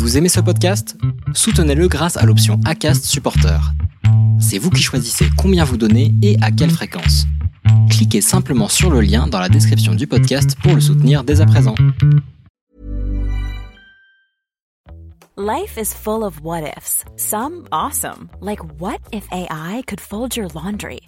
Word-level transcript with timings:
Vous 0.00 0.16
aimez 0.16 0.30
ce 0.30 0.40
podcast? 0.40 0.96
Soutenez-le 1.34 1.86
grâce 1.86 2.16
à 2.16 2.24
l'option 2.24 2.58
ACAST 2.64 3.04
Supporter. 3.04 3.60
C'est 4.40 4.56
vous 4.56 4.70
qui 4.70 4.82
choisissez 4.82 5.26
combien 5.36 5.62
vous 5.62 5.76
donnez 5.76 6.14
et 6.22 6.38
à 6.40 6.50
quelle 6.50 6.70
fréquence. 6.70 7.26
Cliquez 7.90 8.22
simplement 8.22 8.68
sur 8.68 8.90
le 8.90 9.02
lien 9.02 9.26
dans 9.26 9.38
la 9.38 9.50
description 9.50 9.94
du 9.94 10.06
podcast 10.06 10.56
pour 10.62 10.74
le 10.74 10.80
soutenir 10.80 11.22
dès 11.22 11.42
à 11.42 11.46
présent. 11.46 11.74
Life 15.36 15.76
is 15.76 15.92
full 15.94 16.24
of 16.24 16.40
what 16.42 16.62
ifs. 16.62 17.04
Some 17.16 17.66
awesome, 17.70 18.30
like 18.40 18.60
what 18.80 19.00
if 19.12 19.28
AI 19.30 19.82
could 19.86 20.00
fold 20.00 20.34
your 20.34 20.48
laundry? 20.54 21.02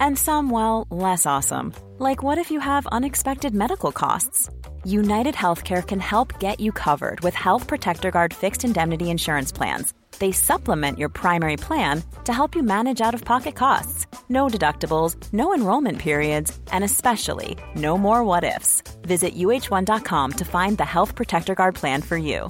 And 0.00 0.14
some, 0.16 0.50
well, 0.50 0.86
less 0.90 1.26
awesome, 1.26 1.72
like 1.98 2.22
what 2.22 2.38
if 2.38 2.50
you 2.50 2.60
have 2.60 2.86
unexpected 2.90 3.54
medical 3.54 3.92
costs? 3.92 4.48
United 4.88 5.34
Healthcare 5.34 5.86
can 5.86 6.00
help 6.00 6.40
get 6.40 6.60
you 6.60 6.72
covered 6.72 7.20
with 7.20 7.34
Health 7.34 7.66
Protector 7.66 8.10
Guard 8.10 8.32
fixed 8.32 8.64
indemnity 8.64 9.10
insurance 9.10 9.52
plans. 9.52 9.92
They 10.18 10.32
supplement 10.32 10.98
your 10.98 11.10
primary 11.10 11.58
plan 11.58 12.02
to 12.24 12.32
help 12.32 12.56
you 12.56 12.62
manage 12.62 13.02
out 13.02 13.12
of 13.12 13.22
pocket 13.22 13.54
costs. 13.54 14.06
No 14.30 14.46
deductibles, 14.46 15.14
no 15.30 15.52
enrollment 15.52 15.98
periods, 15.98 16.58
and 16.72 16.84
especially 16.84 17.58
no 17.74 17.98
more 17.98 18.24
what 18.24 18.44
ifs. 18.44 18.82
Visit 19.02 19.34
uh1.com 19.34 20.32
to 20.32 20.44
find 20.46 20.78
the 20.78 20.86
Health 20.86 21.14
Protector 21.14 21.54
Guard 21.54 21.74
plan 21.74 22.00
for 22.00 22.16
you. 22.16 22.48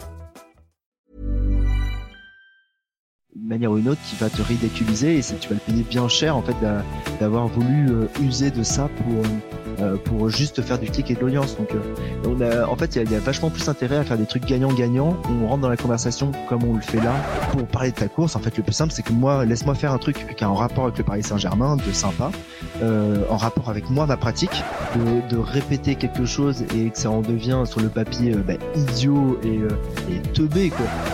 Manière 3.34 3.70
ou 3.70 3.78
une 3.78 3.88
autre, 3.88 4.00
qui 4.08 4.16
va 4.16 4.28
te 4.28 4.42
ridiculiser 4.42 5.18
et 5.18 5.22
tu 5.22 5.48
vas 5.48 5.54
le 5.54 5.60
payer 5.60 5.82
bien 5.82 6.08
cher 6.08 6.36
en 6.36 6.42
fait 6.42 6.56
d'avoir 7.20 7.46
voulu 7.46 7.88
euh, 7.88 8.06
user 8.20 8.50
de 8.50 8.62
ça 8.62 8.88
pour 8.88 9.24
euh, 9.24 9.57
euh, 9.80 9.96
pour 9.96 10.28
juste 10.28 10.62
faire 10.62 10.78
du 10.78 10.90
clic 10.90 11.10
et 11.10 11.14
de 11.14 11.20
l'audience. 11.20 11.56
Donc, 11.56 11.70
euh, 11.72 12.64
en 12.64 12.76
fait, 12.76 12.96
il 12.96 13.10
y, 13.10 13.14
a 13.14 13.18
vachement 13.18 13.50
plus 13.50 13.68
intérêt 13.68 13.96
à 13.96 14.04
faire 14.04 14.18
des 14.18 14.26
trucs 14.26 14.44
gagnant-gagnant. 14.44 15.16
On 15.42 15.46
rentre 15.46 15.62
dans 15.62 15.68
la 15.68 15.76
conversation 15.76 16.32
comme 16.48 16.64
on 16.64 16.74
le 16.74 16.80
fait 16.80 17.00
là 17.00 17.14
pour 17.52 17.66
parler 17.66 17.90
de 17.90 17.96
ta 17.96 18.08
course. 18.08 18.36
En 18.36 18.40
fait, 18.40 18.56
le 18.56 18.62
plus 18.62 18.72
simple, 18.72 18.92
c'est 18.92 19.02
que 19.02 19.12
moi, 19.12 19.44
laisse-moi 19.44 19.74
faire 19.74 19.92
un 19.92 19.98
truc 19.98 20.34
qui 20.36 20.44
a 20.44 20.48
un 20.48 20.54
rapport 20.54 20.84
avec 20.84 20.98
le 20.98 21.04
Paris 21.04 21.22
Saint-Germain, 21.22 21.76
de 21.76 21.92
sympa, 21.92 22.30
euh, 22.82 23.22
en 23.30 23.36
rapport 23.36 23.68
avec 23.70 23.90
moi, 23.90 24.06
ma 24.06 24.16
pratique, 24.16 24.62
de, 24.96 25.38
répéter 25.38 25.94
quelque 25.94 26.26
chose 26.26 26.64
et 26.76 26.90
que 26.90 26.98
ça 26.98 27.10
en 27.10 27.22
devient 27.22 27.62
sur 27.64 27.80
le 27.80 27.88
papier 27.88 28.34
bah, 28.34 28.54
idiot 28.74 29.38
et, 29.44 29.60
et 30.12 30.20
teubé. 30.34 30.72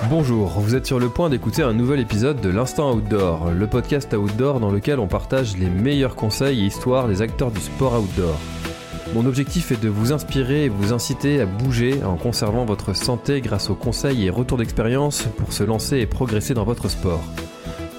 Bonjour, 0.08 0.48
vous 0.58 0.74
êtes 0.74 0.86
sur 0.86 0.98
le 0.98 1.08
point 1.08 1.30
d'écouter 1.30 1.62
un 1.62 1.72
nouvel 1.72 2.00
épisode 2.00 2.40
de 2.40 2.48
l'Instant 2.48 2.94
Outdoor, 2.94 3.50
le 3.50 3.66
podcast 3.66 4.12
outdoor 4.14 4.60
dans 4.60 4.70
lequel 4.70 4.98
on 4.98 5.06
partage 5.06 5.56
les 5.56 5.68
meilleurs 5.68 6.16
conseils 6.16 6.62
et 6.62 6.66
histoires 6.66 7.08
des 7.08 7.22
acteurs 7.22 7.50
du 7.50 7.60
sport 7.60 8.00
outdoor. 8.00 8.38
Mon 9.12 9.26
objectif 9.26 9.70
est 9.70 9.82
de 9.82 9.88
vous 9.88 10.12
inspirer 10.12 10.64
et 10.64 10.68
vous 10.68 10.92
inciter 10.92 11.40
à 11.40 11.46
bouger 11.46 12.02
en 12.02 12.16
conservant 12.16 12.64
votre 12.64 12.96
santé 12.96 13.40
grâce 13.40 13.70
aux 13.70 13.74
conseils 13.74 14.24
et 14.24 14.30
retours 14.30 14.58
d'expérience 14.58 15.24
pour 15.36 15.52
se 15.52 15.62
lancer 15.62 15.98
et 15.98 16.06
progresser 16.06 16.54
dans 16.54 16.64
votre 16.64 16.88
sport. 16.88 17.22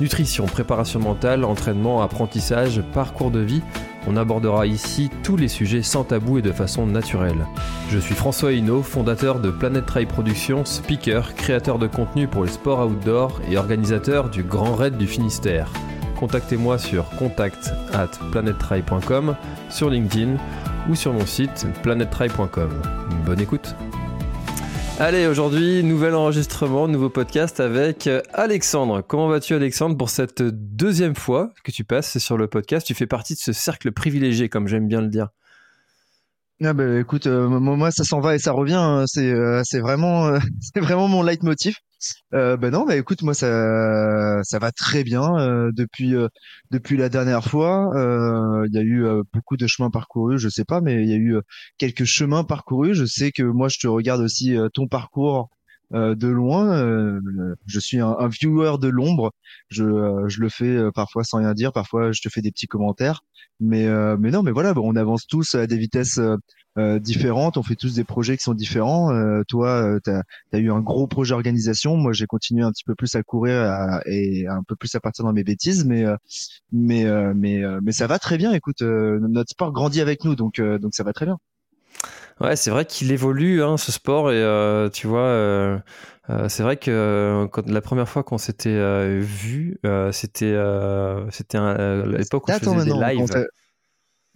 Nutrition, 0.02 0.46
préparation 0.46 1.00
mentale, 1.00 1.46
entraînement, 1.46 2.02
apprentissage, 2.02 2.84
parcours 2.94 3.32
de 3.32 3.40
vie, 3.40 3.62
on 4.08 4.18
abordera 4.18 4.68
ici 4.68 5.10
tous 5.24 5.38
les 5.38 5.48
sujets 5.48 5.82
sans 5.82 6.04
tabou 6.04 6.38
et 6.38 6.42
de 6.42 6.52
façon 6.52 6.86
naturelle. 6.86 7.48
Je 7.90 7.98
suis 7.98 8.14
François 8.14 8.52
Hinault, 8.52 8.84
fondateur 8.84 9.40
de 9.40 9.50
Planet 9.50 9.86
Trail 9.86 10.06
Productions, 10.06 10.66
speaker, 10.66 11.34
créateur 11.36 11.80
de 11.80 11.88
contenu 11.88 12.28
pour 12.28 12.44
les 12.44 12.52
sports 12.52 12.86
outdoor 12.86 13.40
et 13.50 13.58
organisateur 13.58 14.30
du 14.30 14.44
Grand 14.44 14.76
Raid 14.76 14.98
du 14.98 15.08
Finistère. 15.08 15.72
Contactez-moi 16.20 16.78
sur 16.78 17.10
contact 17.18 17.72
at 17.94 18.12
sur 19.70 19.90
LinkedIn 19.90 20.38
ou 20.90 20.96
sur 20.96 21.14
mon 21.14 21.26
site 21.26 21.68
planettry.com. 21.84 22.82
Bonne 23.26 23.40
écoute 23.40 23.76
Allez, 24.98 25.28
aujourd'hui, 25.28 25.84
nouvel 25.84 26.16
enregistrement, 26.16 26.88
nouveau 26.88 27.10
podcast 27.10 27.60
avec 27.60 28.10
Alexandre. 28.34 29.02
Comment 29.02 29.28
vas-tu 29.28 29.54
Alexandre 29.54 29.98
pour 29.98 30.10
cette 30.10 30.42
deuxième 30.42 31.16
fois 31.16 31.52
que 31.66 31.72
tu 31.72 31.84
passes 31.84 32.18
sur 32.18 32.38
le 32.38 32.48
podcast? 32.48 32.88
Tu 32.88 32.94
fais 32.94 33.06
partie 33.06 33.34
de 33.34 33.40
ce 33.40 33.52
cercle 33.52 33.92
privilégié, 33.92 34.48
comme 34.48 34.70
j'aime 34.70 34.88
bien 34.88 35.02
le 35.02 35.10
dire. 35.10 35.30
Ah 36.64 36.72
bah, 36.72 37.00
écoute, 37.00 37.28
euh, 37.28 37.50
moi 37.50 37.92
ça 37.92 38.06
s'en 38.06 38.22
va 38.22 38.36
et 38.36 38.40
ça 38.40 38.54
revient. 38.54 38.76
Hein. 38.76 39.04
C'est 39.08 39.30
euh, 39.30 39.62
c'est 39.66 39.82
vraiment 39.82 40.28
euh, 40.28 40.40
c'est 40.62 40.80
vraiment 40.80 41.10
mon 41.10 41.22
leitmotiv. 41.22 41.76
Euh, 42.34 42.58
ben 42.58 42.72
non, 42.72 42.86
bah 42.86 42.96
écoute, 42.96 43.22
moi 43.22 43.34
ça 43.34 44.42
ça 44.44 44.60
va 44.60 44.72
très 44.72 45.04
bien 45.04 45.38
euh, 45.38 45.72
depuis 45.74 46.16
euh, 46.16 46.28
depuis 46.72 46.98
la 46.98 47.10
dernière 47.10 47.44
fois. 47.44 47.92
Il 48.68 48.74
y 48.74 48.78
a 48.78 48.82
eu 48.82 49.06
beaucoup 49.34 49.58
de 49.58 49.68
chemins 49.68 49.90
parcourus, 49.90 50.40
je 50.40 50.50
sais 50.50 50.66
pas, 50.66 50.82
mais 50.82 51.04
il 51.04 51.10
y 51.10 51.14
a 51.14 51.18
eu 51.18 51.38
quelques 51.78 52.06
chemins 52.06 52.44
parcourus. 52.44 52.94
Je 52.94 53.06
sais 53.06 53.32
que 53.32 53.44
moi 53.44 53.70
je 53.70 53.80
te 53.80 53.88
regarde 53.88 54.22
aussi 54.22 54.56
ton 54.74 54.88
parcours 54.88 55.50
de 55.92 56.28
loin. 56.28 57.20
je 57.68 57.80
suis 57.80 58.00
un, 58.00 58.16
un 58.20 58.28
viewer 58.28 58.78
de 58.80 58.88
l'ombre. 58.88 59.32
Je 59.70 59.84
je 60.28 60.42
le 60.42 60.50
fais 60.50 60.92
parfois 60.94 61.24
sans 61.24 61.38
rien 61.40 61.54
dire, 61.54 61.72
parfois 61.74 62.12
je 62.12 62.22
te 62.22 62.30
fais 62.30 62.42
des 62.42 62.52
petits 62.52 62.68
commentaires. 62.68 63.22
Mais 63.60 63.88
mais 64.18 64.32
non, 64.32 64.44
mais 64.44 64.52
voilà, 64.52 64.74
on 64.78 64.96
avance 64.96 65.28
tous 65.28 65.56
à 65.56 65.68
des 65.68 65.78
vitesses 65.78 66.20
euh, 66.78 67.00
différentes. 67.00 67.56
On 67.56 67.64
fait 67.64 67.78
tous 67.78 67.96
des 67.96 68.04
projets 68.04 68.36
qui 68.36 68.44
sont 68.44 68.54
différents. 68.54 69.10
Euh, 69.14 69.44
toi, 69.48 69.70
euh, 69.70 70.00
tu 70.04 70.12
as, 70.12 70.60
eu 70.60 70.70
un 70.70 70.82
gros 70.82 71.08
projet 71.08 71.34
organisation. 71.34 71.96
Moi, 71.96 72.12
j'ai 72.12 72.26
continué 72.26 72.64
un 72.64 72.72
petit 72.72 72.84
peu 72.84 72.96
plus 72.96 73.16
à 73.16 73.24
courir 73.24 74.02
et 74.06 74.46
un 74.48 74.62
peu 74.62 74.76
plus 74.76 74.94
à 74.94 75.00
partir 75.00 75.24
dans 75.24 75.32
mes 75.32 75.46
bêtises, 75.46 75.86
mais 75.86 76.04
mais 76.74 77.06
mais 77.34 77.64
mais 77.82 77.92
ça 77.94 78.08
va 78.08 78.20
très 78.20 78.38
bien. 78.38 78.52
Écoute, 78.52 78.82
notre 78.82 79.52
sport 79.52 79.72
grandit 79.72 80.02
avec 80.02 80.26
nous, 80.26 80.36
donc 80.36 80.60
donc 80.60 80.94
ça 80.96 81.04
va 81.04 81.14
très 81.14 81.26
bien. 81.26 81.38
Ouais, 82.42 82.58
c'est 82.58 82.72
vrai 82.72 82.84
qu'il 82.84 83.14
évolue 83.14 83.64
hein, 83.64 83.78
ce 83.78 83.94
sport 83.94 84.32
et 84.32 84.90
tu 84.92 85.08
vois. 85.08 85.82
c'est 86.50 86.64
vrai 86.64 86.76
que 86.76 87.48
quand, 87.54 87.70
la 87.70 87.82
première 87.82 88.10
fois 88.10 88.24
qu'on 88.24 88.38
s'était 88.38 89.20
vu, 89.20 89.80
c'était 90.12 90.58
c'était 91.32 91.58
à 91.58 92.04
l'époque 92.06 92.50
où 92.50 92.52
je 92.52 92.58
faisais 92.58 92.84
des 92.84 93.00
lives. 93.00 93.48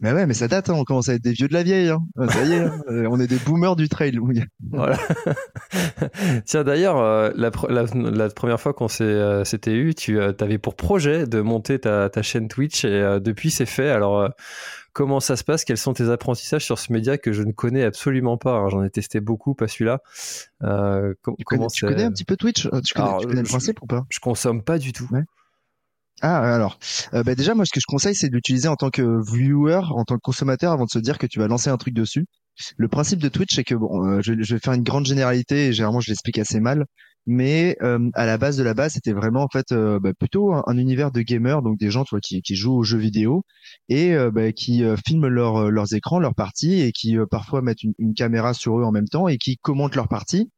Mais 0.02 0.14
ouais, 0.14 0.26
mais 0.26 0.34
ça 0.34 0.48
date, 0.48 0.70
hein, 0.70 0.76
on 0.78 0.86
commence 0.86 1.10
à 1.10 1.16
être 1.16 1.24
des 1.24 1.34
vieux 1.34 1.50
de 1.50 1.54
la 1.54 1.64
vieille. 1.64 1.90
Hein. 1.90 2.02
Ça 2.30 2.44
y 2.46 2.54
est, 2.54 2.60
hein. 2.60 2.82
euh, 2.90 3.08
on 3.10 3.20
est 3.20 3.28
des 3.28 3.38
boomers 3.38 3.76
du 3.76 3.90
trail. 3.90 4.18
voilà. 4.72 4.98
Tiens, 6.46 6.64
d'ailleurs, 6.64 6.98
euh, 6.98 7.32
la, 7.36 7.52
la, 7.70 8.30
première 8.30 8.62
fois 8.62 8.74
qu'on 8.74 8.88
euh, 9.02 9.44
s'était 9.44 9.74
eu, 9.74 9.94
tu 9.94 10.20
avais 10.22 10.58
pour 10.58 10.76
projet 10.76 11.28
de 11.28 11.42
monter 11.42 11.80
ta, 11.80 12.10
ta 12.10 12.22
chaîne 12.22 12.48
Twitch 12.48 12.86
et 12.86 13.20
depuis 13.22 13.52
c'est 13.52 13.66
fait. 13.66 13.90
Alors, 13.90 14.30
comment 14.94 15.20
ça 15.20 15.36
se 15.36 15.44
passe? 15.44 15.66
Quels 15.66 15.78
sont 15.78 15.94
tes 15.94 16.10
apprentissages 16.10 16.64
sur 16.64 16.80
ce 16.80 16.94
média 16.94 17.18
que 17.18 17.34
je 17.34 17.44
ne 17.44 17.52
connais 17.52 17.84
absolument 17.84 18.38
pas 18.38 18.70
J'en 18.70 18.84
ai 18.84 18.90
testé 18.90 19.20
beaucoup, 19.20 19.54
pas 19.54 19.68
celui-là. 19.68 20.00
tu, 20.62 21.44
connais, 21.44 21.68
tu 21.68 21.86
connais, 21.86 22.04
un 22.04 22.12
petit 22.12 22.26
peu 22.26 22.38
Twitch? 22.38 22.70
Tu 22.86 22.94
connais, 22.94 23.42
le 23.42 23.44
principe 23.44 23.82
ou 23.82 23.86
pas? 23.86 24.06
Je 24.10 24.20
consomme 24.20 24.64
pas 24.64 24.78
du 24.78 24.94
tout. 24.94 25.10
Ouais. 25.12 25.26
Ah 26.22 26.54
alors, 26.54 26.80
euh, 27.14 27.24
bah 27.24 27.34
déjà 27.36 27.56
moi 27.56 27.66
ce 27.66 27.72
que 27.72 27.80
je 27.80 27.86
conseille 27.88 28.16
c'est 28.16 28.28
de 28.28 28.36
l'utiliser 28.36 28.68
en 28.68 28.76
tant 28.76 28.90
que 28.90 29.22
viewer, 29.32 29.82
en 29.92 30.04
tant 30.04 30.16
que 30.16 30.22
consommateur 30.22 30.74
avant 30.74 30.84
de 30.86 30.90
se 30.90 31.00
dire 31.00 31.18
que 31.18 31.28
tu 31.28 31.40
vas 31.40 31.48
lancer 31.48 31.70
un 31.70 31.78
truc 31.78 31.94
dessus. 31.94 32.26
Le 32.78 32.90
principe 32.90 33.20
de 33.20 33.30
Twitch 33.30 33.56
c'est 33.56 33.64
que 33.64 33.76
bon, 33.76 34.06
euh, 34.06 34.20
je, 34.22 34.34
vais 34.34 34.60
faire 34.60 34.74
une 34.74 34.84
grande 34.84 35.06
généralité 35.06 35.68
et 35.68 35.74
généralement 35.74 36.02
je 36.02 36.10
l'explique 36.10 36.38
assez 36.38 36.60
mal, 36.60 36.86
mais 37.26 37.78
euh, 37.82 38.10
à 38.16 38.26
la 38.26 38.38
base 38.38 38.58
de 38.58 38.64
la 38.64 38.74
base 38.74 38.94
c'était 38.94 39.14
vraiment 39.14 39.44
en 39.44 39.48
fait 39.48 39.74
bah, 39.74 40.12
plutôt 40.20 40.54
un, 40.54 40.78
univers 40.78 41.12
de 41.12 41.22
gamers, 41.22 41.62
donc 41.62 41.78
des 41.80 41.90
gens 41.90 42.04
tu 42.04 42.10
vois, 42.16 42.20
qui, 42.22 42.42
qui 42.42 42.56
jouent 42.56 42.76
aux 42.76 42.84
jeux 42.84 42.98
vidéo 42.98 43.46
et 43.88 44.14
bah, 44.34 44.52
qui 44.52 44.84
filment 45.08 45.28
leur, 45.28 45.72
leurs 45.72 45.94
écrans, 45.94 46.20
leurs 46.20 46.36
parties 46.36 46.82
et 46.82 46.92
qui 46.92 47.16
parfois 47.32 47.62
mettent 47.62 47.84
une, 47.84 47.94
une 47.98 48.14
caméra 48.14 48.54
sur 48.54 48.78
eux 48.78 48.84
en 48.84 48.92
même 48.92 49.08
temps 49.08 49.30
et 49.30 49.38
qui 49.38 49.58
commentent 49.58 49.96
leurs 49.96 50.10
parties. 50.10 50.50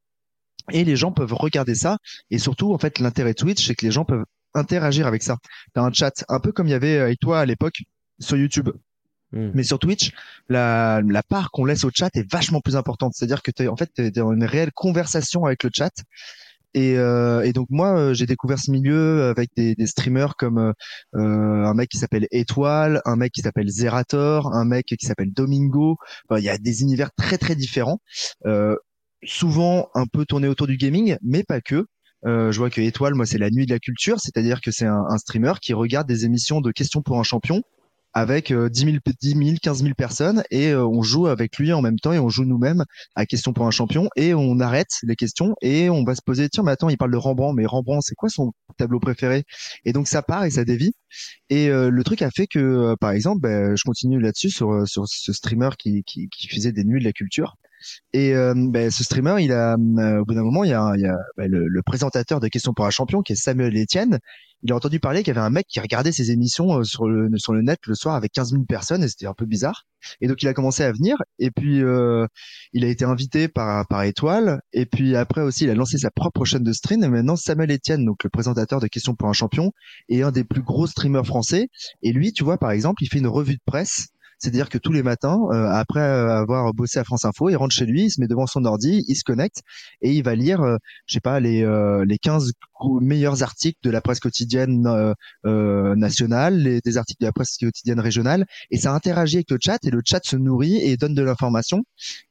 Et 0.72 0.84
les 0.84 0.96
gens 0.96 1.12
peuvent 1.12 1.34
regarder 1.34 1.76
ça. 1.76 1.98
Et 2.30 2.38
surtout, 2.38 2.74
en 2.74 2.78
fait, 2.78 3.00
l'intérêt 3.00 3.32
de 3.34 3.38
Twitch, 3.38 3.66
c'est 3.66 3.76
que 3.76 3.86
les 3.86 3.92
gens 3.92 4.06
peuvent 4.06 4.26
interagir 4.54 5.08
avec 5.08 5.24
ça. 5.24 5.38
T'as 5.74 5.82
un 5.82 5.92
chat, 5.92 6.26
un 6.30 6.40
peu 6.40 6.52
comme 6.52 6.68
il 6.68 6.72
y 6.72 6.76
avait 6.76 6.98
avec 6.98 7.20
toi 7.20 7.40
à 7.40 7.46
l'époque 7.46 7.84
sur 8.20 8.38
YouTube. 8.38 8.70
Hmm. 9.32 9.52
Mais 9.54 9.64
sur 9.64 9.80
Twitch, 9.80 10.12
la, 10.50 11.02
la 11.08 11.24
part 11.24 11.52
qu'on 11.52 11.66
laisse 11.66 11.84
au 11.86 11.92
chat 11.94 12.10
est 12.16 12.30
vachement 12.30 12.60
plus 12.60 12.76
importante. 12.76 13.14
C'est-à-dire 13.16 13.42
que 13.42 13.52
tu 13.52 13.68
en 13.68 13.78
fait 13.78 13.90
es 13.98 14.12
dans 14.12 14.34
une 14.34 14.44
réelle 14.44 14.72
conversation 14.74 15.46
avec 15.46 15.64
le 15.64 15.70
chat. 15.74 15.94
Et, 16.74 16.98
euh, 16.98 17.42
et 17.44 17.52
donc 17.52 17.68
moi, 17.70 17.98
euh, 17.98 18.14
j'ai 18.14 18.26
découvert 18.26 18.58
ce 18.60 18.72
milieu 18.72 19.24
avec 19.24 19.50
des, 19.56 19.76
des 19.76 19.88
streamers 19.88 20.36
comme 20.38 20.58
euh, 20.58 20.74
un 21.14 21.74
mec 21.74 21.90
qui 21.90 21.98
s'appelle 21.98 22.28
Étoile, 22.32 23.02
un 23.06 23.18
mec 23.18 23.34
qui 23.34 23.42
s'appelle 23.42 23.70
Zerator, 23.70 24.54
un 24.54 24.66
mec 24.66 24.86
qui 24.86 25.06
s'appelle 25.06 25.34
Domingo. 25.34 25.98
Il 26.38 26.44
y 26.44 26.50
a 26.50 26.58
des 26.58 26.82
univers 26.82 27.12
très 27.14 27.38
très 27.38 27.56
différents, 27.56 28.00
euh, 28.46 28.78
souvent 29.24 29.90
un 29.96 30.06
peu 30.06 30.26
tournés 30.26 30.48
autour 30.48 30.68
du 30.68 30.78
gaming, 30.78 31.18
mais 31.22 31.44
pas 31.44 31.62
que. 31.62 31.88
Euh, 32.26 32.52
je 32.52 32.58
vois 32.58 32.70
que 32.70 32.82
Étoile, 32.82 33.16
moi, 33.16 33.26
c'est 33.26 33.38
la 33.38 33.50
nuit 33.50 33.66
de 33.66 33.74
la 33.74 33.80
culture, 33.80 34.20
c'est-à-dire 34.20 34.62
que 34.62 34.72
c'est 34.72 34.86
un, 34.86 35.04
un, 35.10 35.18
streamer 35.18 35.54
qui 35.62 35.74
regarde 35.74 36.08
des 36.08 36.26
émissions 36.26 36.62
de 36.62 36.72
questions 36.72 37.02
pour 37.02 37.20
un 37.20 37.24
champion 37.24 37.64
avec 38.14 38.52
euh, 38.52 38.70
10 38.70 38.80
000, 38.80 38.98
10 39.22 39.30
000, 39.30 39.58
15 39.62 39.84
000 39.84 39.94
personnes 39.96 40.44
et 40.52 40.70
euh, 40.70 40.86
on 40.86 41.02
joue 41.02 41.28
avec 41.28 41.58
lui 41.58 41.72
en 41.74 41.82
même 41.82 42.00
temps 42.00 42.12
et 42.12 42.20
on 42.20 42.30
joue 42.30 42.44
nous-mêmes 42.46 42.84
à 43.16 43.26
questions 43.26 43.54
pour 43.54 43.66
un 43.66 43.72
champion 43.72 44.10
et 44.16 44.34
on 44.34 44.60
arrête 44.60 44.90
les 45.04 45.16
questions 45.16 45.56
et 45.62 45.90
on 45.90 46.04
va 46.04 46.16
se 46.16 46.22
poser 46.22 46.50
tiens 46.50 46.64
mais 46.64 46.72
attends 46.72 46.90
il 46.90 46.98
parle 46.98 47.12
de 47.12 47.18
Rembrandt 47.18 47.56
mais 47.56 47.66
Rembrandt 47.66 48.02
c'est 48.06 48.16
quoi 48.16 48.30
son 48.30 48.52
tableau 48.78 49.00
préféré? 49.00 49.44
Et 49.86 49.94
donc 49.94 50.08
ça 50.08 50.22
part 50.22 50.44
et 50.44 50.52
ça 50.52 50.66
dévie 50.66 50.94
et 51.50 51.70
euh, 51.70 51.90
le 51.90 52.04
truc 52.04 52.22
a 52.22 52.32
fait 52.32 52.48
que 52.48 52.96
par 53.00 53.12
exemple 53.12 53.42
ben, 53.42 53.76
je 53.76 53.84
continue 53.84 54.20
là-dessus 54.20 54.50
sur 54.50 54.88
sur 54.88 55.08
ce 55.08 55.34
streamer 55.34 55.70
qui, 55.78 56.04
qui, 56.04 56.28
qui 56.30 56.48
faisait 56.48 56.72
des 56.72 56.84
nuits 56.84 57.00
de 57.00 57.06
la 57.06 57.14
culture 57.14 57.56
Et 58.14 58.34
ben, 58.34 58.92
ce 58.92 59.04
streamer, 59.04 59.44
il 59.44 59.52
a 59.52 59.76
au 59.76 60.26
bout 60.26 60.34
d'un 60.34 60.44
moment, 60.44 60.64
il 60.64 60.70
y 60.70 60.74
a, 60.74 60.94
il 60.96 61.02
y 61.02 61.08
a 61.08 61.18
ben, 61.38 61.50
le, 61.50 61.68
le, 61.68 61.82
présentateur 61.82 62.40
de 62.40 62.48
Questions 62.48 62.74
pour 62.74 62.86
un 62.86 62.90
champion 62.90 63.22
qui 63.22 63.34
est 63.34 63.36
Samuel 63.36 63.76
Etienne. 63.78 64.20
Il 64.64 64.72
a 64.72 64.76
entendu 64.76 65.00
parler 65.00 65.24
qu'il 65.24 65.34
y 65.34 65.38
avait 65.38 65.46
un 65.46 65.50
mec 65.50 65.66
qui 65.68 65.80
regardait 65.80 66.12
ses 66.12 66.32
émissions 66.32 66.80
euh, 66.80 66.84
sur 66.84 67.08
le 67.08 67.30
sur 67.38 67.54
le 67.54 67.64
net 67.64 67.80
le 67.88 67.96
soir 67.96 68.16
avec 68.16 68.32
15 68.32 68.52
000 68.52 68.64
personnes 68.66 69.04
et 69.04 69.08
c'était 69.08 69.26
un 69.26 69.34
peu 69.34 69.46
bizarre. 69.46 69.86
Et 70.20 70.28
donc 70.28 70.42
il 70.44 70.48
a 70.48 70.54
commencé 70.54 70.84
à 70.84 70.92
venir. 70.92 71.18
Et 71.40 71.50
puis 71.50 71.82
euh, 71.82 72.28
il 72.74 72.86
a 72.86 72.88
été 72.88 73.04
invité 73.04 73.48
par 73.48 73.88
par 73.88 74.04
Étoile. 74.04 74.62
Et 74.72 74.86
puis 74.86 75.16
après 75.16 75.42
aussi 75.42 75.64
il 75.64 75.70
a 75.72 75.76
lancé 75.76 75.98
sa 75.98 76.12
propre 76.12 76.46
chaîne 76.46 76.64
de 76.64 76.74
stream. 76.74 77.04
Et 77.04 77.08
maintenant 77.08 77.36
Samuel 77.36 77.72
Etienne 77.72 78.06
donc 78.06 78.24
le 78.24 78.30
présentateur 78.30 78.80
de 78.80 78.88
Questions 78.88 79.16
pour 79.16 79.30
un 79.30 79.34
champion 79.34 79.72
est 80.10 80.22
un 80.22 80.32
des 80.32 80.44
plus 80.44 80.62
gros 80.62 80.86
streamers 80.86 81.26
français. 81.26 81.70
Et 82.04 82.12
lui 82.12 82.32
tu 82.32 82.44
vois 82.44 82.58
par 82.58 82.72
exemple 82.72 83.04
il 83.04 83.08
fait 83.08 83.20
une 83.20 83.28
revue 83.28 83.56
de 83.56 83.64
presse 83.66 84.10
c'est-à-dire 84.42 84.70
que 84.70 84.80
tous 84.80 84.92
les 84.92 85.04
matins, 85.04 85.40
euh, 85.52 85.70
après 85.70 86.02
avoir 86.02 86.74
bossé 86.74 86.98
à 86.98 87.04
France 87.04 87.26
Info, 87.26 87.50
il 87.50 87.56
rentre 87.56 87.76
chez 87.76 87.86
lui, 87.86 88.06
il 88.06 88.10
se 88.10 88.20
met 88.20 88.28
devant 88.28 88.48
son 88.48 88.66
ordi, 88.66 89.06
il 89.08 89.16
se 89.16 89.24
connecte 89.24 89.62
et 90.02 90.12
il 90.14 90.24
va 90.24 90.34
lire, 90.34 90.62
euh, 90.62 90.78
je 91.06 91.14
sais 91.14 91.20
pas, 91.20 91.40
les, 91.40 91.64
euh, 91.64 92.04
les 92.06 92.18
15 92.18 92.52
meilleurs 93.02 93.44
articles 93.44 93.78
de 93.84 93.92
la 93.92 94.02
presse 94.02 94.20
quotidienne 94.20 95.14
nationale, 95.44 96.58
les, 96.58 96.82
des 96.82 96.98
articles 96.98 97.22
de 97.22 97.28
la 97.28 97.32
presse 97.32 97.56
quotidienne 97.60 98.00
régionale, 98.00 98.46
et 98.72 98.78
ça 98.78 98.92
interagit 98.96 99.38
avec 99.38 99.52
le 99.52 99.60
chat 99.62 99.78
et 99.86 99.92
le 99.92 100.02
chat 100.04 100.22
se 100.24 100.36
nourrit 100.36 100.78
et 100.78 100.98
donne 100.98 101.14
de 101.14 101.22
l'information. 101.22 101.84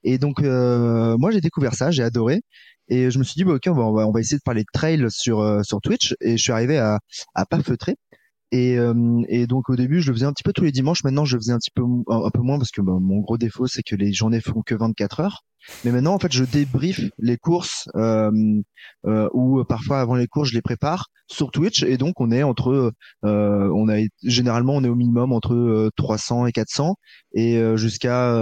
Et 0.02 0.18
donc 0.18 0.40
moi 0.40 1.30
j'ai 1.30 1.40
découvert 1.40 1.74
ça, 1.74 1.92
j'ai 1.92 2.02
adoré. 2.02 2.42
Et 2.88 3.12
je 3.12 3.20
me 3.20 3.22
suis 3.22 3.34
dit, 3.34 3.44
bah, 3.44 3.52
ok, 3.52 3.62
on 3.68 3.74
va, 3.74 4.08
on 4.08 4.10
va, 4.10 4.18
essayer 4.18 4.38
de 4.38 4.42
parler 4.42 4.62
de 4.62 4.68
trail 4.72 5.06
sur, 5.10 5.64
sur 5.64 5.80
Twitch. 5.80 6.16
Et 6.20 6.36
je 6.36 6.42
suis 6.42 6.50
arrivé 6.50 6.76
à, 6.78 6.98
à 7.36 7.46
pas 7.46 7.62
feutrer. 7.62 7.94
Et, 8.52 8.78
euh, 8.78 9.22
et, 9.28 9.46
donc 9.46 9.70
au 9.70 9.76
début, 9.76 10.00
je 10.00 10.08
le 10.08 10.14
faisais 10.14 10.26
un 10.26 10.32
petit 10.32 10.42
peu 10.42 10.52
tous 10.52 10.64
les 10.64 10.72
dimanches. 10.72 11.04
Maintenant, 11.04 11.24
je 11.24 11.36
le 11.36 11.40
faisais 11.40 11.52
un 11.52 11.58
petit 11.58 11.70
peu 11.70 11.82
un, 12.08 12.30
peu 12.30 12.40
moins 12.40 12.58
parce 12.58 12.70
que 12.70 12.80
bah, 12.80 12.96
mon 13.00 13.20
gros 13.20 13.38
défaut, 13.38 13.66
c'est 13.66 13.82
que 13.82 13.94
les 13.94 14.12
journées 14.12 14.40
font 14.40 14.62
que 14.62 14.74
24 14.74 15.20
heures. 15.20 15.44
Mais 15.84 15.92
maintenant, 15.92 16.14
en 16.14 16.18
fait, 16.18 16.32
je 16.32 16.44
débrief 16.44 17.00
les 17.18 17.36
courses 17.36 17.88
euh, 17.94 18.30
euh, 19.06 19.28
ou 19.32 19.62
parfois 19.64 20.00
avant 20.00 20.14
les 20.14 20.26
courses, 20.26 20.48
je 20.50 20.54
les 20.54 20.62
prépare 20.62 21.08
sur 21.26 21.50
Twitch. 21.50 21.82
Et 21.82 21.96
donc, 21.96 22.20
on 22.20 22.30
est 22.30 22.42
entre, 22.42 22.92
euh, 23.24 23.70
on 23.74 23.88
a 23.88 23.98
généralement, 24.24 24.74
on 24.74 24.84
est 24.84 24.88
au 24.88 24.94
minimum 24.94 25.32
entre 25.32 25.90
300 25.96 26.46
et 26.46 26.52
400 26.52 26.96
et 27.34 27.62
jusqu'à 27.76 28.34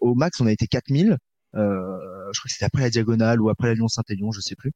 au 0.00 0.14
max, 0.14 0.40
on 0.40 0.46
a 0.46 0.52
été 0.52 0.66
4000. 0.66 1.16
je 1.54 1.58
crois 1.58 2.30
que 2.32 2.50
c'était 2.50 2.64
après 2.64 2.82
la 2.82 2.90
diagonale 2.90 3.40
ou 3.40 3.50
après 3.50 3.68
la 3.68 3.74
Lyon-Saint-Élion, 3.74 4.30
je 4.32 4.40
sais 4.40 4.56
plus. 4.56 4.72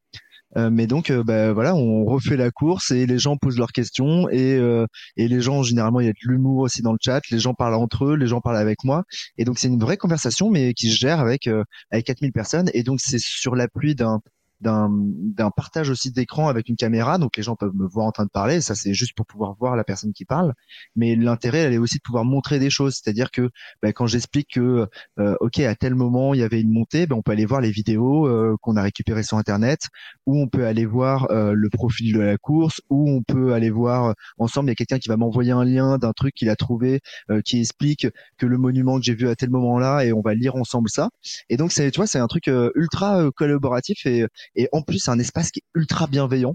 Euh, 0.56 0.70
mais 0.70 0.86
donc, 0.86 1.10
euh, 1.10 1.22
bah, 1.22 1.52
voilà, 1.52 1.74
on 1.74 2.04
refait 2.04 2.36
la 2.36 2.50
course 2.50 2.90
et 2.90 3.06
les 3.06 3.18
gens 3.18 3.36
posent 3.36 3.58
leurs 3.58 3.72
questions 3.72 4.28
et, 4.30 4.56
euh, 4.56 4.86
et 5.16 5.28
les 5.28 5.40
gens, 5.40 5.62
généralement, 5.62 6.00
il 6.00 6.06
y 6.06 6.08
a 6.08 6.12
de 6.12 6.28
l'humour 6.28 6.60
aussi 6.62 6.82
dans 6.82 6.92
le 6.92 6.98
chat. 7.00 7.20
Les 7.30 7.38
gens 7.38 7.54
parlent 7.54 7.74
entre 7.74 8.06
eux, 8.06 8.16
les 8.16 8.26
gens 8.26 8.40
parlent 8.40 8.56
avec 8.56 8.84
moi. 8.84 9.04
Et 9.38 9.44
donc, 9.44 9.58
c'est 9.58 9.68
une 9.68 9.78
vraie 9.78 9.96
conversation, 9.96 10.50
mais 10.50 10.74
qui 10.74 10.90
se 10.90 10.96
gère 10.96 11.20
avec, 11.20 11.48
avec 11.90 12.06
4000 12.06 12.32
personnes. 12.32 12.70
Et 12.74 12.82
donc, 12.82 13.00
c'est 13.00 13.20
sur 13.20 13.54
l'appui 13.54 13.94
d'un 13.94 14.20
d'un 14.60 15.50
partage 15.56 15.90
aussi 15.90 16.10
d'écran 16.10 16.48
avec 16.48 16.68
une 16.68 16.76
caméra, 16.76 17.18
donc 17.18 17.36
les 17.36 17.42
gens 17.42 17.56
peuvent 17.56 17.74
me 17.74 17.86
voir 17.86 18.06
en 18.06 18.12
train 18.12 18.24
de 18.24 18.30
parler. 18.30 18.60
Ça, 18.60 18.74
c'est 18.74 18.94
juste 18.94 19.14
pour 19.16 19.26
pouvoir 19.26 19.54
voir 19.58 19.76
la 19.76 19.84
personne 19.84 20.12
qui 20.12 20.24
parle. 20.24 20.54
Mais 20.96 21.16
l'intérêt, 21.16 21.60
elle 21.60 21.72
est 21.72 21.78
aussi 21.78 21.96
de 21.96 22.02
pouvoir 22.02 22.24
montrer 22.24 22.58
des 22.58 22.70
choses. 22.70 22.94
C'est-à-dire 22.94 23.30
que 23.30 23.50
bah, 23.82 23.92
quand 23.92 24.06
j'explique 24.06 24.48
que, 24.54 24.86
euh, 25.18 25.36
ok, 25.40 25.60
à 25.60 25.74
tel 25.74 25.94
moment 25.94 26.34
il 26.34 26.40
y 26.40 26.42
avait 26.42 26.60
une 26.60 26.72
montée, 26.72 27.06
bah, 27.06 27.16
on 27.16 27.22
peut 27.22 27.32
aller 27.32 27.46
voir 27.46 27.60
les 27.60 27.70
vidéos 27.70 28.26
euh, 28.26 28.56
qu'on 28.60 28.76
a 28.76 28.82
récupérées 28.82 29.22
sur 29.22 29.38
Internet, 29.38 29.88
ou 30.26 30.40
on 30.40 30.48
peut 30.48 30.66
aller 30.66 30.86
voir 30.86 31.30
euh, 31.30 31.52
le 31.52 31.70
profil 31.70 32.14
de 32.14 32.20
la 32.20 32.36
course, 32.36 32.80
ou 32.90 33.10
on 33.10 33.22
peut 33.22 33.54
aller 33.54 33.70
voir 33.70 34.14
ensemble. 34.38 34.68
Il 34.68 34.72
y 34.72 34.72
a 34.72 34.76
quelqu'un 34.76 34.98
qui 34.98 35.08
va 35.08 35.16
m'envoyer 35.16 35.52
un 35.52 35.64
lien 35.64 35.98
d'un 35.98 36.12
truc 36.12 36.34
qu'il 36.34 36.50
a 36.50 36.56
trouvé 36.56 37.00
qui 37.44 37.60
explique 37.60 38.06
que 38.38 38.46
le 38.46 38.58
monument 38.58 38.98
que 38.98 39.04
j'ai 39.04 39.14
vu 39.14 39.28
à 39.28 39.36
tel 39.36 39.50
moment-là, 39.50 40.04
et 40.04 40.12
on 40.12 40.20
va 40.20 40.34
lire 40.34 40.56
ensemble 40.56 40.90
ça. 40.90 41.10
Et 41.48 41.56
donc, 41.56 41.72
c'est, 41.72 41.90
tu 41.90 41.98
vois, 41.98 42.06
c'est 42.06 42.18
un 42.18 42.26
truc 42.26 42.50
ultra 42.74 43.30
collaboratif 43.36 44.06
et 44.06 44.26
et 44.54 44.68
en 44.72 44.82
plus 44.82 44.98
c'est 45.00 45.10
un 45.10 45.18
espace 45.18 45.50
qui 45.50 45.60
est 45.60 45.78
ultra 45.78 46.06
bienveillant. 46.06 46.54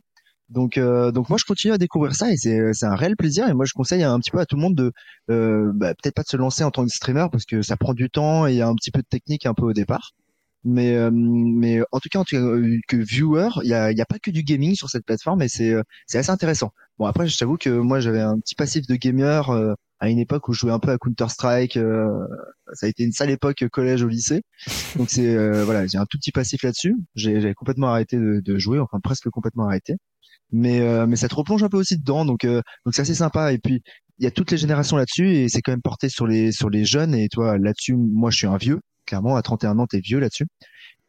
Donc, 0.49 0.77
euh, 0.77 1.11
donc 1.11 1.29
moi 1.29 1.37
je 1.39 1.45
continue 1.45 1.73
à 1.73 1.77
découvrir 1.79 2.15
ça 2.15 2.31
et 2.31 2.37
c'est 2.37 2.73
c'est 2.73 2.85
un 2.85 2.95
réel 2.95 3.15
plaisir 3.15 3.47
et 3.49 3.53
moi 3.53 3.65
je 3.65 3.73
conseille 3.73 4.03
un 4.03 4.19
petit 4.19 4.29
peu 4.29 4.39
à 4.39 4.45
tout 4.45 4.55
le 4.55 4.61
monde 4.61 4.75
de 4.75 4.91
euh, 5.31 5.71
bah, 5.73 5.95
peut-être 5.95 6.13
pas 6.15 6.21
de 6.23 6.27
se 6.27 6.37
lancer 6.37 6.63
en 6.63 6.69
tant 6.71 6.83
que 6.85 6.91
streamer 6.91 7.27
parce 7.31 7.45
que 7.45 7.61
ça 7.63 7.77
prend 7.77 7.93
du 7.95 8.09
temps 8.11 8.47
et 8.47 8.53
il 8.53 8.57
y 8.57 8.61
a 8.61 8.67
un 8.67 8.75
petit 8.75 8.91
peu 8.91 9.01
de 9.01 9.07
technique 9.07 9.45
un 9.47 9.55
peu 9.55 9.63
au 9.63 9.73
départ. 9.73 10.11
Mais 10.63 10.95
euh, 10.95 11.11
mais 11.13 11.81
en 11.91 11.99
tout 11.99 12.09
cas 12.11 12.19
en 12.19 12.23
tout 12.23 12.35
cas, 12.35 12.43
que 12.87 12.97
viewer, 12.97 13.49
il 13.63 13.69
y 13.69 13.73
a 13.73 13.91
y 13.91 14.01
a 14.01 14.05
pas 14.05 14.19
que 14.19 14.31
du 14.31 14.43
gaming 14.43 14.75
sur 14.75 14.89
cette 14.89 15.05
plateforme 15.05 15.41
et 15.41 15.47
c'est 15.47 15.73
c'est 16.07 16.19
assez 16.19 16.31
intéressant. 16.31 16.71
Bon 16.99 17.05
après 17.05 17.27
je 17.27 17.37
t'avoue 17.37 17.57
que 17.57 17.69
moi 17.69 17.99
j'avais 17.99 18.21
un 18.21 18.39
petit 18.39 18.55
passif 18.55 18.87
de 18.87 18.95
gamer 18.95 19.75
à 19.99 20.09
une 20.09 20.19
époque 20.19 20.47
où 20.47 20.53
je 20.53 20.59
jouais 20.59 20.71
un 20.71 20.79
peu 20.79 20.91
à 20.91 20.97
Counter 20.97 21.29
Strike. 21.29 21.77
Euh, 21.77 22.09
ça 22.73 22.85
a 22.85 22.89
été 22.89 23.03
une 23.03 23.11
sale 23.11 23.29
époque 23.29 23.65
collège 23.71 24.03
au 24.03 24.07
lycée. 24.07 24.43
Donc 24.97 25.09
c'est 25.09 25.35
euh, 25.35 25.63
voilà, 25.65 25.87
j'ai 25.87 25.97
un 25.97 26.05
tout 26.05 26.17
petit 26.17 26.31
passif 26.31 26.63
là-dessus. 26.63 26.95
J'ai 27.15 27.53
complètement 27.53 27.87
arrêté 27.87 28.17
de, 28.17 28.41
de, 28.43 28.57
jouer, 28.57 28.79
enfin 28.79 28.99
presque 29.01 29.29
complètement 29.29 29.65
arrêté. 29.67 29.95
Mais 30.51 30.81
euh, 30.81 31.07
mais 31.07 31.15
ça 31.15 31.27
te 31.27 31.35
replonge 31.35 31.63
un 31.63 31.69
peu 31.69 31.77
aussi 31.77 31.97
dedans, 31.97 32.25
donc 32.25 32.45
donc 32.45 32.93
c'est 32.93 33.01
assez 33.01 33.15
sympa. 33.15 33.53
Et 33.53 33.59
puis 33.59 33.81
il 34.19 34.23
y 34.23 34.27
a 34.27 34.31
toutes 34.31 34.51
les 34.51 34.57
générations 34.57 34.97
là-dessus 34.97 35.35
et 35.35 35.49
c'est 35.49 35.61
quand 35.61 35.71
même 35.71 35.81
porté 35.81 36.09
sur 36.09 36.27
les 36.27 36.51
sur 36.51 36.69
les 36.69 36.85
jeunes. 36.85 37.15
Et 37.15 37.29
toi 37.29 37.57
là-dessus, 37.57 37.95
moi 37.95 38.31
je 38.31 38.37
suis 38.37 38.47
un 38.47 38.57
vieux. 38.57 38.79
Clairement, 39.05 39.35
à 39.35 39.41
31 39.43 39.77
ans, 39.79 39.85
t'es 39.87 39.99
vieux 39.99 40.19
là-dessus. 40.19 40.47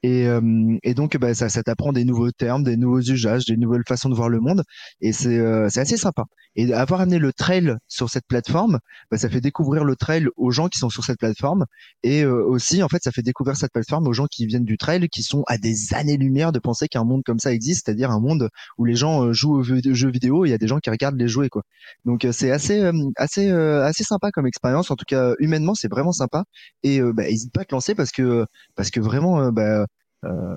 Et, 0.02 0.26
euh, 0.28 0.76
et 0.82 0.94
donc, 0.94 1.16
bah, 1.16 1.34
ça, 1.34 1.48
ça 1.48 1.62
t'apprend 1.62 1.93
des 1.93 2.04
nouveaux 2.04 2.31
termes, 2.31 2.62
des 2.62 2.76
nouveaux 2.76 3.00
usages, 3.00 3.44
des 3.46 3.56
nouvelles 3.56 3.82
façons 3.88 4.08
de 4.08 4.14
voir 4.14 4.28
le 4.28 4.40
monde. 4.40 4.62
Et 5.00 5.12
c'est 5.12 5.38
euh, 5.38 5.66
assez 5.66 5.96
sympa. 5.96 6.25
Et 6.54 6.72
avoir 6.72 7.00
amené 7.00 7.19
le 7.19 7.32
trail 7.32 7.75
sur 7.88 8.08
cette 8.08 8.26
plateforme, 8.28 8.78
bah, 9.10 9.19
ça 9.19 9.28
fait 9.28 9.40
découvrir 9.40 9.84
le 9.84 9.96
trail 9.96 10.26
aux 10.37 10.50
gens 10.50 10.69
qui 10.69 10.78
sont 10.78 10.90
sur 10.90 11.04
cette 11.04 11.19
plateforme. 11.19 11.64
Et 12.02 12.22
euh, 12.22 12.44
aussi, 12.44 12.82
en 12.82 12.88
fait, 12.88 13.02
ça 13.02 13.10
fait 13.10 13.22
découvrir 13.22 13.56
cette 13.56 13.72
plateforme 13.72 14.06
aux 14.06 14.12
gens 14.12 14.26
qui 14.31 14.46
viennent 14.46 14.64
du 14.64 14.78
trail, 14.78 15.08
qui 15.08 15.22
sont 15.22 15.43
à 15.48 15.58
des 15.58 15.93
années-lumière 15.94 16.52
de 16.52 16.58
penser 16.58 16.88
qu'un 16.88 17.04
monde 17.04 17.22
comme 17.25 17.38
ça 17.38 17.52
existe, 17.52 17.87
c'est-à-dire 17.87 18.10
un 18.10 18.20
monde 18.20 18.49
où 18.78 18.84
les 18.84 18.94
gens 18.94 19.32
jouent 19.32 19.56
aux 19.56 19.62
jeux 19.62 20.10
vidéo 20.10 20.44
et 20.44 20.49
il 20.49 20.50
y 20.50 20.54
a 20.54 20.58
des 20.58 20.69
gens 20.69 20.78
qui 20.78 20.90
regardent 20.90 21.19
les 21.19 21.28
jouer. 21.28 21.49
quoi. 21.49 21.62
Donc, 22.04 22.26
c'est 22.32 22.50
assez, 22.50 22.90
assez, 23.16 23.50
assez 23.50 24.04
sympa 24.04 24.31
comme 24.31 24.46
expérience. 24.46 24.90
En 24.90 24.96
tout 24.96 25.04
cas, 25.06 25.34
humainement, 25.40 25.75
c'est 25.75 25.90
vraiment 25.90 26.12
sympa. 26.12 26.44
Et 26.82 27.00
bah, 27.00 27.25
n'hésite 27.25 27.52
pas 27.52 27.62
à 27.62 27.64
te 27.64 27.75
lancer 27.75 27.94
parce 27.94 28.12
que, 28.12 28.46
parce 28.76 28.90
que 28.90 29.00
vraiment, 29.00 29.50
bah, 29.52 29.87
euh, 30.24 30.56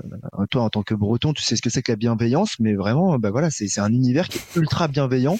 toi, 0.50 0.64
en 0.64 0.70
tant 0.70 0.84
que 0.84 0.94
Breton, 0.94 1.34
tu 1.34 1.44
sais 1.44 1.56
ce 1.56 1.62
que 1.62 1.70
c'est 1.70 1.82
que 1.82 1.92
la 1.92 1.96
bienveillance, 1.96 2.60
mais 2.60 2.76
vraiment, 2.76 3.18
bah 3.20 3.32
voilà, 3.32 3.50
c'est 3.50 3.80
un 3.80 3.92
univers 3.92 4.28
qui 4.28 4.38
est 4.38 4.56
ultra 4.56 4.88
bienveillant. 4.88 5.38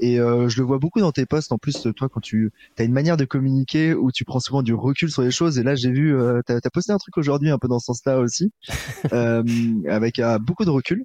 Et 0.00 0.20
euh, 0.20 0.48
je 0.48 0.58
le 0.58 0.66
vois 0.66 0.78
beaucoup 0.78 1.00
dans 1.00 1.12
tes 1.12 1.26
posts. 1.26 1.52
En 1.52 1.58
plus, 1.58 1.88
toi, 1.96 2.08
quand 2.08 2.20
tu 2.20 2.52
as 2.78 2.84
une 2.84 2.92
manière 2.92 3.16
de 3.16 3.24
communiquer 3.24 3.94
où 3.94 4.12
tu 4.12 4.24
prends 4.24 4.40
souvent 4.40 4.62
du 4.62 4.74
recul 4.74 5.10
sur 5.10 5.22
les 5.22 5.30
choses. 5.30 5.58
Et 5.58 5.62
là, 5.62 5.74
j'ai 5.74 5.90
vu, 5.90 6.16
euh, 6.16 6.40
tu 6.46 6.52
as, 6.52 6.70
posté 6.70 6.92
un 6.92 6.98
truc 6.98 7.16
aujourd'hui 7.18 7.50
un 7.50 7.58
peu 7.58 7.68
dans 7.68 7.78
ce 7.78 7.86
sens-là 7.86 8.18
aussi, 8.18 8.52
euh, 9.12 9.42
avec 9.88 10.18
euh, 10.18 10.38
beaucoup 10.38 10.64
de 10.64 10.70
recul. 10.70 11.04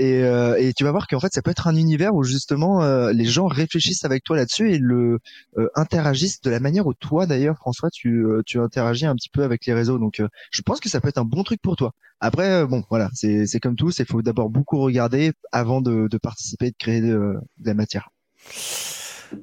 Et, 0.00 0.24
euh, 0.24 0.56
et, 0.58 0.72
tu 0.72 0.84
vas 0.84 0.92
voir 0.92 1.06
qu'en 1.06 1.20
fait, 1.20 1.30
ça 1.30 1.42
peut 1.42 1.50
être 1.50 1.68
un 1.68 1.76
univers 1.76 2.14
où 2.14 2.22
justement 2.24 2.82
euh, 2.82 3.12
les 3.12 3.26
gens 3.26 3.46
réfléchissent 3.46 4.06
avec 4.06 4.24
toi 4.24 4.34
là-dessus 4.34 4.72
et 4.72 4.78
le 4.78 5.18
euh, 5.58 5.68
interagissent 5.74 6.40
de 6.40 6.48
la 6.48 6.58
manière 6.58 6.86
où 6.86 6.94
toi, 6.94 7.26
d'ailleurs, 7.26 7.58
François, 7.58 7.90
tu, 7.90 8.24
tu 8.46 8.58
interagis 8.58 9.04
un 9.04 9.14
petit 9.14 9.28
peu 9.28 9.42
avec 9.42 9.66
les 9.66 9.74
réseaux. 9.74 9.98
Donc, 9.98 10.22
je 10.50 10.62
pense 10.62 10.80
que 10.80 10.88
ça 10.88 11.02
peut 11.02 11.08
être 11.08 11.18
un 11.18 11.26
bon 11.26 11.42
truc 11.42 11.60
pour 11.60 11.76
toi. 11.76 11.92
Après, 12.18 12.66
bon, 12.66 12.82
voilà, 12.88 13.10
c'est 13.12 13.60
comme 13.60 13.76
tout, 13.76 13.90
il 13.90 14.06
faut 14.06 14.22
d'abord 14.22 14.48
beaucoup 14.48 14.78
regarder 14.78 15.32
avant 15.52 15.82
de, 15.82 16.08
de 16.08 16.16
participer 16.16 16.70
de 16.70 16.76
créer 16.78 17.02
de 17.02 17.36
la 17.62 17.74
matière. 17.74 18.08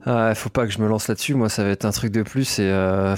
Ah, 0.05 0.35
faut 0.35 0.49
pas 0.49 0.65
que 0.65 0.71
je 0.71 0.79
me 0.79 0.87
lance 0.87 1.07
là-dessus. 1.07 1.33
Moi, 1.33 1.49
ça 1.49 1.63
va 1.63 1.69
être 1.69 1.85
un 1.85 1.91
truc 1.91 2.11
de 2.11 2.23
plus 2.23 2.59
et 2.59 2.69
euh, 2.69 3.15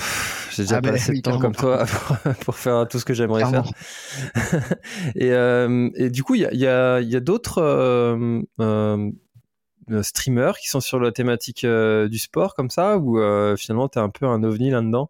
j'ai 0.52 0.64
déjà 0.64 0.78
ah, 0.78 0.82
pas 0.82 0.90
assez 0.90 1.14
de 1.14 1.22
temps 1.22 1.40
comme 1.40 1.56
toi 1.56 1.86
pour, 2.42 2.56
faire 2.56 2.88
tout 2.88 3.00
ce 3.00 3.06
que 3.06 3.14
j'aimerais 3.14 3.46
faire. 3.46 3.66
et, 5.16 5.32
euh, 5.32 5.90
et, 5.96 6.10
du 6.10 6.24
coup, 6.24 6.36
il 6.36 6.42
y 6.42 6.46
a, 6.46 6.54
y 6.54 6.68
a, 6.68 7.02
y 7.02 7.16
a 7.16 7.20
d'autres 7.20 7.62
euh, 7.62 8.42
euh, 8.60 9.12
streamers 10.04 10.58
qui 10.58 10.70
sont 10.70 10.82
sur 10.82 11.00
la 11.00 11.12
thématique 11.12 11.64
euh, 11.64 12.08
du 12.08 12.20
sport 12.20 12.54
comme 12.54 12.70
ça 12.70 12.98
ou 12.98 13.18
finalement 13.58 13.88
t'es 13.88 14.00
un 14.00 14.10
peu 14.10 14.28
un 14.28 14.44
ovni 14.44 14.70
là-dedans? 14.70 15.10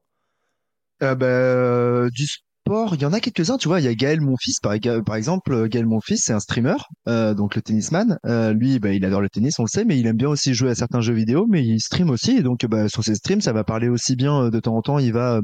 Bah, 1.01 2.09
du 2.09 2.27
il 2.69 3.01
y 3.01 3.05
en 3.05 3.13
a 3.13 3.19
quelques-uns, 3.19 3.57
tu 3.57 3.67
vois, 3.67 3.79
il 3.79 3.85
y 3.85 3.87
a 3.87 3.95
Gaël 3.95 4.21
Monfils 4.21 4.59
par, 4.61 4.75
par 5.03 5.15
exemple, 5.15 5.53
euh, 5.53 5.67
Gaël 5.67 5.87
Monfils 5.87 6.19
c'est 6.19 6.33
un 6.33 6.39
streamer, 6.39 6.75
euh, 7.07 7.33
donc 7.33 7.55
le 7.55 7.61
tennisman. 7.61 8.19
Euh, 8.25 8.53
lui, 8.53 8.79
bah, 8.79 8.93
il 8.93 9.03
adore 9.05 9.21
le 9.21 9.29
tennis, 9.29 9.57
on 9.57 9.63
le 9.63 9.67
sait, 9.67 9.85
mais 9.85 9.99
il 9.99 10.05
aime 10.05 10.17
bien 10.17 10.29
aussi 10.29 10.53
jouer 10.53 10.69
à 10.69 10.75
certains 10.75 11.01
jeux 11.01 11.13
vidéo, 11.13 11.47
mais 11.49 11.65
il 11.65 11.79
stream 11.79 12.11
aussi, 12.11 12.37
et 12.37 12.43
donc 12.43 12.65
bah, 12.67 12.87
sur 12.87 13.03
ses 13.03 13.15
streams, 13.15 13.41
ça 13.41 13.53
va 13.53 13.63
parler 13.63 13.89
aussi 13.89 14.15
bien 14.15 14.49
de 14.49 14.59
temps 14.59 14.75
en 14.75 14.81
temps, 14.81 14.99
il 14.99 15.13
va 15.13 15.41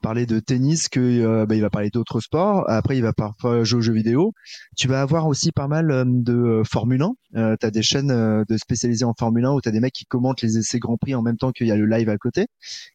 parler 0.00 0.24
de 0.24 0.38
tennis 0.40 0.88
que 0.88 1.44
bah, 1.44 1.54
il 1.54 1.60
va 1.60 1.68
parler 1.68 1.90
d'autres 1.90 2.20
sports. 2.20 2.64
Après, 2.68 2.96
il 2.96 3.02
va 3.02 3.12
parfois 3.12 3.64
jouer 3.64 3.78
aux 3.78 3.82
jeux 3.82 3.92
vidéo. 3.92 4.32
Tu 4.76 4.88
vas 4.88 5.02
avoir 5.02 5.26
aussi 5.26 5.50
pas 5.52 5.66
mal 5.66 6.04
de 6.06 6.62
Formule 6.64 7.02
1. 7.34 7.56
tu 7.60 7.66
as 7.66 7.70
des 7.70 7.82
chaînes 7.82 8.44
de 8.48 8.56
spécialisées 8.56 9.04
en 9.04 9.14
Formule 9.18 9.44
1 9.44 9.52
où 9.52 9.60
tu 9.60 9.68
as 9.68 9.72
des 9.72 9.80
mecs 9.80 9.92
qui 9.92 10.04
commentent 10.06 10.42
les 10.42 10.58
essais 10.58 10.78
Grand 10.78 10.96
Prix 10.96 11.14
en 11.14 11.22
même 11.22 11.36
temps 11.36 11.50
qu'il 11.50 11.66
y 11.66 11.72
a 11.72 11.76
le 11.76 11.86
live 11.86 12.08
à 12.08 12.16
côté. 12.16 12.46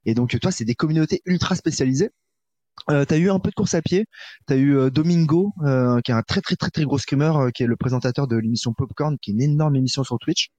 Et 0.05 0.13
donc 0.13 0.39
toi, 0.39 0.51
c'est 0.51 0.65
des 0.65 0.75
communautés 0.75 1.21
ultra 1.25 1.55
spécialisées 1.55 2.09
Euh, 2.89 3.05
t'as 3.05 3.17
eu 3.17 3.29
un 3.29 3.39
peu 3.39 3.49
de 3.49 3.55
course 3.55 3.73
à 3.75 3.81
pied. 3.81 4.05
T'as 4.47 4.55
eu 4.55 4.75
euh, 4.75 4.89
Domingo, 4.89 5.53
euh, 5.63 5.99
qui 6.01 6.11
est 6.11 6.13
un 6.15 6.21
très 6.23 6.41
très 6.41 6.55
très 6.55 6.69
très 6.69 6.83
gros 6.83 6.97
screamer, 6.97 7.31
euh, 7.37 7.49
qui 7.51 7.63
est 7.63 7.67
le 7.67 7.75
présentateur 7.75 8.27
de 8.27 8.35
l'émission 8.37 8.73
Popcorn, 8.73 9.17
qui 9.21 9.31
est 9.31 9.33
une 9.33 9.41
énorme 9.41 9.75
émission 9.75 10.03
sur 10.03 10.17
Twitch, 10.19 10.49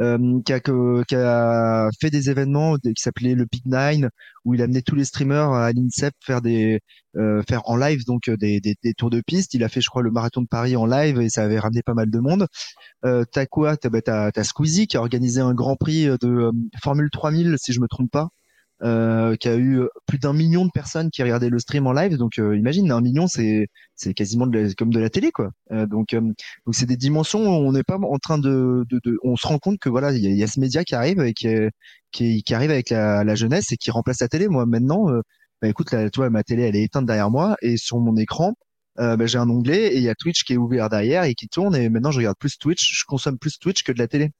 euh, 0.00 0.40
qui, 0.44 0.52
a, 0.52 0.60
que- 0.60 1.02
qui 1.08 1.14
a 1.16 1.88
fait 2.00 2.10
des 2.10 2.30
événements 2.30 2.76
qui 2.76 2.92
s'appelaient 2.96 3.34
le 3.34 3.46
Big 3.50 3.62
Nine, 3.66 4.10
où 4.44 4.54
il 4.54 4.62
amenait 4.62 4.82
tous 4.82 4.94
les 4.94 5.04
streamers 5.04 5.52
à 5.52 5.72
l'INSEP 5.72 6.14
faire 6.24 6.42
des 6.42 6.80
euh, 7.16 7.42
faire 7.48 7.60
en 7.68 7.76
live 7.76 8.04
donc 8.06 8.30
des, 8.30 8.60
des, 8.60 8.74
des 8.82 8.94
tours 8.94 9.10
de 9.10 9.20
piste. 9.20 9.54
Il 9.54 9.62
a 9.64 9.68
fait, 9.68 9.80
je 9.80 9.88
crois, 9.88 10.02
le 10.02 10.10
marathon 10.10 10.40
de 10.42 10.46
Paris 10.48 10.76
en 10.76 10.86
live 10.86 11.20
et 11.20 11.28
ça 11.28 11.42
avait 11.44 11.58
ramené 11.58 11.82
pas 11.82 11.94
mal 11.94 12.10
de 12.10 12.18
monde. 12.18 12.46
Euh, 13.04 13.24
t'as 13.30 13.46
quoi? 13.46 13.76
T'as 13.76 13.90
bah, 13.90 14.30
Squeezie 14.44 14.86
qui 14.86 14.96
a 14.96 15.00
organisé 15.00 15.40
un 15.40 15.54
Grand 15.54 15.76
Prix 15.76 16.06
de 16.20 16.50
Formule 16.82 17.10
3000, 17.10 17.56
si 17.58 17.72
je 17.72 17.80
me 17.80 17.88
trompe 17.88 18.10
pas 18.10 18.28
euh, 18.82 19.36
qui 19.36 19.48
a 19.48 19.56
eu 19.56 19.82
plus 20.06 20.18
d'un 20.18 20.32
million 20.32 20.64
de 20.66 20.70
personnes 20.72 21.10
qui 21.10 21.22
regardaient 21.22 21.50
le 21.50 21.58
stream 21.58 21.86
en 21.86 21.92
live. 21.92 22.16
Donc 22.16 22.38
euh, 22.38 22.56
imagine, 22.56 22.90
un 22.90 23.00
million, 23.00 23.26
c'est 23.26 23.68
c'est 23.94 24.14
quasiment 24.14 24.46
de 24.46 24.58
la- 24.58 24.74
comme 24.74 24.92
de 24.92 24.98
la 25.00 25.10
télé, 25.10 25.30
quoi. 25.32 25.50
Euh, 25.72 25.86
donc 25.86 26.14
euh, 26.14 26.20
donc 26.20 26.74
c'est 26.74 26.86
des 26.86 26.96
dimensions 26.96 27.40
où 27.40 27.50
on 27.68 27.72
n'est 27.72 27.84
pas 27.84 27.98
en 27.98 28.18
train 28.18 28.38
de, 28.38 28.84
de, 28.90 29.00
de- 29.04 29.18
on 29.22 29.36
se 29.36 29.46
rend 29.46 29.58
compte 29.58 29.78
que 29.78 29.88
voilà, 29.88 30.12
il 30.12 30.18
y 30.24 30.34
y 30.36 30.42
a 30.42 30.46
ce 30.46 30.60
média 30.60 30.84
qui 30.84 30.94
arrive 30.94 31.20
et 31.20 31.32
qui 31.34 31.48
qui, 32.10 32.42
qui 32.42 32.54
arrive 32.54 32.70
avec 32.70 32.90
la, 32.90 33.24
la 33.24 33.34
jeunesse 33.34 33.72
et 33.72 33.76
qui 33.76 33.90
remplace 33.90 34.20
la 34.20 34.28
télé. 34.28 34.48
Moi 34.48 34.66
maintenant, 34.66 35.08
euh, 35.10 35.20
bah, 35.60 35.68
écoute, 35.68 35.92
là, 35.92 36.10
tu 36.10 36.20
vois, 36.20 36.30
ma 36.30 36.42
télé, 36.42 36.62
elle 36.64 36.76
est 36.76 36.82
éteinte 36.84 37.06
derrière 37.06 37.30
moi 37.30 37.56
et 37.62 37.76
sur 37.76 37.98
mon 38.00 38.16
écran. 38.16 38.54
Euh, 38.98 39.16
bah, 39.16 39.26
j'ai 39.26 39.38
un 39.38 39.48
onglet 39.48 39.94
et 39.94 39.96
il 39.98 40.02
y 40.02 40.08
a 40.08 40.14
Twitch 40.14 40.44
qui 40.44 40.54
est 40.54 40.56
ouvert 40.56 40.88
derrière 40.90 41.24
et 41.24 41.34
qui 41.34 41.48
tourne 41.48 41.74
et 41.74 41.88
maintenant 41.88 42.10
je 42.10 42.18
regarde 42.18 42.36
plus 42.38 42.58
Twitch, 42.58 42.98
je 42.98 43.04
consomme 43.06 43.38
plus 43.38 43.58
Twitch 43.58 43.82
que 43.82 43.92
de 43.92 43.98
la 43.98 44.08
télé. 44.08 44.30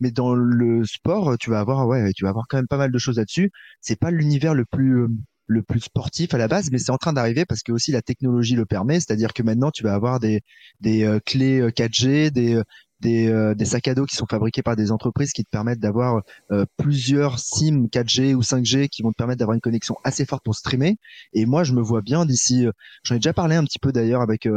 Mais 0.00 0.10
dans 0.10 0.34
le 0.34 0.84
sport, 0.84 1.36
tu 1.38 1.50
vas 1.50 1.60
avoir 1.60 1.86
ouais, 1.86 2.12
tu 2.14 2.24
vas 2.24 2.30
avoir 2.30 2.46
quand 2.48 2.58
même 2.58 2.68
pas 2.68 2.76
mal 2.76 2.90
de 2.92 2.98
choses 2.98 3.16
là-dessus 3.18 3.50
c'est 3.80 3.98
pas 3.98 4.10
l'univers 4.10 4.54
le 4.54 4.64
plus 4.64 5.02
euh, 5.02 5.08
le 5.46 5.62
plus 5.62 5.80
sportif 5.80 6.34
à 6.34 6.38
la 6.38 6.48
base, 6.48 6.70
mais 6.70 6.78
c'est 6.78 6.92
en 6.92 6.98
train 6.98 7.12
d'arriver 7.12 7.44
parce 7.44 7.62
que 7.62 7.72
aussi 7.72 7.92
la 7.92 8.02
technologie 8.02 8.54
le 8.54 8.66
permet. 8.66 9.00
C'est-à-dire 9.00 9.32
que 9.32 9.42
maintenant 9.42 9.70
tu 9.70 9.82
vas 9.82 9.94
avoir 9.94 10.20
des 10.20 10.40
des 10.80 11.04
euh, 11.04 11.20
clés 11.20 11.60
euh, 11.60 11.70
4G, 11.70 12.30
des 12.30 12.54
euh, 12.56 12.62
des, 13.02 13.28
euh, 13.28 13.54
des 13.54 13.64
sacs 13.66 13.88
à 13.88 13.94
dos 13.94 14.06
qui 14.06 14.16
sont 14.16 14.26
fabriqués 14.30 14.62
par 14.62 14.76
des 14.76 14.92
entreprises 14.92 15.32
qui 15.32 15.44
te 15.44 15.50
permettent 15.50 15.80
d'avoir 15.80 16.22
euh, 16.52 16.64
plusieurs 16.78 17.38
SIM 17.38 17.88
4G 17.90 18.34
ou 18.34 18.42
5G 18.42 18.88
qui 18.88 19.02
vont 19.02 19.10
te 19.12 19.16
permettre 19.16 19.38
d'avoir 19.40 19.54
une 19.54 19.60
connexion 19.60 19.96
assez 20.04 20.24
forte 20.24 20.44
pour 20.44 20.54
streamer. 20.54 20.96
Et 21.34 21.46
moi, 21.46 21.64
je 21.64 21.72
me 21.74 21.82
vois 21.82 22.02
bien 22.02 22.24
d'ici. 22.26 22.66
euh, 22.66 22.72
J'en 23.04 23.16
ai 23.16 23.18
déjà 23.18 23.32
parlé 23.34 23.56
un 23.56 23.64
petit 23.64 23.78
peu 23.78 23.92
d'ailleurs 23.92 24.22
avec 24.22 24.48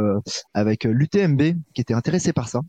avec 0.54 0.84
l'UTMB 0.84 1.42
qui 1.74 1.80
était 1.80 1.94
intéressé 1.94 2.32
par 2.32 2.48
ça 2.48 2.60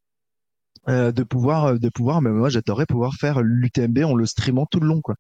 euh, 0.89 1.12
de 1.12 1.24
pouvoir 1.24 1.65
euh, 1.65 1.77
de 1.77 1.89
pouvoir 1.89 2.22
mais 2.22 2.29
moi 2.29 2.50
j'adorerais 2.50 2.86
pouvoir 2.86 3.15
faire 3.15 3.41
l'UTMB 3.41 4.00
en 4.06 4.15
le 4.15 4.25
streamant 4.25 4.65
tout 4.65 4.79
le 4.79 4.88
long 4.88 5.01
quoi. 5.01 5.15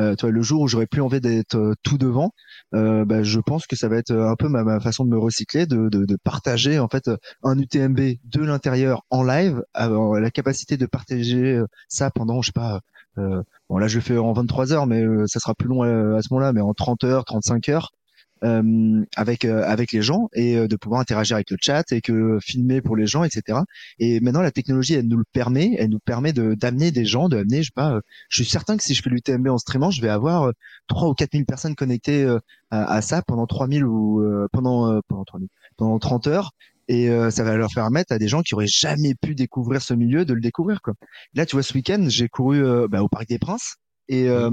Euh, 0.00 0.14
toi 0.16 0.30
le 0.30 0.42
jour 0.42 0.62
où 0.62 0.68
j'aurais 0.68 0.86
plus 0.86 1.00
envie 1.00 1.20
d'être 1.20 1.56
euh, 1.56 1.74
tout 1.82 1.98
devant 1.98 2.32
euh, 2.74 3.04
bah, 3.04 3.22
je 3.22 3.40
pense 3.40 3.66
que 3.66 3.76
ça 3.76 3.88
va 3.88 3.96
être 3.96 4.12
un 4.12 4.36
peu 4.36 4.48
ma, 4.48 4.64
ma 4.64 4.80
façon 4.80 5.04
de 5.04 5.10
me 5.10 5.18
recycler 5.18 5.66
de, 5.66 5.88
de, 5.88 6.04
de 6.04 6.16
partager 6.22 6.78
en 6.78 6.88
fait 6.88 7.10
un 7.42 7.58
UTMB 7.58 7.98
de 8.24 8.40
l'intérieur 8.40 9.02
en 9.10 9.22
live 9.22 9.62
avoir 9.74 10.20
la 10.20 10.30
capacité 10.30 10.76
de 10.76 10.86
partager 10.86 11.60
ça 11.88 12.10
pendant 12.10 12.42
je 12.42 12.46
sais 12.46 12.52
pas 12.52 12.80
bon 13.16 13.78
là 13.78 13.86
je 13.88 13.96
le 13.96 14.00
fais 14.02 14.18
en 14.18 14.32
23 14.32 14.72
heures 14.72 14.86
mais 14.86 15.04
ça 15.26 15.40
sera 15.40 15.54
plus 15.54 15.68
long 15.68 15.82
à, 15.82 16.16
à 16.18 16.22
ce 16.22 16.32
moment-là 16.32 16.52
mais 16.52 16.60
en 16.60 16.74
30 16.74 17.04
heures 17.04 17.24
35 17.24 17.68
heures 17.68 17.92
euh, 18.42 19.04
avec 19.16 19.44
euh, 19.44 19.62
avec 19.64 19.92
les 19.92 20.02
gens 20.02 20.28
et 20.32 20.56
euh, 20.56 20.68
de 20.68 20.76
pouvoir 20.76 21.00
interagir 21.00 21.36
avec 21.36 21.50
le 21.50 21.56
chat 21.60 21.90
et 21.92 22.00
que 22.00 22.38
filmer 22.40 22.80
pour 22.80 22.96
les 22.96 23.06
gens 23.06 23.24
etc 23.24 23.60
et 23.98 24.20
maintenant 24.20 24.42
la 24.42 24.50
technologie 24.50 24.94
elle 24.94 25.08
nous 25.08 25.18
le 25.18 25.24
permet 25.32 25.74
elle 25.78 25.90
nous 25.90 26.00
permet 26.00 26.32
de 26.32 26.54
d'amener 26.54 26.90
des 26.90 27.04
gens 27.04 27.28
de 27.28 27.36
amener 27.36 27.62
je 27.62 27.66
sais 27.66 27.72
pas 27.74 27.94
euh, 27.94 28.00
je 28.28 28.42
suis 28.42 28.50
certain 28.50 28.76
que 28.76 28.82
si 28.82 28.94
je 28.94 29.02
fais 29.02 29.10
l'UTMB 29.10 29.48
en 29.48 29.58
streamant 29.58 29.90
je 29.90 30.02
vais 30.02 30.08
avoir 30.08 30.48
euh, 30.48 30.52
3 30.88 31.08
ou 31.08 31.14
4000 31.14 31.46
personnes 31.46 31.74
connectées 31.74 32.24
euh, 32.24 32.38
à, 32.70 32.92
à 32.92 33.02
ça 33.02 33.22
pendant 33.22 33.46
3000 33.46 33.84
ou 33.84 34.22
pendant 34.52 35.00
pendant 35.08 35.24
3000 35.24 35.48
pendant 35.76 35.98
30 35.98 36.26
heures. 36.28 36.52
Et 36.88 37.08
euh, 37.10 37.30
ça 37.30 37.44
va 37.44 37.56
leur 37.56 37.70
permettre 37.72 38.12
à 38.12 38.18
des 38.18 38.28
gens 38.28 38.42
qui 38.42 38.54
auraient 38.54 38.66
jamais 38.66 39.14
pu 39.14 39.34
découvrir 39.34 39.82
ce 39.82 39.94
milieu 39.94 40.24
de 40.24 40.34
le 40.34 40.40
découvrir 40.40 40.82
quoi. 40.82 40.94
Là 41.34 41.46
tu 41.46 41.56
vois 41.56 41.62
ce 41.62 41.74
week-end 41.74 42.04
j'ai 42.08 42.28
couru 42.28 42.64
euh, 42.64 42.88
bah, 42.88 43.02
au 43.02 43.08
Parc 43.08 43.28
des 43.28 43.38
Princes 43.38 43.76
et 44.08 44.28
euh, 44.28 44.50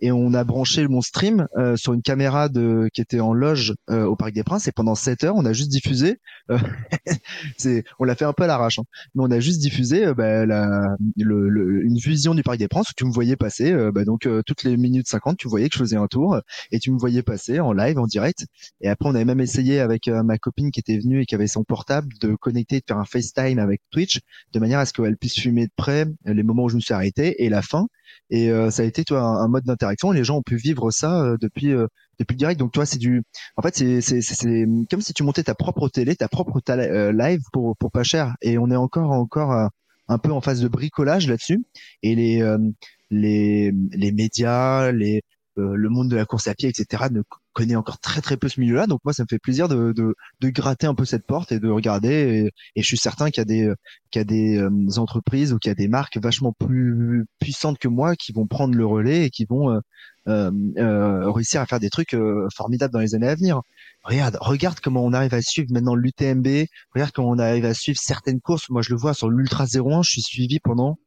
et 0.00 0.12
on 0.12 0.34
a 0.34 0.44
branché 0.44 0.86
mon 0.88 1.00
stream 1.00 1.46
euh, 1.56 1.76
sur 1.76 1.92
une 1.92 2.02
caméra 2.02 2.48
de 2.48 2.88
qui 2.92 3.00
était 3.00 3.20
en 3.20 3.32
loge 3.32 3.74
euh, 3.90 4.04
au 4.04 4.16
Parc 4.16 4.32
des 4.32 4.42
Princes 4.44 4.68
et 4.68 4.72
pendant 4.72 4.94
7 4.94 5.24
heures 5.24 5.36
on 5.36 5.44
a 5.44 5.52
juste 5.52 5.70
diffusé 5.70 6.18
euh, 6.50 6.58
c'est 7.56 7.84
on 7.98 8.04
l'a 8.04 8.14
fait 8.14 8.24
un 8.24 8.32
peu 8.32 8.44
à 8.44 8.46
l'arrache 8.46 8.78
hein, 8.78 8.84
mais 9.14 9.22
on 9.24 9.30
a 9.30 9.40
juste 9.40 9.60
diffusé 9.60 10.06
euh, 10.06 10.14
bah, 10.14 10.46
la, 10.46 10.96
le, 11.16 11.48
le- 11.48 11.84
une 11.84 11.96
vision 11.98 12.34
du 12.34 12.42
Parc 12.42 12.58
des 12.58 12.68
Princes 12.68 12.90
où 12.90 12.94
tu 12.96 13.04
me 13.04 13.12
voyais 13.12 13.36
passer 13.36 13.72
euh, 13.72 13.92
bah, 13.92 14.04
donc 14.04 14.26
euh, 14.26 14.42
toutes 14.46 14.64
les 14.64 14.76
minutes 14.76 15.08
50 15.08 15.36
tu 15.38 15.48
voyais 15.48 15.68
que 15.68 15.74
je 15.74 15.80
faisais 15.80 15.96
un 15.96 16.06
tour 16.06 16.40
et 16.70 16.78
tu 16.78 16.90
me 16.90 16.98
voyais 16.98 17.22
passer 17.22 17.60
en 17.60 17.72
live 17.72 17.98
en 17.98 18.06
direct. 18.06 18.46
Et 18.80 18.88
après 18.88 19.08
on 19.08 19.14
avait 19.14 19.24
même 19.24 19.40
essayé 19.40 19.80
avec 19.80 20.08
ma 20.08 20.38
copine 20.38 20.70
qui 20.70 20.80
était 20.80 20.98
venue 20.98 21.22
et 21.22 21.26
qui 21.26 21.34
avait 21.34 21.46
son 21.46 21.64
portable 21.64 22.08
de 22.20 22.34
connecter 22.34 22.78
de 22.80 22.84
faire 22.86 22.98
un 22.98 23.04
FaceTime 23.04 23.58
avec 23.58 23.80
Twitch 23.90 24.20
de 24.52 24.58
manière 24.60 24.78
à 24.78 24.86
ce 24.86 24.92
qu'elle 24.92 25.16
puisse 25.16 25.34
filmer 25.38 25.66
de 25.66 25.72
près 25.76 26.06
les 26.24 26.42
moments 26.42 26.64
où 26.64 26.68
je 26.68 26.76
me 26.76 26.80
suis 26.80 26.94
arrêté 26.94 27.42
et 27.44 27.48
la 27.48 27.62
fin. 27.62 27.86
Et 28.30 28.50
euh, 28.50 28.70
ça 28.70 28.82
a 28.82 28.86
été 28.90 29.04
toi 29.04 29.20
un, 29.22 29.48
mode 29.48 29.64
d'interaction. 29.64 30.10
Les 30.12 30.24
gens 30.24 30.38
ont 30.38 30.42
pu 30.42 30.56
vivre 30.56 30.90
ça 30.90 31.22
euh, 31.22 31.36
depuis 31.40 31.72
euh, 31.72 31.86
depuis 32.18 32.36
direct. 32.36 32.58
Donc 32.60 32.72
toi 32.72 32.86
c'est 32.86 32.98
du 32.98 33.22
en 33.56 33.62
fait 33.62 33.74
c'est 33.76 34.00
c'est 34.00 34.66
comme 34.90 35.00
si 35.00 35.14
tu 35.14 35.22
montais 35.22 35.44
ta 35.44 35.54
propre 35.54 35.88
télé 35.88 36.16
ta 36.16 36.28
propre 36.28 36.60
tala- 36.60 36.90
euh, 36.90 37.12
live 37.12 37.40
pour 37.52 37.76
pour 37.76 37.90
pas 37.90 38.02
cher. 38.02 38.34
Et 38.42 38.58
on 38.58 38.70
est 38.70 38.76
encore 38.76 39.12
encore 39.12 39.52
euh, 39.52 39.66
un 40.08 40.18
peu 40.18 40.32
en 40.32 40.40
phase 40.40 40.60
de 40.60 40.68
bricolage 40.68 41.28
là-dessus. 41.28 41.64
Et 42.02 42.14
les 42.14 42.42
euh, 42.42 42.58
les 43.10 43.72
les 43.92 44.12
médias 44.12 44.92
les 44.92 45.22
euh, 45.58 45.74
le 45.74 45.88
monde 45.88 46.08
de 46.08 46.16
la 46.16 46.24
course 46.24 46.46
à 46.46 46.54
pied 46.54 46.68
etc 46.68 47.04
ne 47.10 47.22
connaît 47.52 47.74
encore 47.74 47.98
très 47.98 48.20
très 48.20 48.36
peu 48.36 48.48
ce 48.48 48.60
milieu-là. 48.60 48.86
Donc 48.86 49.00
moi 49.04 49.12
ça 49.12 49.24
me 49.24 49.28
fait 49.28 49.38
plaisir 49.38 49.68
de 49.68 49.92
de 49.92 50.48
gratter 50.50 50.86
un 50.86 50.94
peu 50.94 51.04
cette 51.04 51.26
porte 51.26 51.52
et 51.52 51.58
de 51.58 51.68
regarder. 51.68 52.50
Et, 52.76 52.82
je 52.82 52.86
suis 52.86 52.96
certain 52.96 53.30
qu'il 53.30 53.40
y 53.40 53.42
a 53.42 53.44
des 53.44 53.72
qu'il 54.10 54.20
y 54.20 54.22
a 54.22 54.24
des 54.24 54.58
euh, 54.58 54.70
entreprises 54.98 55.52
ou 55.52 55.58
qu'il 55.58 55.70
y 55.70 55.72
a 55.72 55.74
des 55.74 55.88
marques 55.88 56.18
vachement 56.18 56.52
plus 56.52 57.26
puissantes 57.40 57.78
que 57.78 57.88
moi 57.88 58.14
qui 58.16 58.32
vont 58.32 58.46
prendre 58.46 58.74
le 58.74 58.86
relais 58.86 59.26
et 59.26 59.30
qui 59.30 59.44
vont 59.44 59.80
euh, 60.28 61.30
réussir 61.30 61.60
à 61.60 61.66
faire 61.66 61.80
des 61.80 61.90
trucs 61.90 62.16
formidables 62.54 62.92
dans 62.92 63.00
les 63.00 63.14
années 63.14 63.28
à 63.28 63.34
venir. 63.34 63.62
Regarde, 64.04 64.38
regarde 64.40 64.80
comment 64.80 65.04
on 65.04 65.12
arrive 65.12 65.34
à 65.34 65.42
suivre 65.42 65.68
maintenant 65.72 65.94
l'UTMB, 65.94 66.46
regarde 66.94 67.12
comment 67.12 67.30
on 67.30 67.38
arrive 67.38 67.64
à 67.64 67.74
suivre 67.74 67.98
certaines 68.00 68.40
courses. 68.40 68.70
Moi, 68.70 68.82
je 68.82 68.90
le 68.90 68.96
vois 68.96 69.14
sur 69.14 69.28
l'Ultra 69.28 69.64
01, 69.64 70.02
je 70.02 70.10
suis 70.10 70.22
suivi 70.22 70.58
pendant 70.58 70.98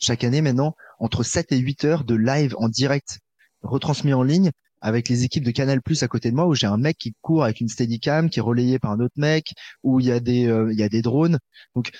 chaque 0.00 0.24
année 0.24 0.40
maintenant 0.40 0.74
entre 0.98 1.22
7 1.22 1.52
et 1.52 1.58
8 1.58 1.84
heures 1.84 2.04
de 2.04 2.14
live 2.14 2.54
en 2.58 2.68
direct 2.68 3.20
retransmis 3.62 4.14
en 4.14 4.22
ligne 4.22 4.50
avec 4.80 5.08
les 5.08 5.24
équipes 5.24 5.44
de 5.44 5.50
Canal 5.50 5.82
Plus 5.82 6.02
à 6.02 6.08
côté 6.08 6.30
de 6.30 6.36
moi 6.36 6.46
où 6.46 6.54
j'ai 6.54 6.66
un 6.66 6.78
mec 6.78 6.96
qui 6.98 7.14
court 7.20 7.44
avec 7.44 7.60
une 7.60 7.68
Steadicam 7.68 8.30
qui 8.30 8.38
est 8.38 8.42
relayé 8.42 8.78
par 8.78 8.92
un 8.92 9.00
autre 9.00 9.14
mec 9.16 9.52
où 9.82 10.00
il 10.00 10.06
y 10.06 10.12
a 10.12 10.20
des 10.20 10.46
euh, 10.46 10.72
il 10.72 10.78
y 10.78 10.82
a 10.82 10.88
des 10.88 11.02
drones. 11.02 11.38
Donc 11.74 11.90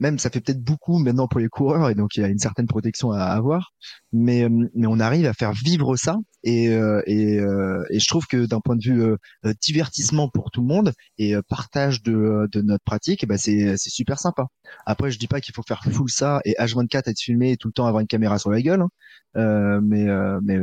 même 0.00 0.18
ça 0.18 0.30
fait 0.30 0.40
peut-être 0.40 0.62
beaucoup 0.62 0.98
maintenant 0.98 1.28
pour 1.28 1.40
les 1.40 1.48
coureurs 1.48 1.90
et 1.90 1.94
donc 1.94 2.16
il 2.16 2.20
y 2.20 2.24
a 2.24 2.28
une 2.28 2.38
certaine 2.38 2.66
protection 2.66 3.12
à 3.12 3.22
avoir 3.24 3.72
mais 4.12 4.44
euh, 4.44 4.68
mais 4.74 4.86
on 4.86 5.00
arrive 5.00 5.26
à 5.26 5.32
faire 5.34 5.52
vivre 5.52 5.96
ça 5.96 6.16
et 6.44 6.68
euh, 6.70 7.02
et, 7.06 7.38
euh, 7.40 7.84
et 7.90 7.98
je 8.00 8.06
trouve 8.08 8.26
que 8.26 8.46
d'un 8.46 8.60
point 8.60 8.76
de 8.76 8.84
vue 8.84 9.02
euh, 9.02 9.16
divertissement 9.60 10.28
pour 10.28 10.50
tout 10.50 10.60
le 10.60 10.66
monde 10.68 10.92
et 11.18 11.34
euh, 11.34 11.42
partage 11.48 12.02
de 12.02 12.48
de 12.52 12.62
notre 12.62 12.84
pratique 12.84 13.24
eh 13.24 13.26
ben 13.26 13.38
c'est 13.38 13.76
c'est 13.76 13.90
super 13.90 14.18
sympa 14.18 14.46
après 14.86 15.10
je 15.10 15.18
dis 15.18 15.28
pas 15.28 15.40
qu'il 15.40 15.54
faut 15.54 15.62
faire 15.66 15.82
full 15.84 16.10
ça 16.10 16.40
et 16.44 16.54
H24 16.58 17.08
être 17.10 17.20
filmé 17.20 17.52
et 17.52 17.56
tout 17.56 17.68
le 17.68 17.72
temps 17.72 17.86
avoir 17.86 18.00
une 18.00 18.06
caméra 18.06 18.38
sur 18.38 18.50
la 18.50 18.62
gueule 18.62 18.82
hein. 18.82 18.88
Euh, 19.36 19.80
mais 19.82 20.06
mais 20.42 20.58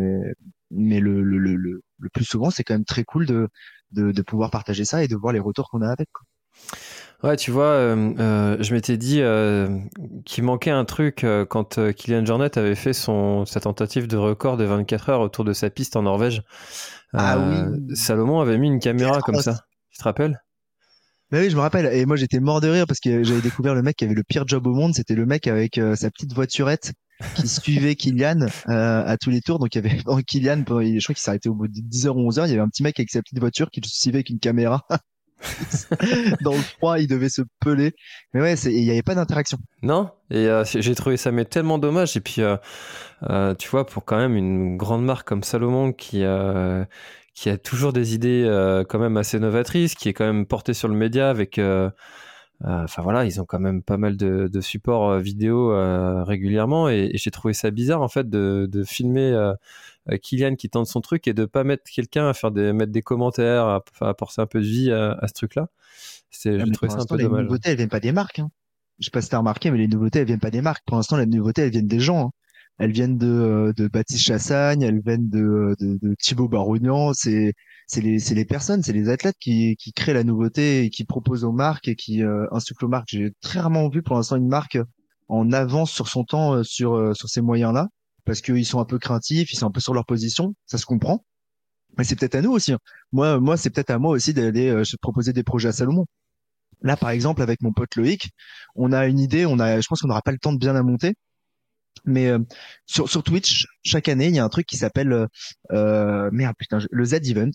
mais 0.72 1.00
le, 1.00 1.22
le 1.24 1.38
le 1.38 1.82
le 2.00 2.10
plus 2.10 2.26
souvent 2.26 2.50
c'est 2.50 2.64
quand 2.64 2.74
même 2.74 2.86
très 2.86 3.04
cool 3.04 3.26
de 3.26 3.48
de 3.92 4.12
de 4.12 4.22
pouvoir 4.22 4.52
partager 4.52 4.86
ça 4.86 5.04
et 5.04 5.08
de 5.08 5.16
voir 5.16 5.34
les 5.34 5.40
retours 5.40 5.70
qu'on 5.70 5.82
a 5.82 5.90
avec 5.92 6.10
quoi. 6.12 6.25
Ouais, 7.24 7.38
tu 7.38 7.50
vois, 7.50 7.66
euh, 7.66 8.14
euh, 8.20 8.58
je 8.60 8.74
m'étais 8.74 8.98
dit 8.98 9.22
euh, 9.22 9.68
qu'il 10.26 10.44
manquait 10.44 10.72
un 10.72 10.86
truc 10.86 11.24
euh, 11.24 11.46
quand 11.46 11.78
euh, 11.78 11.92
Kylian 11.92 12.26
Jornet 12.26 12.56
avait 12.58 12.76
fait 12.76 12.94
son, 12.94 13.46
sa 13.46 13.60
tentative 13.62 14.08
de 14.08 14.18
record 14.18 14.58
de 14.58 14.66
24 14.66 15.10
heures 15.10 15.22
autour 15.22 15.44
de 15.44 15.54
sa 15.54 15.70
piste 15.70 15.96
en 15.96 16.04
Norvège. 16.04 16.44
Ah 17.14 17.40
oui. 17.40 17.96
Salomon 17.96 18.42
avait 18.42 18.58
mis 18.58 18.68
une 18.68 18.80
caméra 18.80 19.22
comme 19.22 19.40
ça. 19.40 19.62
Tu 19.90 19.98
te 19.98 20.04
rappelles? 20.04 20.40
Bah 21.32 21.40
oui, 21.42 21.50
je 21.50 21.56
me 21.56 21.62
rappelle. 21.62 21.88
Et 21.94 22.06
moi, 22.06 22.18
j'étais 22.18 22.40
mort 22.40 22.62
de 22.62 22.68
rire 22.68 22.86
parce 22.88 23.00
que 23.00 23.24
j'avais 23.24 23.42
découvert 23.42 23.74
le 23.74 23.82
mec 23.82 23.96
qui 23.96 24.06
avait 24.06 24.14
le 24.14 24.24
pire 24.24 24.48
job 24.48 24.68
au 24.68 24.74
monde. 24.74 24.94
C'était 24.94 25.16
le 25.16 25.26
mec 25.26 25.48
avec 25.48 25.78
euh, 25.78 25.96
sa 25.96 26.12
petite 26.12 26.34
voiturette 26.34 26.94
qui 27.36 27.48
suivait 27.48 27.96
Kylian 27.96 28.42
euh, 28.42 29.04
à 29.06 29.18
tous 29.18 29.32
les 29.32 29.42
tours. 29.42 29.58
Donc, 29.58 29.74
il 29.74 29.84
y 29.84 29.88
avait 29.88 29.98
Kylian, 30.28 30.64
je 30.68 31.04
crois 31.04 31.16
qu'il 31.16 31.30
arrêté 31.30 31.50
au 31.50 31.56
bout 31.56 31.68
de 31.68 31.74
10h 31.74 32.10
ou 32.10 32.30
11h. 32.30 32.46
Il 32.46 32.52
y 32.52 32.54
avait 32.54 32.62
un 32.62 32.70
petit 32.70 32.84
mec 32.84 33.00
avec 33.00 33.10
sa 33.10 33.22
petite 33.22 33.40
voiture 33.40 33.72
qui 33.72 33.82
le 33.82 33.88
suivait 33.88 34.18
avec 34.18 34.30
une 34.30 34.40
caméra. 34.40 34.86
Dans 36.42 36.54
le 36.54 36.62
froid, 36.62 37.00
il 37.00 37.08
devait 37.08 37.30
se 37.30 37.42
peler. 37.60 37.94
Mais 38.34 38.42
ouais, 38.42 38.54
il 38.56 38.84
n'y 38.84 38.92
avait 38.92 39.04
pas 39.04 39.16
d'interaction. 39.16 39.58
Non 39.82 40.10
Et 40.32 40.48
euh, 40.48 40.64
j'ai 40.66 40.96
trouvé 40.96 41.18
ça 41.18 41.32
mais 41.32 41.46
tellement 41.46 41.78
dommage. 41.78 42.16
Et 42.18 42.22
puis, 42.22 42.42
euh, 42.42 42.58
euh, 43.30 43.54
tu 43.56 43.70
vois, 43.70 43.86
pour 43.86 44.06
quand 44.06 44.18
même 44.18 44.36
une 44.36 44.78
grande 44.78 45.04
marque 45.04 45.28
comme 45.28 45.44
Salomon 45.44 45.94
qui, 45.94 46.24
a 46.24 46.88
toujours 47.64 47.94
des 47.94 48.14
idées 48.14 48.46
quand 48.90 49.00
même 49.00 49.18
assez 49.18 49.40
novatrices, 49.40 49.96
qui 49.96 50.10
est 50.10 50.14
quand 50.14 50.26
même 50.26 50.46
portée 50.46 50.74
sur 50.74 50.88
le 50.88 50.96
média 50.96 51.30
avec, 51.30 51.60
Enfin 52.64 53.02
voilà, 53.02 53.26
ils 53.26 53.42
ont 53.42 53.46
quand 53.46 53.60
même 53.60 53.84
pas 53.84 53.98
mal 53.98 54.18
de, 54.18 54.48
de 54.48 54.62
supports 54.62 55.20
vidéo 55.20 55.74
régulièrement 56.24 56.90
et, 56.90 57.12
j'ai 57.16 57.32
trouvé 57.32 57.54
ça 57.54 57.70
bizarre 57.70 58.02
en 58.02 58.08
fait 58.08 58.30
de, 58.30 58.68
de 58.72 58.84
filmer 58.84 59.54
Kylian 60.22 60.56
qui 60.56 60.70
tente 60.70 60.88
son 60.88 61.02
truc 61.02 61.28
et 61.28 61.34
de 61.34 61.46
pas 61.46 61.64
mettre 61.64 61.84
quelqu'un 61.92 62.30
à 62.30 62.34
faire 62.34 62.52
des 62.52 62.74
mettre 62.74 62.92
des 62.92 63.02
commentaires, 63.02 63.66
à, 63.66 63.84
apporter 64.02 64.42
un 64.42 64.46
peu 64.46 64.60
de 64.60 64.66
vie 64.66 64.92
à, 64.92 65.28
ce 65.28 65.34
truc-là. 65.34 65.70
C'est, 66.32 66.60
j'ai 66.60 66.72
trouvé 66.72 66.92
ça 66.92 67.00
un 67.00 67.06
peu 67.06 67.18
dommage. 67.18 67.40
Les 67.40 67.44
nouveautés, 67.46 67.70
elles 67.70 67.78
viennent 67.78 67.90
pas 67.90 68.00
des 68.00 68.12
marques. 68.12 68.40
Hein. 68.40 68.50
Je 69.00 69.06
sais 69.06 69.12
pas 69.12 69.22
si 69.22 69.30
t'as 69.30 69.38
remarqué, 69.38 69.72
mais 69.72 69.78
les 69.78 69.88
nouveautés, 69.88 70.20
elles 70.20 70.28
viennent 70.28 70.40
pas 70.40 70.52
des 70.52 70.62
marques. 70.62 70.84
Pour 70.86 70.98
l'instant, 70.98 71.18
les 71.18 71.26
nouveautés, 71.26 71.64
elles 71.64 71.72
viennent 71.72 71.88
des 71.88 72.00
gens. 72.00 72.28
Hein. 72.28 72.32
Elles 72.78 72.92
viennent 72.92 73.18
de, 73.18 73.74
de 73.78 73.88
Baptiste 73.88 74.22
Chassagne, 74.24 74.82
elles 74.82 75.02
viennent 75.02 75.30
de, 75.30 75.76
de, 75.80 75.98
de 76.02 76.16
Thibaut 76.20 76.50
Barougnan. 76.50 77.14
C'est, 77.14 77.54
c'est 77.88 78.02
les, 78.02 78.18
les 78.18 78.46
personnes, 78.46 78.84
c'est 78.84 78.94
les 78.94 79.10
athlètes 79.10 79.38
qui, 79.40 79.76
qui 79.78 79.94
créent 79.94 80.14
la 80.14 80.24
nouveauté 80.24 80.84
et 80.84 80.90
qui 80.90 81.06
proposent 81.06 81.46
aux 81.46 81.54
marques 81.54 81.88
et 81.88 81.96
qui 81.96 82.24
euh, 82.24 82.48
insufflent 82.52 82.86
aux 82.86 82.90
marques. 82.90 83.08
J'ai 83.10 83.32
très 83.42 83.60
rarement 83.60 83.90
vu 83.90 84.02
pour 84.02 84.16
l'instant 84.16 84.36
une 84.36 84.48
marque 84.48 84.78
en 85.30 85.52
avance 85.52 85.92
sur 85.92 86.08
son 86.08 86.24
temps 86.24 86.56
euh, 86.56 86.64
sur, 86.64 86.96
euh, 86.96 87.14
sur 87.14 87.30
ces 87.30 87.42
moyens-là 87.42 87.88
parce 88.26 88.42
qu'ils 88.42 88.66
sont 88.66 88.80
un 88.80 88.86
peu 88.86 89.00
craintifs, 89.00 89.54
ils 89.54 89.56
sont 89.58 89.68
un 89.68 89.72
peu 89.72 89.80
sur 89.80 89.94
leur 89.94 90.06
position. 90.06 90.54
Ça 90.66 90.78
se 90.78 90.86
comprend. 90.86 91.24
Mais 91.98 92.04
c'est 92.04 92.16
peut-être 92.16 92.36
à 92.36 92.42
nous 92.42 92.52
aussi. 92.52 92.74
Hein. 92.74 92.80
Moi, 93.12 93.40
moi, 93.40 93.56
c'est 93.58 93.70
peut-être 93.70 93.92
à 93.92 94.00
moi 94.00 94.12
aussi 94.12 94.34
d'aller 94.34 94.70
euh, 94.70 94.84
proposer 95.02 95.32
des 95.34 95.44
projets 95.44 95.70
à 95.70 95.72
Salomon. 95.72 96.06
Là, 96.82 96.98
par 96.98 97.10
exemple, 97.12 97.42
avec 97.42 97.62
mon 97.62 97.72
pote 97.72 97.96
Loïc, 97.96 98.32
on 98.76 98.92
a 98.92 99.08
une 99.08 99.20
idée. 99.20 99.46
On 99.46 99.60
a, 99.60 99.80
je 99.80 99.88
pense 99.88 100.02
qu'on 100.02 100.08
n'aura 100.10 100.22
pas 100.22 100.32
le 100.32 100.40
temps 100.40 100.54
de 100.54 100.58
bien 100.58 100.74
la 100.74 100.84
monter. 100.84 101.16
Mais 102.04 102.28
euh, 102.28 102.40
sur, 102.86 103.24
Twitch, 103.24 103.66
chaque 103.84 104.10
année, 104.10 104.28
il 104.28 104.36
y 104.36 104.40
a 104.40 104.44
un 104.44 104.50
truc 104.50 104.68
qui 104.68 104.78
s'appelle 104.78 105.14
euh, 105.14 105.28
euh 105.72 106.30
merde 106.32 106.56
putain, 106.58 106.80
le 106.90 107.06
Z 107.06 107.14
Event, 107.24 107.52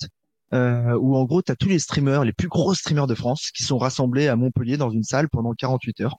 euh, 0.55 0.97
où 0.99 1.17
en 1.17 1.25
gros, 1.25 1.43
tu 1.43 1.53
as 1.53 1.57
tous 1.57 1.69
les 1.69 1.79
streamers, 1.79 2.25
les 2.25 2.33
plus 2.33 2.49
gros 2.49 2.75
streamers 2.75 3.07
de 3.07 3.15
France, 3.15 3.51
qui 3.55 3.63
sont 3.63 3.79
rassemblés 3.79 4.29
à 4.29 4.37
Montpellier 4.37 4.77
dans 4.77 4.91
une 4.91 5.05
salle 5.05 5.29
pendant 5.29 5.53
48 5.55 6.01
heures. 6.01 6.17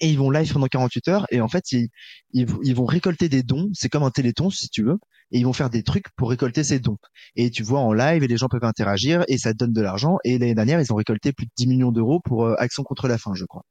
Et 0.00 0.10
ils 0.10 0.18
vont 0.18 0.30
live 0.30 0.52
pendant 0.52 0.66
48 0.66 1.08
heures 1.08 1.26
et 1.30 1.40
en 1.40 1.48
fait 1.48 1.72
ils, 1.72 1.88
ils, 2.32 2.74
vont 2.74 2.84
récolter 2.84 3.28
des 3.28 3.42
dons 3.42 3.68
c'est 3.72 3.88
comme 3.88 4.04
un 4.04 4.10
téléthon 4.10 4.48
si 4.48 4.68
tu 4.68 4.84
veux 4.84 4.98
et 5.32 5.38
ils 5.38 5.44
vont 5.44 5.52
faire 5.52 5.70
des 5.70 5.82
trucs 5.82 6.10
pour 6.14 6.30
récolter 6.30 6.62
ces 6.62 6.78
dons. 6.78 6.98
Et 7.34 7.50
tu 7.50 7.64
vois 7.64 7.80
en 7.80 7.92
live 7.92 8.22
et 8.22 8.28
les 8.28 8.36
gens 8.36 8.48
peuvent 8.48 8.64
interagir 8.64 9.24
et 9.28 9.38
ça 9.38 9.52
te 9.52 9.58
donne 9.58 9.72
de 9.72 9.80
l'argent 9.80 10.18
et 10.24 10.38
l'année 10.38 10.54
dernière 10.54 10.80
ils 10.80 10.92
ont 10.92 10.96
récolté 10.96 11.32
plus 11.32 11.46
de 11.46 11.50
10 11.56 11.66
millions 11.66 11.90
d'euros 11.90 12.20
pour 12.20 12.48
Action 12.60 12.84
contre 12.84 13.08
la 13.08 13.18
faim 13.18 13.32
je 13.34 13.44
crois 13.44 13.64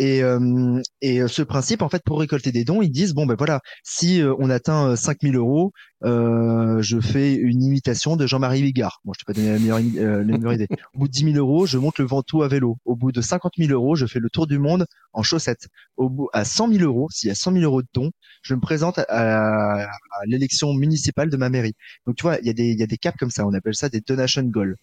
et, 0.00 0.22
euh, 0.22 0.80
et 1.02 1.20
euh, 1.20 1.28
ce 1.28 1.42
principe, 1.42 1.82
en 1.82 1.90
fait, 1.90 2.02
pour 2.02 2.20
récolter 2.20 2.52
des 2.52 2.64
dons, 2.64 2.80
ils 2.80 2.90
disent 2.90 3.12
bon 3.12 3.26
ben 3.26 3.34
voilà, 3.36 3.60
si 3.84 4.22
euh, 4.22 4.34
on 4.38 4.48
atteint 4.48 4.96
5000 4.96 5.36
euros, 5.36 5.72
euh, 6.04 6.80
je 6.80 6.98
fais 7.00 7.34
une 7.34 7.62
imitation 7.62 8.16
de 8.16 8.26
Jean-Marie 8.26 8.62
Bigard. 8.62 9.00
Bon, 9.04 9.12
je 9.12 9.22
t'ai 9.22 9.30
pas 9.30 9.38
donné 9.38 9.52
la 9.52 9.58
meilleure, 9.58 10.18
la 10.24 10.24
meilleure 10.24 10.54
idée. 10.54 10.68
Au 10.94 11.00
bout 11.00 11.08
de 11.08 11.12
10 11.12 11.32
000 11.34 11.36
euros, 11.36 11.66
je 11.66 11.76
monte 11.76 11.98
le 11.98 12.06
Ventoux 12.06 12.42
à 12.42 12.48
vélo. 12.48 12.78
Au 12.86 12.96
bout 12.96 13.12
de 13.12 13.20
50 13.20 13.52
000 13.58 13.72
euros, 13.72 13.94
je 13.94 14.06
fais 14.06 14.20
le 14.20 14.30
tour 14.30 14.46
du 14.46 14.58
monde 14.58 14.86
en 15.12 15.22
chaussettes. 15.22 15.68
Au 15.98 16.08
bout 16.08 16.30
à 16.32 16.46
100 16.46 16.72
000 16.72 16.82
euros, 16.84 17.08
s'il 17.10 17.28
y 17.28 17.32
a 17.32 17.34
100 17.34 17.52
000 17.52 17.64
euros 17.64 17.82
de 17.82 17.88
dons, 17.92 18.10
je 18.42 18.54
me 18.54 18.60
présente 18.60 19.00
à, 19.00 19.82
à 19.82 19.86
l'élection 20.24 20.72
municipale 20.72 21.28
de 21.28 21.36
ma 21.36 21.50
mairie. 21.50 21.74
Donc 22.06 22.16
tu 22.16 22.22
vois, 22.22 22.38
il 22.40 22.46
y 22.46 22.50
a 22.50 22.54
des 22.54 22.70
il 22.70 22.80
y 22.80 22.82
a 22.82 22.86
des 22.86 22.96
caps 22.96 23.18
comme 23.18 23.30
ça. 23.30 23.46
On 23.46 23.52
appelle 23.52 23.74
ça 23.74 23.90
des 23.90 24.00
donation 24.00 24.42
goals. 24.44 24.76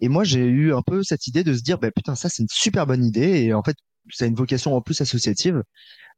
Et 0.00 0.08
moi, 0.08 0.24
j'ai 0.24 0.44
eu 0.44 0.72
un 0.74 0.82
peu 0.82 1.02
cette 1.02 1.26
idée 1.26 1.44
de 1.44 1.54
se 1.54 1.62
dire, 1.62 1.78
bah, 1.78 1.90
putain, 1.90 2.14
ça, 2.14 2.28
c'est 2.28 2.42
une 2.42 2.48
super 2.50 2.86
bonne 2.86 3.04
idée. 3.04 3.42
Et 3.42 3.52
en 3.54 3.62
fait, 3.62 3.76
ça 4.10 4.24
a 4.24 4.28
une 4.28 4.34
vocation 4.34 4.74
en 4.74 4.80
plus 4.80 5.00
associative. 5.00 5.62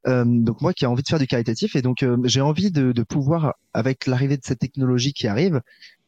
Euh, 0.08 0.24
donc 0.26 0.60
moi 0.60 0.72
qui 0.72 0.84
ai 0.84 0.88
envie 0.88 1.02
de 1.02 1.08
faire 1.08 1.20
du 1.20 1.28
caritatif 1.28 1.76
et 1.76 1.82
donc 1.82 2.02
euh, 2.02 2.16
j'ai 2.24 2.40
envie 2.40 2.72
de, 2.72 2.90
de, 2.90 3.02
pouvoir, 3.04 3.54
avec 3.72 4.06
l'arrivée 4.06 4.36
de 4.36 4.44
cette 4.44 4.58
technologie 4.58 5.12
qui 5.12 5.28
arrive, 5.28 5.60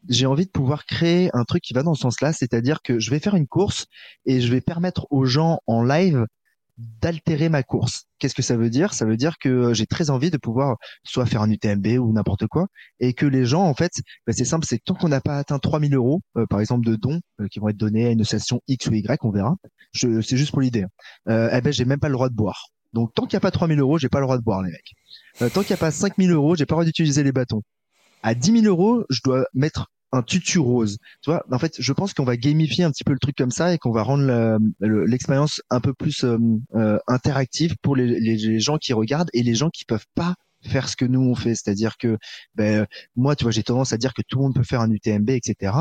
j'ai 0.08 0.26
envie 0.26 0.46
de 0.46 0.50
pouvoir 0.50 0.84
créer 0.84 1.30
un 1.32 1.44
truc 1.44 1.62
qui 1.62 1.74
va 1.74 1.82
dans 1.82 1.94
ce 1.94 2.02
sens-là, 2.02 2.32
c'est-à-dire 2.32 2.82
que 2.82 2.98
je 2.98 3.10
vais 3.10 3.20
faire 3.20 3.36
une 3.36 3.46
course 3.46 3.86
et 4.26 4.40
je 4.40 4.50
vais 4.50 4.60
permettre 4.60 5.06
aux 5.10 5.24
gens 5.24 5.60
en 5.66 5.82
live 5.82 6.26
d'altérer 6.76 7.48
ma 7.48 7.62
course. 7.62 8.04
Qu'est-ce 8.18 8.34
que 8.34 8.42
ça 8.42 8.56
veut 8.56 8.70
dire? 8.70 8.94
Ça 8.94 9.04
veut 9.04 9.16
dire 9.16 9.38
que 9.38 9.72
j'ai 9.74 9.86
très 9.86 10.10
envie 10.10 10.30
de 10.30 10.36
pouvoir 10.36 10.76
soit 11.04 11.26
faire 11.26 11.42
un 11.42 11.50
UTMB 11.50 11.86
ou 11.98 12.12
n'importe 12.12 12.46
quoi, 12.46 12.66
et 13.00 13.12
que 13.12 13.26
les 13.26 13.44
gens, 13.44 13.62
en 13.62 13.74
fait, 13.74 13.92
bah, 14.26 14.32
c'est 14.32 14.44
simple, 14.44 14.66
c'est 14.68 14.82
tant 14.82 14.94
qu'on 14.94 15.08
n'a 15.08 15.20
pas 15.20 15.38
atteint 15.38 15.58
3000 15.58 15.94
euros, 15.94 16.20
euh, 16.36 16.46
par 16.46 16.60
exemple, 16.60 16.86
de 16.86 16.96
dons 16.96 17.20
euh, 17.40 17.46
qui 17.48 17.60
vont 17.60 17.68
être 17.68 17.76
donnés 17.76 18.06
à 18.06 18.10
une 18.10 18.20
association 18.20 18.60
X 18.66 18.86
ou 18.88 18.94
Y, 18.94 19.24
on 19.24 19.30
verra. 19.30 19.56
Je, 19.92 20.20
c'est 20.20 20.36
juste 20.36 20.50
pour 20.50 20.60
l'idée. 20.60 20.82
Hein. 20.82 20.88
Euh, 21.28 21.50
eh 21.52 21.60
ben, 21.60 21.72
j'ai 21.72 21.84
même 21.84 22.00
pas 22.00 22.08
le 22.08 22.14
droit 22.14 22.28
de 22.28 22.34
boire. 22.34 22.66
Donc, 22.92 23.12
tant 23.12 23.26
qu'il 23.26 23.36
n'y 23.36 23.38
a 23.38 23.40
pas 23.40 23.50
3000 23.50 23.78
euros, 23.80 23.98
j'ai 23.98 24.08
pas 24.08 24.20
le 24.20 24.26
droit 24.26 24.38
de 24.38 24.42
boire, 24.42 24.62
les 24.62 24.70
mecs. 24.70 24.92
Euh, 25.42 25.48
tant 25.50 25.62
qu'il 25.62 25.70
n'y 25.70 25.78
a 25.78 25.78
pas 25.78 25.90
5000 25.90 26.30
euros, 26.30 26.54
j'ai 26.54 26.64
pas 26.64 26.74
le 26.74 26.76
droit 26.76 26.84
d'utiliser 26.84 27.24
les 27.24 27.32
bâtons. 27.32 27.62
À 28.22 28.34
10 28.34 28.62
000 28.62 28.66
euros, 28.66 29.04
je 29.10 29.20
dois 29.24 29.46
mettre 29.52 29.90
un 30.14 30.22
tutu 30.22 30.58
rose. 30.58 30.98
Tu 31.22 31.30
vois, 31.30 31.44
en 31.50 31.58
fait, 31.58 31.74
je 31.78 31.92
pense 31.92 32.14
qu'on 32.14 32.24
va 32.24 32.36
gamifier 32.36 32.84
un 32.84 32.90
petit 32.90 33.04
peu 33.04 33.12
le 33.12 33.18
truc 33.18 33.36
comme 33.36 33.50
ça 33.50 33.74
et 33.74 33.78
qu'on 33.78 33.90
va 33.90 34.02
rendre 34.02 34.58
l'expérience 34.80 35.60
un 35.70 35.80
peu 35.80 35.92
plus 35.92 36.24
euh, 36.24 36.38
euh, 36.74 36.98
interactive 37.06 37.76
pour 37.82 37.96
les, 37.96 38.60
gens 38.60 38.78
qui 38.78 38.92
regardent 38.92 39.30
et 39.32 39.42
les 39.42 39.54
gens 39.54 39.70
qui 39.70 39.84
peuvent 39.84 40.06
pas 40.14 40.34
faire 40.62 40.88
ce 40.88 40.96
que 40.96 41.04
nous 41.04 41.20
on 41.20 41.34
fait. 41.34 41.54
C'est-à-dire 41.54 41.96
que, 41.98 42.16
ben, 42.54 42.86
moi, 43.16 43.34
tu 43.36 43.44
vois, 43.44 43.50
j'ai 43.50 43.62
tendance 43.62 43.92
à 43.92 43.96
dire 43.96 44.14
que 44.14 44.22
tout 44.26 44.38
le 44.38 44.44
monde 44.44 44.54
peut 44.54 44.62
faire 44.62 44.80
un 44.80 44.90
UTMB, 44.90 45.30
etc. 45.30 45.72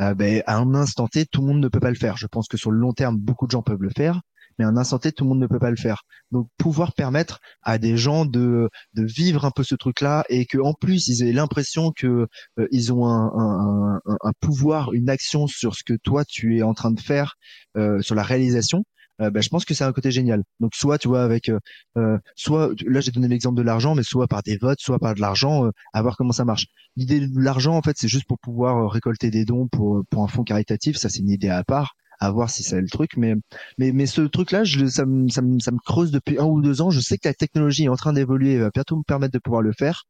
Euh, 0.00 0.14
ben, 0.14 0.42
à 0.46 0.56
un 0.56 0.74
instant 0.74 1.06
T, 1.06 1.24
tout 1.24 1.40
le 1.40 1.46
monde 1.46 1.60
ne 1.60 1.68
peut 1.68 1.80
pas 1.80 1.90
le 1.90 1.96
faire. 1.96 2.16
Je 2.16 2.26
pense 2.26 2.48
que 2.48 2.56
sur 2.56 2.70
le 2.70 2.78
long 2.78 2.92
terme, 2.92 3.16
beaucoup 3.16 3.46
de 3.46 3.52
gens 3.52 3.62
peuvent 3.62 3.82
le 3.82 3.90
faire 3.96 4.20
mais 4.58 4.64
en 4.64 4.76
instant 4.76 4.98
T, 4.98 5.12
tout 5.12 5.24
le 5.24 5.30
monde 5.30 5.40
ne 5.40 5.46
peut 5.46 5.58
pas 5.58 5.70
le 5.70 5.76
faire. 5.76 6.02
Donc 6.32 6.48
pouvoir 6.58 6.94
permettre 6.94 7.40
à 7.62 7.78
des 7.78 7.96
gens 7.96 8.24
de, 8.24 8.68
de 8.94 9.04
vivre 9.04 9.44
un 9.44 9.50
peu 9.50 9.62
ce 9.64 9.74
truc-là 9.74 10.24
et 10.28 10.46
que 10.46 10.58
en 10.58 10.74
plus 10.74 11.08
ils 11.08 11.22
aient 11.22 11.32
l'impression 11.32 11.92
que 11.92 12.26
euh, 12.58 12.68
ils 12.70 12.92
ont 12.92 13.06
un, 13.06 13.32
un, 13.36 14.00
un, 14.06 14.32
pouvoir, 14.40 14.92
une 14.92 15.10
action 15.10 15.46
sur 15.46 15.74
ce 15.74 15.84
que 15.84 15.94
toi 16.02 16.24
tu 16.24 16.58
es 16.58 16.62
en 16.62 16.74
train 16.74 16.90
de 16.90 17.00
faire, 17.00 17.34
euh, 17.76 18.00
sur 18.02 18.14
la 18.14 18.22
réalisation. 18.22 18.84
Euh, 19.22 19.30
bah, 19.30 19.40
je 19.40 19.48
pense 19.48 19.64
que 19.64 19.72
c'est 19.72 19.84
un 19.84 19.92
côté 19.92 20.10
génial. 20.10 20.42
Donc 20.60 20.74
soit 20.74 20.98
tu 20.98 21.08
vois 21.08 21.22
avec, 21.22 21.50
euh, 21.96 22.18
soit 22.34 22.70
là 22.86 23.00
j'ai 23.00 23.12
donné 23.12 23.28
l'exemple 23.28 23.56
de 23.56 23.62
l'argent, 23.62 23.94
mais 23.94 24.02
soit 24.02 24.26
par 24.28 24.42
des 24.42 24.58
votes, 24.58 24.80
soit 24.80 24.98
par 24.98 25.14
de 25.14 25.20
l'argent, 25.20 25.70
à 25.94 26.02
voir 26.02 26.16
comment 26.16 26.32
ça 26.32 26.44
marche. 26.44 26.66
L'idée 26.96 27.20
de 27.26 27.40
l'argent 27.40 27.76
en 27.76 27.82
fait 27.82 27.96
c'est 27.98 28.08
juste 28.08 28.26
pour 28.26 28.38
pouvoir 28.38 28.90
récolter 28.90 29.30
des 29.30 29.44
dons 29.44 29.68
pour 29.68 30.02
pour 30.10 30.22
un 30.22 30.28
fonds 30.28 30.44
caritatif, 30.44 30.96
ça 30.96 31.08
c'est 31.08 31.20
une 31.20 31.30
idée 31.30 31.48
à 31.48 31.64
part 31.64 31.94
à 32.20 32.30
voir 32.30 32.50
si 32.50 32.62
c'est 32.62 32.80
le 32.80 32.88
truc. 32.88 33.16
Mais, 33.16 33.34
mais, 33.78 33.92
mais 33.92 34.06
ce 34.06 34.22
truc-là, 34.22 34.64
je, 34.64 34.86
ça, 34.86 35.06
me, 35.06 35.28
ça, 35.28 35.42
me, 35.42 35.58
ça 35.58 35.70
me 35.70 35.78
creuse 35.78 36.10
depuis 36.10 36.38
un 36.38 36.44
ou 36.44 36.60
deux 36.60 36.80
ans. 36.82 36.90
Je 36.90 37.00
sais 37.00 37.18
que 37.18 37.28
la 37.28 37.34
technologie 37.34 37.84
est 37.84 37.88
en 37.88 37.96
train 37.96 38.12
d'évoluer 38.12 38.52
et 38.52 38.58
va 38.58 38.70
bientôt 38.70 38.96
me 38.96 39.02
permettre 39.02 39.32
de 39.32 39.38
pouvoir 39.38 39.62
le 39.62 39.72
faire. 39.72 40.04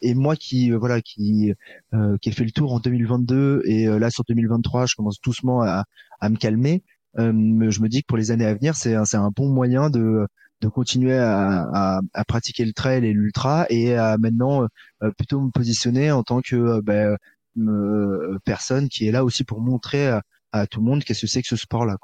Et 0.00 0.14
moi 0.14 0.36
qui, 0.36 0.72
euh, 0.72 0.78
voilà, 0.78 1.00
qui, 1.00 1.52
euh, 1.94 2.16
qui 2.20 2.28
ai 2.28 2.32
fait 2.32 2.44
le 2.44 2.50
tour 2.50 2.72
en 2.72 2.80
2022 2.80 3.62
et 3.64 3.88
euh, 3.88 3.98
là 3.98 4.10
sur 4.10 4.24
2023, 4.28 4.86
je 4.86 4.94
commence 4.94 5.20
doucement 5.20 5.62
à, 5.62 5.84
à 6.20 6.28
me 6.28 6.36
calmer. 6.36 6.82
je 7.16 7.30
me 7.30 7.88
dis 7.88 8.02
que 8.02 8.06
pour 8.06 8.16
les 8.18 8.30
années 8.30 8.46
à 8.46 8.54
venir, 8.54 8.74
c'est 8.74 8.94
un, 8.94 9.04
un 9.12 9.30
bon 9.30 9.48
moyen 9.48 9.90
de, 9.90 10.26
de 10.60 10.68
continuer 10.68 11.16
à, 11.16 11.62
à, 11.72 12.00
à, 12.14 12.24
pratiquer 12.24 12.64
le 12.64 12.72
trail 12.72 13.04
et 13.04 13.12
l'ultra 13.12 13.66
et 13.70 13.94
à 13.94 14.16
maintenant 14.18 14.66
plutôt 15.18 15.40
me 15.40 15.50
positionner 15.50 16.10
en 16.12 16.22
tant 16.22 16.40
que 16.40 16.80
ben, 16.80 17.16
personne 18.44 18.88
qui 18.88 19.06
est 19.06 19.12
là 19.12 19.24
aussi 19.24 19.44
pour 19.44 19.60
montrer 19.60 20.18
à 20.52 20.66
tout 20.66 20.80
le 20.80 20.86
monde 20.86 21.04
qu'est-ce 21.04 21.22
que 21.22 21.26
c'est 21.26 21.42
que 21.42 21.48
ce 21.48 21.56
sport-là. 21.56 21.96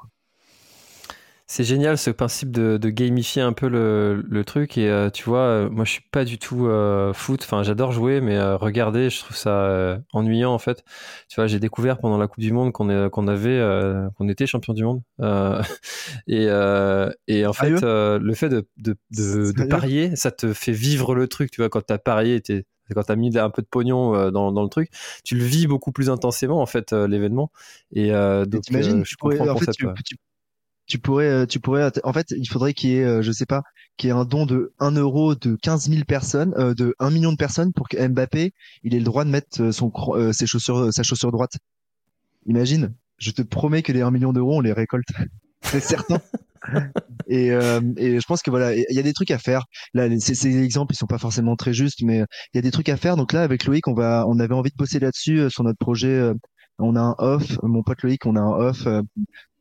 C'est 1.51 1.63
génial 1.63 1.97
ce 1.97 2.11
principe 2.11 2.51
de, 2.51 2.77
gamifier 2.89 3.41
un 3.41 3.53
peu 3.53 3.67
le, 3.67 4.43
truc 4.45 4.77
et 4.77 4.87
euh, 4.87 5.09
tu 5.09 5.23
vois, 5.23 5.39
euh, 5.39 5.69
moi 5.71 5.83
je 5.83 5.93
suis 5.93 6.03
pas 6.11 6.23
du 6.23 6.37
tout 6.37 6.67
euh, 6.67 7.11
foot, 7.11 7.41
enfin 7.43 7.63
j'adore 7.63 7.91
jouer 7.91 8.21
mais 8.21 8.39
regarder 8.53 9.09
je 9.09 9.19
trouve 9.21 9.35
ça 9.35 9.97
ennuyant 10.13 10.53
en 10.53 10.59
fait. 10.59 10.83
Tu 11.27 11.37
vois, 11.37 11.47
j'ai 11.47 11.59
découvert 11.59 11.97
pendant 11.97 12.19
la 12.19 12.27
Coupe 12.27 12.41
du 12.41 12.53
Monde 12.53 12.71
qu'on 12.71 13.09
qu'on 13.09 13.27
avait 13.27 13.59
qu'on 14.15 14.29
était 14.29 14.45
champion 14.45 14.73
du 14.73 14.83
monde. 14.83 15.01
Et, 16.27 16.45
et 17.27 17.45
en 17.47 17.53
fait 17.53 17.81
le 17.81 18.33
fait 18.35 18.49
de, 18.49 18.67
de, 18.77 18.95
de, 19.09 19.63
parier 19.63 20.15
ça 20.15 20.29
te 20.29 20.53
fait 20.53 20.71
vivre 20.71 21.15
le 21.15 21.27
truc, 21.27 21.49
tu 21.49 21.61
vois, 21.61 21.69
quand 21.69 21.83
tu 21.83 21.93
as 21.93 21.97
parié, 21.97 22.43
quand 22.93 23.03
tu 23.03 23.11
as 23.11 23.15
mis 23.15 23.37
un 23.37 23.49
peu 23.49 23.61
de 23.61 23.67
pognon 23.67 24.15
euh, 24.15 24.31
dans, 24.31 24.51
dans, 24.51 24.63
le 24.63 24.69
truc, 24.69 24.89
tu 25.23 25.35
le 25.35 25.43
vis 25.43 25.67
beaucoup 25.67 25.91
plus 25.91 26.09
intensément 26.09 26.61
en 26.61 26.65
fait 26.65 26.93
euh, 26.93 27.07
l'événement. 27.07 27.51
Et 27.91 28.11
euh, 28.11 28.45
donc 28.45 28.63
je 28.69 29.15
comprends 29.17 29.47
en 29.47 29.57
fait, 29.57 29.71
tu, 30.85 30.97
pourrais, 30.97 31.45
tu 31.45 31.59
pourrais, 31.59 31.91
en 32.03 32.13
fait, 32.13 32.31
il 32.31 32.47
faudrait 32.47 32.73
qu'il 32.73 32.89
y 32.89 32.97
ait, 32.97 33.21
je 33.21 33.31
sais 33.31 33.45
pas, 33.45 33.61
qu'il 33.97 34.07
y 34.07 34.11
ait 34.11 34.15
un 34.15 34.25
don 34.25 34.47
de 34.47 34.73
1 34.79 34.91
euro 34.93 35.35
de 35.35 35.55
15 35.55 35.89
000 35.89 36.03
personnes, 36.05 36.51
de 36.75 36.95
1 36.97 37.11
million 37.11 37.31
de 37.31 37.37
personnes 37.37 37.73
pour 37.73 37.87
que 37.89 38.07
Mbappé, 38.07 38.53
il 38.83 38.95
ait 38.95 38.99
le 38.99 39.03
droit 39.03 39.23
de 39.23 39.29
mettre 39.29 39.71
son, 39.71 39.91
ses 40.33 40.47
chaussures, 40.47 40.91
sa 40.91 41.03
chaussure 41.03 41.31
droite. 41.31 41.57
Imagine, 42.47 42.95
je 43.19 43.29
te 43.29 43.43
promets 43.43 43.83
que 43.83 43.91
les 43.91 44.01
1 44.01 44.09
million 44.09 44.33
d'euros, 44.33 44.57
on 44.57 44.61
les 44.61 44.73
récolte. 44.73 45.09
C'est 45.61 45.79
certain. 45.79 46.19
et, 47.27 47.51
euh, 47.51 47.81
et 47.97 48.19
je 48.19 48.25
pense 48.27 48.41
que 48.41 48.49
voilà, 48.49 48.75
il 48.75 48.85
y 48.89 48.99
a 48.99 49.03
des 49.03 49.13
trucs 49.13 49.31
à 49.31 49.37
faire. 49.37 49.65
Là, 49.93 50.07
ces, 50.19 50.63
exemples, 50.63 50.93
ils 50.93 50.97
sont 50.97 51.07
pas 51.07 51.17
forcément 51.17 51.55
très 51.55 51.73
justes, 51.73 52.01
mais 52.03 52.19
il 52.53 52.57
y 52.57 52.59
a 52.59 52.61
des 52.61 52.71
trucs 52.71 52.89
à 52.89 52.97
faire. 52.97 53.15
Donc 53.15 53.33
là, 53.33 53.43
avec 53.43 53.65
Loïc, 53.65 53.87
on 53.87 53.93
va, 53.93 54.25
on 54.27 54.39
avait 54.39 54.53
envie 54.53 54.71
de 54.71 54.75
bosser 54.75 54.99
là-dessus 54.99 55.39
euh, 55.39 55.49
sur 55.49 55.63
notre 55.63 55.79
projet. 55.79 56.07
Euh, 56.07 56.33
on 56.79 56.95
a 56.95 57.01
un 57.01 57.15
off, 57.17 57.57
mon 57.63 57.83
pote 57.83 58.01
Loïc, 58.03 58.25
on 58.25 58.37
a 58.37 58.39
un 58.39 58.51
off 58.51 58.87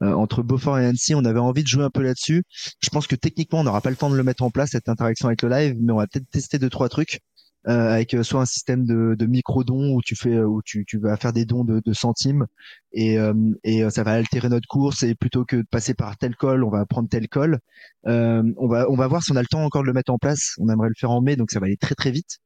entre 0.01 0.45
Beaufort 0.45 0.79
et 0.79 0.87
Annecy. 0.87 1.17
On 1.17 1.25
avait 1.25 1.41
envie 1.41 1.65
de 1.65 1.69
jouer 1.69 1.83
un 1.83 1.91
peu 1.91 2.03
là-dessus. 2.03 2.45
Je 2.81 2.89
pense 2.91 3.09
que 3.09 3.17
techniquement, 3.17 3.59
on 3.59 3.65
n'aura 3.65 3.81
pas 3.81 3.91
le 3.91 3.97
temps 3.97 4.09
de 4.09 4.17
le 4.17 4.23
mettre 4.23 4.45
en 4.45 4.51
place 4.51 4.71
cette 4.71 4.89
interaction 4.89 5.27
avec 5.27 5.43
le 5.43 5.49
live, 5.49 5.75
mais 5.81 5.93
on 5.93 5.97
va 5.97 6.07
peut-être 6.07 6.31
tester 6.31 6.61
deux 6.61 6.71
trois 6.71 6.89
trucs. 6.89 7.21
Euh, 7.69 7.93
avec 7.93 8.15
euh, 8.15 8.23
soit 8.23 8.41
un 8.41 8.47
système 8.47 8.85
de, 8.87 9.15
de 9.19 9.27
micro 9.27 9.65
dons 9.65 9.95
où 9.95 10.03
tu 10.03 10.17
fais 10.17 10.39
où 10.41 10.63
tu, 10.63 10.85
tu 10.87 10.99
vas 10.99 11.17
faire 11.17 11.33
des 11.33 11.45
dons 11.45 11.65
de, 11.65 11.81
de 11.85 11.93
centimes 11.93 12.47
et 12.93 13.19
et 13.65 13.89
ça 13.91 14.03
va 14.03 14.13
altérer 14.13 14.49
notre 14.49 14.67
course 14.69 15.03
et 15.03 15.15
plutôt 15.15 15.45
que 15.45 15.57
de 15.57 15.67
passer 15.71 15.95
par 15.95 16.17
tel 16.17 16.35
col, 16.37 16.65
on 16.65 16.71
va 16.71 16.87
prendre 16.87 17.09
tel 17.09 17.29
col. 17.29 17.59
on 18.05 18.69
va 18.69 18.91
on 18.91 18.97
va 18.97 19.07
voir 19.09 19.23
si 19.23 19.33
on 19.33 19.37
a 19.37 19.43
le 19.43 19.47
temps 19.47 19.65
encore 19.65 19.83
de 19.83 19.87
le 19.89 19.93
mettre 19.93 20.13
en 20.13 20.19
place. 20.19 20.55
On 20.59 20.69
aimerait 20.69 20.89
le 20.89 20.95
faire 20.99 21.11
en 21.11 21.21
mai, 21.21 21.37
donc 21.37 21.51
ça 21.51 21.61
va 21.61 21.67
aller 21.67 21.77
très 21.77 21.95
très 21.95 22.11
vite. 22.11 22.39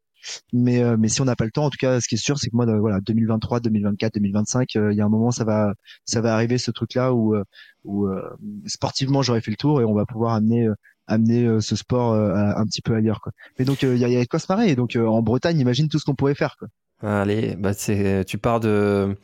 Mais 0.52 0.82
mais 0.96 1.08
si 1.08 1.20
on 1.20 1.24
n'a 1.24 1.36
pas 1.36 1.44
le 1.44 1.50
temps, 1.52 1.66
en 1.66 1.70
tout 1.70 1.78
cas, 1.80 2.00
ce 2.00 2.08
qui 2.08 2.16
est 2.16 2.18
sûr, 2.18 2.38
c'est 2.38 2.50
que 2.50 2.56
moi, 2.56 2.66
voilà, 2.78 3.00
2023, 3.00 3.60
2024, 3.60 4.14
2025, 4.14 4.74
il 4.74 4.92
y 4.94 5.00
a 5.00 5.04
un 5.04 5.08
moment, 5.08 5.30
ça 5.30 5.44
va 5.44 5.74
ça 6.04 6.20
va 6.20 6.34
arriver 6.34 6.58
ce 6.58 6.70
truc-là 6.70 7.14
où 7.14 7.36
où 7.84 8.08
sportivement 8.66 9.22
j'aurais 9.22 9.40
fait 9.40 9.50
le 9.52 9.56
tour 9.56 9.80
et 9.80 9.84
on 9.84 9.94
va 9.94 10.06
pouvoir 10.06 10.34
amener 10.34 10.68
amener 11.06 11.44
euh, 11.44 11.60
ce 11.60 11.76
sport 11.76 12.12
euh, 12.12 12.34
un 12.34 12.64
petit 12.64 12.82
peu 12.82 12.94
ailleurs 12.94 13.20
quoi. 13.20 13.32
Mais 13.58 13.64
donc 13.64 13.82
il 13.82 13.96
y 13.96 14.04
a, 14.04 14.08
y 14.08 14.16
a 14.16 14.24
quoi 14.26 14.38
se 14.38 14.46
marrer 14.48 14.74
donc 14.74 14.96
euh, 14.96 15.06
en 15.06 15.22
Bretagne 15.22 15.58
imagine 15.58 15.88
tout 15.88 15.98
ce 15.98 16.04
qu'on 16.04 16.14
pourrait 16.14 16.34
faire 16.34 16.56
quoi. 16.58 16.68
Allez, 17.04 17.56
bah 17.56 17.72
c'est 17.72 18.24
tu 18.24 18.38
pars 18.38 18.60
de 18.60 19.16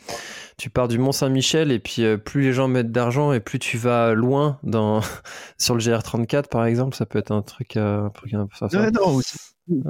tu 0.56 0.68
pars 0.68 0.88
du 0.88 0.98
Mont 0.98 1.12
Saint-Michel 1.12 1.70
et 1.70 1.78
puis 1.78 2.02
plus 2.16 2.42
les 2.42 2.52
gens 2.52 2.66
mettent 2.66 2.90
d'argent 2.90 3.32
et 3.32 3.38
plus 3.38 3.60
tu 3.60 3.78
vas 3.78 4.14
loin 4.14 4.58
dans 4.64 5.00
sur 5.58 5.76
le 5.76 5.80
GR34 5.80 6.48
par 6.48 6.64
exemple, 6.64 6.96
ça 6.96 7.06
peut 7.06 7.20
être 7.20 7.30
un 7.30 7.42
truc 7.42 7.76
un 7.76 8.10
truc 8.10 8.34
un 8.34 8.48
peu 8.48 8.66
ça. 8.66 8.90
non, 8.90 9.14
aussi, 9.14 9.38
plus, 9.66 9.84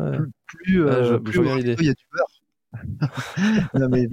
plus, 0.47 1.21
plus, 1.23 1.49
il 1.61 1.87
y 1.87 1.89
a 1.89 1.95
du 1.95 2.05
beurre 2.13 2.38
non, 3.75 3.89
mais 3.91 4.07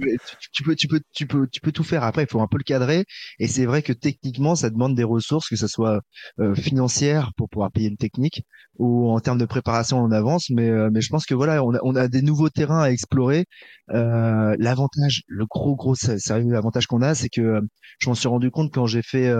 tu, 0.52 0.62
peux, 0.62 0.74
tu 0.74 0.88
peux, 0.88 1.00
tu 1.12 1.26
peux, 1.26 1.46
tu 1.48 1.60
peux 1.60 1.72
tout 1.72 1.84
faire. 1.84 2.04
Après, 2.04 2.24
il 2.24 2.28
faut 2.28 2.40
un 2.40 2.46
peu 2.46 2.58
le 2.58 2.64
cadrer. 2.64 3.04
Et 3.38 3.46
c'est 3.46 3.66
vrai 3.66 3.82
que 3.82 3.92
techniquement, 3.92 4.54
ça 4.54 4.70
demande 4.70 4.94
des 4.94 5.04
ressources, 5.04 5.48
que 5.48 5.56
ce 5.56 5.66
soit 5.66 6.00
euh, 6.40 6.54
financières 6.54 7.32
pour 7.36 7.48
pouvoir 7.48 7.70
payer 7.70 7.88
une 7.88 7.96
technique 7.96 8.44
ou 8.78 9.10
en 9.10 9.20
termes 9.20 9.38
de 9.38 9.44
préparation 9.44 9.98
en 9.98 10.10
avance. 10.10 10.50
Mais, 10.50 10.70
euh, 10.70 10.88
mais 10.92 11.00
je 11.00 11.10
pense 11.10 11.26
que 11.26 11.34
voilà, 11.34 11.62
on 11.64 11.74
a, 11.74 11.78
on 11.82 11.94
a 11.96 12.08
des 12.08 12.22
nouveaux 12.22 12.50
terrains 12.50 12.82
à 12.82 12.90
explorer. 12.90 13.44
Euh, 13.92 14.56
l'avantage, 14.58 15.22
le 15.26 15.46
gros, 15.46 15.76
gros, 15.76 15.94
sérieux 15.94 16.56
avantage 16.56 16.86
qu'on 16.86 17.02
a, 17.02 17.14
c'est 17.14 17.28
que 17.28 17.60
je 17.98 18.08
m'en 18.08 18.14
suis 18.14 18.28
rendu 18.28 18.50
compte 18.50 18.72
quand 18.72 18.86
j'ai 18.86 19.02
fait 19.02 19.32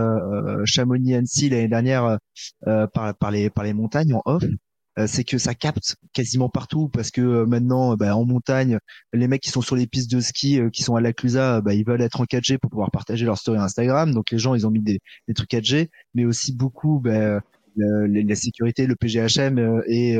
Chamonix-Annecy 0.64 1.48
l'année 1.48 1.68
dernière 1.68 2.18
par, 2.64 3.14
par 3.16 3.30
les, 3.30 3.50
par 3.50 3.64
les 3.64 3.72
montagnes 3.72 4.14
en 4.14 4.22
off. 4.24 4.42
Euh, 4.98 5.06
c'est 5.06 5.24
que 5.24 5.36
ça 5.36 5.54
capte 5.54 5.96
quasiment 6.14 6.48
partout 6.48 6.88
parce 6.88 7.10
que 7.10 7.20
euh, 7.20 7.46
maintenant 7.46 7.96
bah, 7.96 8.16
en 8.16 8.24
montagne 8.24 8.78
les 9.12 9.28
mecs 9.28 9.42
qui 9.42 9.50
sont 9.50 9.60
sur 9.60 9.76
les 9.76 9.86
pistes 9.86 10.10
de 10.10 10.20
ski 10.20 10.58
euh, 10.58 10.70
qui 10.70 10.82
sont 10.82 10.96
à 10.96 11.02
la 11.02 11.12
Clusa 11.12 11.60
bah, 11.60 11.74
ils 11.74 11.84
veulent 11.84 12.00
être 12.00 12.22
en 12.22 12.24
4G 12.24 12.56
pour 12.56 12.70
pouvoir 12.70 12.90
partager 12.90 13.26
leur 13.26 13.36
story 13.36 13.58
Instagram 13.58 14.14
donc 14.14 14.30
les 14.30 14.38
gens 14.38 14.54
ils 14.54 14.66
ont 14.66 14.70
mis 14.70 14.80
des, 14.80 15.00
des 15.28 15.34
trucs 15.34 15.50
4G 15.50 15.90
mais 16.14 16.24
aussi 16.24 16.54
beaucoup 16.54 16.98
bah, 16.98 17.40
la, 17.76 18.06
la, 18.08 18.34
sécurité 18.34 18.86
le 18.86 18.96
PGHM 18.96 19.82
et 19.86 20.18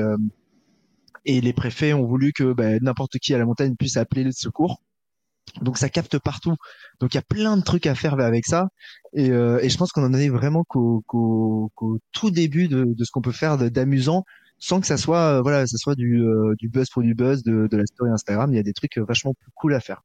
et 1.24 1.40
les 1.40 1.52
préfets 1.54 1.94
ont 1.94 2.04
voulu 2.04 2.34
que 2.34 2.52
bah, 2.52 2.78
n'importe 2.80 3.18
qui 3.18 3.32
à 3.32 3.38
la 3.38 3.46
montagne 3.46 3.76
puisse 3.76 3.96
appeler 3.96 4.24
le 4.24 4.32
secours 4.32 4.82
donc 5.62 5.78
ça 5.78 5.88
capte 5.88 6.18
partout. 6.18 6.56
Donc 6.98 7.14
il 7.14 7.16
y 7.16 7.18
a 7.18 7.22
plein 7.22 7.56
de 7.56 7.62
trucs 7.62 7.86
à 7.86 7.94
faire 7.94 8.18
avec 8.18 8.44
ça. 8.44 8.66
Et, 9.14 9.28
et 9.28 9.68
je 9.68 9.76
pense 9.78 9.92
qu'on 9.92 10.04
en 10.04 10.12
est 10.12 10.28
vraiment 10.28 10.64
qu'au 10.64 11.70
tout 12.12 12.30
début 12.32 12.66
de, 12.66 12.84
de 12.84 13.04
ce 13.04 13.10
qu'on 13.12 13.22
peut 13.22 13.32
faire 13.32 13.56
d'amusant 13.56 14.24
sans 14.58 14.80
que 14.80 14.86
ça 14.86 14.96
soit 14.96 15.38
euh, 15.38 15.42
voilà 15.42 15.66
ça 15.66 15.76
soit 15.76 15.94
du, 15.94 16.22
euh, 16.22 16.54
du 16.58 16.68
buzz 16.68 16.88
pour 16.90 17.02
du 17.02 17.14
buzz 17.14 17.42
de, 17.42 17.66
de, 17.66 17.76
la 17.76 17.86
story 17.86 18.10
Instagram 18.10 18.52
il 18.52 18.56
y 18.56 18.60
a 18.60 18.62
des 18.62 18.72
trucs 18.72 18.98
euh, 18.98 19.04
vachement 19.04 19.34
plus 19.34 19.50
cool 19.54 19.74
à 19.74 19.80
faire. 19.80 20.02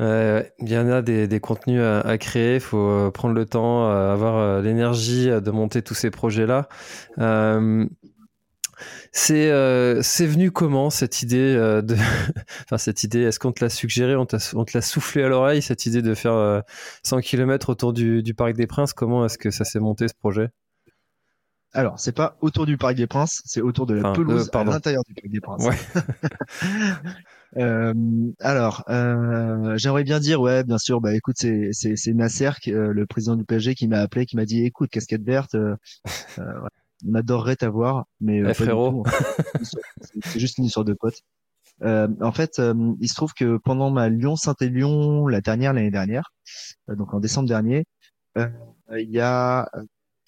Il 0.00 0.68
y 0.68 0.78
en 0.78 0.88
a 0.88 1.02
des, 1.02 1.26
des 1.26 1.40
contenus 1.40 1.82
à, 1.82 2.18
créer, 2.18 2.54
il 2.54 2.60
faut 2.60 3.10
prendre 3.10 3.34
le 3.34 3.44
temps, 3.46 3.90
avoir 3.90 4.62
l'énergie 4.62 5.26
de 5.26 5.50
monter 5.50 5.82
tous 5.82 5.94
ces 5.94 6.12
projets-là. 6.12 6.68
Euh, 7.18 7.84
c'est 9.10 9.50
c'est 10.02 10.26
venu 10.26 10.52
comment 10.52 10.90
cette 10.90 11.22
idée 11.22 11.56
de 11.82 11.96
enfin 12.64 12.78
cette 12.78 13.02
idée 13.02 13.22
est-ce 13.22 13.40
qu'on 13.40 13.50
te 13.50 13.64
l'a 13.64 13.70
suggéré 13.70 14.14
on, 14.14 14.24
te 14.24 14.36
l'a 14.72 14.82
soufflé 14.82 15.24
à 15.24 15.28
l'oreille 15.28 15.62
cette 15.62 15.84
idée 15.84 16.00
de 16.00 16.14
faire 16.14 16.62
100 17.02 17.18
km 17.18 17.70
autour 17.70 17.92
du, 17.92 18.22
du 18.22 18.34
Parc 18.34 18.54
des 18.54 18.68
Princes? 18.68 18.92
Comment 18.92 19.24
est-ce 19.24 19.36
que 19.36 19.50
ça 19.50 19.64
s'est 19.64 19.80
monté 19.80 20.06
ce 20.06 20.14
projet? 20.14 20.50
Alors, 21.74 21.98
c'est 22.00 22.12
pas 22.12 22.36
autour 22.40 22.64
du 22.64 22.78
Parc 22.78 22.94
des 22.94 23.06
Princes, 23.06 23.42
c'est 23.44 23.60
autour 23.60 23.84
de 23.86 23.94
la 23.94 24.12
pelouse 24.12 24.50
euh, 24.54 24.58
à 24.58 24.64
l'intérieur 24.64 25.02
du 25.06 25.14
Parc 25.14 25.28
des 25.28 25.40
Princes. 25.40 25.66
Ouais. 25.66 25.76
euh, 27.58 27.92
alors, 28.40 28.84
euh, 28.88 29.76
j'aimerais 29.76 30.04
bien 30.04 30.18
dire, 30.18 30.40
ouais, 30.40 30.64
bien 30.64 30.78
sûr, 30.78 31.02
bah 31.02 31.14
écoute, 31.14 31.36
c'est 31.38 31.68
c'est 31.72 31.94
c'est 31.96 32.14
Nasser, 32.14 32.50
euh, 32.68 32.92
le 32.92 33.06
président 33.06 33.36
du 33.36 33.44
PSG, 33.44 33.74
qui 33.74 33.86
m'a 33.86 33.98
appelé, 33.98 34.24
qui 34.24 34.36
m'a 34.36 34.46
dit, 34.46 34.64
écoute, 34.64 34.88
casquette 34.88 35.22
verte, 35.22 35.56
euh, 35.56 35.76
on 37.06 37.14
adorerait 37.14 37.56
t'avoir, 37.56 38.06
mais 38.20 38.38
hey, 38.38 38.54
frérot, 38.54 39.04
c'est 40.02 40.40
juste 40.40 40.56
une 40.56 40.64
histoire 40.64 40.86
de 40.86 40.94
potes. 40.94 41.20
en 41.82 42.32
fait, 42.32 42.62
il 43.00 43.08
se 43.08 43.14
trouve 43.14 43.34
que 43.34 43.58
pendant 43.58 43.90
ma 43.90 44.08
Lyon-Saint-Élion, 44.08 45.26
la 45.26 45.42
dernière 45.42 45.74
l'année 45.74 45.90
dernière, 45.90 46.32
donc 46.88 47.12
en 47.12 47.20
décembre 47.20 47.46
dernier, 47.46 47.84
il 48.36 49.10
y 49.10 49.20
a 49.20 49.70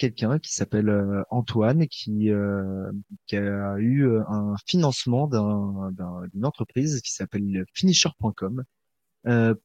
quelqu'un 0.01 0.39
qui 0.39 0.55
s'appelle 0.55 0.89
euh, 0.89 1.23
Antoine 1.31 1.87
qui, 1.87 2.31
euh, 2.31 2.91
qui 3.27 3.37
a 3.37 3.77
eu 3.79 4.07
euh, 4.07 4.23
un 4.29 4.55
financement 4.67 5.29
d'une 5.29 6.45
entreprise 6.47 7.03
qui 7.03 7.13
s'appelle 7.13 7.65
finisher.com 7.75 8.65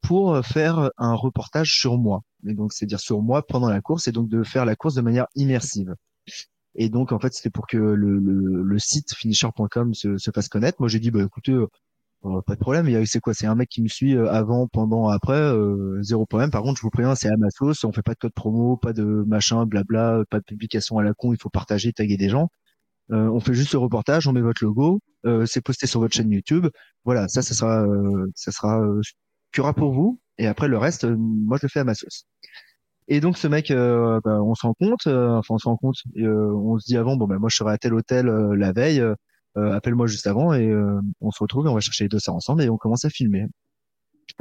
pour 0.02 0.46
faire 0.46 0.92
un 0.98 1.14
reportage 1.14 1.80
sur 1.80 1.98
moi. 1.98 2.22
Et 2.46 2.54
donc, 2.54 2.74
c'est 2.74 2.86
dire 2.86 3.00
sur 3.00 3.22
moi 3.22 3.48
pendant 3.48 3.70
la 3.70 3.80
course 3.80 4.10
et 4.10 4.12
donc 4.12 4.28
de 4.28 4.44
faire 4.44 4.66
la 4.66 4.76
course 4.76 4.96
de 4.96 5.02
manière 5.02 5.28
immersive. 5.36 5.96
Et 6.76 6.90
donc, 6.90 7.14
en 7.14 7.20
fait, 7.20 7.34
c'était 7.34 7.50
pour 7.50 7.66
que 7.66 7.78
le, 7.78 8.20
le, 8.20 8.64
le 8.64 8.80
site 8.80 9.16
finisher.com 9.16 9.94
se, 9.94 10.18
se, 10.18 10.32
fasse 10.32 10.50
connaître. 10.50 10.82
Moi, 10.82 10.90
j'ai 10.90 11.00
dit, 11.00 11.10
bah, 11.10 11.24
écoutez, 11.24 11.58
pas 12.22 12.56
de 12.56 12.60
problème. 12.60 13.06
C'est 13.06 13.20
quoi? 13.20 13.34
C'est 13.34 13.48
un 13.48 13.56
mec 13.56 13.70
qui 13.70 13.82
me 13.82 13.88
suit 13.88 14.16
euh, 14.16 14.32
avant, 14.32 14.68
pendant, 14.68 15.10
après, 15.10 15.34
euh, 15.34 16.02
zéro 16.02 16.26
problème. 16.26 16.50
Par 16.52 16.64
contre, 16.64 16.78
je 16.78 16.82
vous 16.82 16.90
préviens, 16.90 17.16
c'est 17.16 17.30
à 17.30 17.38
ma 17.38 17.50
sauce. 17.52 17.84
On 17.84 17.92
fait 17.92 18.02
pas 18.02 18.14
de 18.14 18.20
code 18.20 18.34
promo, 18.34 18.78
pas 18.78 18.94
de 18.94 19.04
machin, 19.28 19.66
blabla, 19.66 20.24
pas 20.30 20.40
de 20.40 20.44
publication 20.44 20.98
à 20.98 21.04
la 21.04 21.14
con. 21.14 21.34
Il 21.34 21.40
faut 21.40 21.50
partager, 21.50 21.94
taguer 21.94 22.18
des 22.18 22.30
gens. 22.30 22.50
Euh, 23.12 23.30
on 23.30 23.40
fait 23.40 23.54
juste 23.54 23.74
le 23.74 23.80
reportage, 23.80 24.28
on 24.28 24.34
met 24.34 24.42
votre 24.42 24.64
logo, 24.64 25.00
c'est 25.46 25.62
posté 25.62 25.88
sur 25.88 26.00
votre 26.00 26.16
chaîne 26.16 26.32
YouTube. 26.32 26.68
Voilà, 27.06 27.28
ça, 27.28 27.42
ça 27.42 27.54
sera, 27.54 27.86
ça 28.36 28.52
sera 28.52 28.82
cura 29.52 29.74
pour 29.74 29.94
vous. 29.94 30.20
Et 30.38 30.48
après 30.48 30.68
le 30.68 30.78
reste, 30.78 31.06
moi 31.06 31.58
je 31.62 31.66
le 31.66 31.70
fais 31.70 31.80
à 31.82 31.84
ma 31.84 31.94
sauce. 31.96 32.26
Et 33.08 33.20
donc 33.22 33.38
ce 33.38 33.48
mec, 33.48 33.72
bah, 33.72 34.42
on 34.42 34.56
se 34.56 34.66
rend 34.66 34.74
compte, 34.74 35.08
enfin 35.08 35.56
on 35.56 35.58
se 35.60 35.68
rend 35.68 35.78
compte, 35.78 35.98
on 36.18 36.80
se 36.80 36.86
dit 36.88 36.98
avant, 36.98 37.16
bon 37.18 37.28
ben 37.28 37.38
moi 37.38 37.50
je 37.50 37.58
serai 37.58 37.74
à 37.74 37.78
tel 37.78 37.94
hôtel 37.94 38.28
la 38.28 38.72
veille, 38.72 39.02
euh, 39.02 39.14
appelle-moi 39.56 40.08
juste 40.08 40.28
avant 40.28 40.54
et 40.54 40.68
euh, 40.68 41.00
on 41.22 41.32
se 41.32 41.40
retrouve 41.40 41.66
et 41.66 41.70
on 41.70 41.76
va 41.76 41.80
chercher 41.80 42.08
les 42.08 42.20
ça 42.20 42.32
ensemble 42.32 42.64
et 42.64 42.70
on 42.70 42.78
commence 42.78 43.06
à 43.06 43.10
filmer. 43.10 43.46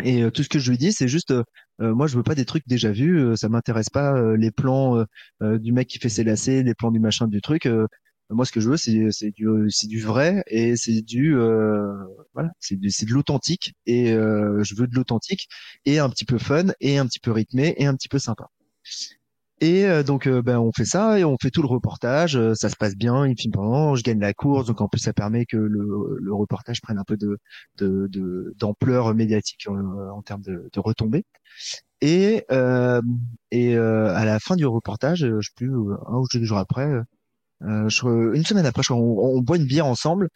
Et 0.02 0.22
euh, 0.22 0.30
tout 0.30 0.42
ce 0.42 0.48
que 0.48 0.58
je 0.58 0.70
lui 0.70 0.78
dis, 0.78 0.92
c'est 0.92 1.08
juste, 1.08 1.32
moi, 1.78 2.06
je 2.06 2.16
veux 2.16 2.22
pas 2.22 2.34
des 2.34 2.44
trucs 2.44 2.66
déjà 2.66 2.90
vus. 2.92 3.36
ça 3.36 3.48
m'intéresse 3.48 3.90
pas 3.90 4.36
les 4.36 4.50
plans 4.50 5.04
du 5.42 5.72
mec 5.72 5.88
qui 5.88 5.98
fait 5.98 6.08
ses 6.08 6.24
lacets, 6.24 6.62
les 6.62 6.74
plans 6.74 6.90
du 6.90 7.00
machin 7.00 7.26
du 7.28 7.40
truc. 7.40 7.68
moi, 8.30 8.44
ce 8.44 8.52
que 8.52 8.60
je 8.60 8.70
veux, 8.70 8.76
c'est 8.76 9.08
c'est 9.10 9.30
du 9.30 9.46
c'est 9.68 9.86
du 9.88 10.00
vrai 10.00 10.42
et 10.46 10.76
c'est 10.76 11.02
du 11.02 11.34
voilà, 12.34 12.50
c'est 12.60 12.78
c'est 12.88 13.06
de 13.06 13.12
l'authentique. 13.12 13.74
Et 13.86 14.12
je 14.12 14.74
veux 14.74 14.86
de 14.86 14.94
l'authentique 14.94 15.48
et 15.84 15.98
un 15.98 16.08
petit 16.10 16.24
peu 16.24 16.38
fun 16.38 16.66
et 16.80 16.98
un 16.98 17.06
petit 17.06 17.20
peu 17.20 17.32
rythmé 17.32 17.74
et 17.76 17.86
un 17.86 17.94
petit 17.94 18.08
peu 18.08 18.18
sympa. 18.18 18.50
Et 19.64 19.86
euh, 19.86 20.02
donc, 20.02 20.26
euh, 20.26 20.42
ben, 20.42 20.58
on 20.58 20.72
fait 20.72 20.84
ça 20.84 21.18
et 21.18 21.24
on 21.24 21.38
fait 21.40 21.50
tout 21.50 21.62
le 21.62 21.68
reportage. 21.68 22.36
Euh, 22.36 22.52
ça 22.54 22.68
se 22.68 22.76
passe 22.76 22.96
bien, 22.96 23.26
il 23.26 23.34
filme 23.34 23.54
pendant, 23.54 23.94
je 23.94 24.02
gagne 24.02 24.20
la 24.20 24.34
course. 24.34 24.66
Donc, 24.66 24.82
en 24.82 24.88
plus, 24.88 24.98
ça 25.00 25.14
permet 25.14 25.46
que 25.46 25.56
le, 25.56 26.18
le 26.20 26.34
reportage 26.34 26.82
prenne 26.82 26.98
un 26.98 27.04
peu 27.04 27.16
de 27.16 27.38
d'ampleur 28.58 29.08
de, 29.08 29.12
médiatique 29.14 29.66
en, 29.66 30.20
termes 30.20 30.42
de, 30.42 30.68
de 30.70 30.80
retombées. 30.80 31.24
Et, 32.02 32.44
et 33.50 33.76
à 33.76 34.24
la 34.26 34.38
fin 34.38 34.56
du 34.56 34.66
reportage, 34.66 35.20
je 35.20 35.40
sais 35.40 35.52
plus, 35.56 35.72
un 35.72 36.16
ou 36.18 36.26
deux 36.30 36.44
jours 36.44 36.58
après, 36.58 36.90
euh, 37.62 37.88
je, 37.88 38.34
une 38.34 38.44
semaine 38.44 38.66
après, 38.66 38.82
je, 38.82 38.92
on, 38.92 39.36
on, 39.36 39.40
boit 39.40 39.56
une 39.56 39.64
bière 39.64 39.86
ensemble 39.86 40.28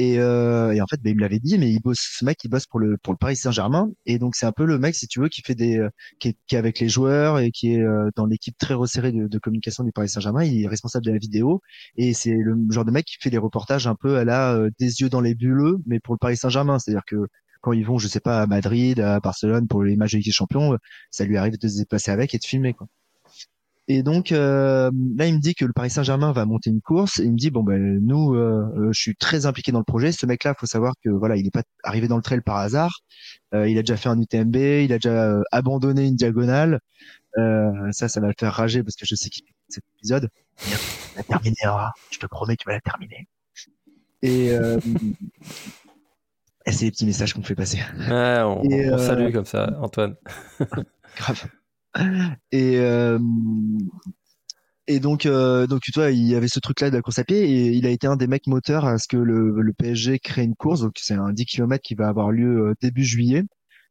et, 0.00 0.18
euh, 0.18 0.72
et 0.72 0.80
en 0.80 0.86
fait, 0.86 0.98
ben, 1.02 1.10
il 1.10 1.16
me 1.16 1.20
l'avait 1.20 1.38
dit, 1.40 1.58
mais 1.58 1.70
il 1.70 1.78
bosse, 1.78 2.00
ce 2.00 2.24
mec, 2.24 2.42
il 2.42 2.48
bosse 2.48 2.66
pour 2.66 2.80
le 2.80 2.96
pour 2.96 3.12
le 3.12 3.18
Paris 3.18 3.36
Saint-Germain 3.36 3.90
et 4.06 4.18
donc 4.18 4.34
c'est 4.34 4.46
un 4.46 4.52
peu 4.52 4.64
le 4.64 4.78
mec, 4.78 4.94
si 4.94 5.06
tu 5.06 5.20
veux, 5.20 5.28
qui 5.28 5.42
fait 5.42 5.54
des, 5.54 5.78
euh, 5.78 5.90
qui 6.18 6.28
est, 6.28 6.38
qui 6.46 6.54
est 6.54 6.58
avec 6.58 6.80
les 6.80 6.88
joueurs 6.88 7.38
et 7.38 7.50
qui 7.50 7.74
est 7.74 7.82
euh, 7.82 8.08
dans 8.16 8.24
l'équipe 8.24 8.56
très 8.56 8.72
resserrée 8.72 9.12
de, 9.12 9.28
de, 9.28 9.38
communication 9.38 9.84
du 9.84 9.92
Paris 9.92 10.08
Saint-Germain. 10.08 10.42
Il 10.44 10.62
est 10.64 10.68
responsable 10.68 11.04
de 11.04 11.12
la 11.12 11.18
vidéo 11.18 11.60
et 11.96 12.14
c'est 12.14 12.34
le 12.34 12.56
genre 12.70 12.86
de 12.86 12.90
mec 12.90 13.04
qui 13.04 13.16
fait 13.20 13.28
des 13.28 13.36
reportages 13.36 13.86
un 13.86 13.94
peu 13.94 14.16
à 14.16 14.24
la 14.24 14.58
des 14.78 15.02
yeux 15.02 15.10
dans 15.10 15.20
les 15.20 15.34
bulles, 15.34 15.76
mais 15.86 16.00
pour 16.00 16.14
le 16.14 16.18
Paris 16.18 16.38
Saint-Germain, 16.38 16.78
c'est-à-dire 16.78 17.04
que 17.06 17.26
quand 17.60 17.72
ils 17.72 17.84
vont, 17.84 17.98
je 17.98 18.08
sais 18.08 18.20
pas, 18.20 18.40
à 18.40 18.46
Madrid, 18.46 19.00
à 19.00 19.20
Barcelone 19.20 19.68
pour 19.68 19.82
les 19.84 19.96
matchs 19.96 20.12
de 20.12 20.16
Ligue 20.18 20.26
des 20.26 20.32
Champions, 20.32 20.78
ça 21.10 21.24
lui 21.26 21.36
arrive 21.36 21.58
de 21.58 21.68
se 21.68 21.76
déplacer 21.76 22.10
avec 22.10 22.34
et 22.34 22.38
de 22.38 22.44
filmer 22.44 22.72
quoi. 22.72 22.88
Et 23.92 24.04
donc 24.04 24.30
euh, 24.30 24.88
là, 25.16 25.26
il 25.26 25.34
me 25.34 25.40
dit 25.40 25.56
que 25.56 25.64
le 25.64 25.72
Paris 25.72 25.90
Saint-Germain 25.90 26.30
va 26.30 26.44
monter 26.44 26.70
une 26.70 26.80
course. 26.80 27.18
Et 27.18 27.24
il 27.24 27.32
me 27.32 27.36
dit 27.36 27.50
bon 27.50 27.64
ben 27.64 27.98
nous, 28.00 28.36
euh, 28.36 28.72
euh, 28.76 28.92
je 28.92 29.00
suis 29.00 29.16
très 29.16 29.46
impliqué 29.46 29.72
dans 29.72 29.80
le 29.80 29.84
projet. 29.84 30.12
Ce 30.12 30.26
mec-là, 30.26 30.54
faut 30.56 30.66
savoir 30.66 30.94
que 31.04 31.10
voilà, 31.10 31.36
il 31.36 31.42
n'est 31.42 31.50
pas 31.50 31.64
arrivé 31.82 32.06
dans 32.06 32.14
le 32.16 32.22
trail 32.22 32.40
par 32.40 32.56
hasard. 32.58 33.00
il 33.52 33.76
a 33.76 33.82
déjà 33.82 33.96
fait 33.96 34.08
un 34.08 34.20
UTMB, 34.20 34.54
il 34.54 34.92
a 34.92 34.98
déjà 34.98 35.40
abandonné 35.50 36.06
une 36.06 36.14
diagonale. 36.14 36.78
ça, 37.34 38.08
ça 38.08 38.20
va 38.20 38.28
le 38.28 38.34
faire 38.38 38.52
rager 38.52 38.84
parce 38.84 38.94
que 38.94 39.06
je 39.06 39.16
sais 39.16 39.28
qu'il 39.28 39.44
cet 39.70 39.84
épisode. 39.96 40.28
Tu 40.58 40.70
la 41.16 41.22
termineras. 41.22 41.92
Je 42.10 42.18
te 42.18 42.26
promets, 42.26 42.56
tu 42.56 42.66
vas 42.66 42.74
la 42.74 42.80
terminer. 42.80 43.26
Et, 44.22 44.52
euh, 44.52 44.78
et 46.66 46.72
c'est 46.72 46.84
les 46.84 46.90
petits 46.90 47.06
messages 47.06 47.34
qu'on 47.34 47.42
fait 47.42 47.54
passer. 47.54 47.78
Ouais, 47.98 48.40
on, 48.42 48.62
Et, 48.62 48.90
on 48.90 48.94
euh, 48.94 48.98
salue 48.98 49.32
comme 49.32 49.46
ça, 49.46 49.76
Antoine. 49.80 50.16
Grave. 51.16 51.46
Et 52.52 52.78
euh, 52.78 53.18
et 54.86 54.98
donc 55.00 55.26
euh, 55.26 55.66
donc 55.66 55.82
tu 55.82 55.92
vois, 55.94 56.10
il 56.10 56.26
y 56.26 56.34
avait 56.34 56.48
ce 56.48 56.58
truc-là 56.60 56.90
de 56.90 56.96
la 56.96 57.02
course 57.02 57.18
à 57.18 57.24
pied 57.24 57.38
et 57.48 57.68
il 57.72 57.86
a 57.86 57.90
été 57.90 58.06
un 58.06 58.16
des 58.16 58.26
mecs 58.26 58.46
moteurs 58.46 58.84
à 58.84 58.98
ce 58.98 59.06
que 59.08 59.16
le, 59.16 59.60
le 59.62 59.72
PSG 59.72 60.18
crée 60.18 60.42
une 60.42 60.56
course. 60.56 60.80
Donc 60.80 60.92
c'est 60.96 61.14
un 61.14 61.32
10 61.32 61.46
km 61.46 61.82
qui 61.82 61.94
va 61.94 62.08
avoir 62.08 62.32
lieu 62.32 62.70
euh, 62.70 62.74
début 62.80 63.04
juillet. 63.04 63.44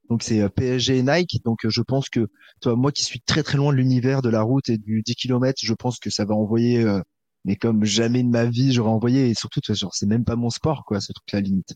Donc 0.09 0.23
c'est 0.23 0.41
euh, 0.41 0.49
PSG 0.49 0.97
et 0.99 1.03
Nike. 1.03 1.41
Donc 1.45 1.59
je 1.67 1.81
pense 1.81 2.09
que 2.09 2.27
toi, 2.61 2.75
moi 2.75 2.91
qui 2.91 3.03
suis 3.03 3.21
très 3.21 3.43
très 3.43 3.57
loin 3.57 3.71
de 3.73 3.77
l'univers 3.77 4.21
de 4.21 4.29
la 4.29 4.41
route 4.41 4.69
et 4.69 4.77
du 4.77 5.01
10 5.03 5.15
km, 5.15 5.59
je 5.63 5.73
pense 5.73 5.99
que 5.99 6.09
ça 6.09 6.25
va 6.25 6.35
envoyer. 6.35 6.83
euh, 6.83 7.01
mais 7.45 7.55
comme 7.55 7.85
jamais 7.85 8.21
de 8.23 8.29
ma 8.29 8.45
vie 8.45 8.73
j'aurais 8.73 8.89
envoyé 8.91 9.29
et 9.29 9.33
surtout 9.33 9.61
vois, 9.67 9.75
genre 9.75 9.95
c'est 9.95 10.05
même 10.07 10.25
pas 10.25 10.35
mon 10.35 10.49
sport 10.49 10.83
quoi 10.85 10.99
ce 11.01 11.13
truc 11.13 11.31
là 11.31 11.39
limite 11.41 11.73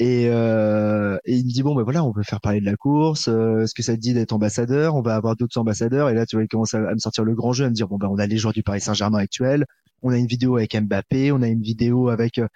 et, 0.00 0.28
euh, 0.28 1.18
il 1.26 1.44
me 1.44 1.50
dit 1.52 1.62
bon 1.62 1.74
ben 1.74 1.82
voilà, 1.82 2.02
on 2.04 2.12
peut 2.12 2.22
faire 2.22 2.40
parler 2.40 2.60
de 2.60 2.64
la 2.64 2.76
course. 2.76 3.28
euh, 3.28 3.62
Est-ce 3.64 3.74
que 3.74 3.82
ça 3.82 3.94
te 3.94 4.00
dit 4.00 4.14
d'être 4.14 4.32
ambassadeur? 4.32 4.94
On 4.96 5.02
va 5.02 5.14
avoir 5.14 5.36
d'autres 5.36 5.58
ambassadeurs. 5.58 6.08
Et 6.08 6.14
là, 6.14 6.24
tu 6.26 6.36
vois, 6.36 6.44
il 6.44 6.48
commence 6.48 6.72
à, 6.74 6.80
me 6.80 6.98
sortir 6.98 7.24
le 7.24 7.34
grand 7.34 7.52
jeu, 7.52 7.66
à 7.66 7.68
me 7.68 7.74
dire 7.74 7.86
bon 7.88 7.98
ben 7.98 8.08
on 8.10 8.18
a 8.18 8.26
les 8.26 8.38
joueurs 8.38 8.54
du 8.54 8.62
Paris 8.62 8.80
Saint-Germain 8.80 9.18
actuel. 9.18 9.66
On 10.02 10.10
a 10.12 10.16
une 10.18 10.26
vidéo 10.26 10.56
avec 10.56 10.74
Mbappé, 10.74 11.30
on 11.32 11.42
a 11.42 11.48
une 11.48 11.60
vidéo 11.60 12.08
avec 12.08 12.38
euh, 12.38 12.48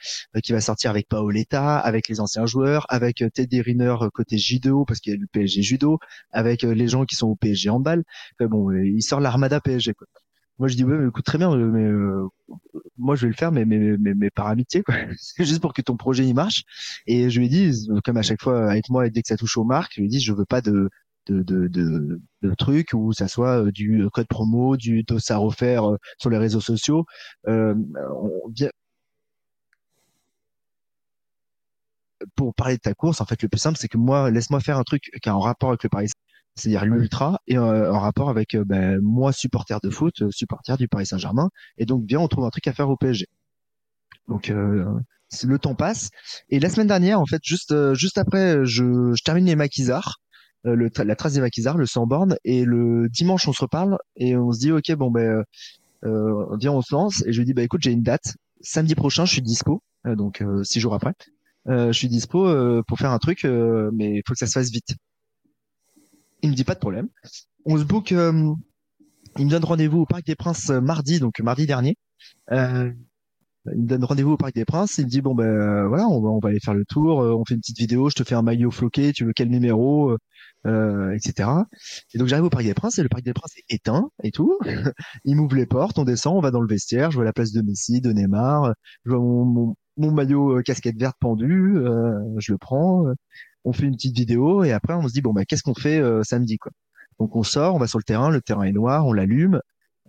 qui 0.42 0.52
va 0.52 0.60
sortir 0.62 0.90
avec 0.90 1.08
Paoletta, 1.08 1.78
avec 1.78 2.08
les 2.08 2.20
anciens 2.20 2.46
joueurs, 2.46 2.86
avec 2.88 3.20
euh, 3.22 3.28
Teddy 3.28 3.60
Riner 3.60 3.96
euh, 4.00 4.08
côté 4.10 4.38
judo 4.38 4.84
parce 4.86 5.00
qu'il 5.00 5.12
y 5.12 5.16
a 5.16 5.18
le 5.20 5.26
PSG 5.26 5.60
judo, 5.62 5.98
avec 6.32 6.64
euh, 6.64 6.72
les 6.74 6.88
gens 6.88 7.04
qui 7.04 7.16
sont 7.16 7.28
au 7.28 7.36
PSG 7.36 7.68
handball. 7.70 8.02
Enfin, 8.40 8.48
bon, 8.48 8.70
il 8.72 9.02
sort 9.02 9.20
l'armada 9.20 9.60
PSG. 9.60 9.92
Quoi. 9.94 10.06
Moi, 10.58 10.68
je 10.68 10.76
dis 10.76 10.84
ouais, 10.84 10.96
mais 10.96 11.08
écoute 11.08 11.24
très 11.24 11.38
bien, 11.38 11.52
euh, 11.52 11.70
mais 11.70 11.82
euh, 11.84 12.28
moi 12.96 13.16
je 13.16 13.22
vais 13.22 13.28
le 13.32 13.34
faire, 13.36 13.50
mais 13.52 13.64
mais 13.64 13.96
mais, 13.98 14.14
mais 14.14 14.30
par 14.30 14.46
amitié 14.46 14.82
quoi. 14.82 14.94
C'est 15.18 15.44
juste 15.44 15.60
pour 15.60 15.72
que 15.72 15.82
ton 15.82 15.96
projet 15.96 16.24
il 16.26 16.34
marche. 16.34 16.62
Et 17.06 17.28
je 17.30 17.40
lui 17.40 17.46
ai 17.46 17.48
dit, 17.48 17.88
comme 18.04 18.16
à 18.16 18.22
chaque 18.22 18.40
fois 18.42 18.70
avec 18.70 18.88
moi, 18.88 19.08
dès 19.10 19.22
que 19.22 19.28
ça 19.28 19.36
touche 19.36 19.56
aux 19.56 19.64
marques, 19.64 19.92
je 19.96 20.00
lui 20.00 20.06
ai 20.06 20.10
dit, 20.10 20.20
je 20.20 20.32
veux 20.32 20.44
pas 20.44 20.60
de 20.60 20.88
de 21.26 21.42
de 21.42 21.68
de, 21.68 22.20
de 22.42 22.54
trucs 22.54 22.92
où 22.94 23.12
ça 23.12 23.26
soit 23.28 23.64
euh, 23.64 23.72
du 23.72 24.06
code 24.12 24.28
promo, 24.28 24.76
du 24.76 25.02
dossard 25.02 25.44
offert 25.44 25.90
euh, 25.90 25.96
sur 26.20 26.30
les 26.30 26.38
réseaux 26.38 26.60
sociaux. 26.60 27.04
Euh, 27.48 27.74
on 28.22 28.52
pour 32.36 32.54
parler 32.54 32.76
de 32.76 32.80
ta 32.80 32.94
course, 32.94 33.20
en 33.20 33.26
fait, 33.26 33.42
le 33.42 33.48
plus 33.48 33.58
simple, 33.58 33.78
c'est 33.78 33.88
que 33.88 33.98
moi, 33.98 34.30
laisse-moi 34.30 34.60
faire 34.60 34.78
un 34.78 34.84
truc 34.84 35.10
qui 35.22 35.28
a 35.28 35.32
un 35.32 35.38
rapport 35.38 35.70
avec 35.70 35.82
le 35.82 35.88
Paris, 35.88 36.08
c'est-à-dire 36.56 36.84
l'ultra, 36.84 37.40
et 37.46 37.58
euh, 37.58 37.92
un 37.92 37.98
rapport 37.98 38.30
avec 38.30 38.54
euh, 38.54 38.64
ben, 38.64 39.00
moi, 39.02 39.32
supporter 39.32 39.80
de 39.82 39.90
foot, 39.90 40.22
euh, 40.22 40.30
supporter 40.30 40.76
du 40.76 40.88
Paris 40.88 41.06
Saint-Germain, 41.06 41.50
et 41.78 41.86
donc 41.86 42.04
viens, 42.06 42.20
on 42.20 42.28
trouve 42.28 42.44
un 42.44 42.50
truc 42.50 42.66
à 42.68 42.72
faire 42.72 42.88
au 42.88 42.96
PSG. 42.96 43.26
Donc 44.28 44.50
euh, 44.50 44.84
le 45.44 45.58
temps 45.58 45.74
passe, 45.74 46.10
et 46.50 46.60
la 46.60 46.70
semaine 46.70 46.86
dernière, 46.86 47.20
en 47.20 47.26
fait, 47.26 47.40
juste 47.44 47.72
euh, 47.72 47.94
juste 47.94 48.18
après, 48.18 48.64
je, 48.64 49.12
je 49.14 49.22
termine 49.24 49.46
les 49.46 49.56
maquisards, 49.56 50.20
le 50.64 50.88
la 50.96 51.16
trace 51.16 51.34
des 51.34 51.40
maquisards, 51.40 51.76
le 51.76 51.86
100 51.86 52.06
bornes, 52.06 52.36
et 52.44 52.64
le 52.64 53.08
dimanche, 53.10 53.46
on 53.48 53.52
se 53.52 53.60
reparle 53.60 53.98
et 54.16 54.36
on 54.36 54.50
se 54.52 54.60
dit, 54.60 54.72
ok, 54.72 54.92
bon 54.94 55.10
ben, 55.10 55.44
viens, 56.02 56.72
on 56.72 56.80
se 56.80 56.94
lance, 56.94 57.22
et 57.26 57.32
je 57.32 57.38
lui 57.38 57.46
dis, 57.46 57.52
bah 57.52 57.62
écoute, 57.62 57.82
j'ai 57.82 57.92
une 57.92 58.02
date, 58.02 58.36
samedi 58.62 58.94
prochain, 58.94 59.26
je 59.26 59.32
suis 59.32 59.42
dispo, 59.42 59.82
donc 60.06 60.42
six 60.62 60.80
jours 60.80 60.94
après. 60.94 61.12
Je 61.66 61.92
suis 61.92 62.08
dispo 62.08 62.46
pour 62.86 62.98
faire 62.98 63.10
un 63.10 63.18
truc, 63.18 63.44
mais 63.44 64.16
il 64.16 64.22
faut 64.26 64.32
que 64.32 64.38
ça 64.38 64.46
se 64.46 64.52
fasse 64.52 64.70
vite. 64.70 64.94
Me 66.54 66.56
dit 66.56 66.62
pas 66.62 66.74
de 66.74 66.78
problème. 66.78 67.08
On 67.64 67.76
se 67.76 67.82
book, 67.82 68.12
euh, 68.12 68.54
il 69.38 69.46
me 69.46 69.50
donne 69.50 69.64
rendez-vous 69.64 70.02
au 70.02 70.06
Parc 70.06 70.24
des 70.24 70.36
Princes 70.36 70.70
euh, 70.70 70.80
mardi, 70.80 71.18
donc 71.18 71.40
mardi 71.40 71.66
dernier. 71.66 71.96
Euh, 72.52 72.92
il 73.74 73.82
me 73.82 73.88
donne 73.88 74.04
rendez-vous 74.04 74.30
au 74.30 74.36
Parc 74.36 74.54
des 74.54 74.64
Princes. 74.64 74.98
Il 74.98 75.06
me 75.06 75.10
dit 75.10 75.20
bon 75.20 75.34
ben 75.34 75.88
voilà, 75.88 76.06
on 76.06 76.38
va, 76.38 76.50
aller 76.50 76.60
faire 76.60 76.74
le 76.74 76.84
tour. 76.84 77.18
on 77.18 77.44
fait 77.44 77.54
une 77.54 77.60
petite 77.60 77.78
vidéo. 77.78 78.08
Je 78.08 78.14
te 78.14 78.22
fais 78.22 78.36
un 78.36 78.42
maillot 78.42 78.70
floqué. 78.70 79.12
Tu 79.12 79.24
veux 79.24 79.32
quel 79.34 79.48
numéro, 79.48 80.16
etc. 80.64 81.48
Et 82.14 82.18
donc 82.18 82.28
j'arrive 82.28 82.44
au 82.44 82.50
Parc 82.50 82.62
des 82.62 82.74
Princes 82.74 83.00
et 83.00 83.02
le 83.02 83.08
Parc 83.08 83.24
des 83.24 83.32
Princes 83.32 83.56
est 83.56 83.74
éteint 83.74 84.10
et 84.22 84.30
tout. 84.30 84.56
il 85.24 85.34
m'ouvre 85.34 85.56
les 85.56 85.66
portes, 85.66 85.98
on 85.98 86.04
descend, 86.04 86.36
on 86.36 86.40
va 86.40 86.52
dans 86.52 86.60
le 86.60 86.68
vestiaire. 86.68 87.10
Je 87.10 87.16
vois 87.16 87.24
la 87.24 87.32
place 87.32 87.50
de 87.50 87.62
Messi, 87.62 88.00
de 88.00 88.12
Neymar. 88.12 88.74
Je 89.04 89.10
vois 89.10 89.18
mon, 89.18 89.74
maillot 89.96 90.62
casquette 90.62 91.00
verte 91.00 91.16
pendu. 91.18 91.74
je 92.38 92.52
le 92.52 92.58
prends. 92.58 93.06
On 93.64 93.72
fait 93.72 93.84
une 93.84 93.96
petite 93.96 94.16
vidéo 94.16 94.64
et 94.64 94.72
après 94.72 94.94
on 94.94 95.08
se 95.08 95.12
dit 95.12 95.22
bon 95.22 95.32
bah 95.32 95.44
qu'est-ce 95.44 95.62
qu'on 95.62 95.74
fait 95.74 95.98
euh, 95.98 96.22
samedi 96.22 96.58
quoi. 96.58 96.72
Donc 97.18 97.36
on 97.36 97.42
sort, 97.42 97.74
on 97.74 97.78
va 97.78 97.86
sur 97.86 97.98
le 97.98 98.04
terrain, 98.04 98.30
le 98.30 98.40
terrain 98.40 98.64
est 98.64 98.72
noir, 98.72 99.06
on 99.06 99.12
l'allume, 99.12 99.60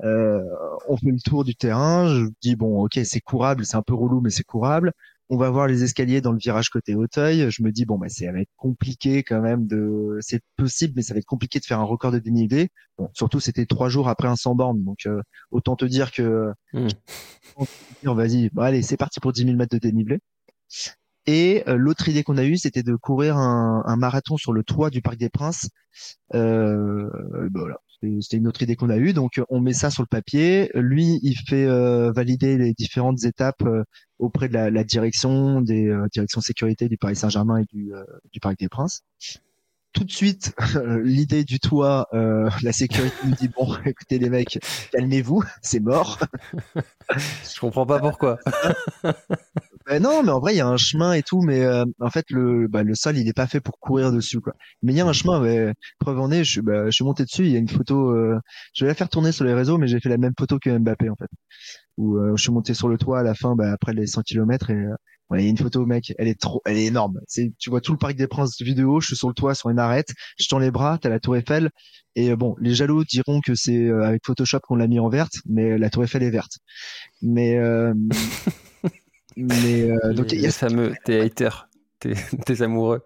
euh, 0.04 0.41
on 0.88 0.98
fait 0.98 1.12
le 1.12 1.20
tour 1.20 1.44
du 1.44 1.56
terrain. 1.56 2.08
Je 2.08 2.26
dis 2.41 2.56
bon 2.56 2.84
ok 2.84 3.00
c'est 3.04 3.22
courable, 3.22 3.65
c'est 3.65 3.78
un 3.78 3.82
peu 3.82 3.94
relou 3.94 4.22
mais 4.22 4.30
c'est 4.30 4.44
courable. 4.44 4.91
On 5.30 5.38
va 5.38 5.50
voir 5.50 5.65
les 5.68 5.84
escaliers 5.84 6.22
dans 6.22 6.32
le 6.34 6.38
virage 6.38 6.70
côté 6.70 6.94
Auteuil. 6.94 7.50
Je 7.50 7.63
me 7.63 7.72
dis 7.72 7.86
bon 7.86 7.98
bah 7.98 8.10
c'est 8.10 8.26
ça 8.26 8.32
va 8.32 8.41
être 8.41 8.52
compliqué 8.58 9.24
quand 9.24 9.41
même 9.41 9.65
de, 9.68 10.18
c'est 10.22 10.41
possible 10.58 10.94
mais 10.96 11.02
ça 11.02 11.13
va 11.13 11.20
être 11.20 11.26
compliqué 11.26 11.60
de 11.60 11.65
faire 11.65 11.80
un 11.80 11.84
record 11.84 12.12
de 12.12 12.20
dénivelé. 12.20 12.70
Bon 12.98 13.10
surtout 13.13 13.39
c'était 13.39 13.65
trois 13.65 13.89
jours 13.89 14.10
après 14.10 14.28
un 14.28 14.36
100 14.36 14.56
bornes 14.56 14.84
donc 14.84 15.06
euh, 15.08 15.22
autant 15.52 15.76
te 15.76 15.86
dire 15.86 16.12
que 16.12 16.52
Hmm. 16.74 16.88
vas-y 18.04 18.50
bon, 18.50 18.62
allez 18.62 18.82
c'est 18.82 18.98
parti 18.98 19.20
pour 19.20 19.32
10 19.32 19.46
000 19.46 19.56
mètres 19.56 19.74
de 19.74 19.80
dénivelé. 19.80 20.20
Et 21.28 21.64
euh, 21.68 21.76
l'autre 21.76 22.08
idée 22.10 22.24
qu'on 22.24 22.38
a 22.38 22.44
eue, 22.44 22.58
c'était 22.58 22.84
de 22.84 22.96
courir 22.96 23.38
un, 23.38 23.84
un 23.86 23.96
marathon 23.96 24.38
sur 24.38 24.54
le 24.54 24.64
toit 24.64 24.90
du 24.90 25.02
Parc 25.02 25.18
des 25.18 25.30
Princes. 25.30 25.70
Euh, 26.34 27.10
bah 27.50 27.62
voilà, 27.62 27.78
c'était 28.22 28.38
une 28.38 28.48
autre 28.48 28.62
idée 28.62 28.76
qu'on 28.76 28.90
a 28.90 28.98
eue. 28.98 29.14
Donc 29.14 29.42
on 29.50 29.60
met 29.60 29.74
ça 29.74 29.90
sur 29.90 30.04
le 30.04 30.08
papier. 30.08 30.70
Lui, 30.76 31.20
il 31.24 31.36
fait 31.36 31.66
euh, 31.66 32.12
valider 32.12 32.58
les 32.58 32.74
différentes 32.74 33.24
étapes 33.24 33.64
euh, 33.64 33.84
auprès 34.20 34.48
de 34.48 34.54
la, 34.54 34.70
la 34.70 34.84
direction 34.84 35.62
des 35.62 35.88
euh, 35.88 36.08
directions 36.12 36.42
sécurité 36.42 36.88
du 36.90 36.98
Paris 36.98 37.16
Saint-Germain 37.16 37.58
et 37.58 37.66
du, 37.66 37.94
euh, 37.94 38.04
du 38.32 38.40
Parc 38.40 38.58
des 38.60 38.70
Princes. 38.70 39.02
Tout 39.94 40.04
de 40.04 40.12
suite, 40.12 40.54
l'idée 41.04 41.46
du 41.46 41.60
toit, 41.60 42.08
euh, 42.14 42.50
la 42.62 42.74
sécurité 42.74 43.16
nous 43.26 43.36
dit 43.36 43.48
bon, 43.48 43.76
écoutez 43.86 44.20
les 44.20 44.30
mecs, 44.30 44.60
calmez-vous, 44.92 45.44
c'est 45.62 45.80
mort. 45.80 46.20
Je 47.10 47.60
comprends 47.60 47.86
pas 47.86 48.00
pourquoi. 48.00 48.38
Ben 49.88 50.02
non, 50.02 50.24
mais 50.24 50.32
en 50.32 50.39
vrai, 50.39 50.54
il 50.56 50.58
y 50.58 50.62
a 50.62 50.67
un 50.67 50.78
chemin 50.78 51.13
et 51.13 51.21
tout, 51.21 51.41
mais 51.41 51.62
euh, 51.63 51.86
en 52.00 52.10
fait, 52.10 52.26
le, 52.32 52.67
bah, 52.67 52.82
le 52.82 52.95
sol, 52.95 53.17
il 53.17 53.28
est 53.28 53.34
pas 53.34 53.45
fait 53.45 53.62
pour 53.62 53.80
courir 53.80 54.12
dessus, 54.12 54.41
quoi. 54.41 54.54
Mais 54.82 54.93
il 54.93 54.95
y 54.98 55.02
a 55.02 55.06
un 55.06 55.13
chemin, 55.13 55.39
mais 55.39 55.74
preuve 56.00 56.19
en 56.19 56.32
est, 56.32 56.43
je, 56.43 56.52
suis- 56.54 56.62
bah, 56.62 56.86
je 56.86 56.91
suis 56.91 57.04
monté 57.04 57.24
dessus, 57.24 57.45
il 57.45 57.52
y 57.52 57.56
a 57.56 57.60
une 57.60 57.69
photo, 57.69 58.10
euh, 58.12 58.39
je 58.74 58.84
vais 58.84 58.89
la 58.89 58.95
faire 58.95 59.10
tourner 59.10 59.32
sur 59.32 59.45
les 59.45 59.54
réseaux, 59.54 59.78
mais 59.78 59.88
j'ai 59.88 60.00
fait 60.00 60.10
la 60.10 60.17
même 60.17 60.34
photo 60.38 60.58
que 60.58 60.76
Mbappé, 60.76 61.10
en 61.10 61.15
fait. 61.15 61.28
Où 61.98 62.17
euh, 62.17 62.36
je 62.38 62.43
suis 62.43 62.52
monté 62.54 62.74
sur 62.74 62.89
le 62.89 62.98
toit 62.98 63.19
à 63.19 63.24
la 63.24 63.36
fin, 63.36 63.56
bah, 63.56 63.71
après 63.74 63.93
les 63.93 64.08
100 64.08 64.21
km, 64.24 64.71
et 64.71 64.76
euh, 64.76 64.95
ouais, 65.30 65.41
il 65.41 65.45
y 65.45 65.48
a 65.48 65.52
une 65.52 65.58
photo, 65.58 65.86
mec, 65.86 66.13
elle 66.19 66.28
est 66.30 66.39
trop, 66.39 66.62
elle 66.65 66.78
est 66.78 66.86
énorme. 66.86 67.19
C'est, 67.28 67.54
tu 67.60 67.69
vois 67.71 67.82
tout 67.82 67.93
le 67.93 68.00
Parc 68.00 68.15
des 68.15 68.28
Princes 68.28 68.62
vidéo, 68.62 69.02
je 69.02 69.08
suis 69.08 69.17
sur 69.17 69.30
le 69.30 69.36
toit, 69.36 69.56
sur 69.56 69.69
une 69.71 69.80
arête, 69.80 70.10
je 70.39 70.48
tends 70.48 70.60
les 70.60 70.71
bras, 70.71 70.98
t'as 71.02 71.10
la 71.10 71.19
Tour 71.19 71.38
Eiffel, 71.38 71.71
et 72.15 72.32
euh, 72.32 72.36
bon, 72.38 72.56
les 72.62 72.76
jaloux 72.76 73.04
diront 73.06 73.41
que 73.41 73.56
c'est 73.56 73.78
euh, 73.88 74.04
avec 74.06 74.21
Photoshop 74.26 74.60
qu'on 74.63 74.76
l'a 74.78 74.88
mis 74.88 75.00
en 75.00 75.10
verte, 75.10 75.34
mais 75.48 75.78
la 75.78 75.89
Tour 75.91 76.04
Eiffel 76.06 76.24
est 76.24 76.32
verte. 76.32 76.54
Mais, 77.21 77.58
euh, 77.58 77.93
mais 79.36 79.91
euh, 79.91 80.13
donc 80.13 80.32
il 80.32 80.41
y 80.41 80.48
a 80.48 80.52
fameux, 80.52 80.93
tes 81.06 81.21
haters, 81.21 81.69
tes, 82.00 82.62
amoureux. 82.62 83.06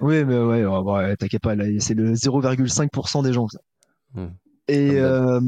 Oui, 0.00 0.24
mais 0.24 0.38
ouais, 0.38 1.16
t'inquiète 1.16 1.42
pas, 1.42 1.54
c'est 1.78 1.94
le 1.94 2.12
0,5% 2.12 3.22
des 3.24 3.32
gens. 3.32 3.48
ça. 3.48 3.60
Hmm. 4.14 4.28
Et 4.66 4.92
euh, 4.92 5.40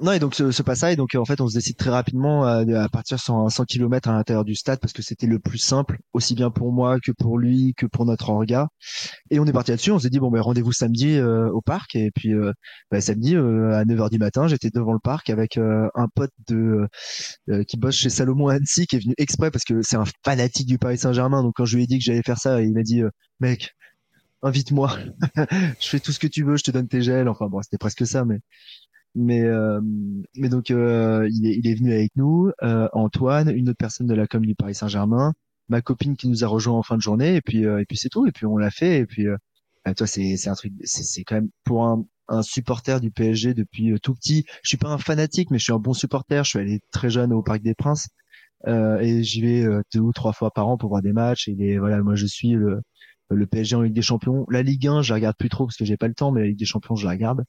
non, 0.00 0.12
et 0.12 0.18
donc 0.18 0.34
ce, 0.34 0.50
ce 0.50 0.62
passage, 0.62 0.96
donc 0.96 1.14
en 1.14 1.26
fait, 1.26 1.42
on 1.42 1.48
se 1.48 1.54
décide 1.54 1.76
très 1.76 1.90
rapidement 1.90 2.44
à, 2.44 2.64
à 2.82 2.88
partir 2.88 3.20
sur 3.20 3.34
un 3.34 3.50
100 3.50 3.66
km 3.66 4.08
à 4.08 4.12
l'intérieur 4.12 4.46
du 4.46 4.54
stade 4.54 4.80
parce 4.80 4.94
que 4.94 5.02
c'était 5.02 5.26
le 5.26 5.38
plus 5.38 5.58
simple, 5.58 5.98
aussi 6.14 6.34
bien 6.34 6.50
pour 6.50 6.72
moi 6.72 6.98
que 7.04 7.12
pour 7.12 7.36
lui, 7.38 7.74
que 7.76 7.84
pour 7.84 8.06
notre 8.06 8.30
orga. 8.30 8.68
Et 9.30 9.38
on 9.40 9.44
est 9.46 9.52
parti 9.52 9.72
là-dessus. 9.72 9.90
On 9.92 9.98
s'est 9.98 10.08
dit 10.10 10.20
bon, 10.20 10.30
ben 10.30 10.40
rendez-vous 10.40 10.72
samedi 10.72 11.16
euh, 11.18 11.50
au 11.50 11.60
parc. 11.60 11.96
Et 11.96 12.10
puis 12.14 12.32
euh, 12.32 12.52
bah, 12.90 13.00
samedi 13.02 13.36
euh, 13.36 13.72
à 13.74 13.84
9h 13.84 14.10
du 14.10 14.18
matin, 14.18 14.48
j'étais 14.48 14.70
devant 14.70 14.94
le 14.94 15.00
parc 15.00 15.28
avec 15.30 15.58
euh, 15.58 15.88
un 15.94 16.08
pote 16.08 16.32
de 16.48 16.88
euh, 17.50 17.64
qui 17.64 17.76
bosse 17.76 17.96
chez 17.96 18.10
Salomon 18.10 18.48
Annecy, 18.48 18.86
qui 18.86 18.96
est 18.96 19.00
venu 19.00 19.14
exprès 19.18 19.50
parce 19.50 19.64
que 19.64 19.82
c'est 19.82 19.96
un 19.96 20.04
fanatique 20.24 20.66
du 20.66 20.78
Paris 20.78 20.98
Saint-Germain. 20.98 21.42
Donc 21.42 21.54
quand 21.56 21.64
je 21.66 21.76
lui 21.76 21.84
ai 21.84 21.86
dit 21.86 21.98
que 21.98 22.04
j'allais 22.04 22.22
faire 22.22 22.38
ça, 22.38 22.62
il 22.62 22.72
m'a 22.72 22.82
dit 22.82 23.02
euh, 23.02 23.10
mec, 23.40 23.72
invite-moi, 24.42 24.96
je 25.80 25.88
fais 25.88 26.00
tout 26.00 26.12
ce 26.12 26.18
que 26.18 26.26
tu 26.26 26.44
veux, 26.44 26.56
je 26.56 26.64
te 26.64 26.70
donne 26.70 26.88
tes 26.88 27.02
gels. 27.02 27.28
Enfin 27.28 27.48
bon, 27.48 27.62
c'était 27.62 27.78
presque 27.78 28.06
ça, 28.06 28.24
mais 28.24 28.40
mais 29.14 29.42
euh, 29.42 29.80
mais 30.36 30.48
donc 30.48 30.70
euh, 30.70 31.28
il 31.32 31.46
est 31.46 31.56
il 31.56 31.66
est 31.68 31.74
venu 31.74 31.92
avec 31.92 32.12
nous, 32.16 32.50
euh, 32.62 32.88
Antoine, 32.92 33.50
une 33.50 33.68
autre 33.68 33.78
personne 33.78 34.06
de 34.06 34.14
la 34.14 34.26
com 34.26 34.44
du 34.44 34.54
Paris 34.54 34.74
Saint-Germain, 34.74 35.34
ma 35.68 35.82
copine 35.82 36.16
qui 36.16 36.28
nous 36.28 36.44
a 36.44 36.46
rejoint 36.48 36.78
en 36.78 36.82
fin 36.82 36.96
de 36.96 37.02
journée, 37.02 37.36
et 37.36 37.40
puis 37.42 37.66
euh, 37.66 37.80
et 37.80 37.84
puis 37.86 37.96
c'est 37.96 38.08
tout, 38.08 38.26
et 38.26 38.32
puis 38.32 38.46
on 38.46 38.56
l'a 38.56 38.70
fait, 38.70 38.98
et 39.00 39.06
puis 39.06 39.26
euh, 39.28 39.36
bah, 39.84 39.94
toi 39.94 40.06
c'est 40.06 40.36
c'est 40.36 40.50
un 40.50 40.54
truc, 40.54 40.72
c'est 40.84 41.04
c'est 41.04 41.24
quand 41.24 41.36
même 41.36 41.50
pour 41.64 41.84
un 41.84 42.04
un 42.30 42.42
supporter 42.42 43.00
du 43.00 43.10
PSG 43.10 43.54
depuis 43.54 43.92
euh, 43.92 43.98
tout 43.98 44.14
petit. 44.14 44.44
Je 44.62 44.68
suis 44.68 44.78
pas 44.78 44.88
un 44.88 44.98
fanatique, 44.98 45.50
mais 45.50 45.58
je 45.58 45.64
suis 45.64 45.72
un 45.72 45.78
bon 45.78 45.92
supporter. 45.92 46.44
Je 46.44 46.50
suis 46.50 46.58
allé 46.58 46.80
très 46.92 47.10
jeune 47.10 47.32
au 47.32 47.42
Parc 47.42 47.60
des 47.62 47.74
Princes 47.74 48.08
euh, 48.68 48.98
et 49.00 49.22
j'y 49.22 49.42
vais 49.42 49.62
euh, 49.64 49.82
deux 49.92 50.00
ou 50.00 50.12
trois 50.12 50.32
fois 50.32 50.50
par 50.52 50.68
an 50.68 50.78
pour 50.78 50.90
voir 50.90 51.02
des 51.02 51.12
matchs. 51.12 51.48
Et 51.48 51.78
voilà, 51.78 52.02
moi 52.02 52.14
je 52.14 52.26
suis 52.26 52.50
le, 52.52 52.80
le 53.30 53.46
PSG 53.46 53.76
en 53.76 53.82
Ligue 53.82 53.94
des 53.94 54.02
Champions. 54.02 54.46
La 54.50 54.62
Ligue 54.62 54.86
1, 54.86 55.02
je 55.02 55.12
la 55.12 55.16
regarde 55.16 55.36
plus 55.36 55.48
trop 55.48 55.66
parce 55.66 55.76
que 55.76 55.84
j'ai 55.84 55.96
pas 55.96 56.08
le 56.08 56.14
temps, 56.14 56.32
mais 56.32 56.40
la 56.42 56.46
Ligue 56.48 56.58
des 56.58 56.64
Champions, 56.66 56.96
je 56.96 57.04
la 57.06 57.12
regarde. 57.12 57.44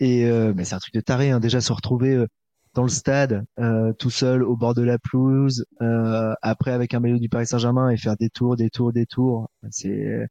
Et 0.00 0.26
euh, 0.26 0.52
mais 0.56 0.64
c'est 0.64 0.74
un 0.74 0.78
truc 0.78 0.94
de 0.94 1.00
taré, 1.00 1.30
hein, 1.30 1.40
déjà 1.40 1.60
se 1.60 1.72
retrouver 1.72 2.14
euh, 2.14 2.26
dans 2.74 2.82
le 2.84 2.88
stade, 2.88 3.44
euh, 3.58 3.92
tout 3.94 4.10
seul 4.10 4.42
au 4.44 4.56
bord 4.56 4.74
de 4.74 4.82
la 4.82 4.98
pelouse, 4.98 5.64
euh, 5.82 6.34
après 6.42 6.72
avec 6.72 6.94
un 6.94 7.00
maillot 7.00 7.18
du 7.18 7.28
Paris 7.28 7.46
Saint-Germain 7.46 7.90
et 7.90 7.96
faire 7.96 8.16
des 8.16 8.30
tours, 8.30 8.56
des 8.56 8.70
tours, 8.70 8.92
des 8.92 9.06
tours. 9.06 9.50
C'est 9.70 10.28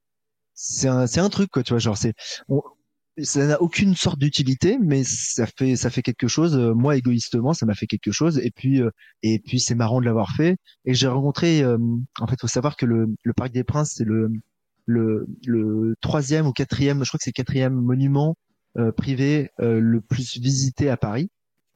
c'est 0.53 0.87
un 0.87 1.07
c'est 1.07 1.19
un 1.19 1.29
truc 1.29 1.49
quoi, 1.51 1.63
tu 1.63 1.73
vois, 1.73 1.79
genre 1.79 1.97
c'est 1.97 2.13
ça 3.23 3.45
n'a 3.47 3.61
aucune 3.61 3.95
sorte 3.95 4.19
d'utilité, 4.19 4.77
mais 4.79 5.03
ça 5.03 5.47
fait 5.47 5.75
ça 5.75 5.89
fait 5.89 6.03
quelque 6.03 6.27
chose. 6.27 6.55
Euh, 6.55 6.73
moi 6.73 6.95
égoïstement, 6.97 7.53
ça 7.53 7.65
m'a 7.65 7.73
fait 7.73 7.87
quelque 7.87 8.11
chose. 8.11 8.37
Et 8.39 8.51
puis 8.51 8.81
euh, 8.81 8.91
et 9.23 9.39
puis 9.39 9.59
c'est 9.59 9.75
marrant 9.75 9.99
de 9.99 10.05
l'avoir 10.05 10.31
fait. 10.35 10.57
Et 10.85 10.93
j'ai 10.93 11.07
rencontré. 11.07 11.63
En 11.65 12.27
fait, 12.27 12.39
faut 12.39 12.47
savoir 12.47 12.75
que 12.77 12.85
le, 12.85 13.07
le 13.23 13.33
Parc 13.33 13.51
des 13.51 13.63
Princes, 13.63 13.93
c'est 13.95 14.05
le, 14.05 14.31
le 14.87 15.27
le 15.45 15.95
troisième 16.01 16.47
ou 16.47 16.53
quatrième, 16.53 17.03
je 17.03 17.09
crois 17.09 17.19
que 17.19 17.23
c'est 17.23 17.37
le 17.37 17.43
quatrième 17.43 17.75
monument 17.75 18.35
privé 18.95 19.51
le 19.59 20.01
plus 20.01 20.37
visité 20.37 20.89
à 20.89 20.97
Paris. 20.97 21.29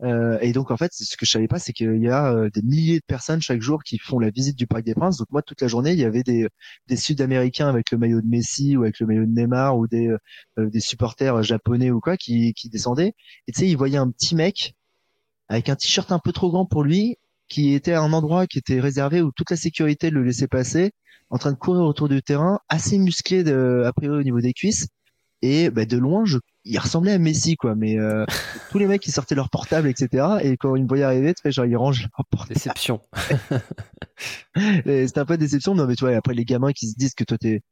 Euh, 0.04 0.40
et 0.42 0.52
donc 0.52 0.72
en 0.72 0.78
fait, 0.78 0.92
ce 0.94 1.16
que 1.16 1.26
je 1.26 1.32
savais 1.32 1.48
pas, 1.48 1.60
c'est 1.60 1.74
qu'il 1.74 2.02
y 2.02 2.10
a 2.10 2.34
euh, 2.34 2.50
des 2.50 2.62
milliers 2.64 3.00
de 3.00 3.06
personnes 3.06 3.42
chaque 3.42 3.62
jour 3.62 3.84
qui 3.84 4.00
font 4.00 4.18
la 4.18 4.32
visite 4.32 4.58
du 4.58 4.66
Parc 4.66 4.84
des 4.84 4.96
Princes. 4.96 5.18
Donc 5.18 5.28
moi, 5.32 5.42
toute 5.44 5.62
la 5.62 5.68
journée, 5.68 5.92
il 5.92 6.00
y 6.00 6.06
avait 6.06 6.24
des, 6.24 6.48
des 6.88 6.96
Sud-Américains 6.96 7.68
avec 7.70 7.92
le 7.92 7.98
maillot 7.98 8.22
de 8.22 8.28
Messi 8.28 8.78
ou 8.78 8.84
avec 8.84 9.00
le 9.00 9.06
maillot 9.06 9.26
de 9.26 9.32
Neymar 9.32 9.78
ou 9.78 9.88
des, 9.88 10.08
euh, 10.08 10.70
des 10.70 10.80
supporters 10.80 11.44
japonais 11.44 11.92
ou 11.92 12.00
quoi 12.00 12.18
qui, 12.18 12.54
qui 12.54 12.70
descendaient. 12.70 13.14
Et 13.48 13.52
tu 13.52 13.60
sais, 13.60 13.68
ils 13.68 13.78
voyaient 13.78 13.98
un 13.98 14.10
petit 14.10 14.36
mec 14.36 14.74
avec 15.50 15.70
un 15.70 15.76
t-shirt 15.76 16.12
un 16.12 16.20
peu 16.20 16.32
trop 16.32 16.50
grand 16.50 16.66
pour 16.66 16.84
lui, 16.84 17.18
qui 17.48 17.74
était 17.74 17.94
à 17.94 18.02
un 18.02 18.14
endroit 18.14 18.48
qui 18.48 18.58
était 18.58 18.80
réservé 18.80 19.22
où 19.22 19.32
toute 19.36 19.52
la 19.52 19.58
sécurité 19.58 20.10
le 20.10 20.24
laissait 20.24 20.48
passer, 20.48 20.92
en 21.32 21.38
train 21.38 21.52
de 21.52 21.58
courir 21.58 21.84
autour 21.84 22.10
du 22.10 22.22
terrain, 22.22 22.60
assez 22.70 22.98
musclé 22.98 23.44
de, 23.44 23.84
a 23.86 23.94
priori 23.94 24.20
au 24.20 24.24
niveau 24.24 24.42
des 24.42 24.54
cuisses. 24.54 24.88
Et 25.42 25.72
bah, 25.72 25.86
de 25.86 25.98
loin, 25.98 26.24
je, 26.24 26.38
il 26.66 26.78
ressemblait 26.78 27.14
à 27.14 27.18
Messi, 27.18 27.56
quoi. 27.56 27.74
Mais 27.74 27.98
euh, 27.98 28.26
tous 28.70 28.78
les 28.78 28.86
mecs, 28.86 29.02
qui 29.02 29.12
sortaient 29.12 29.34
leur 29.34 29.50
portable, 29.50 29.88
etc. 29.88 30.38
Et 30.44 30.58
quand 30.58 30.76
ils 30.76 30.84
me 30.84 30.88
voyaient 30.88 31.04
arriver, 31.04 31.34
tu 31.34 31.42
fais 31.42 31.52
genre, 31.52 31.66
ils 31.66 31.76
rangent 31.76 32.08
leur 32.16 32.26
portable. 32.30 32.54
Déception. 32.54 33.02
C'était 34.56 35.20
un 35.20 35.26
peu 35.26 35.38
déception. 35.38 35.74
Non, 35.74 35.88
mais 35.88 35.96
tu 35.96 36.06
vois, 36.06 36.16
après, 36.16 36.36
les 36.36 36.46
gamins 36.46 36.74
qui 36.74 36.90
se 36.90 36.96
disent 36.96 37.16
que 37.16 37.24
toi, 37.24 37.40
t'es 37.40 37.64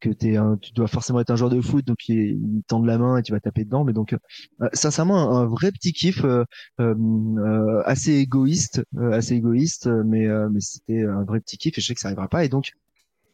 que 0.00 0.10
t'es 0.10 0.36
un, 0.36 0.56
tu 0.56 0.72
dois 0.72 0.86
forcément 0.86 1.20
être 1.20 1.30
un 1.30 1.36
joueur 1.36 1.50
de 1.50 1.60
foot, 1.60 1.84
donc 1.86 2.08
ils, 2.08 2.62
tendent 2.66 2.86
la 2.86 2.98
main 2.98 3.16
et 3.16 3.22
tu 3.22 3.32
vas 3.32 3.40
taper 3.40 3.64
dedans. 3.64 3.84
Mais 3.84 3.92
donc, 3.92 4.12
euh, 4.12 4.68
sincèrement, 4.72 5.38
un, 5.38 5.46
vrai 5.46 5.72
petit 5.72 5.92
kiff, 5.92 6.24
euh, 6.24 6.44
euh, 6.80 7.82
assez 7.84 8.12
égoïste, 8.12 8.82
assez 9.12 9.34
égoïste, 9.34 9.88
mais 10.04 10.26
mais 10.50 10.60
c'était 10.60 11.04
un 11.04 11.24
vrai 11.24 11.40
petit 11.40 11.56
kiff 11.58 11.78
et 11.78 11.80
je 11.80 11.86
sais 11.86 11.94
que 11.94 12.00
ça 12.00 12.08
arrivera 12.08 12.28
pas. 12.28 12.44
Et 12.44 12.48
donc, 12.48 12.72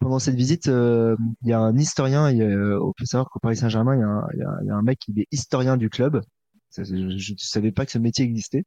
pendant 0.00 0.18
cette 0.18 0.34
visite, 0.34 0.68
euh, 0.68 1.14
il 1.42 1.48
y 1.48 1.52
a 1.52 1.60
un 1.60 1.76
historien. 1.76 2.30
Il 2.30 2.38
y 2.38 2.42
a, 2.42 2.78
faut 2.78 3.04
savoir 3.04 3.30
qu'au 3.30 3.38
Paris 3.38 3.56
Saint-Germain, 3.56 3.94
il, 4.34 4.40
y, 4.66 4.70
a 4.70 4.74
un 4.74 4.82
mec 4.82 4.98
qui 4.98 5.12
est 5.20 5.26
historien 5.30 5.76
du 5.76 5.90
club. 5.90 6.20
je 6.76 6.94
ne 6.94 7.36
savais 7.38 7.70
pas 7.70 7.86
que 7.86 7.92
ce 7.92 7.98
métier 7.98 8.24
existait, 8.24 8.64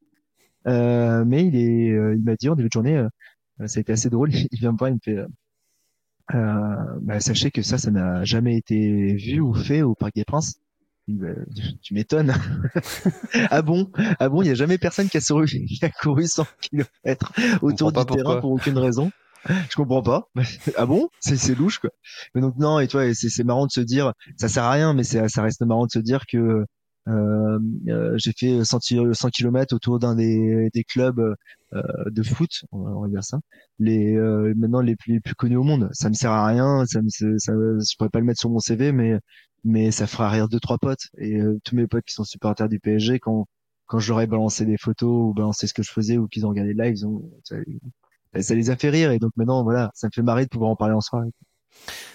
euh, 0.67 1.25
mais 1.25 1.45
il 1.45 1.55
est, 1.55 1.91
euh, 1.91 2.15
il 2.15 2.23
m'a 2.23 2.35
dit 2.35 2.49
en 2.49 2.55
début 2.55 2.69
de 2.69 2.73
journée, 2.73 2.97
euh, 2.97 3.09
ça 3.67 3.79
a 3.79 3.81
été 3.81 3.91
assez 3.91 4.09
drôle. 4.09 4.29
Il 4.51 4.59
vient 4.59 4.71
me 4.71 4.77
voir, 4.77 4.89
il 4.89 4.95
me 4.95 4.99
fait, 5.03 5.17
bah, 6.29 7.19
sachez 7.19 7.51
que 7.51 7.61
ça, 7.61 7.77
ça 7.77 7.91
n'a 7.91 8.23
jamais 8.23 8.57
été 8.57 9.13
vu 9.15 9.39
ou 9.39 9.53
fait 9.53 9.81
au 9.81 9.95
Parc 9.95 10.15
des 10.15 10.25
Princes. 10.25 10.55
Bah, 11.07 11.27
tu 11.81 11.93
m'étonnes. 11.93 12.33
ah 13.49 13.61
bon? 13.61 13.91
Ah 14.19 14.29
bon, 14.29 14.41
il 14.41 14.45
n'y 14.45 14.51
a 14.51 14.55
jamais 14.55 14.77
personne 14.77 15.09
qui 15.09 15.17
a, 15.17 15.21
couru, 15.21 15.47
qui 15.67 15.79
a 15.81 15.89
couru 15.89 16.27
100 16.27 16.45
km 16.61 17.33
autour 17.61 17.91
du 17.91 18.05
terrain 18.05 18.39
pour 18.39 18.51
aucune 18.51 18.77
raison. 18.77 19.11
je 19.69 19.75
comprends 19.75 20.03
pas. 20.03 20.29
ah 20.77 20.85
bon? 20.85 21.09
C'est 21.19 21.55
louche 21.55 21.79
quoi. 21.79 21.89
Mais 22.35 22.41
donc 22.41 22.57
non 22.57 22.79
et 22.79 22.87
toi 22.87 23.13
c'est 23.13 23.43
marrant 23.43 23.65
de 23.65 23.71
se 23.71 23.81
dire 23.81 24.13
ça 24.37 24.47
sert 24.47 24.63
à 24.63 24.71
rien 24.71 24.93
mais 24.93 25.03
ça 25.03 25.41
reste 25.41 25.61
marrant 25.61 25.85
de 25.85 25.91
se 25.91 25.99
dire 25.99 26.25
que 26.27 26.65
euh, 27.09 27.59
euh, 27.89 28.13
j'ai 28.17 28.31
fait 28.31 28.63
100, 28.63 28.79
100 29.13 29.29
km 29.29 29.75
autour 29.75 29.99
d'un 29.99 30.15
des, 30.15 30.69
des 30.73 30.83
clubs 30.83 31.19
euh, 31.73 31.81
de 32.11 32.23
foot, 32.23 32.51
on 32.71 33.01
va, 33.01 33.07
dire 33.07 33.23
ça, 33.23 33.39
les 33.79 34.15
euh, 34.15 34.53
maintenant 34.55 34.81
les 34.81 34.95
plus, 34.95 35.13
les 35.13 35.19
plus 35.19 35.35
connus 35.35 35.57
au 35.57 35.63
monde. 35.63 35.89
Ça 35.91 36.09
me 36.09 36.13
sert 36.13 36.31
à 36.31 36.45
rien, 36.45 36.85
ça 36.85 37.01
me 37.01 37.09
ça, 37.09 37.53
je 37.53 37.97
pourrais 37.97 38.09
pas 38.09 38.19
le 38.19 38.25
mettre 38.25 38.39
sur 38.39 38.49
mon 38.49 38.59
CV, 38.59 38.91
mais 38.91 39.19
mais 39.63 39.91
ça 39.91 40.07
fera 40.07 40.29
rire 40.29 40.49
deux 40.49 40.59
trois 40.59 40.77
potes 40.77 41.07
et 41.17 41.39
euh, 41.41 41.59
tous 41.63 41.75
mes 41.75 41.87
potes 41.87 42.05
qui 42.05 42.13
sont 42.13 42.23
supporters 42.25 42.69
du 42.69 42.79
PSG 42.79 43.19
quand 43.19 43.47
quand 43.87 43.99
j'aurais 43.99 44.27
balancé 44.27 44.65
des 44.65 44.77
photos 44.77 45.31
ou 45.31 45.33
balancé 45.33 45.67
ce 45.67 45.73
que 45.73 45.83
je 45.83 45.91
faisais 45.91 46.17
ou 46.17 46.27
qu'ils 46.27 46.45
ont 46.45 46.49
regardé 46.49 46.73
live, 46.73 46.93
ils 46.95 47.05
ont 47.07 47.23
ça 48.41 48.55
les 48.55 48.69
a 48.69 48.75
fait 48.75 48.89
rire 48.89 49.11
et 49.11 49.19
donc 49.19 49.31
maintenant 49.35 49.63
voilà 49.63 49.91
ça 49.93 50.07
me 50.07 50.11
fait 50.13 50.21
marrer 50.21 50.45
de 50.45 50.49
pouvoir 50.49 50.71
en 50.71 50.75
parler 50.75 50.93
en 50.93 51.01
soirée 51.01 51.29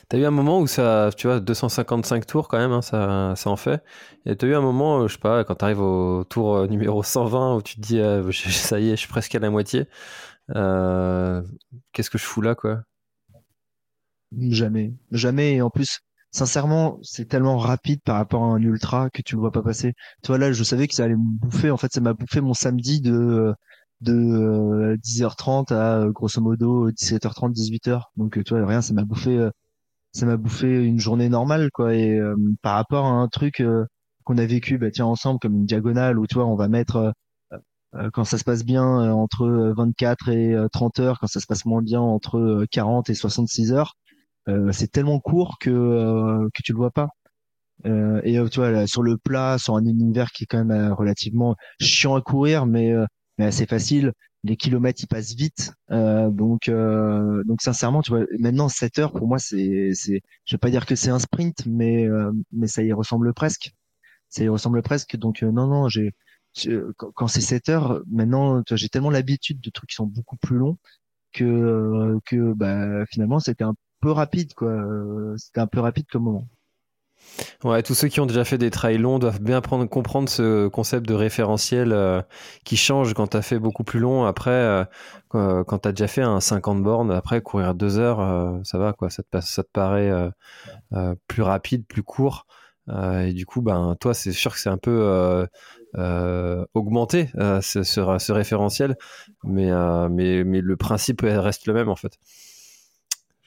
T'as 0.08 0.18
eu 0.18 0.24
un 0.24 0.30
moment 0.30 0.60
où 0.60 0.66
ça, 0.66 1.10
tu 1.16 1.26
vois, 1.26 1.40
255 1.40 2.26
tours 2.26 2.48
quand 2.48 2.58
même, 2.58 2.72
hein, 2.72 2.82
ça, 2.82 3.34
ça 3.36 3.50
en 3.50 3.56
fait. 3.56 3.82
Et 4.24 4.36
t'as 4.36 4.46
eu 4.46 4.54
un 4.54 4.60
moment, 4.60 5.06
je 5.06 5.14
sais 5.14 5.18
pas, 5.18 5.44
quand 5.44 5.56
t'arrives 5.56 5.80
au 5.80 6.24
tour 6.24 6.56
euh, 6.56 6.66
numéro 6.66 7.02
120 7.02 7.56
où 7.56 7.62
tu 7.62 7.76
te 7.76 7.80
dis, 7.80 7.98
euh, 7.98 8.30
ça 8.32 8.80
y 8.80 8.88
est, 8.88 8.92
je 8.92 9.00
suis 9.00 9.08
presque 9.08 9.34
à 9.34 9.38
la 9.38 9.50
moitié. 9.50 9.86
Euh, 10.56 11.42
qu'est-ce 11.92 12.10
que 12.10 12.18
je 12.18 12.24
fous 12.24 12.40
là, 12.40 12.54
quoi? 12.54 12.82
Jamais, 14.38 14.94
jamais. 15.10 15.54
Et 15.56 15.62
en 15.62 15.70
plus, 15.70 16.00
sincèrement, 16.30 16.98
c'est 17.02 17.26
tellement 17.28 17.58
rapide 17.58 18.00
par 18.02 18.16
rapport 18.16 18.44
à 18.44 18.46
un 18.48 18.62
ultra 18.62 19.10
que 19.10 19.22
tu 19.22 19.34
le 19.34 19.40
vois 19.40 19.52
pas 19.52 19.62
passer. 19.62 19.94
Toi 20.22 20.38
là, 20.38 20.52
je 20.52 20.64
savais 20.64 20.86
que 20.88 20.94
ça 20.94 21.04
allait 21.04 21.16
me 21.16 21.38
bouffer. 21.38 21.70
En 21.70 21.76
fait, 21.76 21.92
ça 21.92 22.00
m'a 22.00 22.14
bouffé 22.14 22.40
mon 22.40 22.54
samedi 22.54 23.00
de 23.00 23.54
de 24.00 24.96
10h30 25.02 25.72
euh, 25.72 25.76
à 25.76 25.98
euh, 26.00 26.12
grosso 26.12 26.40
modo 26.40 26.90
17h30 26.90 27.52
18h 27.52 28.02
donc 28.16 28.38
euh, 28.38 28.44
tu 28.44 28.54
vois 28.54 28.66
rien 28.66 28.82
ça 28.82 28.94
m'a 28.94 29.04
bouffé 29.04 29.48
ça 30.12 30.26
m'a 30.26 30.36
bouffé 30.36 30.84
une 30.84 30.98
journée 30.98 31.28
normale 31.28 31.70
quoi. 31.72 31.94
Et 31.94 32.18
par 32.62 32.74
rapport 32.76 33.06
à 33.06 33.10
un 33.10 33.28
truc 33.28 33.62
qu'on 34.24 34.38
a 34.38 34.46
vécu 34.46 34.78
bah 34.78 34.90
tiens 34.90 35.06
ensemble 35.06 35.38
comme 35.40 35.54
une 35.54 35.66
diagonale 35.66 36.18
où 36.18 36.26
tu 36.26 36.36
vois 36.36 36.46
on 36.46 36.56
va 36.56 36.68
mettre 36.68 37.12
quand 38.12 38.24
ça 38.24 38.38
se 38.38 38.44
passe 38.44 38.64
bien 38.64 38.84
entre 39.12 39.46
24 39.76 40.28
et 40.30 40.56
30 40.72 41.00
heures 41.00 41.18
quand 41.20 41.26
ça 41.26 41.40
se 41.40 41.46
passe 41.46 41.64
moins 41.66 41.82
bien 41.82 42.00
entre 42.00 42.66
40 42.70 43.10
et 43.10 43.14
66 43.14 43.72
heures 43.72 43.94
c'est 44.72 44.90
tellement 44.90 45.20
court 45.20 45.58
que 45.60 46.48
que 46.54 46.62
tu 46.64 46.72
le 46.72 46.78
vois 46.78 46.90
pas. 46.90 47.08
Et 48.24 48.38
tu 48.50 48.60
vois 48.60 48.70
là, 48.70 48.86
sur 48.86 49.02
le 49.02 49.18
plat 49.18 49.58
sur 49.58 49.76
un 49.76 49.84
univers 49.84 50.30
qui 50.32 50.44
est 50.44 50.46
quand 50.46 50.64
même 50.64 50.92
relativement 50.92 51.54
chiant 51.80 52.16
à 52.16 52.22
courir 52.22 52.66
mais 52.66 52.94
mais 53.38 53.46
assez 53.46 53.66
facile. 53.66 54.12
Les 54.44 54.56
kilomètres, 54.56 55.02
ils 55.02 55.06
passent 55.08 55.34
vite. 55.34 55.72
Euh, 55.90 56.30
donc, 56.30 56.68
euh, 56.68 57.42
donc 57.44 57.62
sincèrement, 57.62 58.02
tu 58.02 58.10
vois, 58.10 58.24
maintenant 58.38 58.68
7 58.68 58.98
heures 58.98 59.12
pour 59.12 59.26
moi, 59.28 59.38
c'est, 59.38 59.90
c'est, 59.94 60.22
je 60.44 60.54
vais 60.54 60.58
pas 60.58 60.70
dire 60.70 60.86
que 60.86 60.94
c'est 60.94 61.10
un 61.10 61.18
sprint, 61.18 61.66
mais 61.66 62.06
euh, 62.06 62.32
mais 62.52 62.68
ça 62.68 62.82
y 62.82 62.92
ressemble 62.92 63.32
presque. 63.34 63.72
Ça 64.28 64.44
y 64.44 64.48
ressemble 64.48 64.82
presque. 64.82 65.16
Donc 65.16 65.42
non, 65.42 65.66
non, 65.66 65.88
j'ai 65.88 66.12
quand, 66.96 67.28
c'est 67.28 67.40
7 67.40 67.68
heures, 67.68 68.02
maintenant, 68.10 68.62
j'ai 68.72 68.88
tellement 68.88 69.10
l'habitude 69.10 69.60
de 69.60 69.70
trucs 69.70 69.90
qui 69.90 69.96
sont 69.96 70.06
beaucoup 70.06 70.36
plus 70.36 70.56
longs 70.56 70.78
que 71.32 72.18
que 72.26 72.52
bah 72.54 73.04
finalement 73.06 73.38
c'était 73.40 73.64
un 73.64 73.74
peu 74.00 74.10
rapide 74.12 74.54
quoi. 74.54 74.74
C'était 75.36 75.60
un 75.60 75.66
peu 75.66 75.80
rapide 75.80 76.06
comme 76.10 76.24
moment. 76.24 76.48
Ouais, 77.64 77.82
tous 77.82 77.94
ceux 77.94 78.08
qui 78.08 78.20
ont 78.20 78.26
déjà 78.26 78.44
fait 78.44 78.58
des 78.58 78.70
trails 78.70 78.98
longs 78.98 79.18
doivent 79.18 79.40
bien 79.40 79.60
prendre, 79.60 79.84
comprendre 79.86 80.28
ce 80.28 80.68
concept 80.68 81.06
de 81.06 81.14
référentiel 81.14 81.92
euh, 81.92 82.22
qui 82.64 82.76
change 82.76 83.14
quand 83.14 83.28
tu 83.28 83.36
as 83.36 83.42
fait 83.42 83.58
beaucoup 83.58 83.84
plus 83.84 84.00
long. 84.00 84.24
Après, 84.24 84.50
euh, 84.50 84.84
quand 85.30 85.78
tu 85.80 85.88
as 85.88 85.92
déjà 85.92 86.06
fait 86.08 86.22
un 86.22 86.40
50 86.40 86.82
bornes, 86.82 87.10
après 87.10 87.40
courir 87.40 87.74
deux 87.74 87.98
heures, 87.98 88.20
euh, 88.20 88.58
ça 88.64 88.78
va, 88.78 88.92
quoi. 88.92 89.10
Ça 89.10 89.22
te, 89.22 89.60
paraît 89.72 90.12
plus 91.26 91.42
rapide, 91.42 91.86
plus 91.86 92.02
court. 92.02 92.46
et 92.88 93.32
du 93.32 93.46
coup, 93.46 93.62
ben, 93.62 93.96
toi, 94.00 94.14
c'est 94.14 94.32
sûr 94.32 94.52
que 94.52 94.58
c'est 94.58 94.70
un 94.70 94.78
peu 94.78 95.46
augmenté, 96.74 97.30
ce, 97.34 97.82
ce, 97.82 98.18
ce, 98.18 98.32
référentiel. 98.32 98.96
Mais, 99.44 99.70
mais, 100.10 100.44
mais 100.44 100.60
le 100.60 100.76
principe 100.76 101.22
reste 101.22 101.66
le 101.66 101.74
même, 101.74 101.88
en 101.88 101.96
fait. 101.96 102.18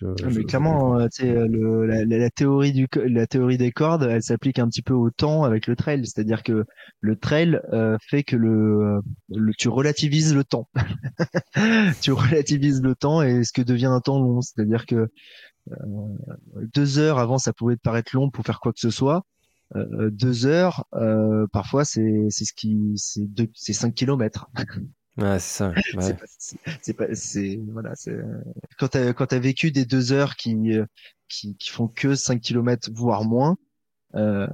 Ah, 0.03 0.27
mais 0.33 0.43
clairement, 0.43 0.99
euh, 0.99 1.07
le, 1.21 1.85
la, 1.85 2.05
la, 2.05 2.29
théorie 2.29 2.71
du, 2.71 2.87
la 2.95 3.27
théorie 3.27 3.57
des 3.57 3.71
cordes, 3.71 4.03
elle 4.03 4.23
s'applique 4.23 4.59
un 4.59 4.67
petit 4.67 4.81
peu 4.81 4.93
au 4.93 5.11
temps 5.11 5.43
avec 5.43 5.67
le 5.67 5.75
trail, 5.75 6.05
c'est-à-dire 6.05 6.43
que 6.43 6.65
le 7.01 7.15
trail 7.15 7.59
euh, 7.71 7.97
fait 8.01 8.23
que 8.23 8.35
le, 8.35 9.01
le, 9.29 9.53
tu 9.57 9.69
relativises 9.69 10.33
le 10.33 10.43
temps, 10.43 10.67
tu 12.01 12.11
relativises 12.11 12.81
le 12.81 12.95
temps 12.95 13.21
et 13.21 13.43
ce 13.43 13.53
que 13.53 13.61
devient 13.61 13.87
un 13.87 14.01
temps 14.01 14.19
long, 14.19 14.41
c'est-à-dire 14.41 14.85
que 14.85 15.07
euh, 15.71 15.75
deux 16.73 16.97
heures 16.97 17.19
avant 17.19 17.37
ça 17.37 17.53
pouvait 17.53 17.75
te 17.75 17.81
paraître 17.81 18.15
long 18.15 18.31
pour 18.31 18.43
faire 18.45 18.59
quoi 18.59 18.73
que 18.73 18.79
ce 18.79 18.89
soit, 18.89 19.23
euh, 19.75 20.09
deux 20.09 20.47
heures 20.47 20.85
parfois 21.51 21.85
c'est 21.85 22.25
c'est 22.29 22.45
ce 22.45 22.53
qui 22.53 22.93
c'est 22.95 23.27
c'est 23.53 23.73
cinq 23.73 23.93
kilomètres. 23.93 24.49
C'est 25.21 25.39
ça. 25.39 25.73
Ouais. 25.95 26.15
c'est 26.81 26.93
pas, 26.93 27.13
c'est 27.13 27.59
voilà, 27.71 27.91
c'est 27.95 28.17
quand 28.77 28.89
t'as 28.89 29.13
quand 29.13 29.27
t'as 29.27 29.39
vécu 29.39 29.71
des 29.71 29.85
deux 29.85 30.11
heures 30.11 30.35
qui 30.35 30.55
qui, 31.29 31.55
qui 31.57 31.69
font 31.69 31.87
que 31.87 32.15
5 32.15 32.41
km 32.41 32.89
voire 32.93 33.23
moins. 33.23 33.57
Euh, 34.15 34.47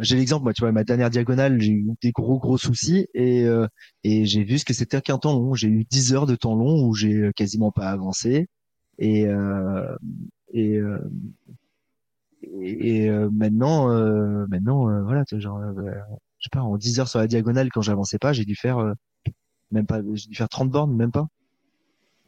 j'ai 0.00 0.16
l'exemple, 0.16 0.42
moi, 0.44 0.52
tu 0.52 0.62
vois, 0.62 0.72
ma 0.72 0.82
dernière 0.84 1.10
diagonale, 1.10 1.60
j'ai 1.60 1.72
eu 1.72 1.86
des 2.02 2.10
gros 2.12 2.38
gros 2.38 2.58
soucis 2.58 3.06
et 3.14 3.44
euh, 3.44 3.66
et 4.04 4.26
j'ai 4.26 4.44
vu 4.44 4.58
ce 4.58 4.64
que 4.64 4.74
c'était 4.74 5.00
qu'un 5.00 5.18
temps 5.18 5.34
long. 5.34 5.54
J'ai 5.54 5.68
eu 5.68 5.84
10 5.84 6.14
heures 6.14 6.26
de 6.26 6.36
temps 6.36 6.56
long 6.56 6.84
où 6.86 6.94
j'ai 6.94 7.30
quasiment 7.36 7.70
pas 7.72 7.88
avancé 7.90 8.48
et 8.98 9.26
euh, 9.26 9.96
et 10.52 10.76
euh, 10.78 10.98
et, 12.60 13.08
euh, 13.10 13.28
maintenant 13.32 13.88
maintenant 14.48 15.02
voilà, 15.02 15.24
genre 15.32 15.60
je 16.38 16.44
sais 16.44 16.48
pas 16.52 16.60
en 16.60 16.76
10 16.76 17.00
heures 17.00 17.08
sur 17.08 17.18
la 17.18 17.26
diagonale 17.26 17.70
quand 17.72 17.82
j'avançais 17.82 18.18
pas, 18.18 18.32
j'ai 18.32 18.44
dû 18.44 18.54
faire 18.56 18.94
même 19.70 19.86
pas, 19.86 20.00
j'ai 20.14 20.28
dû 20.28 20.36
faire 20.36 20.48
30 20.48 20.70
bornes, 20.70 20.94
même 20.94 21.12
pas. 21.12 21.26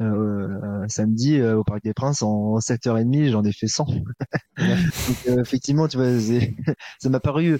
Euh, 0.00 0.86
samedi 0.86 1.42
au 1.42 1.64
Parc 1.64 1.82
des 1.82 1.92
Princes 1.92 2.22
en 2.22 2.58
7h30 2.60 3.32
j'en 3.32 3.42
ai 3.42 3.50
fait 3.50 3.66
100 3.66 3.84
Donc, 4.56 5.38
effectivement 5.40 5.88
tu 5.88 5.96
vois 5.96 6.06
ça 7.00 7.08
m'a 7.08 7.18
paru 7.18 7.58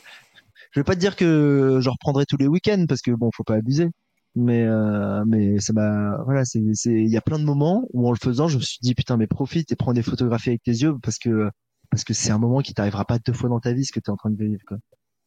je 0.70 0.81
vais 0.81 0.85
pas 0.85 0.95
te 0.95 1.01
dire 1.01 1.16
que 1.16 1.79
je 1.81 1.89
reprendrai 1.89 2.26
tous 2.26 2.37
les 2.37 2.47
week-ends 2.47 2.85
parce 2.89 3.01
que 3.03 3.11
bon 3.11 3.31
faut 3.35 3.45
pas 3.45 3.57
abuser. 3.57 3.89
Mais 4.35 4.64
euh, 4.64 5.24
mais 5.26 5.59
ça 5.59 5.72
m'a 5.72 6.22
voilà 6.24 6.45
c'est 6.45 6.62
c'est 6.74 6.93
il 6.93 7.09
y 7.09 7.16
a 7.16 7.20
plein 7.20 7.39
de 7.39 7.45
moments 7.45 7.89
où 7.93 8.07
en 8.07 8.12
le 8.12 8.18
faisant 8.22 8.47
je 8.47 8.59
me 8.59 8.62
suis 8.62 8.79
dit 8.83 8.95
putain 8.95 9.16
mais 9.16 9.26
profite 9.26 9.72
et 9.72 9.76
prends 9.76 9.95
des 9.95 10.03
photographies 10.03 10.51
avec 10.51 10.62
tes 10.62 10.70
yeux 10.70 10.97
parce 11.03 11.18
que 11.18 11.51
parce 11.91 12.05
que 12.05 12.12
c'est 12.12 12.31
un 12.31 12.39
moment 12.39 12.61
qui 12.61 12.74
t'arrivera 12.74 13.05
pas 13.05 13.18
deux 13.18 13.33
fois 13.33 13.49
dans 13.49 13.61
ta 13.61 13.72
vie 13.72 13.85
ce 13.85 13.93
que 13.93 14.01
tu 14.01 14.11
es 14.11 14.12
en 14.12 14.16
train 14.16 14.31
de 14.31 14.37
vivre 14.37 14.62
quoi. 14.66 14.76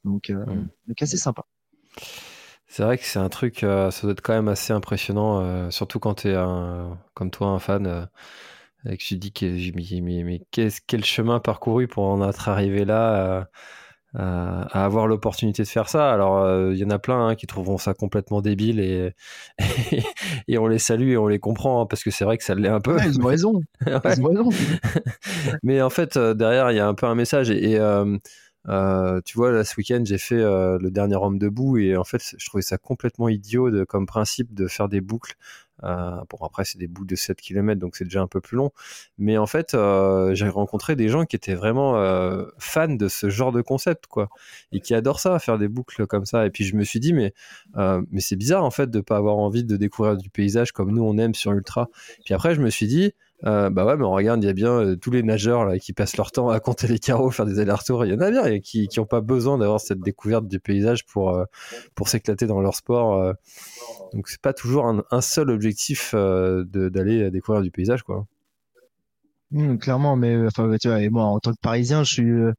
Donc 0.06 0.30
euh, 0.30 0.46
mm. 0.46 0.68
donc 0.88 1.02
assez 1.02 1.18
sympa 1.18 1.46
c'est 2.72 2.84
vrai 2.84 2.98
que 2.98 3.04
c'est 3.04 3.20
un 3.20 3.28
truc 3.28 3.64
euh, 3.64 3.92
ça 3.92 4.04
doit 4.04 4.14
être 4.14 4.22
quand 4.22 4.34
même 4.34 4.48
assez 4.48 4.72
impressionnant 4.72 5.42
euh, 5.42 5.70
surtout 5.72 6.00
quand 6.00 6.14
tu 6.22 6.30
es 6.30 6.36
un 6.36 6.98
comme 7.14 7.30
toi 7.30 7.48
un 7.48 7.60
fan 7.60 7.86
euh, 7.86 8.06
et 8.86 8.96
que 8.96 9.04
tu 9.04 9.18
dis 9.18 9.34
que 9.34 9.46
mais, 9.76 10.02
mais, 10.02 10.24
mais 10.24 10.42
quel 10.88 11.04
chemin 11.04 11.42
parcouru 11.42 11.90
pour 11.90 12.06
en 12.06 12.28
être 12.28 12.48
arrivé 12.48 12.86
là 12.86 13.50
à 14.16 14.86
avoir 14.86 15.06
l'opportunité 15.06 15.62
de 15.64 15.68
faire 15.68 15.88
ça? 15.88 16.12
Alors, 16.12 16.72
il 16.72 16.78
y 16.78 16.84
en 16.84 16.90
a 16.90 16.98
plein 16.98 17.28
hein, 17.28 17.36
qui 17.36 17.46
trouveront 17.46 17.78
ça 17.78 17.94
complètement 17.94 18.42
débile 18.42 18.80
et, 18.80 19.14
et, 20.48 20.58
on 20.58 20.66
les 20.66 20.80
salue 20.80 21.10
et 21.10 21.18
on 21.18 21.28
les 21.28 21.38
comprend 21.38 21.84
hein, 21.84 21.86
parce 21.86 22.04
que 22.04 22.10
c'est 22.10 22.26
vrai 22.26 22.40
que 22.40 22.44
ça 22.44 22.56
l'est 22.56 22.68
un 22.70 22.82
peu. 22.82 22.98
ils 23.06 23.22
ont 23.22 23.28
raison. 23.28 23.62
Ils 23.86 23.94
ont 23.94 24.00
raison. 24.00 24.50
Mais 25.64 25.80
en 25.84 25.92
fait, 25.92 26.18
derrière, 26.18 26.72
il 26.72 26.78
y 26.78 26.80
a 26.80 26.88
un 26.88 26.96
peu 26.96 27.06
un 27.06 27.16
message 27.16 27.52
et, 27.52 27.78
euh, 28.68 29.22
tu 29.26 29.38
vois, 29.38 29.52
là, 29.52 29.64
ce 29.64 29.76
week-end, 29.78 30.02
j'ai 30.06 30.18
fait 30.18 30.36
le 30.36 30.90
dernier 30.90 31.16
homme 31.16 31.40
debout 31.40 31.78
et 31.78 31.98
en 31.98 32.04
fait, 32.04 32.22
je 32.38 32.46
trouvais 32.46 32.62
ça 32.62 32.78
complètement 32.78 33.30
idiot 33.30 33.70
comme 33.86 34.06
principe 34.06 34.54
de 34.54 34.68
faire 34.68 34.90
des 34.90 35.02
boucles 35.02 35.36
euh, 35.84 36.22
bon, 36.30 36.46
après, 36.46 36.66
c'est 36.66 36.78
des 36.78 36.88
bouts 36.88 37.06
de 37.06 37.16
7 37.16 37.40
km, 37.40 37.80
donc 37.80 37.96
c'est 37.96 38.04
déjà 38.04 38.22
un 38.22 38.28
peu 38.28 38.42
plus 38.42 38.58
long. 38.58 38.72
Mais 39.18 39.38
en 39.38 39.48
fait, 39.48 39.74
euh, 39.74 40.34
j'ai 40.36 40.48
rencontré 40.48 40.96
des 40.96 41.10
gens 41.10 41.26
qui 41.26 41.36
étaient 41.36 41.56
vraiment 41.56 41.98
euh, 41.98 42.46
fans 42.60 42.88
de 42.88 43.08
ce 43.08 43.30
genre 43.30 43.52
de 43.52 43.62
concept, 43.62 44.08
quoi. 44.08 44.30
Et 44.72 44.80
qui 44.80 44.94
adorent 44.94 45.20
ça, 45.20 45.38
faire 45.40 45.58
des 45.58 45.68
boucles 45.68 46.06
comme 46.08 46.26
ça. 46.26 46.46
Et 46.46 46.50
puis, 46.50 46.64
je 46.64 46.76
me 46.76 46.84
suis 46.84 47.00
dit, 47.00 47.14
mais, 47.14 47.34
mais 47.76 48.22
c'est 48.22 48.36
bizarre, 48.36 48.64
en 48.64 48.72
fait, 48.72 48.90
de 48.90 49.02
pas 49.02 49.18
avoir 49.18 49.38
envie 49.38 49.64
de 49.64 49.78
découvrir 49.78 50.18
du 50.18 50.30
paysage 50.30 50.72
comme 50.72 50.92
nous, 50.92 51.04
on 51.04 51.18
aime 51.18 51.36
sur 51.36 51.52
Ultra. 51.52 51.90
Puis 52.26 52.34
après, 52.34 52.56
je 52.56 52.62
me 52.62 52.70
suis 52.70 52.88
dit, 52.88 53.14
euh, 53.46 53.70
bah 53.70 53.86
ouais, 53.86 53.98
mais 53.98 54.04
on 54.04 54.12
regarde, 54.12 54.44
il 54.44 54.48
y 54.48 54.50
a 54.50 54.54
bien 54.54 54.72
euh, 54.72 54.96
tous 54.96 55.12
les 55.12 55.24
nageurs 55.24 55.66
là, 55.66 55.80
qui 55.80 55.94
passent 55.94 56.18
leur 56.18 56.32
temps 56.32 56.50
à 56.50 56.60
compter 56.60 56.88
les 56.88 57.00
carreaux, 57.00 57.32
faire 57.32 57.46
des 57.46 57.60
allers-retours. 57.60 58.06
Il 58.06 58.12
y 58.12 58.16
en 58.16 58.20
a 58.20 58.30
bien 58.30 58.46
et 58.46 58.62
qui 58.62 58.88
n'ont 58.98 59.06
pas 59.06 59.22
besoin 59.22 59.58
d'avoir 59.58 59.80
cette 59.80 60.00
découverte 60.00 60.48
du 60.48 60.60
paysage 60.60 61.06
pour, 61.06 61.36
euh, 61.36 61.46
pour 61.96 62.08
s'éclater 62.08 62.46
dans 62.48 62.62
leur 62.62 62.76
sport. 62.76 63.34
Donc 64.14 64.28
c'est 64.28 64.42
pas 64.42 64.54
toujours 64.54 64.86
un, 64.86 65.04
un 65.12 65.22
seul 65.22 65.50
objectif 65.50 66.14
d'aller 66.14 67.32
découvrir 67.32 67.62
du 67.62 67.72
paysage, 67.72 68.04
quoi. 68.04 68.26
Mmh, 69.52 69.78
clairement, 69.80 70.16
mais 70.16 70.34
euh, 70.34 70.48
enfin, 70.48 70.74
tu 70.80 70.88
vois, 70.88 71.02
et 71.02 71.10
moi, 71.10 71.26
en 71.26 71.40
tant 71.40 71.52
que 71.52 71.58
Parisien, 71.62 72.04
je 72.04 72.14
suis, 72.14 72.30
euh, 72.30 72.54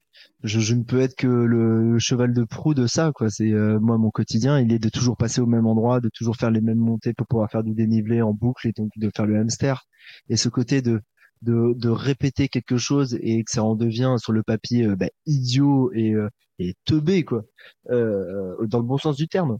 je, 0.44 0.60
je 0.60 0.74
ne 0.74 0.82
peux 0.82 1.00
être 1.00 1.14
que 1.16 1.26
le, 1.26 1.98
cheval 1.98 2.34
de 2.34 2.44
proue 2.44 2.74
de 2.74 2.86
ça, 2.86 3.12
quoi. 3.14 3.30
C'est 3.30 3.50
euh, 3.50 3.78
moi, 3.80 3.96
mon 3.96 4.10
quotidien, 4.10 4.60
il 4.60 4.72
est 4.74 4.78
de 4.78 4.90
toujours 4.90 5.16
passer 5.16 5.40
au 5.40 5.46
même 5.46 5.66
endroit, 5.66 6.00
de 6.00 6.10
toujours 6.12 6.36
faire 6.36 6.50
les 6.50 6.60
mêmes 6.60 6.78
montées 6.78 7.14
pour 7.14 7.26
pouvoir 7.26 7.50
faire 7.50 7.62
du 7.64 7.72
dénivelé 7.72 8.20
en 8.20 8.34
boucle 8.34 8.68
et 8.68 8.72
donc 8.72 8.90
de 8.96 9.10
faire 9.14 9.24
le 9.26 9.38
hamster. 9.38 9.84
Et 10.28 10.36
ce 10.36 10.48
côté 10.50 10.82
de 10.82 11.00
de, 11.42 11.74
de 11.76 11.88
répéter 11.88 12.48
quelque 12.48 12.76
chose 12.76 13.18
et 13.20 13.42
que 13.42 13.50
ça 13.50 13.64
en 13.64 13.74
devient 13.74 14.14
sur 14.18 14.32
le 14.32 14.42
papier 14.44 14.86
bah, 14.96 15.08
idiot 15.26 15.90
et 15.94 16.14
et 16.60 16.74
teubé, 16.84 17.24
quoi, 17.24 17.42
dans 17.88 18.78
le 18.78 18.82
bon 18.84 18.98
sens 18.98 19.16
du 19.16 19.26
terme. 19.28 19.58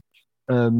Euh, 0.51 0.71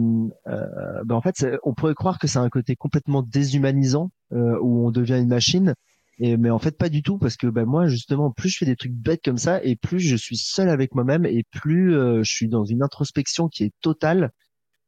bah 1.06 1.16
en 1.16 1.22
fait, 1.22 1.46
on 1.64 1.74
pourrait 1.74 1.94
croire 1.96 2.20
que 2.20 2.28
c'est 2.28 2.40
un 2.40 2.50
côté 2.50 2.76
complètement 2.76 3.22
déshumanisant 3.24 4.12
où 4.32 4.88
on 4.88 4.92
devient 4.92 5.20
une 5.20 5.28
machine 5.28 5.74
et, 6.20 6.38
mais 6.38 6.50
en 6.50 6.60
fait, 6.60 6.78
pas 6.78 6.90
du 6.90 7.02
tout, 7.04 7.18
parce 7.18 7.38
que 7.38 7.48
ben 7.48 7.66
moi, 7.66 7.88
justement, 7.88 8.32
plus 8.32 8.50
je 8.50 8.58
fais 8.60 8.66
des 8.66 8.76
trucs 8.76 8.94
bêtes 8.94 9.22
comme 9.24 9.38
ça, 9.38 9.64
et 9.64 9.76
plus 9.76 10.00
je 10.00 10.16
suis 10.16 10.38
seul 10.38 10.70
avec 10.70 10.94
moi-même, 10.96 11.26
et 11.26 11.44
plus 11.52 11.96
euh, 11.96 12.24
je 12.24 12.32
suis 12.32 12.48
dans 12.48 12.66
une 12.66 12.84
introspection 12.84 13.48
qui 13.50 13.64
est 13.64 13.74
totale, 13.82 14.32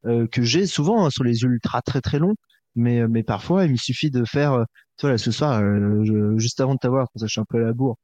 euh, 0.05 0.27
que 0.27 0.43
j'ai 0.43 0.67
souvent 0.67 1.05
hein, 1.05 1.09
sur 1.09 1.23
les 1.23 1.43
ultras 1.43 1.81
très 1.81 2.01
très 2.01 2.19
longs. 2.19 2.35
Mais, 2.75 3.01
euh, 3.01 3.07
mais 3.09 3.23
parfois, 3.23 3.65
il 3.65 3.71
me 3.71 3.77
suffit 3.77 4.11
de 4.11 4.25
faire, 4.25 4.65
tu 4.97 5.03
vois, 5.07 5.11
là, 5.11 5.17
ce 5.17 5.31
soir, 5.31 5.61
juste 6.37 6.61
avant 6.61 6.75
de 6.75 6.79
t'avoir, 6.79 7.07
quand 7.13 7.19
ça, 7.19 7.27
je 7.27 7.31
suis 7.31 7.41
un 7.41 7.45
peu 7.49 7.57
à 7.57 7.61
la 7.61 7.73
bourre, 7.73 7.97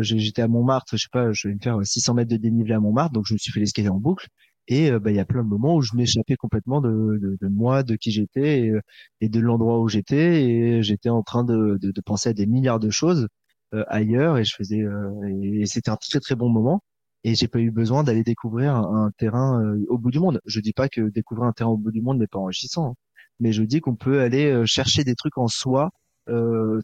j'étais 0.00 0.42
à 0.42 0.48
Montmartre, 0.48 0.96
je 0.96 1.02
sais 1.02 1.08
pas, 1.12 1.32
je 1.32 1.48
vais 1.48 1.54
me 1.54 1.60
faire 1.60 1.78
600 1.84 2.14
mètres 2.14 2.30
de 2.30 2.36
dénivelé 2.36 2.74
à 2.74 2.80
Montmartre, 2.80 3.12
donc 3.12 3.26
je 3.26 3.34
me 3.34 3.38
suis 3.38 3.52
fait 3.52 3.60
l'escalier 3.60 3.88
en 3.88 3.98
boucle. 3.98 4.26
Et 4.70 4.92
bah, 5.00 5.10
il 5.10 5.16
y 5.16 5.20
a 5.20 5.24
plein 5.24 5.42
de 5.42 5.48
moments 5.48 5.74
où 5.74 5.82
je 5.82 5.96
m'échappais 5.96 6.36
complètement 6.36 6.80
de, 6.80 7.18
de, 7.20 7.36
de, 7.40 7.48
moi, 7.48 7.82
de 7.82 7.96
qui 7.96 8.12
j'étais 8.12 8.60
et, 8.60 8.72
et, 9.20 9.28
de 9.28 9.40
l'endroit 9.40 9.80
où 9.80 9.88
j'étais. 9.88 10.44
Et 10.44 10.82
j'étais 10.84 11.08
en 11.08 11.24
train 11.24 11.42
de, 11.44 11.76
de, 11.82 12.00
penser 12.02 12.28
à 12.28 12.32
des 12.32 12.46
milliards 12.46 12.78
de 12.78 12.88
choses 12.88 13.26
euh, 13.74 13.84
ailleurs. 13.88 14.38
Et 14.38 14.44
je 14.44 14.54
faisais 14.54 14.80
euh, 14.82 15.10
et, 15.42 15.66
c'était 15.66 15.90
un 15.90 15.96
très 15.96 16.20
très 16.20 16.36
bon 16.36 16.48
moment. 16.48 16.82
Et 17.24 17.34
j'ai 17.34 17.48
pas 17.48 17.58
eu 17.58 17.72
besoin 17.72 18.04
d'aller 18.04 18.22
découvrir 18.22 18.76
un, 18.76 19.10
terrain 19.18 19.60
euh, 19.60 19.84
au 19.88 19.98
bout 19.98 20.12
du 20.12 20.20
monde. 20.20 20.40
Je 20.46 20.60
dis 20.60 20.72
pas 20.72 20.88
que 20.88 21.00
découvrir 21.10 21.46
un 21.48 21.52
terrain 21.52 21.70
au 21.70 21.76
bout 21.76 21.90
du 21.90 22.00
monde 22.00 22.18
n'est 22.18 22.28
pas 22.28 22.38
enrichissant, 22.38 22.90
hein. 22.90 22.94
mais 23.40 23.52
je 23.52 23.62
dis 23.64 23.80
qu'on 23.80 23.96
peut 23.96 24.20
aller 24.20 24.64
chercher 24.66 25.04
des 25.04 25.16
trucs 25.16 25.36
en 25.38 25.48
soi 25.48 25.90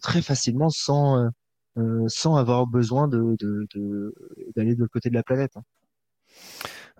très 0.03 0.23
facilement 0.23 0.71
sans 0.71 1.31
sans 2.09 2.37
avoir 2.37 2.67
besoin 2.67 3.07
de 3.09 3.37
d'aller 4.55 4.71
de, 4.71 4.75
de, 4.75 4.81
l'autre 4.81 4.93
côté 4.93 5.09
de 5.09 5.15
la 5.15 5.23
planète. 5.23 5.55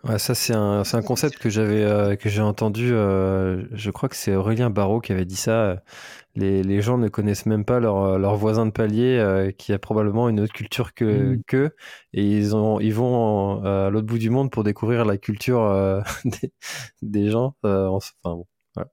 Ouais, 0.05 0.19
ça 0.19 0.35
c'est 0.35 0.55
un, 0.55 0.83
un 0.91 1.03
concept 1.03 1.39
que 1.39 1.49
j'avais 1.49 1.83
euh, 1.83 2.17
que 2.17 2.29
j'ai 2.29 2.43
entendu. 2.43 2.93
Euh, 2.93 3.65
je 3.73 3.91
crois 3.91 4.09
que 4.09 4.17
c'est 4.17 4.35
Aurélien 4.37 4.71
Barraud 4.71 5.01
qui 5.01 5.13
avait 5.13 5.25
dit 5.25 5.37
ça. 5.37 5.83
Les, 6.35 6.63
les 6.63 6.83
gens 6.83 6.99
ne 6.99 7.09
connaissent 7.09 7.47
même 7.47 7.65
pas 7.65 7.81
leur, 7.81 8.19
leur 8.19 8.37
voisin 8.37 8.67
de 8.67 8.71
palier 8.71 9.17
euh, 9.19 9.51
qui 9.53 9.73
a 9.73 9.79
probablement 9.79 10.29
une 10.29 10.39
autre 10.41 10.53
culture 10.53 10.93
que 10.93 11.37
mmh. 11.37 11.43
qu'eux 11.47 11.71
et 12.13 12.23
ils 12.23 12.55
ont 12.55 12.79
ils 12.79 12.93
vont 12.93 13.65
à 13.65 13.89
l'autre 13.89 14.07
bout 14.07 14.19
du 14.19 14.29
monde 14.29 14.51
pour 14.51 14.63
découvrir 14.63 15.07
la 15.07 15.17
culture 15.17 16.03
des, 16.25 16.53
des, 17.01 17.31
gens. 17.31 17.55
enfin 17.65 18.13
bon, 18.23 18.47
voilà. 18.75 18.91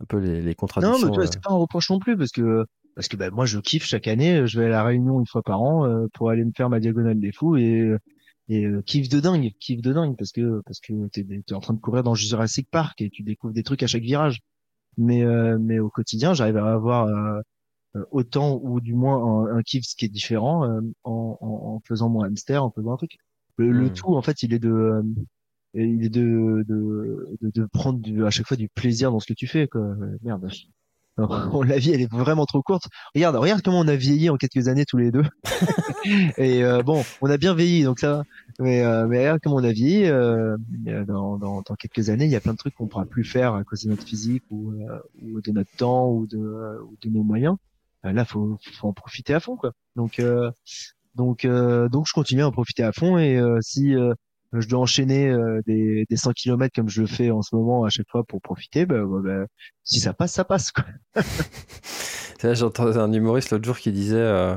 un 0.00 0.04
peu 0.06 0.18
les, 0.18 0.42
les 0.42 0.54
contradictions. 0.56 1.08
Non, 1.08 1.18
mais 1.18 1.26
c'est 1.26 1.40
pas 1.40 1.52
un 1.52 1.56
reproche 1.56 1.88
non 1.88 2.00
plus 2.00 2.16
parce 2.16 2.32
que 2.32 2.66
parce 2.96 3.06
que 3.06 3.16
bah, 3.16 3.30
moi 3.30 3.46
je 3.46 3.58
kiffe 3.60 3.84
chaque 3.84 4.08
année. 4.08 4.44
Je 4.46 4.58
vais 4.58 4.66
à 4.66 4.70
la 4.70 4.82
Réunion 4.82 5.20
une 5.20 5.26
fois 5.26 5.42
par 5.42 5.62
an 5.62 6.06
pour 6.12 6.30
aller 6.30 6.44
me 6.44 6.52
faire 6.54 6.68
ma 6.68 6.80
diagonale 6.80 7.20
des 7.20 7.32
fous 7.32 7.56
et 7.56 7.92
et 8.48 8.66
euh, 8.66 8.82
kiff 8.82 9.08
de 9.08 9.20
dingue, 9.20 9.52
kiff 9.60 9.80
de 9.80 9.92
dingue 9.92 10.16
parce 10.16 10.32
que 10.32 10.60
parce 10.66 10.80
que 10.80 11.08
t'es 11.08 11.26
es 11.30 11.52
en 11.52 11.60
train 11.60 11.74
de 11.74 11.80
courir 11.80 12.02
dans 12.02 12.14
Jurassic 12.14 12.68
Park 12.70 13.00
et 13.00 13.10
tu 13.10 13.22
découvres 13.22 13.54
des 13.54 13.62
trucs 13.62 13.82
à 13.82 13.86
chaque 13.86 14.02
virage. 14.02 14.40
Mais 14.98 15.22
euh, 15.22 15.58
mais 15.60 15.78
au 15.78 15.88
quotidien, 15.90 16.34
j'arrive 16.34 16.58
à 16.58 16.72
avoir 16.72 17.06
euh, 17.06 17.40
euh, 17.96 18.04
autant 18.10 18.60
ou 18.62 18.80
du 18.80 18.94
moins 18.94 19.46
un, 19.46 19.58
un 19.58 19.62
kiff 19.62 19.84
qui 19.96 20.04
est 20.04 20.08
différent 20.08 20.66
en, 20.66 20.92
en, 21.04 21.38
en, 21.40 21.80
faisant 21.86 22.08
mon 22.10 22.22
hamster, 22.22 22.62
en 22.62 22.70
faisant 22.70 22.92
un 22.92 22.96
truc. 22.96 23.16
Le, 23.56 23.86
hmm. 23.86 23.92
tout 23.92 24.14
en 24.14 24.22
fait, 24.22 24.42
il 24.42 24.52
est 24.54 24.58
de 24.58 25.02
il 25.74 26.04
est 26.04 26.10
de 26.10 26.64
de, 26.68 27.36
de, 27.40 27.50
de 27.50 27.64
prendre 27.66 28.00
du, 28.00 28.24
à 28.26 28.30
chaque 28.30 28.46
fois 28.46 28.56
du 28.56 28.68
plaisir 28.68 29.12
dans 29.12 29.20
ce 29.20 29.26
que 29.26 29.34
tu 29.34 29.46
fais 29.46 29.68
quoi. 29.68 29.94
Merde. 30.22 30.50
la 31.66 31.78
vie, 31.78 31.92
elle 31.92 32.00
est 32.00 32.10
vraiment 32.10 32.46
trop 32.46 32.62
courte. 32.62 32.84
Regarde, 33.14 33.36
regarde 33.36 33.62
comment 33.62 33.80
on 33.80 33.88
a 33.88 33.96
vieilli 33.96 34.30
en 34.30 34.36
quelques 34.36 34.68
années 34.68 34.84
tous 34.84 34.96
les 34.96 35.10
deux. 35.10 35.24
et 36.38 36.64
euh, 36.64 36.82
bon, 36.82 37.02
on 37.20 37.30
a 37.30 37.36
bien 37.36 37.54
vieilli, 37.54 37.84
donc 37.84 37.98
ça. 37.98 38.22
Mais, 38.58 38.82
euh, 38.82 39.06
mais 39.06 39.18
regarde 39.18 39.40
comment 39.42 39.56
on 39.56 39.64
a 39.64 39.72
vieilli. 39.72 40.06
Euh, 40.06 40.56
dans, 41.06 41.36
dans, 41.38 41.62
dans, 41.62 41.74
quelques 41.74 42.08
années, 42.08 42.24
il 42.24 42.30
y 42.30 42.36
a 42.36 42.40
plein 42.40 42.52
de 42.52 42.58
trucs 42.58 42.74
qu'on 42.74 42.86
pourra 42.86 43.04
plus 43.04 43.24
faire 43.24 43.54
à 43.54 43.64
cause 43.64 43.82
de 43.82 43.90
notre 43.90 44.04
physique 44.04 44.44
ou, 44.50 44.72
ou 45.22 45.40
de 45.40 45.52
notre 45.52 45.70
temps 45.76 46.10
ou 46.10 46.26
de, 46.26 46.38
ou 46.38 46.96
de 47.02 47.10
nos 47.10 47.22
moyens. 47.22 47.56
là, 48.02 48.24
faut, 48.24 48.58
faut 48.74 48.88
en 48.88 48.92
profiter 48.92 49.34
à 49.34 49.40
fond, 49.40 49.56
quoi. 49.56 49.72
Donc, 49.96 50.22
donc, 51.14 51.46
donc, 51.46 52.06
je 52.06 52.12
continue 52.12 52.42
à 52.42 52.48
en 52.48 52.52
profiter 52.52 52.82
à 52.82 52.92
fond. 52.92 53.18
Et 53.18 53.40
si 53.60 53.94
je 54.60 54.68
dois 54.68 54.80
enchaîner 54.80 55.28
euh, 55.28 55.60
des, 55.66 56.04
des 56.08 56.16
100 56.16 56.32
km 56.32 56.72
comme 56.74 56.88
je 56.88 57.00
le 57.00 57.06
fais 57.06 57.30
en 57.30 57.42
ce 57.42 57.54
moment 57.54 57.84
à 57.84 57.88
chaque 57.90 58.08
fois 58.10 58.22
pour 58.24 58.40
profiter, 58.42 58.84
bah, 58.86 59.02
bah, 59.04 59.20
bah 59.24 59.46
si 59.82 60.00
ça 60.00 60.12
passe, 60.12 60.32
ça 60.32 60.44
passe. 60.44 60.72
J'entendais 62.42 62.98
un 62.98 63.12
humoriste 63.12 63.50
l'autre 63.50 63.64
jour 63.64 63.78
qui 63.78 63.92
disait 63.92 64.16
euh, 64.16 64.56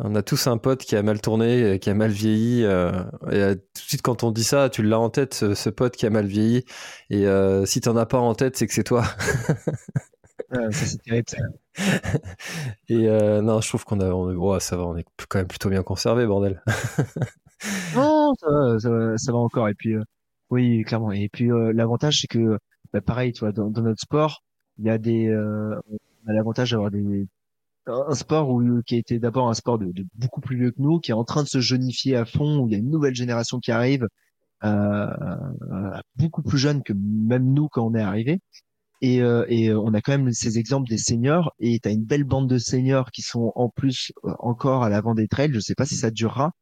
on 0.00 0.14
a 0.14 0.22
tous 0.22 0.46
un 0.46 0.58
pote 0.58 0.80
qui 0.80 0.96
a 0.96 1.02
mal 1.02 1.20
tourné, 1.20 1.78
qui 1.78 1.90
a 1.90 1.94
mal 1.94 2.10
vieilli. 2.10 2.64
Euh, 2.64 3.04
et 3.30 3.56
tout 3.56 3.82
de 3.82 3.88
suite, 3.88 4.02
quand 4.02 4.24
on 4.24 4.30
dit 4.30 4.44
ça, 4.44 4.68
tu 4.68 4.82
l'as 4.82 4.98
en 4.98 5.10
tête, 5.10 5.34
ce, 5.34 5.70
pote 5.70 5.94
qui 5.94 6.06
a 6.06 6.10
mal 6.10 6.26
vieilli. 6.26 6.64
Et 7.10 7.26
si 7.66 7.80
t'en 7.82 7.96
as 7.96 8.06
pas 8.06 8.18
en 8.18 8.34
tête, 8.34 8.56
c'est 8.56 8.66
que 8.66 8.72
c'est 8.72 8.82
toi. 8.82 9.04
ça, 10.50 10.72
c'est 10.72 11.02
terrible. 11.02 11.26
et 12.88 13.06
non, 13.42 13.60
je 13.60 13.68
trouve 13.68 13.84
qu'on 13.84 14.00
a, 14.00 14.06
on, 14.06 14.58
ça 14.58 14.76
va, 14.76 14.86
on 14.86 14.96
est 14.96 15.04
quand 15.28 15.38
même 15.38 15.48
plutôt 15.48 15.68
bien 15.68 15.82
conservé, 15.82 16.26
bordel. 16.26 16.62
non, 17.94 18.19
ça 18.38 18.90
va, 18.90 19.18
ça 19.18 19.34
encore. 19.34 19.68
Et 19.68 19.74
puis, 19.74 19.94
euh, 19.94 20.02
oui, 20.50 20.82
clairement. 20.84 21.12
Et 21.12 21.28
puis, 21.28 21.50
euh, 21.50 21.72
l'avantage, 21.72 22.20
c'est 22.20 22.26
que, 22.26 22.58
bah, 22.92 23.00
pareil, 23.00 23.32
tu 23.32 23.40
vois, 23.40 23.52
dans, 23.52 23.70
notre 23.70 24.00
sport, 24.00 24.42
il 24.78 24.86
y 24.86 24.90
a 24.90 24.98
des, 24.98 25.28
euh, 25.28 25.78
on 26.26 26.30
a 26.30 26.32
l'avantage 26.34 26.72
d'avoir 26.72 26.90
des, 26.90 27.26
un 27.86 28.14
sport 28.14 28.50
où, 28.50 28.82
qui 28.82 28.96
a 28.96 28.98
été 28.98 29.18
d'abord 29.18 29.48
un 29.48 29.54
sport 29.54 29.78
de, 29.78 29.92
beaucoup 30.14 30.40
plus 30.40 30.56
vieux 30.58 30.70
que 30.70 30.80
nous, 30.80 31.00
qui 31.00 31.10
est 31.12 31.14
en 31.14 31.24
train 31.24 31.42
de 31.42 31.48
se 31.48 31.60
jeunifier 31.60 32.16
à 32.16 32.24
fond, 32.24 32.58
où 32.60 32.68
il 32.68 32.72
y 32.72 32.74
a 32.76 32.78
une 32.78 32.90
nouvelle 32.90 33.14
génération 33.14 33.58
qui 33.60 33.72
arrive, 33.72 34.06
beaucoup 36.16 36.42
plus 36.42 36.58
jeune 36.58 36.82
que 36.82 36.92
même 36.92 37.52
nous 37.52 37.68
quand 37.68 37.86
on 37.86 37.94
est 37.94 38.02
arrivé. 38.02 38.40
Et, 39.02 39.22
euh, 39.22 39.44
et 39.48 39.72
on 39.72 39.94
a 39.94 40.00
quand 40.02 40.12
même 40.12 40.30
ces 40.32 40.58
exemples 40.58 40.88
des 40.88 40.98
seniors 40.98 41.52
et 41.58 41.78
tu 41.80 41.88
as 41.88 41.92
une 41.92 42.04
belle 42.04 42.24
bande 42.24 42.48
de 42.48 42.58
seniors 42.58 43.10
qui 43.10 43.22
sont 43.22 43.52
en 43.54 43.70
plus 43.70 44.12
encore 44.38 44.82
à 44.84 44.90
l'avant 44.90 45.14
des 45.14 45.26
trails. 45.28 45.52
Je 45.54 45.60
sais 45.60 45.74
pas 45.74 45.86
si 45.86 45.96
ça 45.96 46.10
durera, 46.10 46.52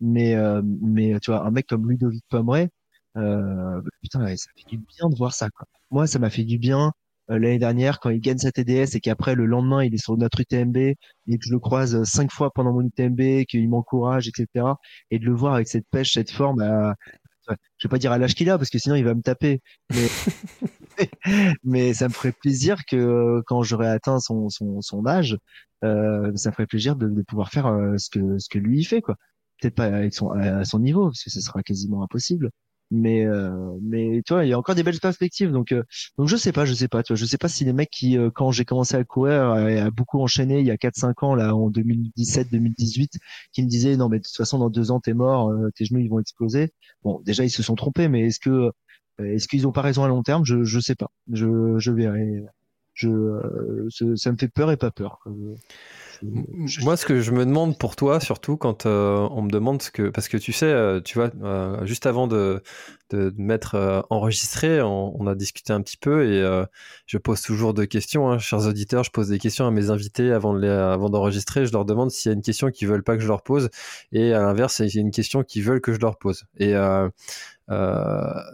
mais 0.00 0.36
mais 0.62 1.18
tu 1.20 1.30
vois 1.30 1.46
un 1.46 1.50
mec 1.50 1.66
comme 1.66 1.90
Ludovic 1.90 2.24
Pomeray, 2.28 2.68
putain 3.14 4.36
ça 4.36 4.50
fait 4.56 4.68
du 4.68 4.78
bien 4.78 5.08
de 5.08 5.16
voir 5.16 5.34
ça. 5.34 5.50
Quoi. 5.50 5.66
Moi 5.90 6.06
ça 6.06 6.18
m'a 6.18 6.30
fait 6.30 6.44
du 6.44 6.58
bien 6.58 6.92
euh, 7.30 7.38
l'année 7.38 7.58
dernière 7.58 8.00
quand 8.00 8.10
il 8.10 8.20
gagne 8.20 8.38
sa 8.38 8.52
TDS 8.52 8.94
et 8.96 9.00
qu'après 9.00 9.34
le 9.34 9.44
lendemain 9.46 9.84
il 9.84 9.94
est 9.94 9.98
sur 9.98 10.16
notre 10.16 10.40
UTMB 10.40 10.76
et 10.76 10.96
que 11.26 11.44
je 11.44 11.52
le 11.52 11.58
croise 11.58 11.94
euh, 11.94 12.04
cinq 12.04 12.30
fois 12.32 12.50
pendant 12.52 12.72
mon 12.72 12.82
UTMB, 12.82 13.44
qu'il 13.46 13.68
m'encourage, 13.68 14.28
etc. 14.28 14.66
Et 15.10 15.18
de 15.18 15.24
le 15.26 15.34
voir 15.34 15.54
avec 15.54 15.68
cette 15.68 15.86
pêche, 15.90 16.12
cette 16.14 16.30
forme, 16.30 16.60
à, 16.60 16.94
je 17.78 17.88
vais 17.88 17.90
pas 17.90 17.98
dire 17.98 18.12
à 18.12 18.18
l'âge 18.18 18.34
qu'il 18.34 18.50
a 18.50 18.58
parce 18.58 18.70
que 18.70 18.78
sinon 18.78 18.94
il 18.96 19.04
va 19.04 19.14
me 19.14 19.22
taper. 19.22 19.60
Mais, 19.90 20.08
mais 21.64 21.94
ça 21.94 22.08
me 22.08 22.12
ferait 22.12 22.32
plaisir 22.32 22.78
que 22.86 22.96
euh, 22.96 23.42
quand 23.46 23.62
j'aurai 23.62 23.88
atteint 23.88 24.20
son, 24.20 24.48
son, 24.48 24.80
son 24.80 25.06
âge, 25.06 25.36
euh, 25.84 26.32
ça 26.34 26.50
me 26.50 26.54
ferait 26.54 26.66
plaisir 26.66 26.96
de, 26.96 27.08
de 27.08 27.22
pouvoir 27.22 27.50
faire 27.50 27.66
ce 27.98 28.08
que 28.10 28.38
ce 28.38 28.48
que 28.48 28.58
lui 28.58 28.80
il 28.80 28.84
fait 28.84 29.02
quoi. 29.02 29.16
Peut-être 29.60 29.74
pas 29.74 29.84
avec 29.86 30.14
son 30.14 30.30
à 30.30 30.64
son 30.64 30.78
niveau 30.78 31.06
parce 31.06 31.24
que 31.24 31.30
ce 31.30 31.40
sera 31.40 31.62
quasiment 31.62 32.02
impossible. 32.02 32.50
Mais 32.90 33.26
euh, 33.26 33.50
mais 33.82 34.22
tu 34.24 34.32
vois 34.32 34.46
il 34.46 34.48
y 34.48 34.52
a 34.54 34.58
encore 34.58 34.74
des 34.74 34.82
belles 34.82 34.98
perspectives. 35.00 35.52
Donc 35.52 35.72
euh, 35.72 35.82
donc 36.16 36.28
je 36.28 36.36
sais 36.36 36.52
pas 36.52 36.64
je 36.64 36.72
sais 36.72 36.88
pas 36.88 37.02
tu 37.02 37.12
vois 37.12 37.18
je 37.18 37.26
sais 37.26 37.36
pas 37.36 37.48
si 37.48 37.64
les 37.64 37.74
mecs 37.74 37.90
qui 37.90 38.16
euh, 38.16 38.30
quand 38.30 38.50
j'ai 38.50 38.64
commencé 38.64 38.94
à 38.96 39.04
courir 39.04 39.42
a 39.42 39.90
beaucoup 39.90 40.20
enchaîné 40.20 40.60
il 40.60 40.66
y 40.66 40.70
a 40.70 40.78
4 40.78 40.96
5 40.96 41.22
ans 41.22 41.34
là 41.34 41.54
en 41.54 41.68
2017 41.68 42.50
2018 42.50 43.18
qui 43.52 43.62
me 43.62 43.68
disaient 43.68 43.96
non 43.96 44.08
mais 44.08 44.18
de 44.18 44.24
toute 44.24 44.36
façon 44.36 44.58
dans 44.58 44.70
deux 44.70 44.90
ans 44.90 45.00
t'es 45.00 45.12
mort 45.12 45.52
tes 45.74 45.84
genoux 45.84 46.00
ils 46.00 46.08
vont 46.08 46.20
exploser. 46.20 46.72
Bon 47.02 47.20
déjà 47.24 47.44
ils 47.44 47.50
se 47.50 47.62
sont 47.62 47.74
trompés 47.74 48.08
mais 48.08 48.26
est-ce 48.26 48.40
que 48.40 48.70
est-ce 49.18 49.48
qu'ils 49.48 49.66
ont 49.66 49.72
pas 49.72 49.82
raison 49.82 50.04
à 50.04 50.08
long 50.08 50.22
terme? 50.22 50.44
Je 50.46 50.64
je 50.64 50.80
sais 50.80 50.94
pas. 50.94 51.10
Je 51.30 51.78
je 51.78 51.92
verrai. 51.92 52.44
Je 52.94 53.36
ça 54.16 54.32
me 54.32 54.36
fait 54.38 54.48
peur 54.48 54.72
et 54.72 54.76
pas 54.76 54.90
peur 54.90 55.20
moi, 56.22 56.96
ce 56.96 57.06
que 57.06 57.20
je 57.20 57.30
me 57.30 57.44
demande 57.44 57.78
pour 57.78 57.96
toi, 57.96 58.20
surtout 58.20 58.56
quand 58.56 58.86
euh, 58.86 59.28
on 59.30 59.42
me 59.42 59.50
demande 59.50 59.82
ce 59.82 59.90
que, 59.90 60.08
parce 60.08 60.28
que 60.28 60.36
tu 60.36 60.52
sais, 60.52 60.66
euh, 60.66 61.00
tu 61.00 61.18
vois, 61.18 61.30
euh, 61.42 61.84
juste 61.86 62.06
avant 62.06 62.26
de, 62.26 62.62
de, 63.10 63.32
mettre 63.36 64.06
enregistré, 64.10 64.82
on, 64.82 65.26
a 65.26 65.34
discuté 65.34 65.72
un 65.72 65.80
petit 65.80 65.96
peu 65.96 66.26
et 66.26 66.66
je 67.06 67.18
pose 67.18 67.40
toujours 67.42 67.74
deux 67.74 67.86
questions, 67.86 68.30
hein, 68.30 68.38
chers 68.38 68.66
auditeurs. 68.66 69.04
Je 69.04 69.10
pose 69.10 69.28
des 69.28 69.38
questions 69.38 69.66
à 69.66 69.70
mes 69.70 69.90
invités 69.90 70.32
avant 70.32 70.54
de 70.54 70.60
les, 70.60 70.68
avant 70.68 71.08
d'enregistrer. 71.08 71.66
Je 71.66 71.72
leur 71.72 71.84
demande 71.84 72.10
s'il 72.10 72.30
y 72.30 72.32
a 72.32 72.34
une 72.34 72.42
question 72.42 72.70
qu'ils 72.70 72.88
veulent 72.88 73.04
pas 73.04 73.16
que 73.16 73.22
je 73.22 73.28
leur 73.28 73.42
pose 73.42 73.70
et 74.12 74.32
à 74.32 74.40
l'inverse, 74.40 74.76
s'il 74.76 74.94
y 74.94 74.98
a 74.98 75.00
une 75.00 75.10
question 75.10 75.42
qu'ils 75.42 75.62
veulent 75.62 75.80
que 75.80 75.92
je 75.92 76.00
leur 76.00 76.18
pose. 76.18 76.44
Et 76.58 76.74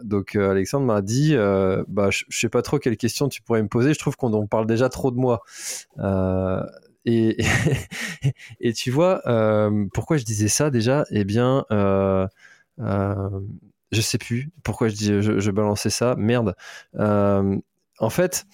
donc 0.03 0.35
Alexandre 0.35 0.85
m'a 0.85 1.01
dit, 1.01 1.35
bah, 1.87 2.09
je, 2.11 2.23
sais 2.29 2.49
pas 2.49 2.61
trop 2.61 2.79
quelle 2.79 2.97
question 2.97 3.27
tu 3.29 3.41
pourrais 3.41 3.63
me 3.63 3.69
poser. 3.69 3.93
Je 3.93 3.99
trouve 3.99 4.15
qu'on 4.15 4.47
parle 4.47 4.67
déjà 4.67 4.89
trop 4.89 5.11
de 5.11 5.17
moi. 5.17 5.41
Et, 7.05 7.37
et, 8.59 8.73
tu 8.73 8.91
vois, 8.91 9.21
euh, 9.27 9.85
pourquoi 9.93 10.17
je 10.17 10.23
disais 10.25 10.47
ça 10.47 10.69
déjà? 10.69 11.05
Eh 11.11 11.23
bien, 11.23 11.65
euh, 11.71 12.27
euh, 12.79 13.29
je 13.91 14.01
sais 14.01 14.17
plus 14.17 14.51
pourquoi 14.63 14.89
je, 14.89 15.21
je, 15.21 15.39
je 15.39 15.51
balançais 15.51 15.89
ça. 15.89 16.15
Merde. 16.17 16.55
En 17.99 18.09
fait, 18.09 18.45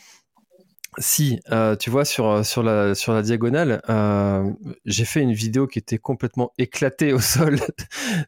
si, 0.98 1.40
euh, 1.52 1.78
tu 1.78 1.90
vois, 1.90 2.04
sur, 2.04 2.46
sur, 2.46 2.64
la, 2.64 2.96
sur 2.96 3.14
la 3.14 3.22
diagonale, 3.22 3.82
euh, 3.90 4.52
j'ai 4.86 5.06
fait 5.06 5.22
une 5.22 5.32
vidéo 5.32 5.66
qui 5.66 5.80
était 5.80 5.98
complètement 5.98 6.52
éclatée 6.58 7.14
au 7.14 7.20
sol 7.22 7.60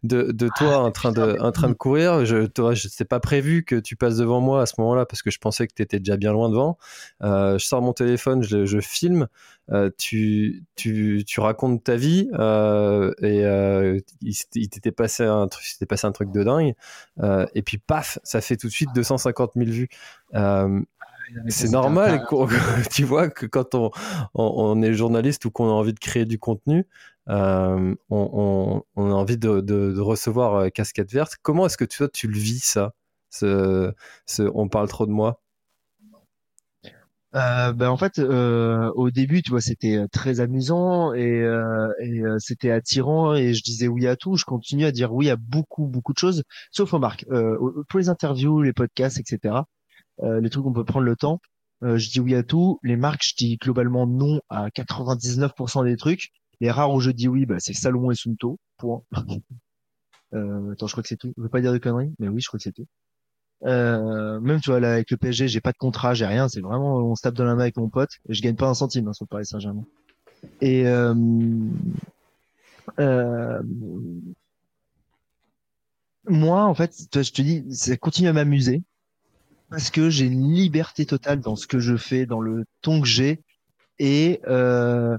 de, 0.03 0.32
de 0.32 0.49
toi 0.55 0.78
en, 0.78 0.91
train 0.91 1.11
de, 1.11 1.38
en 1.41 1.51
train 1.51 1.68
de 1.68 1.74
courir. 1.74 2.26
Je 2.26 2.38
n'étais 2.38 3.05
pas 3.05 3.20
prévu 3.20 3.66
que 3.66 3.76
tu 3.76 3.97
passes 3.97 4.16
devant 4.16 4.39
moi 4.39 4.61
à 4.61 4.66
ce 4.66 4.76
moment-là 4.78 5.05
parce 5.05 5.22
que 5.22 5.30
je 5.30 5.39
pensais 5.39 5.68
que 5.68 5.74
tu 5.74 5.82
étais 5.82 5.99
déjà 5.99 6.16
bien 6.16 6.32
loin 6.32 6.49
devant. 6.49 6.78
Euh, 7.22 7.57
je 7.57 7.66
sors 7.66 7.82
mon 7.82 7.93
téléphone, 7.93 8.43
je, 8.43 8.66
je 8.66 8.80
filme, 8.80 9.28
euh, 9.72 9.89
tu, 9.97 10.66
tu, 10.76 11.24
tu 11.26 11.39
racontes 11.39 11.86
ta 11.86 11.95
vie 11.95 12.30
euh, 12.34 13.14
et 13.22 13.45
euh, 13.45 13.97
il, 14.22 14.36
il 14.55 14.70
t'était 14.70 14.91
passé, 14.91 15.24
un 15.24 15.47
truc, 15.47 15.66
passé 15.88 16.05
un 16.05 16.11
truc 16.11 16.32
de 16.32 16.43
dingue. 16.43 16.74
et 17.53 17.61
puis 17.61 17.78
paf, 17.78 18.20
ça 18.24 18.41
fait 18.41 18.57
tout 18.57 18.68
de 18.68 18.74
suite 18.74 18.89
250 18.93 19.51
000 19.55 19.70
vues. 19.70 19.89
C'est 21.47 21.69
normal, 21.69 22.26
tu 22.91 23.03
vois, 23.03 23.30
que 23.30 23.45
quand 23.45 23.76
on, 23.76 23.91
on, 24.34 24.82
est 24.82 24.93
journaliste 24.93 25.45
ou 25.45 25.51
qu'on 25.51 25.69
a 25.69 25.71
envie 25.71 25.93
de 25.93 25.99
créer 25.99 26.26
du 26.26 26.39
contenu, 26.39 26.88
euh, 27.30 27.95
on, 28.09 28.84
on, 28.95 29.11
a 29.11 29.13
envie 29.13 29.38
de, 29.38 29.61
de, 29.61 29.91
de 29.93 29.99
recevoir 29.99 30.55
euh, 30.55 30.69
casquette 30.69 31.11
verte. 31.11 31.38
Comment 31.41 31.65
est-ce 31.65 31.78
que 31.78 31.86
toi, 31.86 32.09
tu 32.09 32.28
le 32.28 32.38
vis, 32.38 32.63
ça? 32.63 32.93
Ce, 33.30 33.93
ce, 34.26 34.43
On 34.53 34.67
parle 34.67 34.88
trop 34.88 35.05
de 35.05 35.11
moi 35.11 35.39
euh, 37.36 37.74
ben 37.74 37.89
en 37.89 37.97
fait, 37.97 38.19
euh, 38.19 38.91
au 38.95 39.09
début, 39.09 39.41
tu 39.41 39.49
vois, 39.49 39.61
c'était 39.61 39.97
euh, 39.97 40.07
très 40.11 40.39
amusant 40.39 41.13
et, 41.13 41.41
euh, 41.41 41.91
et 41.99 42.19
euh, 42.19 42.38
c'était 42.38 42.69
attirant 42.69 43.34
et 43.34 43.55
je 43.55 43.63
disais 43.63 43.88
oui 43.88 44.05
à 44.05 44.15
tout. 44.15 44.36
Je 44.36 44.45
continue 44.45 44.86
à 44.86 44.91
dire 44.91 45.11
oui 45.13 45.32
à 45.32 45.36
beaucoup, 45.36 45.88
beaucoup 45.88 46.13
de 46.13 46.19
choses, 46.19 46.43
sauf 46.71 46.93
aux 46.93 46.99
marques. 46.99 47.26
pour 47.89 47.99
les 47.99 48.09
interviews, 48.09 48.61
les 48.61 48.74
podcasts, 48.74 49.19
etc. 49.19 49.55
Euh, 50.22 50.39
les 50.41 50.49
trucs 50.49 50.66
on 50.66 50.74
peut 50.74 50.86
prendre 50.86 51.05
le 51.05 51.16
temps. 51.16 51.39
Euh, 51.84 51.97
je 51.97 52.09
dis 52.09 52.20
oui 52.20 52.36
à 52.36 52.43
tout. 52.43 52.80
Les 52.84 52.95
marques, 52.95 53.24
je 53.26 53.36
dis 53.36 53.57
globalement 53.57 54.07
non 54.07 54.41
à 54.49 54.70
99% 54.70 55.86
des 55.86 55.97
trucs. 55.97 56.30
Les 56.61 56.72
rares 56.72 56.93
où 56.93 56.99
je 56.99 57.11
dis 57.11 57.28
oui, 57.28 57.45
bah, 57.45 57.57
c'est 57.59 57.74
Salomon 57.74 58.11
et 58.11 58.16
Sunto. 58.16 58.59
Point. 58.78 59.01
euh, 60.34 60.72
attends, 60.72 60.88
je 60.88 60.93
crois 60.93 61.03
que 61.03 61.09
c'est 61.09 61.18
tout. 61.18 61.34
Je 61.38 61.43
veux 61.43 61.49
pas 61.49 61.61
dire 61.61 61.74
de 61.74 61.78
conneries, 61.78 62.14
mais 62.20 62.28
oui, 62.28 62.41
je 62.41 62.47
crois 62.47 62.57
que 62.57 62.64
c'est 62.64 62.72
tout. 62.72 62.88
Euh, 63.66 64.39
même 64.41 64.59
tu 64.59 64.72
vois 64.72 64.82
là 64.82 64.93
avec 64.93 65.09
le 65.09 65.18
PSG, 65.18 65.47
j'ai 65.47 65.61
pas 65.61 65.72
de 65.72 65.78
contrat, 65.78 66.14
j'ai 66.14 66.26
rien. 66.26 66.49
C'est 66.49 66.61
vraiment 66.61 66.97
on 66.97 67.16
se 67.16 67.22
tape 67.22 67.36
dans 67.36 67.45
la 67.45 67.55
main 67.55 67.61
avec 67.64 67.78
mon 67.78 67.89
pote. 67.89 68.11
Et 68.30 68.34
je 68.34 68.41
gagne 68.41 68.55
pas 68.55 68.68
un 68.68 68.74
centime 68.74 69.07
hein, 69.07 69.14
sur 69.14 69.28
Paris 69.28 69.45
Saint-Germain. 69.45 69.86
Et 70.61 70.88
euh, 70.88 71.14
euh, 72.99 73.61
moi, 76.26 76.66
en 76.66 76.74
fait, 76.74 76.93
je 77.14 77.32
te 77.32 77.41
dis, 77.41 77.64
ça 77.74 77.95
continue 77.97 78.28
à 78.28 78.34
m'amuser 78.34 78.84
parce 79.74 79.89
que 79.89 80.11
j'ai 80.11 80.26
une 80.26 80.53
liberté 80.53 81.03
totale 81.07 81.39
dans 81.41 81.55
ce 81.55 81.65
que 81.65 81.80
je 81.80 81.97
fais, 81.97 82.28
dans 82.28 82.41
le 82.41 82.65
ton 82.84 83.01
que 83.01 83.07
j'ai, 83.07 83.41
et 83.97 84.39
euh, 84.47 85.17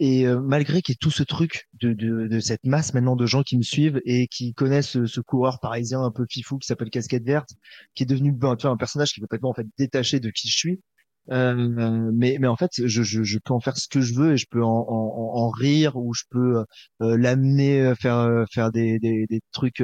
et 0.00 0.26
euh, 0.26 0.40
malgré 0.40 0.82
qu'il 0.82 0.94
y 0.94 0.96
ait 0.96 0.98
tout 1.00 1.12
ce 1.12 1.22
truc 1.22 1.68
de, 1.80 1.92
de, 1.92 2.26
de, 2.26 2.40
cette 2.40 2.64
masse 2.64 2.94
maintenant 2.94 3.14
de 3.14 3.26
gens 3.26 3.44
qui 3.44 3.56
me 3.56 3.62
suivent 3.62 4.00
et 4.04 4.26
qui 4.26 4.54
connaissent 4.54 5.04
ce, 5.04 5.20
coureur 5.20 5.60
parisien 5.60 6.02
un 6.02 6.10
peu 6.10 6.26
fifou 6.28 6.58
qui 6.58 6.66
s'appelle 6.66 6.90
Casquette 6.90 7.24
Verte, 7.24 7.50
qui 7.94 8.02
est 8.02 8.06
devenu 8.06 8.32
ben, 8.32 8.56
tu 8.56 8.66
un 8.66 8.76
personnage 8.76 9.12
qui 9.12 9.20
est 9.20 9.22
complètement 9.22 9.50
en 9.50 9.54
fait 9.54 9.68
détaché 9.78 10.18
de 10.18 10.30
qui 10.30 10.48
je 10.48 10.56
suis. 10.56 10.80
Euh, 11.30 12.10
mais, 12.12 12.38
mais 12.40 12.48
en 12.48 12.56
fait, 12.56 12.72
je, 12.76 13.02
je, 13.04 13.22
je, 13.22 13.38
peux 13.38 13.54
en 13.54 13.60
faire 13.60 13.76
ce 13.76 13.86
que 13.86 14.00
je 14.00 14.14
veux 14.14 14.32
et 14.32 14.36
je 14.36 14.46
peux 14.50 14.64
en, 14.64 14.84
en, 14.88 15.38
en 15.38 15.48
rire 15.50 15.96
ou 15.96 16.12
je 16.12 16.24
peux 16.28 16.64
euh, 17.02 17.16
l'amener 17.16 17.94
faire 17.94 18.44
faire 18.52 18.72
des, 18.72 18.98
des, 18.98 19.26
des 19.26 19.40
trucs 19.52 19.80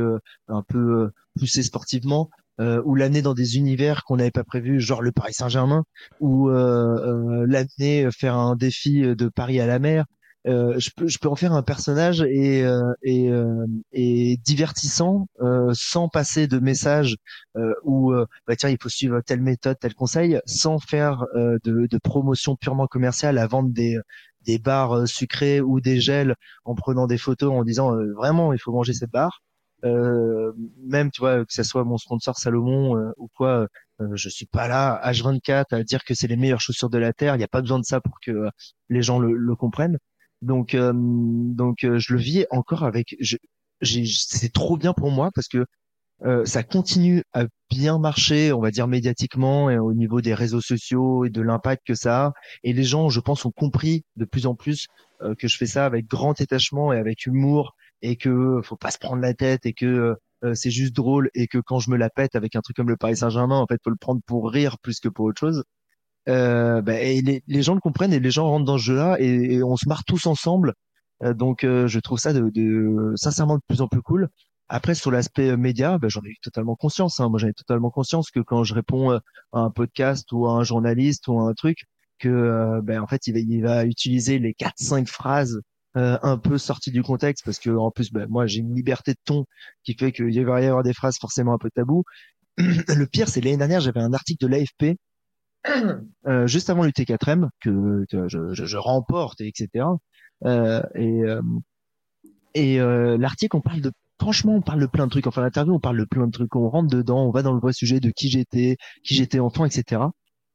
un 0.48 0.62
peu 0.66 1.10
poussés 1.38 1.62
sportivement 1.62 2.30
euh, 2.60 2.82
ou 2.84 2.94
l'année 2.94 3.22
dans 3.22 3.34
des 3.34 3.56
univers 3.56 4.04
qu'on 4.04 4.16
n'avait 4.16 4.30
pas 4.30 4.44
prévus, 4.44 4.80
genre 4.80 5.02
le 5.02 5.12
Paris 5.12 5.34
Saint-Germain, 5.34 5.84
ou 6.20 6.50
euh, 6.50 7.42
euh, 7.42 7.46
l'année 7.48 8.08
faire 8.12 8.36
un 8.36 8.56
défi 8.56 9.00
de 9.02 9.28
Paris 9.28 9.60
à 9.60 9.66
la 9.66 9.78
mer. 9.78 10.04
Euh, 10.46 10.78
je, 10.78 10.90
peux, 10.96 11.06
je 11.06 11.18
peux 11.18 11.28
en 11.28 11.36
faire 11.36 11.52
un 11.52 11.62
personnage 11.62 12.22
et, 12.22 12.64
euh, 12.64 12.92
et, 13.02 13.30
euh, 13.30 13.66
et 13.92 14.38
divertissant 14.38 15.26
sans 15.72 16.08
passer 16.08 16.46
de 16.46 16.58
message 16.58 17.16
où 17.84 18.12
bah 18.46 18.56
tiens 18.56 18.70
il 18.70 18.78
faut 18.80 18.88
suivre 18.88 19.20
telle 19.20 19.42
méthode 19.42 19.76
tel 19.78 19.94
conseil 19.94 20.40
sans 20.46 20.78
faire 20.78 21.24
de, 21.34 21.58
de, 21.86 21.98
promotion 21.98 22.56
purement 22.56 22.86
commerciale 22.86 23.38
à 23.38 23.46
vendre 23.46 23.70
des 23.70 23.98
des 24.46 24.58
barres 24.58 25.06
sucrées 25.06 25.60
ou 25.60 25.80
des 25.80 26.00
gels 26.00 26.34
en 26.64 26.74
prenant 26.74 27.06
des 27.06 27.18
photos 27.18 27.52
en 27.52 27.64
disant 27.64 27.94
vraiment 28.16 28.52
il 28.52 28.58
faut 28.58 28.72
manger 28.72 28.94
cette 28.94 29.10
barre 29.10 29.42
euh, 29.42 29.49
même 29.82 31.10
tu 31.10 31.20
vois 31.20 31.44
que 31.44 31.52
ce 31.52 31.62
soit 31.62 31.84
mon 31.84 31.98
sponsor 31.98 32.36
Salomon 32.38 32.96
euh, 32.96 33.12
ou 33.16 33.28
quoi 33.34 33.66
euh, 34.00 34.08
je 34.14 34.28
suis 34.28 34.46
pas 34.46 34.68
là 34.68 35.00
H24 35.04 35.66
à 35.70 35.82
dire 35.82 36.04
que 36.04 36.14
c'est 36.14 36.26
les 36.26 36.36
meilleures 36.36 36.60
chaussures 36.60 36.90
de 36.90 36.98
la 36.98 37.12
terre 37.12 37.34
il 37.34 37.38
n'y 37.38 37.44
a 37.44 37.48
pas 37.48 37.60
besoin 37.60 37.78
de 37.78 37.84
ça 37.84 38.00
pour 38.00 38.20
que 38.20 38.48
les 38.88 39.02
gens 39.02 39.18
le, 39.18 39.32
le 39.32 39.56
comprennent 39.56 39.98
donc 40.42 40.76
donc 40.76 41.78
je 41.82 42.12
le 42.12 42.18
vis 42.18 42.46
encore 42.50 42.84
avec 42.84 43.16
c'est 43.82 44.52
trop 44.52 44.76
bien 44.76 44.92
pour 44.92 45.10
moi 45.10 45.30
parce 45.34 45.48
que 45.48 45.64
ça 46.44 46.62
continue 46.62 47.22
à 47.32 47.46
bien 47.70 47.98
marcher, 47.98 48.52
on 48.52 48.60
va 48.60 48.70
dire 48.70 48.86
médiatiquement 48.86 49.70
et 49.70 49.78
au 49.78 49.94
niveau 49.94 50.20
des 50.20 50.34
réseaux 50.34 50.60
sociaux 50.60 51.24
et 51.24 51.30
de 51.30 51.40
l'impact 51.40 51.86
que 51.86 51.94
ça 51.94 52.26
a. 52.26 52.32
Et 52.62 52.74
les 52.74 52.84
gens, 52.84 53.08
je 53.08 53.20
pense, 53.20 53.46
ont 53.46 53.50
compris 53.50 54.04
de 54.16 54.26
plus 54.26 54.44
en 54.46 54.54
plus 54.54 54.86
que 55.38 55.48
je 55.48 55.56
fais 55.56 55.66
ça 55.66 55.86
avec 55.86 56.06
grand 56.06 56.34
détachement 56.34 56.92
et 56.92 56.98
avec 56.98 57.24
humour 57.24 57.74
et 58.02 58.16
que 58.16 58.60
faut 58.62 58.76
pas 58.76 58.90
se 58.90 58.98
prendre 58.98 59.22
la 59.22 59.34
tête 59.34 59.66
et 59.66 59.72
que 59.72 59.86
euh, 59.86 60.14
euh, 60.44 60.54
c'est 60.54 60.70
juste 60.70 60.94
drôle 60.94 61.30
et 61.34 61.46
que 61.46 61.58
quand 61.58 61.80
je 61.80 61.90
me 61.90 61.96
la 61.96 62.08
pète 62.10 62.34
avec 62.34 62.56
un 62.56 62.60
truc 62.60 62.76
comme 62.76 62.88
le 62.88 62.96
Paris 62.96 63.16
Saint-Germain, 63.18 63.58
en 63.58 63.66
fait, 63.66 63.78
faut 63.84 63.90
le 63.90 63.96
prendre 63.96 64.22
pour 64.26 64.50
rire 64.50 64.78
plus 64.78 65.00
que 65.00 65.08
pour 65.08 65.26
autre 65.26 65.40
chose. 65.40 65.64
Euh, 66.28 66.82
bah, 66.82 67.00
et 67.00 67.22
les, 67.46 67.62
gens 67.62 67.74
le 67.74 67.80
comprennent 67.80 68.12
et 68.12 68.20
les 68.20 68.30
gens 68.30 68.48
rentrent 68.48 68.64
dans 68.66 68.78
ce 68.78 68.84
jeu-là 68.84 69.16
et, 69.20 69.62
on 69.62 69.76
se 69.76 69.88
marre 69.88 70.04
tous 70.04 70.26
ensemble. 70.26 70.74
Euh, 71.22 71.34
donc, 71.34 71.62
je 71.64 71.98
trouve 72.00 72.18
ça 72.18 72.32
de, 72.32 72.50
de, 72.50 73.12
sincèrement 73.16 73.56
de 73.56 73.62
plus 73.68 73.82
en 73.82 73.88
plus 73.88 74.02
cool. 74.02 74.28
Après, 74.68 74.94
sur 74.94 75.10
l'aspect 75.10 75.56
média, 75.56 75.98
ben, 75.98 76.08
j'en 76.08 76.22
ai 76.22 76.34
totalement 76.42 76.76
conscience. 76.76 77.20
Hein. 77.20 77.28
Moi, 77.28 77.38
j'en 77.40 77.48
ai 77.48 77.54
totalement 77.54 77.90
conscience 77.90 78.30
que 78.30 78.40
quand 78.40 78.64
je 78.64 78.74
réponds 78.74 79.10
à 79.10 79.20
un 79.52 79.70
podcast 79.70 80.30
ou 80.32 80.46
à 80.46 80.52
un 80.52 80.62
journaliste 80.64 81.28
ou 81.28 81.40
à 81.40 81.48
un 81.48 81.54
truc, 81.54 81.84
que 82.18 82.80
ben, 82.82 83.00
en 83.00 83.06
fait, 83.06 83.26
il 83.26 83.34
va, 83.34 83.40
il 83.40 83.62
va 83.62 83.84
utiliser 83.84 84.38
les 84.38 84.54
quatre 84.54 84.78
cinq 84.78 85.08
phrases 85.08 85.60
un 85.94 86.38
peu 86.38 86.58
sorties 86.58 86.92
du 86.92 87.02
contexte 87.02 87.44
parce 87.44 87.58
que 87.58 87.70
en 87.70 87.90
plus, 87.90 88.12
ben, 88.12 88.26
moi, 88.28 88.46
j'ai 88.46 88.60
une 88.60 88.74
liberté 88.74 89.12
de 89.12 89.18
ton 89.24 89.44
qui 89.82 89.94
fait 89.94 90.12
qu'il 90.12 90.44
va 90.44 90.60
y 90.60 90.66
avoir 90.66 90.82
des 90.82 90.92
phrases 90.92 91.18
forcément 91.20 91.54
un 91.54 91.58
peu 91.58 91.70
tabou. 91.74 92.04
Le 92.58 93.04
pire, 93.06 93.28
c'est 93.28 93.40
l'année 93.40 93.56
dernière, 93.56 93.80
j'avais 93.80 94.00
un 94.00 94.12
article 94.12 94.44
de 94.44 94.48
l'AFP 94.48 94.96
euh, 96.26 96.46
juste 96.46 96.70
avant 96.70 96.84
l'UT4M 96.84 97.48
que, 97.60 98.04
que 98.10 98.28
je, 98.28 98.52
je, 98.54 98.64
je, 98.64 98.76
remporte, 98.76 99.40
etc. 99.40 99.86
Euh, 100.44 100.82
et 100.94 101.22
et 102.54 102.80
euh, 102.80 103.16
l'article, 103.18 103.56
on 103.56 103.60
parle 103.60 103.80
de 103.80 103.92
franchement, 104.20 104.54
on 104.54 104.60
parle 104.60 104.80
de 104.80 104.86
plein 104.86 105.06
de 105.06 105.10
trucs. 105.10 105.26
Enfin, 105.26 105.42
l'interview, 105.42 105.74
on 105.74 105.80
parle 105.80 105.98
de 105.98 106.04
plein 106.04 106.26
de 106.26 106.32
trucs. 106.32 106.54
On 106.56 106.68
rentre 106.68 106.88
dedans, 106.94 107.24
on 107.24 107.30
va 107.30 107.42
dans 107.42 107.52
le 107.52 107.60
vrai 107.60 107.72
sujet 107.72 108.00
de 108.00 108.10
qui 108.10 108.28
j'étais, 108.30 108.76
qui 109.04 109.14
j'étais 109.14 109.40
enfant, 109.40 109.64
etc. 109.64 110.02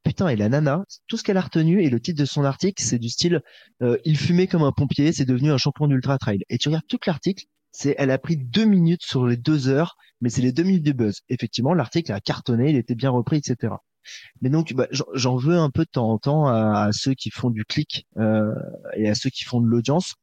Putain, 0.05 0.27
et 0.27 0.35
la 0.35 0.49
nana, 0.49 0.85
tout 1.07 1.17
ce 1.17 1.23
qu'elle 1.23 1.37
a 1.37 1.41
retenu 1.41 1.81
et 1.81 1.89
le 1.89 1.99
titre 1.99 2.19
de 2.19 2.25
son 2.25 2.43
article, 2.43 2.81
c'est 2.81 2.99
du 2.99 3.09
style 3.09 3.41
euh, 3.81 3.97
il 4.05 4.17
fumait 4.17 4.45
comme 4.45 4.61
un 4.61 4.71
pompier, 4.71 5.11
c'est 5.11 5.25
devenu 5.25 5.51
un 5.51 5.57
champion 5.57 5.87
d'ultra 5.87 6.19
trail. 6.19 6.43
Et 6.49 6.59
tu 6.59 6.69
regardes 6.69 6.85
tout 6.87 6.99
l'article, 7.07 7.45
c'est 7.71 7.95
elle 7.97 8.11
a 8.11 8.19
pris 8.19 8.37
deux 8.37 8.65
minutes 8.65 9.01
sur 9.03 9.25
les 9.25 9.35
deux 9.35 9.67
heures, 9.67 9.97
mais 10.21 10.29
c'est 10.29 10.43
les 10.43 10.51
deux 10.51 10.61
minutes 10.61 10.85
de 10.85 10.91
buzz. 10.91 11.21
Effectivement, 11.29 11.73
l'article 11.73 12.11
a 12.11 12.21
cartonné, 12.21 12.69
il 12.69 12.77
était 12.77 12.93
bien 12.93 13.09
repris, 13.09 13.37
etc. 13.37 13.73
Mais 14.41 14.51
donc, 14.51 14.73
bah, 14.73 14.87
j'en 14.91 15.37
veux 15.37 15.57
un 15.57 15.71
peu 15.71 15.85
de 15.85 15.89
temps 15.89 16.11
en 16.11 16.19
temps 16.19 16.47
à, 16.47 16.89
ceux 16.91 17.15
qui 17.15 17.31
font 17.31 17.49
du 17.49 17.65
clic 17.65 18.05
euh, 18.17 18.53
et 18.95 19.09
à 19.09 19.15
ceux 19.15 19.31
qui 19.31 19.43
font 19.43 19.59
de 19.59 19.65
l'audience. 19.67 20.13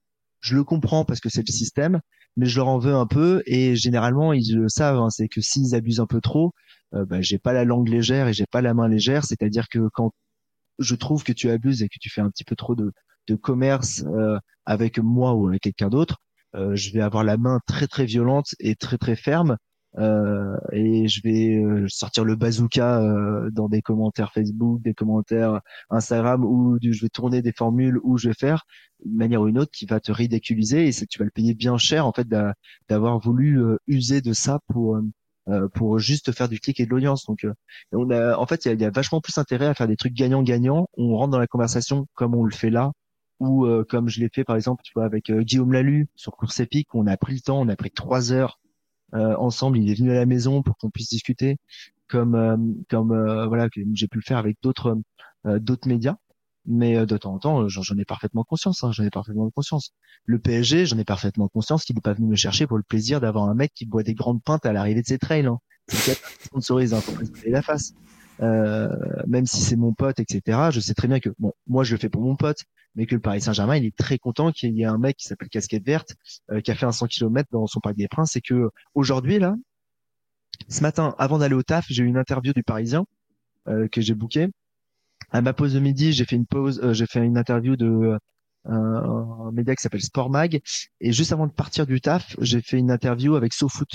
Je 0.41 0.55
le 0.55 0.63
comprends 0.63 1.05
parce 1.05 1.19
que 1.19 1.29
c'est 1.29 1.45
le 1.45 1.53
système, 1.53 2.01
mais 2.37 2.47
je 2.47 2.57
leur 2.57 2.69
en 2.69 2.79
veux 2.79 2.95
un 2.95 3.07
peu 3.07 3.43
et 3.47 3.75
généralement 3.75 4.33
ils 4.33 4.55
le 4.55 4.69
savent. 4.69 4.99
Hein, 4.99 5.11
c'est 5.11 5.27
que 5.27 5.41
s'ils 5.41 5.75
abusent 5.75 6.01
un 6.01 6.07
peu 6.07 6.21
trop, 6.21 6.53
euh, 6.95 7.05
bah, 7.05 7.21
j'ai 7.21 7.39
pas 7.39 7.53
la 7.53 7.65
langue 7.65 7.89
légère 7.89 8.29
et 8.29 8.33
j'ai 8.33 8.47
pas 8.47 8.63
la 8.63 8.75
main 8.75 8.89
légère. 8.89 9.25
C'est-à-dire 9.25 9.69
que 9.69 9.89
quand 9.93 10.13
je 10.79 10.95
trouve 10.95 11.25
que 11.25 11.33
tu 11.33 11.51
abuses 11.51 11.83
et 11.83 11.89
que 11.89 11.99
tu 12.01 12.11
fais 12.11 12.21
un 12.23 12.31
petit 12.31 12.45
peu 12.45 12.57
trop 12.57 12.75
de, 12.75 12.93
de 13.29 13.35
commerce 13.37 14.05
euh, 14.07 14.39
avec 14.67 14.99
moi 14.99 15.35
ou 15.35 15.49
avec 15.49 15.63
quelqu'un 15.63 15.89
d'autre, 15.89 16.19
euh, 16.57 16.77
je 16.77 16.93
vais 16.93 17.01
avoir 17.03 17.25
la 17.25 17.37
main 17.37 17.61
très 17.67 17.87
très 17.87 18.07
violente 18.07 18.55
et 18.61 18.77
très 18.77 18.99
très 18.99 19.17
ferme 19.17 19.57
euh, 19.99 20.57
et 20.73 21.07
je 21.09 21.21
vais 21.23 21.57
euh, 21.57 21.87
sortir 21.89 22.25
le 22.25 22.35
bazooka 22.35 23.03
euh, 23.03 23.51
dans 23.51 23.69
des 23.69 23.83
commentaires 23.83 24.33
Facebook, 24.33 24.81
des 24.83 24.95
commentaires 24.95 25.61
Instagram, 25.91 26.45
où 26.45 26.79
je 26.81 27.01
vais 27.03 27.11
tourner 27.11 27.43
des 27.43 27.53
formules, 27.53 27.99
où 28.03 28.17
je 28.17 28.29
vais 28.29 28.35
faire 28.35 28.65
une 29.05 29.17
manière 29.17 29.43
ou 29.43 29.49
une 29.49 29.59
autre 29.59 29.73
qui 29.73 29.85
va 29.87 30.01
te 30.01 30.11
ridiculiser 30.13 30.89
et 30.89 30.93
tu 30.93 31.19
vas 31.19 31.25
le 31.25 31.31
payer 31.31 31.55
bien 31.55 31.77
cher 31.77 32.07
en 32.07 32.13
fait 32.13 32.27
d'avoir 32.89 33.19
voulu 33.19 33.61
user 33.89 34.21
de 34.21 34.33
ça 34.33 34.61
pour 34.69 34.97
pour 35.75 35.99
juste 35.99 36.33
faire 36.33 36.49
du 36.49 36.61
clic 36.61 36.79
et 36.81 36.87
de 36.87 36.91
l'audience. 36.91 37.27
Donc, 37.27 37.47
on 37.93 38.11
a, 38.11 38.37
en 38.37 38.47
fait, 38.47 38.65
il 38.67 38.81
y 38.81 38.85
a, 38.85 38.91
vachement 38.91 39.21
plus 39.21 39.39
intérêt 39.39 39.67
à 39.67 39.75
faire 39.75 39.89
des 39.89 39.97
trucs 39.97 40.15
gagnant-gagnant. 40.15 40.87
On 40.97 41.17
rentre 41.17 41.33
dans 41.33 41.39
la 41.39 41.47
conversation 41.47 42.07
comme 42.15 42.35
on 42.35 42.45
le 42.45 42.53
fait 42.53 42.71
là, 42.71 42.93
ou 43.41 43.67
comme 43.89 44.09
je 44.09 44.21
l'ai 44.21 44.29
fait 44.33 44.45
par 44.45 44.57
exemple, 44.57 44.85
avec 44.97 45.33
Guillaume 45.33 45.73
Lalu 45.73 46.09
sur 46.15 46.33
Course 46.33 46.61
Épique. 46.61 46.95
On 46.95 47.07
a 47.07 47.17
pris 47.17 47.35
le 47.35 47.41
temps, 47.41 47.61
on 47.61 47.69
a 47.69 47.77
pris 47.77 47.91
trois 47.91 48.33
heures 48.33 48.61
euh, 49.15 49.37
ensemble. 49.37 49.79
Il 49.79 49.91
est 49.91 49.95
venu 49.95 50.11
à 50.11 50.15
la 50.15 50.27
maison 50.27 50.63
pour 50.63 50.77
qu'on 50.79 50.91
puisse 50.91 51.11
discuter, 51.11 51.59
comme 52.09 52.35
euh, 52.35 52.57
comme 52.89 53.13
euh, 53.13 53.47
voilà 53.47 53.69
j'ai 53.93 54.09
pu 54.09 54.19
le 54.19 54.23
faire 54.23 54.39
avec 54.39 54.57
d'autres 54.63 54.99
d'autres 55.45 55.89
médias. 55.89 56.17
Mais 56.65 57.05
de 57.07 57.17
temps 57.17 57.35
en 57.35 57.39
temps, 57.39 57.69
j'en 57.69 57.97
ai 57.99 58.05
parfaitement 58.05 58.45
conscience. 58.45 58.85
Hein, 58.85 58.93
j'en 58.93 59.05
ai 59.05 59.11
parfaitement 59.11 59.51
conscience. 59.51 59.93
Le 60.27 60.39
PSG, 60.39 60.87
j'en 60.87 60.99
ai 60.99 61.05
parfaitement 61.05 61.49
conscience 61.49 61.85
qu'il 61.85 61.97
n'est 61.97 62.03
pas 62.03 62.13
venu 62.13 62.29
me 62.29 62.37
chercher 62.37 62.67
pour 62.67 62.77
le 62.77 62.85
plaisir 62.85 63.21
d'avoir 63.21 63.49
un 63.49 63.55
mec 63.55 63.73
qui 63.75 63.85
boit 63.85 64.05
des 64.05 64.15
grandes 64.15 64.43
pintes 64.43 64.65
à 64.65 64.73
l'arrivée 64.73 65.03
de 65.03 65.07
ses 65.07 65.19
trails. 65.19 65.47
Hein. 65.47 65.59
Sponsorise, 66.41 66.95
hein, 66.95 67.01
pour 67.05 67.15
la 67.47 67.63
face. 67.63 67.95
Euh, 68.41 68.89
même 69.27 69.47
si 69.47 69.61
c'est 69.61 69.77
mon 69.77 69.93
pote, 69.93 70.19
etc. 70.19 70.71
Je 70.71 70.81
sais 70.81 70.95
très 70.95 71.07
bien 71.07 71.21
que 71.21 71.31
bon, 71.39 71.53
moi 71.67 71.85
je 71.85 71.95
le 71.95 72.01
fais 72.01 72.09
pour 72.09 72.23
mon 72.23 72.35
pote, 72.35 72.65
mais 72.95 73.07
que 73.07 73.15
le 73.15 73.21
Paris 73.21 73.41
Saint-Germain, 73.41 73.77
il 73.77 73.85
est 73.85 73.97
très 73.97 74.19
content 74.19 74.51
qu'il 74.53 74.77
y 74.77 74.83
ait 74.83 74.87
un 74.87 74.99
mec 74.99 75.17
qui 75.17 75.27
s'appelle 75.27 75.49
Casquette 75.49 75.85
Verte, 75.85 76.17
euh, 76.51 76.61
qui 76.61 76.71
a 76.71 76.75
fait 76.75 76.87
un 76.87 76.93
100 76.93 77.07
km 77.07 77.49
dans 77.53 77.67
son 77.67 77.81
Parc 77.81 77.97
des 77.97 78.09
Princes, 78.09 78.37
et 78.37 78.41
que 78.41 78.71
aujourd'hui 78.95 79.39
là, 79.39 79.55
ce 80.69 80.81
matin, 80.83 81.15
avant 81.19 81.39
d'aller 81.39 81.55
au 81.55 81.63
taf, 81.63 81.87
j'ai 81.89 82.03
eu 82.03 82.07
une 82.07 82.17
interview 82.17 82.53
du 82.53 82.63
Parisien 82.63 83.05
euh, 83.69 83.89
que 83.89 84.01
j'ai 84.01 84.15
booké. 84.15 84.49
À 85.31 85.41
ma 85.43 85.53
pause 85.53 85.75
de 85.75 85.81
midi, 85.81 86.13
j'ai 86.13 86.25
fait 86.25 86.37
une 86.37 86.47
pause, 86.47 86.81
euh, 86.83 86.93
j'ai 86.93 87.07
fait 87.07 87.25
une 87.25 87.39
interview 87.39 87.77
de 87.77 88.19
un 88.65 89.51
média 89.53 89.75
qui 89.75 89.83
s'appelle 89.83 90.03
Sport 90.03 90.31
Mag, 90.31 90.61
et 91.01 91.13
juste 91.13 91.33
avant 91.33 91.49
de 91.49 91.53
partir 91.53 91.85
du 91.87 92.01
taf, 92.01 92.37
j'ai 92.41 92.61
fait 92.61 92.79
une 92.79 92.93
interview 92.93 93.35
avec 93.35 93.53
SoFoot. 93.53 93.89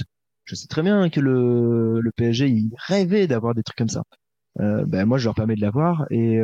Je 0.44 0.56
sais 0.56 0.68
très 0.68 0.82
bien 0.82 1.10
que 1.10 1.22
le, 1.22 2.02
le 2.02 2.12
PSG, 2.12 2.50
il 2.50 2.72
rêvait 2.78 3.28
d'avoir 3.28 3.54
des 3.56 3.64
trucs 3.64 3.78
comme 3.78 3.88
ça. 3.90 4.04
Euh, 4.60 4.86
ben 4.86 5.06
moi, 5.06 5.18
je 5.20 5.26
leur 5.26 5.36
permets 5.36 5.56
de 5.56 5.62
l'avoir 5.62 6.06
et 6.12 6.42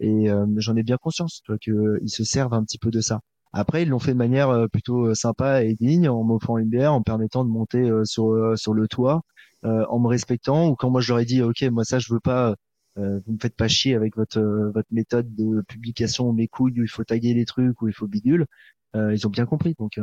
et 0.00 0.30
euh, 0.30 0.46
j'en 0.56 0.76
ai 0.76 0.82
bien 0.82 0.96
conscience 0.96 1.42
qu'ils 1.60 1.72
euh, 1.74 2.00
se 2.06 2.24
servent 2.24 2.54
un 2.54 2.64
petit 2.64 2.78
peu 2.78 2.90
de 2.90 3.00
ça. 3.00 3.20
Après, 3.52 3.82
ils 3.82 3.88
l'ont 3.88 3.98
fait 3.98 4.12
de 4.12 4.18
manière 4.18 4.50
euh, 4.50 4.66
plutôt 4.68 5.14
sympa 5.14 5.64
et 5.64 5.74
digne, 5.74 6.08
en 6.08 6.22
m'offrant 6.24 6.58
une 6.58 6.68
bière, 6.68 6.92
en 6.94 6.98
me 7.00 7.04
permettant 7.04 7.44
de 7.44 7.50
monter 7.50 7.90
sur 8.04 8.54
sur 8.56 8.74
le 8.74 8.88
toit, 8.88 9.22
en 9.64 9.98
me 9.98 10.08
respectant. 10.08 10.68
Ou 10.68 10.76
quand 10.76 10.90
moi 10.90 11.00
je 11.00 11.12
leur 11.12 11.20
ai 11.20 11.24
dit, 11.24 11.42
ok, 11.42 11.62
moi 11.72 11.84
ça 11.84 11.98
je 11.98 12.12
veux 12.12 12.20
pas, 12.20 12.54
vous 12.98 13.32
me 13.32 13.38
faites 13.40 13.56
pas 13.56 13.68
chier 13.68 13.94
avec 13.94 14.16
votre 14.16 14.40
votre 14.74 14.88
méthode 14.90 15.34
de 15.34 15.62
publication 15.62 16.32
mes 16.32 16.48
couilles 16.48 16.80
où 16.80 16.82
il 16.82 16.88
faut 16.88 17.04
taguer 17.04 17.34
les 17.34 17.44
trucs 17.44 17.80
où 17.82 17.88
il 17.88 17.94
faut 17.94 18.06
bidule. 18.08 18.46
ils 18.94 19.26
ont 19.26 19.30
bien 19.30 19.46
compris. 19.46 19.74
Donc 19.78 20.00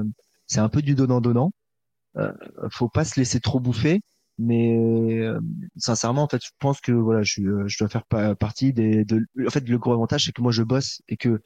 c'est 0.48 0.60
un 0.60 0.70
peu 0.70 0.82
du 0.82 0.96
donnant 0.96 1.22
donnant. 1.22 1.52
faut 2.72 2.90
pas 2.90 3.06
se 3.06 3.20
laisser 3.20 3.40
trop 3.40 3.60
bouffer 3.60 4.02
mais 4.38 4.78
euh, 4.78 5.40
sincèrement 5.78 6.24
en 6.24 6.28
fait 6.28 6.44
je 6.44 6.52
pense 6.60 6.82
que 6.82 6.92
voilà 6.92 7.24
je, 7.24 7.42
euh, 7.42 7.68
je 7.68 7.78
dois 7.80 7.88
faire 7.88 8.06
partie 8.38 8.74
des 8.74 9.06
de, 9.06 9.26
en 9.46 9.50
fait 9.50 9.68
le 9.68 9.78
gros 9.78 9.94
avantage 9.94 10.26
c'est 10.26 10.32
que 10.32 10.42
moi 10.42 10.52
je 10.52 10.64
bosse 10.64 11.02
et 11.08 11.18
que 11.18 11.42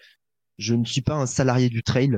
je 0.57 0.73
ne 0.75 0.85
suis 0.85 1.01
pas 1.01 1.15
un 1.15 1.25
salarié 1.25 1.69
du 1.69 1.83
trail 1.83 2.17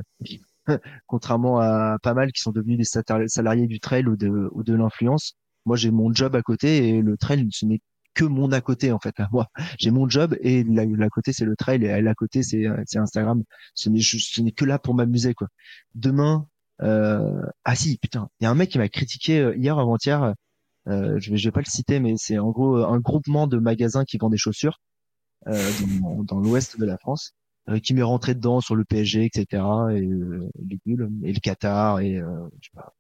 contrairement 1.08 1.60
à 1.60 1.98
pas 2.02 2.14
mal 2.14 2.32
qui 2.32 2.42
sont 2.42 2.52
devenus 2.52 2.78
des 2.78 3.28
salariés 3.28 3.68
du 3.68 3.80
trail 3.80 4.08
ou 4.08 4.16
de 4.16 4.50
ou 4.52 4.64
de 4.64 4.74
l'influence 4.74 5.36
moi 5.66 5.76
j'ai 5.76 5.92
mon 5.92 6.14
job 6.14 6.36
à 6.36 6.42
côté 6.42 6.90
et 6.90 7.02
le 7.02 7.18
trail 7.18 7.48
ce 7.52 7.66
n'est 7.66 7.82
que 8.14 8.26
mon 8.26 8.52
à 8.52 8.62
côté 8.62 8.92
en 8.92 9.00
fait. 9.00 9.16
Moi 9.32 9.48
j'ai 9.80 9.92
mon 9.92 10.10
job 10.10 10.36
et 10.42 10.64
l'à 10.64 11.10
côté 11.10 11.34
c'est 11.34 11.46
le 11.46 11.56
trail 11.56 11.84
et 11.86 12.02
l'à 12.02 12.16
côté 12.16 12.44
c'est 12.44 12.66
c'est 12.86 13.00
Instagram. 13.00 13.44
Ce 13.76 13.90
n'est 14.42 14.52
que 14.52 14.66
là 14.66 14.80
pour 14.80 14.96
m'amuser 14.96 15.34
quoi. 15.34 15.48
Demain 15.96 16.48
euh, 16.82 17.42
ah 17.64 17.76
si 17.76 17.98
putain 17.98 18.30
il 18.40 18.46
y 18.46 18.48
a 18.48 18.52
un 18.52 18.56
mec 18.56 18.70
qui 18.70 18.80
m'a 18.80 18.90
critiqué 18.90 19.40
euh, 19.40 19.56
hier 19.56 19.78
avant-hier 19.78 20.34
euh, 20.88 21.20
je 21.20 21.32
vais, 21.32 21.38
vais 21.38 21.52
pas 21.52 21.60
le 21.60 21.66
citer, 21.66 22.00
mais 22.00 22.16
c'est 22.18 22.40
en 22.40 22.50
gros 22.50 22.78
un 22.78 23.00
groupement 23.00 23.48
de 23.48 23.58
magasins 23.58 24.04
qui 24.06 24.18
vendent 24.18 24.32
des 24.32 24.38
chaussures 24.38 24.80
euh, 25.48 25.72
dans, 26.24 26.40
l'ouest 26.40 26.80
de 26.80 26.86
la 26.86 26.98
France, 27.00 27.34
euh, 27.70 27.80
qui 27.80 27.96
m'est 27.96 28.04
rentré 28.04 28.36
dedans 28.36 28.62
sur 28.62 28.76
le 28.76 28.86
PSG, 28.86 29.26
etc. 29.26 29.46
et 29.92 30.06
euh, 30.06 30.50
et 31.24 31.34
le 31.34 31.40
Qatar 31.40 32.00
et 32.00 32.16
je 32.16 32.68
sais 32.68 32.76
pas, 32.76 32.94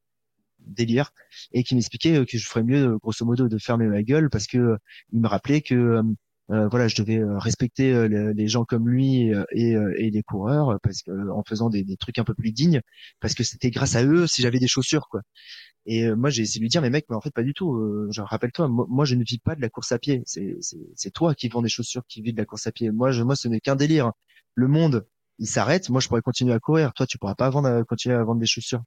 délire, 0.65 1.11
et 1.53 1.63
qui 1.63 1.75
m'expliquait 1.75 2.25
que 2.25 2.37
je 2.37 2.47
ferais 2.47 2.63
mieux, 2.63 2.97
grosso 2.97 3.25
modo, 3.25 3.47
de 3.47 3.57
fermer 3.57 3.87
ma 3.87 4.03
gueule 4.03 4.29
parce 4.29 4.47
que 4.47 4.77
il 5.11 5.21
me 5.21 5.27
rappelait 5.27 5.61
que 5.61 6.01
euh, 6.51 6.67
voilà, 6.67 6.87
je 6.89 7.01
devais 7.01 7.21
respecter 7.23 8.09
les, 8.09 8.47
gens 8.47 8.65
comme 8.65 8.89
lui 8.89 9.31
et, 9.51 9.75
et, 9.97 10.11
les 10.11 10.23
coureurs 10.23 10.79
parce 10.83 11.01
que 11.01 11.29
en 11.29 11.43
faisant 11.43 11.69
des, 11.69 11.83
des, 11.83 11.95
trucs 11.95 12.19
un 12.19 12.25
peu 12.25 12.33
plus 12.33 12.51
dignes, 12.51 12.81
parce 13.21 13.33
que 13.35 13.43
c'était 13.43 13.71
grâce 13.71 13.95
à 13.95 14.03
eux 14.03 14.27
si 14.27 14.41
j'avais 14.41 14.59
des 14.59 14.67
chaussures 14.67 15.07
quoi. 15.09 15.21
Et 15.85 16.05
euh, 16.05 16.15
moi, 16.15 16.29
j'ai 16.29 16.43
essayé 16.43 16.59
de 16.59 16.63
lui 16.63 16.69
dire, 16.69 16.81
mais 16.81 16.89
mec, 16.89 17.05
mais 17.09 17.15
en 17.15 17.21
fait, 17.21 17.31
pas 17.31 17.43
du 17.43 17.53
tout. 17.53 17.73
Euh, 17.75 18.07
je 18.11 18.21
rappelle-toi, 18.21 18.67
moi, 18.67 19.05
je 19.05 19.15
ne 19.15 19.23
vis 19.23 19.39
pas 19.39 19.55
de 19.55 19.61
la 19.61 19.69
course 19.69 19.91
à 19.91 19.99
pied. 19.99 20.21
C'est, 20.25 20.57
c'est, 20.95 21.11
toi 21.11 21.33
qui 21.35 21.47
vends 21.49 21.61
des 21.61 21.69
chaussures 21.69 22.03
qui 22.07 22.21
vis 22.21 22.33
de 22.33 22.37
la 22.37 22.45
course 22.45 22.67
à 22.67 22.71
pied. 22.71 22.91
Moi, 22.91 23.11
je, 23.11 23.23
moi, 23.23 23.35
ce 23.35 23.47
n'est 23.47 23.59
qu'un 23.59 23.75
délire. 23.75 24.11
Le 24.55 24.67
monde, 24.67 25.05
il 25.39 25.47
s'arrête. 25.47 25.89
Moi, 25.89 25.99
je 26.01 26.07
pourrais 26.07 26.21
continuer 26.21 26.53
à 26.53 26.59
courir. 26.59 26.93
Toi, 26.93 27.07
tu 27.07 27.17
pourras 27.17 27.35
pas 27.35 27.49
vendre, 27.49 27.83
continuer 27.83 28.15
à 28.15 28.23
vendre 28.23 28.39
des 28.39 28.45
chaussures. 28.45 28.83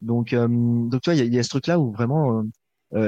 Donc, 0.00 0.32
euh, 0.32 0.48
donc, 0.48 1.02
tu 1.02 1.10
vois, 1.10 1.14
il 1.14 1.34
y 1.34 1.38
a, 1.38 1.42
ce 1.42 1.48
truc-là 1.48 1.78
où 1.78 1.92
vraiment, 1.92 2.44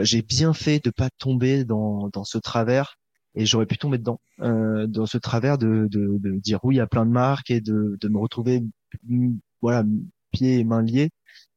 j'ai 0.02 0.22
bien 0.22 0.52
fait 0.52 0.84
de 0.84 0.90
pas 0.90 1.08
tomber 1.18 1.64
dans, 1.64 2.08
dans 2.10 2.24
ce 2.24 2.38
travers. 2.38 2.96
Et 3.36 3.46
j'aurais 3.46 3.66
pu 3.66 3.78
tomber 3.78 3.98
dedans, 3.98 4.20
dans 4.38 5.06
ce 5.06 5.18
travers 5.18 5.56
de, 5.56 5.86
de, 5.90 6.18
de 6.18 6.38
dire 6.38 6.58
oui 6.64 6.80
à 6.80 6.86
plein 6.86 7.06
de 7.06 7.12
marques 7.12 7.50
et 7.50 7.60
de, 7.60 7.96
de 8.00 8.08
me 8.08 8.18
retrouver, 8.18 8.64
voilà, 9.62 9.84
pieds 10.32 10.58
et 10.58 10.64
mains 10.64 10.82
liés 10.82 11.10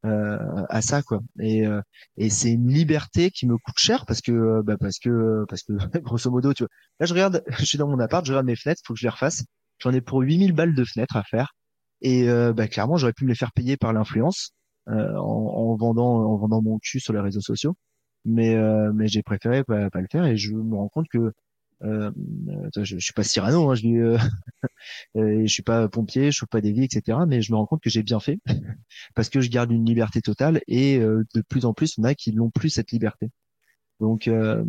euh, 0.06 0.38
à 0.70 0.82
ça 0.82 1.02
quoi. 1.02 1.22
Et 1.40 1.66
euh, 1.66 1.82
et 2.18 2.30
c'est 2.30 2.52
une 2.52 2.68
liberté 2.68 3.32
qui 3.32 3.48
me 3.48 3.58
coûte 3.58 3.78
cher 3.78 4.06
parce 4.06 4.22
que 4.22 4.32
euh, 4.32 4.62
bah, 4.64 4.76
parce 4.78 5.00
que 5.00 5.46
parce 5.48 5.64
que 5.64 5.74
grosso 6.00 6.30
modo 6.30 6.54
tu 6.54 6.64
vois. 6.64 6.70
Là 7.00 7.06
je 7.06 7.14
regarde 7.14 7.44
je 7.60 7.66
suis 7.66 7.78
dans 7.78 7.88
mon 7.88 8.00
appart 8.00 8.26
je 8.26 8.32
regarde 8.34 8.46
mes 8.46 8.56
fenêtres 8.56 8.82
faut 8.86 8.94
que 8.94 9.00
je 9.00 9.06
les 9.06 9.10
refasse. 9.10 9.46
J'en 9.80 9.92
ai 9.94 10.02
pour 10.02 10.22
8000 10.22 10.54
balles 10.54 10.76
de 10.76 10.84
fenêtres 10.84 11.16
à 11.16 11.24
faire 11.24 11.56
et 12.02 12.28
bah, 12.54 12.68
clairement 12.68 12.98
j'aurais 12.98 13.14
pu 13.14 13.24
me 13.24 13.30
les 13.30 13.36
faire 13.36 13.54
payer 13.54 13.78
par 13.78 13.94
l'influence 13.94 14.54
en, 14.88 14.94
en, 14.96 15.76
vendant 15.76 16.26
en 16.26 16.38
vendant 16.38 16.62
mon 16.62 16.80
cul 16.80 17.00
sur 17.00 17.14
les 17.14 17.20
réseaux 17.20 17.42
sociaux 17.42 17.76
mais 18.26 18.56
mais 18.94 19.08
j'ai 19.08 19.24
préféré 19.24 19.64
pas, 19.64 19.90
pas, 19.90 20.02
le 20.02 20.08
faire 20.12 20.26
et 20.26 20.38
je 20.38 20.54
me 20.54 20.76
rends 20.76 20.90
compte 20.90 21.08
que 21.10 21.34
Euh, 21.84 22.12
je, 22.78 22.84
je 22.98 23.00
suis 23.00 23.14
pas 23.14 23.24
Cyrano, 23.24 23.70
hein, 23.70 23.76
je 23.76 23.82
dis, 23.82 23.98
euh, 23.98 24.18
je 25.16 25.48
suis 25.48 25.64
pas 25.64 25.90
pompier, 25.90 26.32
je 26.32 26.38
suis 26.38 26.46
pas 26.46 26.62
des 26.62 26.72
vies, 26.72 26.86
etc. 26.86 27.20
Mais 27.28 27.42
je 27.42 27.52
me 27.52 27.58
rends 27.58 27.66
compte 27.66 27.82
que 27.82 27.90
j'ai 27.90 28.04
bien 28.04 28.20
fait 28.20 28.40
parce 29.16 29.30
que 29.30 29.42
je 29.42 29.50
garde 29.50 29.72
une 29.72 29.86
liberté 29.86 30.22
totale 30.22 30.62
et 30.68 31.00
de 31.00 31.42
plus 31.50 31.66
en 31.66 31.74
plus, 31.74 31.98
on 31.98 32.04
a 32.04 32.16
qui 32.16 32.34
n'ont 32.34 32.50
plus 32.52 32.70
cette 32.70 32.92
liberté. 32.92 33.30
Donc, 34.00 34.28
euh, 34.28 34.64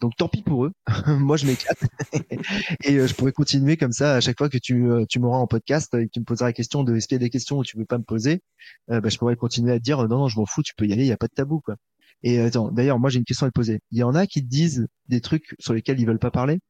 donc 0.00 0.16
tant 0.16 0.28
pis 0.28 0.42
pour 0.42 0.64
eux. 0.64 0.72
Moi, 1.06 1.36
je 1.36 1.46
m'éclate 1.46 1.78
et 2.84 2.94
euh, 2.96 3.06
je 3.06 3.14
pourrais 3.14 3.32
continuer 3.32 3.76
comme 3.76 3.92
ça 3.92 4.14
à 4.14 4.20
chaque 4.20 4.38
fois 4.38 4.48
que 4.48 4.58
tu, 4.58 4.90
euh, 4.90 5.04
tu 5.08 5.18
m'auras 5.18 5.38
en 5.38 5.46
podcast 5.46 5.94
et 5.94 6.06
que 6.06 6.10
tu 6.12 6.20
me 6.20 6.24
poseras 6.24 6.48
la 6.48 6.52
question 6.52 6.84
de 6.84 6.94
est-ce 6.96 7.08
qu'il 7.08 7.16
y 7.16 7.20
a 7.20 7.24
des 7.24 7.30
questions 7.30 7.58
où 7.58 7.64
tu 7.64 7.76
veux 7.76 7.84
pas 7.84 7.98
me 7.98 8.04
poser, 8.04 8.42
bah, 8.88 9.00
je 9.04 9.18
pourrais 9.18 9.36
continuer 9.36 9.72
à 9.72 9.78
te 9.78 9.82
dire 9.82 9.98
non 10.08 10.18
non 10.18 10.28
je 10.28 10.38
m'en 10.38 10.46
fous, 10.46 10.62
tu 10.62 10.74
peux 10.74 10.86
y 10.86 10.92
aller, 10.92 11.02
il 11.02 11.08
y 11.08 11.12
a 11.12 11.16
pas 11.16 11.26
de 11.26 11.34
tabou 11.34 11.60
quoi. 11.60 11.76
Et 12.22 12.38
attends, 12.40 12.70
d'ailleurs, 12.70 13.00
moi 13.00 13.10
j'ai 13.10 13.18
une 13.18 13.24
question 13.24 13.46
à 13.46 13.50
te 13.50 13.54
poser. 13.54 13.80
Il 13.90 13.98
y 13.98 14.04
en 14.04 14.14
a 14.14 14.26
qui 14.26 14.42
disent 14.42 14.86
des 15.08 15.20
trucs 15.20 15.56
sur 15.58 15.74
lesquels 15.74 15.98
ils 15.98 16.06
veulent 16.06 16.20
pas 16.20 16.30
parler, 16.30 16.60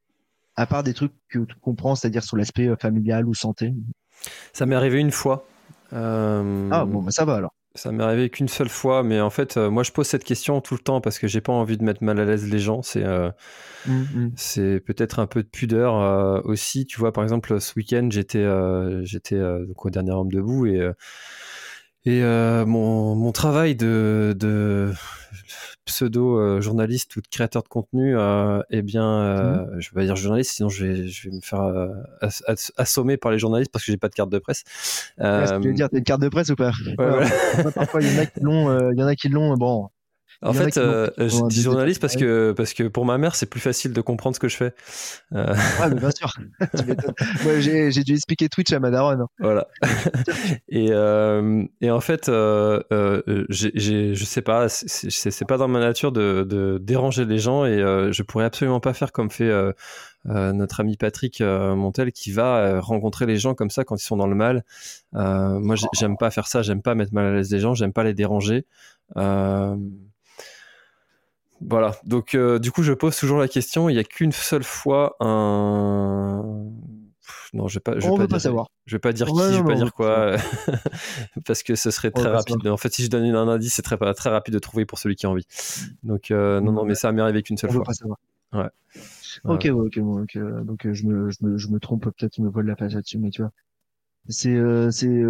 à 0.55 0.65
part 0.65 0.83
des 0.83 0.93
trucs 0.93 1.13
que 1.29 1.39
tu 1.39 1.55
comprends, 1.61 1.95
c'est-à-dire 1.95 2.23
sur 2.23 2.37
l'aspect 2.37 2.69
familial 2.81 3.27
ou 3.27 3.33
santé? 3.33 3.73
Ça 4.51 4.65
m'est 4.65 4.75
arrivé 4.75 4.99
une 4.99 5.11
fois. 5.11 5.45
Ah 5.91 6.85
bon, 6.85 7.03
bah, 7.03 7.11
ça 7.11 7.23
va 7.23 7.35
alors. 7.35 7.53
Ça 7.75 7.91
m'est 7.91 8.03
arrivé 8.03 8.29
qu'une 8.29 8.47
seule 8.47 8.69
fois, 8.69 9.01
mais 9.01 9.19
en 9.19 9.31
fait, 9.31 9.57
euh, 9.57 9.71
moi 9.71 9.81
je 9.81 9.91
pose 9.91 10.05
cette 10.05 10.23
question 10.23 10.61
tout 10.61 10.75
le 10.75 10.79
temps 10.79 11.01
parce 11.01 11.17
que 11.17 11.27
j'ai 11.27 11.41
pas 11.41 11.53
envie 11.53 11.75
de 11.75 11.83
mettre 11.83 12.03
mal 12.03 12.19
à 12.19 12.25
l'aise 12.25 12.47
les 12.47 12.59
gens. 12.59 12.83
C'est 12.83 13.03
euh, 13.03 13.31
mmh, 13.87 13.91
mmh. 13.93 14.31
c'est 14.35 14.79
peut-être 14.79 15.17
un 15.17 15.25
peu 15.25 15.41
de 15.41 15.47
pudeur 15.47 15.99
euh, 15.99 16.39
aussi. 16.43 16.85
Tu 16.85 16.99
vois, 16.99 17.11
par 17.11 17.23
exemple, 17.23 17.59
ce 17.59 17.73
week-end, 17.75 18.07
j'étais 18.11 18.45
j'étais 19.03 19.41
au 19.41 19.89
dernier 19.89 20.11
homme 20.11 20.31
debout 20.31 20.67
et 20.67 20.87
et 22.05 22.21
mon, 22.21 23.15
mon 23.15 23.31
travail 23.31 23.75
de, 23.75 24.35
de 24.37 24.93
pseudo-journaliste 25.85 27.15
ou 27.15 27.21
de 27.21 27.27
créateur 27.27 27.63
de 27.63 27.67
contenu, 27.67 28.17
euh, 28.17 28.61
eh 28.69 28.81
bien, 28.81 29.05
euh, 29.05 29.65
mmh. 29.65 29.79
je 29.79 29.89
vais 29.89 29.93
pas 29.95 30.05
dire 30.05 30.15
journaliste, 30.15 30.51
sinon 30.51 30.69
je 30.69 30.85
vais, 30.85 31.07
je 31.07 31.29
vais 31.29 31.35
me 31.35 31.41
faire 31.41 31.61
euh, 31.61 31.89
assommer 32.77 33.17
par 33.17 33.31
les 33.31 33.39
journalistes 33.39 33.71
parce 33.71 33.85
que 33.85 33.91
j'ai 33.91 33.97
pas 33.97 34.09
de 34.09 34.13
carte 34.13 34.29
de 34.29 34.39
presse. 34.39 34.63
Euh, 35.19 35.59
tu 35.59 35.67
veux 35.67 35.73
dire, 35.73 35.89
t'as 35.89 35.97
une 35.97 36.03
carte 36.03 36.21
de 36.21 36.29
presse 36.29 36.49
ou 36.49 36.55
pas? 36.55 36.71
Parfois, 37.75 38.01
il 38.01 38.13
y 38.13 38.17
en 38.17 38.21
a 38.21 38.25
qui 38.25 38.39
l'ont, 38.39 38.91
il 38.91 38.99
y 38.99 39.03
en 39.03 39.07
a 39.07 39.15
qui 39.15 39.29
l'ont. 39.29 39.55
Bon, 39.55 39.89
en 40.41 40.53
fait, 40.53 40.77
euh, 40.77 41.09
je 41.17 41.47
dis 41.47 41.61
journaliste 41.61 42.01
parce 42.01 42.15
que, 42.15 42.53
parce 42.55 42.73
que 42.73 42.83
pour 42.83 43.05
ma 43.05 43.17
mère, 43.17 43.35
c'est 43.35 43.45
plus 43.45 43.59
facile 43.59 43.93
de 43.93 44.01
comprendre 44.01 44.35
ce 44.35 44.39
que 44.39 44.47
je 44.47 44.57
fais. 44.57 44.73
Euh... 45.33 45.53
Ouais, 45.79 45.89
mais 45.89 45.95
bien 45.95 46.11
sûr. 46.11 46.33
Moi, 47.43 47.59
j'ai, 47.59 47.91
j'ai 47.91 48.03
dû 48.03 48.13
expliquer 48.13 48.49
Twitch 48.49 48.71
à 48.73 48.79
ma 48.79 48.91
daronne. 48.91 49.25
Voilà. 49.39 49.67
et, 50.69 50.87
euh, 50.91 51.63
et 51.81 51.91
en 51.91 51.99
fait, 51.99 52.29
euh, 52.29 52.81
euh, 52.91 53.45
j'ai, 53.49 53.71
j'ai, 53.75 54.15
je 54.15 54.25
sais 54.25 54.41
pas, 54.41 54.69
c'est, 54.69 55.09
c'est, 55.09 55.45
pas 55.45 55.57
dans 55.57 55.67
ma 55.67 55.79
nature 55.79 56.11
de, 56.11 56.45
de 56.47 56.79
déranger 56.81 57.25
les 57.25 57.37
gens 57.37 57.65
et 57.65 57.79
euh, 57.79 58.11
je 58.11 58.23
pourrais 58.23 58.45
absolument 58.45 58.79
pas 58.79 58.93
faire 58.93 59.11
comme 59.11 59.29
fait 59.29 59.49
euh, 59.49 59.73
notre 60.25 60.79
ami 60.79 60.95
Patrick 60.97 61.41
Montel 61.41 62.11
qui 62.11 62.31
va 62.31 62.79
rencontrer 62.79 63.25
les 63.25 63.37
gens 63.37 63.55
comme 63.55 63.69
ça 63.69 63.83
quand 63.83 64.01
ils 64.01 64.05
sont 64.05 64.17
dans 64.17 64.27
le 64.27 64.35
mal. 64.35 64.63
moi, 65.11 65.75
j'aime 65.93 66.17
pas 66.17 66.31
faire 66.31 66.47
ça, 66.47 66.61
j'aime 66.61 66.81
pas 66.81 66.95
mettre 66.95 67.13
mal 67.13 67.25
à 67.25 67.33
l'aise 67.33 67.51
les 67.51 67.59
gens, 67.59 67.73
j'aime 67.73 67.93
pas 67.93 68.03
les 68.03 68.13
déranger. 68.13 68.65
Euh, 69.17 69.75
voilà. 71.67 71.95
Donc, 72.05 72.35
euh, 72.35 72.59
du 72.59 72.71
coup, 72.71 72.83
je 72.83 72.93
pose 72.93 73.17
toujours 73.17 73.39
la 73.39 73.47
question. 73.47 73.89
Il 73.89 73.93
n'y 73.93 73.99
a 73.99 74.03
qu'une 74.03 74.31
seule 74.31 74.63
fois 74.63 75.15
un. 75.19 76.43
Non, 77.53 77.67
je 77.67 77.75
vais 77.75 77.79
pas. 77.79 77.99
Je 77.99 78.07
vais 78.07 78.27
pas, 78.27 78.37
dire, 78.37 78.65
Je 78.85 78.95
vais 78.95 78.99
pas 78.99 79.13
dire 79.13 79.27
qui. 79.27 79.33
je 79.35 79.57
vais 79.57 79.63
pas 79.63 79.75
dire 79.75 79.93
quoi. 79.93 80.35
parce 81.45 81.63
que 81.63 81.75
ce 81.75 81.91
serait 81.91 82.11
très 82.11 82.29
rapide. 82.29 82.67
En 82.67 82.77
fait, 82.77 82.93
si 82.93 83.03
je 83.03 83.09
donne 83.09 83.23
un 83.23 83.47
indice, 83.47 83.75
c'est 83.75 83.81
très 83.81 83.97
très 84.13 84.29
rapide 84.29 84.53
de 84.53 84.59
trouver 84.59 84.85
pour 84.85 84.97
celui 84.97 85.15
qui 85.15 85.25
a 85.25 85.29
envie. 85.29 85.47
Donc, 86.03 86.31
euh, 86.31 86.59
non, 86.61 86.71
non, 86.71 86.85
mais 86.85 86.95
ça 86.95 87.11
m'est 87.11 87.21
arrivé 87.21 87.43
qu'une 87.43 87.57
seule 87.57 87.71
fois. 87.71 87.83
Ouais. 88.53 88.69
Ok, 89.45 89.65
ok, 89.65 89.99
donc, 89.99 90.37
donc 90.37 90.91
je, 90.91 91.07
me, 91.07 91.31
je, 91.31 91.37
me, 91.41 91.57
je 91.57 91.67
me 91.69 91.79
trompe 91.79 92.03
peut-être, 92.03 92.35
je 92.37 92.41
me 92.41 92.49
vole 92.49 92.67
la 92.67 92.75
face 92.75 92.93
là-dessus, 92.93 93.17
mais 93.17 93.31
tu 93.31 93.41
vois, 93.41 93.51
c'est 94.29 94.59
c'est 94.91 95.23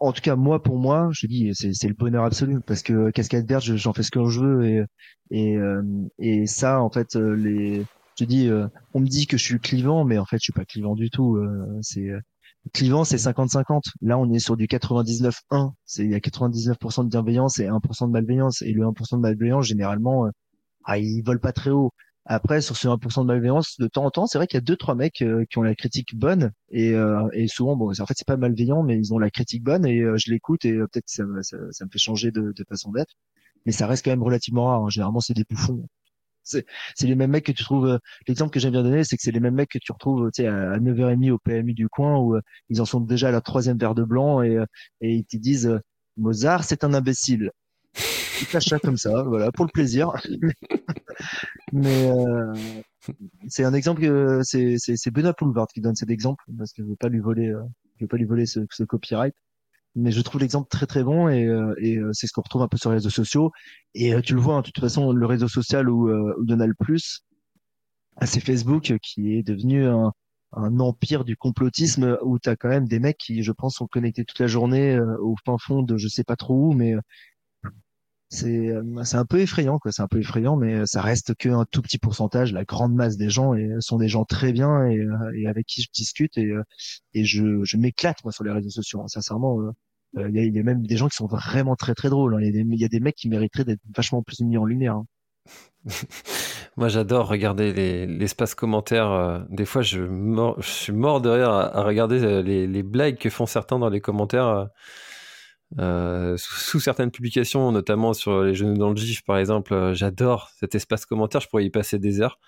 en 0.00 0.12
tout 0.12 0.20
cas 0.20 0.36
moi 0.36 0.62
pour 0.62 0.78
moi 0.78 1.08
je 1.12 1.26
dis 1.26 1.50
c'est 1.54 1.88
le 1.88 1.94
bonheur 1.94 2.24
absolu 2.24 2.60
parce 2.60 2.82
que 2.82 3.10
cascade 3.10 3.48
verte 3.48 3.64
j'en 3.64 3.92
fais 3.92 4.02
ce 4.02 4.10
que 4.10 4.28
je 4.28 4.40
veux 4.40 4.66
et 4.66 4.84
et 5.30 5.56
euh, 5.56 5.82
et 6.18 6.46
ça 6.46 6.80
en 6.80 6.90
fait 6.90 7.16
euh, 7.16 7.34
les 7.34 7.84
je 8.18 8.24
dis 8.24 8.48
euh, 8.48 8.66
on 8.94 9.00
me 9.00 9.06
dit 9.06 9.26
que 9.26 9.36
je 9.36 9.44
suis 9.44 9.60
clivant 9.60 10.04
mais 10.04 10.18
en 10.18 10.24
fait 10.24 10.38
je 10.38 10.44
suis 10.44 10.52
pas 10.52 10.64
clivant 10.64 10.94
du 10.94 11.10
tout 11.10 11.38
c'est 11.82 12.10
clivant 12.72 13.04
c'est 13.04 13.16
50-50 13.16 13.82
là 14.02 14.18
on 14.18 14.32
est 14.32 14.38
sur 14.38 14.56
du 14.56 14.66
99-1 14.66 15.72
c'est 15.84 16.04
il 16.04 16.10
y 16.10 16.14
a 16.14 16.18
99% 16.18 17.04
de 17.04 17.08
bienveillance 17.08 17.58
et 17.60 17.66
1% 17.66 18.06
de 18.06 18.12
malveillance. 18.12 18.62
Et 18.62 18.72
le 18.72 18.84
1% 18.84 19.16
de 19.16 19.20
malveillance 19.20 19.66
généralement 19.66 20.28
ah 20.84 20.98
ils 20.98 21.22
volent 21.22 21.40
pas 21.40 21.52
très 21.52 21.70
haut 21.70 21.92
après, 22.30 22.60
sur 22.60 22.76
ce 22.76 22.86
1% 22.88 23.22
de 23.22 23.26
malveillance, 23.26 23.76
de 23.78 23.86
temps 23.88 24.04
en 24.04 24.10
temps, 24.10 24.26
c'est 24.26 24.36
vrai 24.36 24.46
qu'il 24.46 24.58
y 24.58 24.58
a 24.58 24.60
deux 24.60 24.76
trois 24.76 24.94
mecs 24.94 25.22
euh, 25.22 25.46
qui 25.48 25.56
ont 25.56 25.62
la 25.62 25.74
critique 25.74 26.14
bonne 26.14 26.52
et, 26.70 26.92
euh, 26.92 27.26
et 27.32 27.48
souvent, 27.48 27.74
bon, 27.74 27.90
en 27.90 28.06
fait, 28.06 28.14
c'est 28.16 28.26
pas 28.26 28.36
malveillant, 28.36 28.82
mais 28.82 28.98
ils 28.98 29.14
ont 29.14 29.18
la 29.18 29.30
critique 29.30 29.64
bonne 29.64 29.86
et 29.86 30.02
euh, 30.02 30.18
je 30.18 30.30
l'écoute 30.30 30.66
et 30.66 30.74
peut-être 30.74 31.08
ça, 31.08 31.24
ça, 31.40 31.56
ça, 31.70 31.86
me 31.86 31.90
fait 31.90 31.98
changer 31.98 32.30
de, 32.30 32.52
de 32.54 32.64
façon 32.68 32.92
d'être. 32.92 33.14
Mais 33.64 33.72
ça 33.72 33.86
reste 33.86 34.04
quand 34.04 34.10
même 34.10 34.22
relativement 34.22 34.66
rare. 34.66 34.84
Hein. 34.84 34.90
Généralement, 34.90 35.20
c'est 35.20 35.32
des 35.32 35.44
bouffons. 35.48 35.88
C'est 36.42 36.64
les 37.02 37.14
mêmes 37.14 37.30
mecs 37.30 37.44
que 37.44 37.52
tu 37.52 37.64
trouves. 37.64 37.98
L'exemple 38.26 38.50
que 38.50 38.60
j'aime 38.60 38.72
bien 38.72 38.82
donner, 38.82 39.04
c'est 39.04 39.16
que 39.16 39.22
c'est 39.22 39.32
les 39.32 39.40
mêmes 39.40 39.54
mecs 39.54 39.70
que 39.70 39.78
tu 39.78 39.92
retrouves, 39.92 40.30
tu 40.32 40.42
sais, 40.42 40.48
à 40.48 40.78
9h30 40.78 41.30
au 41.30 41.38
PMU 41.38 41.74
du 41.74 41.88
coin 41.88 42.18
où 42.18 42.38
ils 42.70 42.80
en 42.80 42.86
sont 42.86 43.00
déjà 43.00 43.28
à 43.28 43.30
leur 43.32 43.42
troisième 43.42 43.76
verre 43.76 43.94
de 43.94 44.04
blanc 44.04 44.42
et, 44.42 44.58
et 45.02 45.12
ils 45.12 45.26
te 45.26 45.36
disent 45.36 45.78
Mozart, 46.16 46.64
c'est 46.64 46.84
un 46.84 46.94
imbécile 46.94 47.50
il 48.40 48.46
cache 48.46 48.66
ça 48.66 48.78
comme 48.78 48.96
ça, 48.96 49.22
voilà, 49.22 49.50
pour 49.52 49.64
le 49.64 49.70
plaisir. 49.70 50.12
Mais 51.72 52.10
euh, 52.10 52.54
c'est 53.48 53.64
un 53.64 53.74
exemple 53.74 54.00
que 54.00 54.40
c'est 54.44 54.76
c'est 54.78 55.10
Benoît 55.10 55.34
Poulvard 55.34 55.68
qui 55.68 55.80
donne 55.80 55.94
cet 55.94 56.10
exemple 56.10 56.44
parce 56.56 56.72
que 56.72 56.82
je 56.82 56.88
veux 56.88 56.96
pas 56.96 57.08
lui 57.08 57.20
voler, 57.20 57.48
euh, 57.48 57.62
je 57.96 58.04
veux 58.04 58.08
pas 58.08 58.16
lui 58.16 58.24
voler 58.24 58.46
ce, 58.46 58.60
ce 58.70 58.84
copyright. 58.84 59.34
Mais 59.96 60.12
je 60.12 60.20
trouve 60.20 60.40
l'exemple 60.40 60.68
très 60.68 60.86
très 60.86 61.02
bon 61.02 61.28
et, 61.28 61.46
euh, 61.46 61.74
et 61.78 61.98
c'est 62.12 62.26
ce 62.26 62.32
qu'on 62.32 62.42
retrouve 62.42 62.62
un 62.62 62.68
peu 62.68 62.76
sur 62.76 62.90
les 62.90 62.96
réseaux 62.96 63.10
sociaux. 63.10 63.50
Et 63.94 64.20
tu 64.22 64.34
le 64.34 64.40
vois, 64.40 64.56
hein, 64.56 64.60
de 64.60 64.66
toute 64.66 64.80
façon, 64.80 65.12
le 65.12 65.26
réseau 65.26 65.48
social 65.48 65.88
où, 65.90 66.08
où 66.10 66.44
le 66.46 66.74
plus, 66.78 67.24
c'est 68.22 68.40
Facebook 68.40 68.92
qui 69.02 69.34
est 69.34 69.42
devenu 69.42 69.86
un, 69.86 70.12
un 70.52 70.78
empire 70.78 71.24
du 71.24 71.36
complotisme 71.36 72.16
où 72.22 72.38
tu 72.38 72.48
as 72.48 72.54
quand 72.54 72.68
même 72.68 72.86
des 72.86 73.00
mecs 73.00 73.18
qui, 73.18 73.42
je 73.42 73.50
pense, 73.50 73.76
sont 73.76 73.86
connectés 73.88 74.24
toute 74.24 74.38
la 74.38 74.46
journée 74.46 75.00
au 75.20 75.34
fin 75.44 75.56
fond 75.58 75.82
de 75.82 75.96
je 75.96 76.06
sais 76.06 76.24
pas 76.24 76.36
trop 76.36 76.68
où, 76.68 76.72
mais 76.74 76.94
c'est 76.94 76.94
euh, 76.94 77.00
c'est 78.30 79.16
un 79.16 79.24
peu 79.24 79.40
effrayant 79.40 79.78
quoi 79.78 79.90
c'est 79.90 80.02
un 80.02 80.08
peu 80.08 80.18
effrayant 80.20 80.56
mais 80.56 80.84
ça 80.86 81.00
reste 81.00 81.34
qu'un 81.34 81.64
tout 81.70 81.80
petit 81.80 81.98
pourcentage 81.98 82.52
la 82.52 82.64
grande 82.64 82.94
masse 82.94 83.16
des 83.16 83.30
gens 83.30 83.54
et 83.54 83.70
sont 83.80 83.96
des 83.96 84.08
gens 84.08 84.24
très 84.24 84.52
bien 84.52 84.86
et, 84.86 84.98
euh, 84.98 85.48
avec 85.48 85.66
qui 85.66 85.82
je 85.82 85.88
discute 85.92 86.36
et 86.36 86.46
euh, 86.46 86.62
et 87.14 87.24
je, 87.24 87.64
je 87.64 87.76
m'éclate 87.78 88.22
moi 88.24 88.32
sur 88.32 88.44
les 88.44 88.52
réseaux 88.52 88.70
sociaux 88.70 89.00
hein. 89.00 89.08
sincèrement 89.08 89.58
il 90.16 90.34
y, 90.34 90.58
a, 90.58 90.62
même 90.62 90.86
des 90.86 90.96
gens 90.96 91.08
qui 91.08 91.16
sont 91.16 91.26
vraiment 91.26 91.76
très 91.76 91.94
très 91.94 92.10
drôles 92.10 92.34
hein. 92.34 92.40
il 92.42 92.80
y, 92.80 92.84
a 92.84 92.88
des 92.88 93.00
mecs 93.00 93.16
qui 93.16 93.28
mériteraient 93.28 93.64
d'être 93.64 93.80
vachement 93.96 94.22
plus 94.22 94.40
mis 94.40 94.58
en 94.58 94.64
lumière 94.64 94.96
hein. 94.96 95.06
Moi, 96.76 96.88
j'adore 96.88 97.26
regarder 97.26 98.06
l'espace 98.06 98.54
commentaire. 98.54 99.44
Des 99.50 99.64
fois, 99.64 99.82
je, 99.82 100.04
je, 100.58 100.70
suis 100.70 100.92
mort 100.92 101.20
de 101.20 101.28
rire 101.28 101.50
à, 101.50 101.82
regarder 101.82 102.42
les, 102.42 102.82
blagues 102.84 103.18
que 103.18 103.30
font 103.30 103.46
certains 103.46 103.80
dans 103.80 103.88
les 103.88 104.00
commentaires. 104.00 104.68
Euh, 105.78 106.36
sous, 106.38 106.80
certaines 106.80 107.10
publications, 107.10 107.70
notamment 107.72 108.14
sur 108.14 108.42
les 108.42 108.54
genoux 108.54 108.76
dans 108.78 108.90
le 108.90 108.96
GIF 108.96 109.22
par 109.22 109.36
exemple, 109.36 109.74
euh, 109.74 109.92
j'adore 109.92 110.50
cet 110.58 110.74
espace 110.74 111.04
commentaire, 111.04 111.42
je 111.42 111.48
pourrais 111.48 111.66
y 111.66 111.70
passer 111.70 111.98
des 111.98 112.20
heures. 112.20 112.38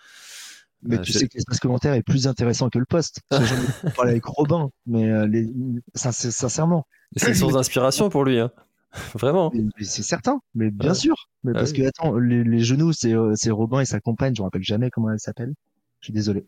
Mais 0.83 0.97
euh, 0.97 1.03
tu 1.03 1.13
sais 1.13 1.29
que 1.29 1.35
l'espace 1.35 1.61
commentaire 1.61 1.93
est 1.93 2.03
plus 2.03 2.27
intéressant 2.27 2.71
que 2.71 2.79
le 2.79 2.87
post. 2.87 3.21
J'en 3.31 3.41
ai 3.41 3.91
parlé 3.95 4.13
avec 4.13 4.25
Robin, 4.25 4.71
mais 4.87 5.27
les... 5.29 5.47
sincèrement. 5.95 6.87
C'est 7.17 7.29
une 7.29 7.35
source 7.35 7.53
d'inspiration 7.53 8.09
pour 8.09 8.25
lui, 8.25 8.39
hein. 8.39 8.51
Vraiment. 9.15 9.53
C'est 9.79 10.03
certain, 10.03 10.41
mais 10.55 10.71
bien 10.71 10.95
sûr. 10.95 11.15
Mais 11.45 11.53
ah 11.55 11.59
parce 11.59 11.73
que 11.73 11.83
attends, 11.83 12.19
les, 12.19 12.43
les 12.43 12.61
genoux, 12.61 12.93
c'est 12.93 13.51
Robin 13.51 13.81
et 13.81 13.85
sa 13.85 14.01
compagne, 14.01 14.35
je 14.35 14.41
me 14.41 14.47
rappelle 14.47 14.65
jamais 14.65 14.91
comment 14.91 15.11
elle 15.13 15.21
s'appelle. 15.21 15.53
Je 16.01 16.07
suis 16.07 16.13
désolé. 16.13 16.47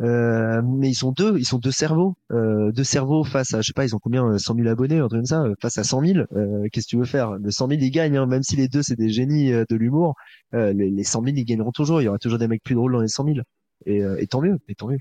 Euh, 0.00 0.62
mais 0.64 0.88
ils 0.88 0.94
sont 0.94 1.12
deux, 1.12 1.38
ils 1.38 1.44
sont 1.44 1.58
deux 1.58 1.70
cerveaux, 1.70 2.16
euh, 2.32 2.72
deux 2.72 2.84
cerveaux 2.84 3.24
face 3.24 3.54
à, 3.54 3.60
je 3.60 3.68
sais 3.68 3.72
pas, 3.72 3.84
ils 3.84 3.94
ont 3.94 3.98
combien, 4.00 4.36
100 4.38 4.54
euh, 4.54 4.62
000 4.62 4.68
abonnés, 4.68 4.98
un 4.98 5.08
truc 5.08 5.20
comme 5.20 5.26
ça, 5.26 5.42
euh, 5.42 5.54
face 5.60 5.78
à 5.78 5.84
100 5.84 6.04
000. 6.04 6.18
Euh, 6.32 6.66
Qu'est-ce 6.72 6.86
que 6.86 6.90
tu 6.90 6.96
veux 6.96 7.04
faire? 7.04 7.32
Le 7.32 7.50
100 7.50 7.68
000 7.68 7.80
ils 7.80 7.90
gagnent, 7.90 8.16
hein, 8.16 8.26
même 8.26 8.42
si 8.42 8.56
les 8.56 8.68
deux 8.68 8.82
c'est 8.82 8.96
des 8.96 9.10
génies 9.10 9.50
de 9.50 9.76
l'humour. 9.76 10.14
les, 10.52 10.72
les 10.90 11.04
100 11.04 11.22
000 11.24 11.36
ils 11.36 11.44
gagneront 11.44 11.72
toujours. 11.72 12.00
Il 12.00 12.04
y 12.04 12.08
aura 12.08 12.18
toujours 12.18 12.38
des 12.38 12.48
mecs 12.48 12.62
plus 12.62 12.74
drôles 12.74 12.92
dans 12.92 13.00
les 13.00 13.08
100 13.08 13.24
000. 13.24 13.36
Et, 13.86 14.02
et 14.18 14.26
tant 14.26 14.40
mieux, 14.40 14.58
et 14.68 14.74
tant 14.74 14.88
mieux. 14.88 14.98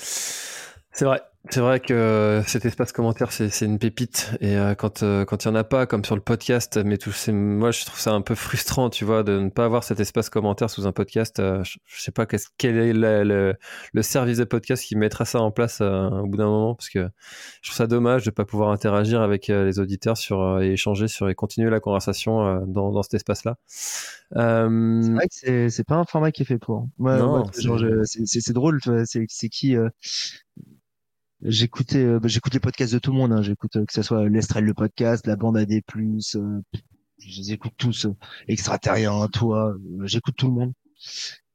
C'est 0.00 1.04
vrai. 1.04 1.22
C'est 1.50 1.60
vrai 1.60 1.80
que 1.80 2.42
cet 2.46 2.66
espace 2.66 2.92
commentaire, 2.92 3.32
c'est 3.32 3.64
une 3.64 3.78
pépite. 3.78 4.32
Et 4.40 4.56
euh, 4.56 4.74
quand 4.74 5.02
euh, 5.02 5.24
quand 5.24 5.44
il 5.44 5.48
y 5.48 5.50
en 5.50 5.54
a 5.54 5.64
pas, 5.64 5.86
comme 5.86 6.04
sur 6.04 6.14
le 6.14 6.20
podcast, 6.20 6.78
mais 6.84 6.98
tout, 6.98 7.10
moi 7.32 7.70
je 7.70 7.86
trouve 7.86 7.98
ça 7.98 8.12
un 8.12 8.20
peu 8.20 8.34
frustrant, 8.34 8.90
tu 8.90 9.06
vois, 9.06 9.22
de 9.22 9.38
ne 9.38 9.48
pas 9.48 9.64
avoir 9.64 9.82
cet 9.82 9.98
espace 9.98 10.28
commentaire 10.28 10.68
sous 10.68 10.86
un 10.86 10.92
podcast. 10.92 11.40
Euh, 11.40 11.64
je, 11.64 11.78
sais 12.02 12.12
pas 12.12 12.26
quel 12.26 12.76
est 12.76 12.92
le, 12.92 13.54
le, 13.92 14.02
service 14.02 14.36
de 14.38 14.44
podcast 14.44 14.84
qui 14.84 14.94
mettra 14.94 15.24
ça 15.24 15.40
en 15.40 15.50
place 15.50 15.80
au 15.80 16.26
bout 16.26 16.36
d'un 16.36 16.48
moment, 16.48 16.74
parce 16.74 16.90
que 16.90 17.08
je 17.62 17.70
trouve 17.70 17.76
ça 17.76 17.86
dommage 17.86 18.24
de 18.24 18.30
pas 18.30 18.44
pouvoir 18.44 18.70
interagir 18.70 19.22
avec 19.22 19.46
les 19.46 19.78
auditeurs 19.78 20.18
sur 20.18 20.60
et 20.60 20.72
échanger 20.72 21.08
sur 21.08 21.30
et 21.30 21.34
continuer 21.34 21.70
la 21.70 21.80
conversation 21.80 22.66
dans, 22.66 22.92
dans 22.92 23.02
cet 23.02 23.14
espace-là. 23.14 23.56
C'est 24.32 25.12
vrai 25.12 25.28
que 25.28 25.68
c'est 25.70 25.86
pas 25.86 25.96
un 25.96 26.04
format 26.04 26.30
qui 26.30 26.42
est 26.42 26.46
fait 26.46 26.58
pour. 26.58 26.88
Ouais, 26.98 27.18
c'est 27.52 28.52
drôle. 28.52 28.80
C'est 29.06 29.48
qui 29.48 29.76
J'écoutais, 31.42 32.04
euh, 32.04 32.18
bah, 32.18 32.28
j'écoute 32.28 32.54
les 32.54 32.60
podcasts 32.60 32.92
de 32.92 32.98
tout 32.98 33.12
le 33.12 33.18
monde. 33.18 33.32
Hein. 33.32 33.42
J'écoute 33.42 33.76
euh, 33.76 33.84
que 33.84 33.92
ce 33.92 34.02
soit 34.02 34.28
l'Estrelle 34.28 34.64
le 34.64 34.74
podcast, 34.74 35.26
la 35.26 35.36
bande 35.36 35.56
AD+, 35.56 35.72
euh, 35.72 36.60
je 37.18 37.38
les 37.40 37.52
écoute 37.52 37.74
tous. 37.76 38.06
Euh, 38.06 38.16
Extraterrien, 38.48 39.28
toi, 39.28 39.74
j'écoute 40.04 40.34
tout 40.36 40.48
le 40.48 40.54
monde. 40.54 40.72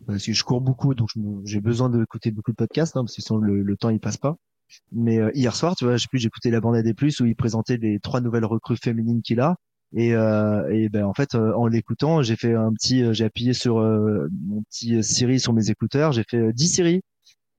Parce 0.07 0.25
que 0.25 0.33
je 0.33 0.43
cours 0.43 0.61
beaucoup, 0.61 0.95
donc 0.95 1.09
j'ai 1.45 1.61
besoin 1.61 1.89
d'écouter 1.89 2.31
beaucoup 2.31 2.51
de 2.51 2.55
podcasts, 2.55 2.95
hein, 2.97 3.03
parce 3.03 3.15
que 3.15 3.21
sinon 3.21 3.39
le, 3.39 3.77
temps 3.77 3.89
il 3.89 3.99
passe 3.99 4.17
pas. 4.17 4.37
Mais 4.91 5.19
hier 5.33 5.55
soir, 5.55 5.75
tu 5.75 5.85
vois, 5.85 5.97
j'ai 5.97 6.07
pu 6.09 6.17
j'écoutais 6.17 6.49
la 6.49 6.61
bande 6.61 6.75
AD+, 6.75 6.93
où 7.19 7.25
il 7.25 7.35
présentait 7.35 7.77
les 7.77 7.99
trois 7.99 8.21
nouvelles 8.21 8.45
recrues 8.45 8.77
féminines 8.77 9.21
qu'il 9.21 9.39
a. 9.39 9.55
Et, 9.95 10.15
euh, 10.15 10.67
et 10.71 10.89
ben 10.89 11.05
en 11.05 11.13
fait, 11.13 11.35
en 11.35 11.67
l'écoutant, 11.67 12.21
j'ai 12.21 12.35
fait 12.35 12.53
un 12.53 12.73
petit, 12.73 13.03
j'ai 13.13 13.25
appuyé 13.25 13.53
sur 13.53 13.75
mon 13.77 14.63
petit 14.63 15.03
Siri 15.03 15.39
sur 15.39 15.53
mes 15.53 15.69
écouteurs, 15.69 16.11
j'ai 16.13 16.23
fait 16.23 16.51
10 16.53 16.67
Siri 16.67 17.01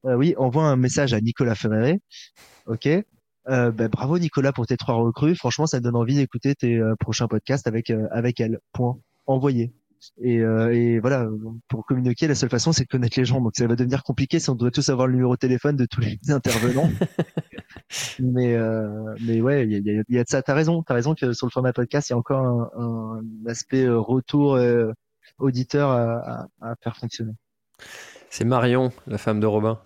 euh, 0.06 0.16
oui, 0.16 0.34
envoie 0.36 0.64
un 0.64 0.76
message 0.76 1.14
à 1.14 1.20
Nicolas 1.20 1.54
Ferré. 1.54 2.00
Ok. 2.66 2.86
Euh, 2.86 3.70
ben, 3.70 3.88
bravo 3.88 4.18
Nicolas 4.18 4.52
pour 4.52 4.66
tes 4.66 4.76
trois 4.76 4.94
recrues. 4.94 5.34
Franchement, 5.34 5.66
ça 5.66 5.78
me 5.78 5.82
donne 5.82 5.96
envie 5.96 6.16
d'écouter 6.16 6.54
tes 6.54 6.78
euh, 6.78 6.94
prochains 6.98 7.28
podcasts 7.28 7.66
avec 7.66 7.90
avec 8.10 8.40
elle. 8.40 8.58
Point. 8.72 8.98
Envoyer. 9.26 9.72
Et, 10.20 10.34
et, 10.36 10.98
voilà, 10.98 11.26
pour 11.68 11.86
communiquer, 11.86 12.28
la 12.28 12.34
seule 12.34 12.50
façon, 12.50 12.72
c'est 12.72 12.82
de 12.82 12.88
connaître 12.88 13.18
les 13.18 13.24
gens. 13.24 13.40
Donc 13.40 13.52
ça 13.56 13.66
va 13.66 13.74
devenir 13.74 14.02
compliqué 14.02 14.38
si 14.38 14.50
on 14.50 14.54
doit 14.54 14.70
tous 14.70 14.86
avoir 14.90 15.06
le 15.06 15.14
numéro 15.14 15.32
de 15.32 15.38
téléphone 15.38 15.76
de 15.76 15.86
tous 15.86 16.02
les 16.02 16.18
intervenants. 16.28 16.90
mais 18.18 18.54
mais 19.22 19.40
ouais, 19.40 19.66
il 19.66 19.72
y 19.72 19.90
a, 19.90 20.02
y 20.06 20.18
a, 20.18 20.24
de 20.24 20.28
ça. 20.28 20.42
T'as 20.42 20.52
raison. 20.52 20.82
T'as 20.82 20.92
raison 20.92 21.14
que 21.14 21.32
sur 21.32 21.46
le 21.46 21.50
format 21.50 21.72
podcast, 21.72 22.10
il 22.10 22.12
y 22.12 22.14
a 22.14 22.18
encore 22.18 22.44
un, 22.44 22.70
un 22.82 23.50
aspect 23.50 23.88
retour 23.88 24.58
auditeur 25.38 25.88
à, 25.88 26.42
à, 26.60 26.72
à 26.72 26.74
faire 26.82 26.98
fonctionner. 26.98 27.32
C'est 28.28 28.44
Marion, 28.44 28.92
la 29.06 29.16
femme 29.16 29.40
de 29.40 29.46
Robin. 29.46 29.78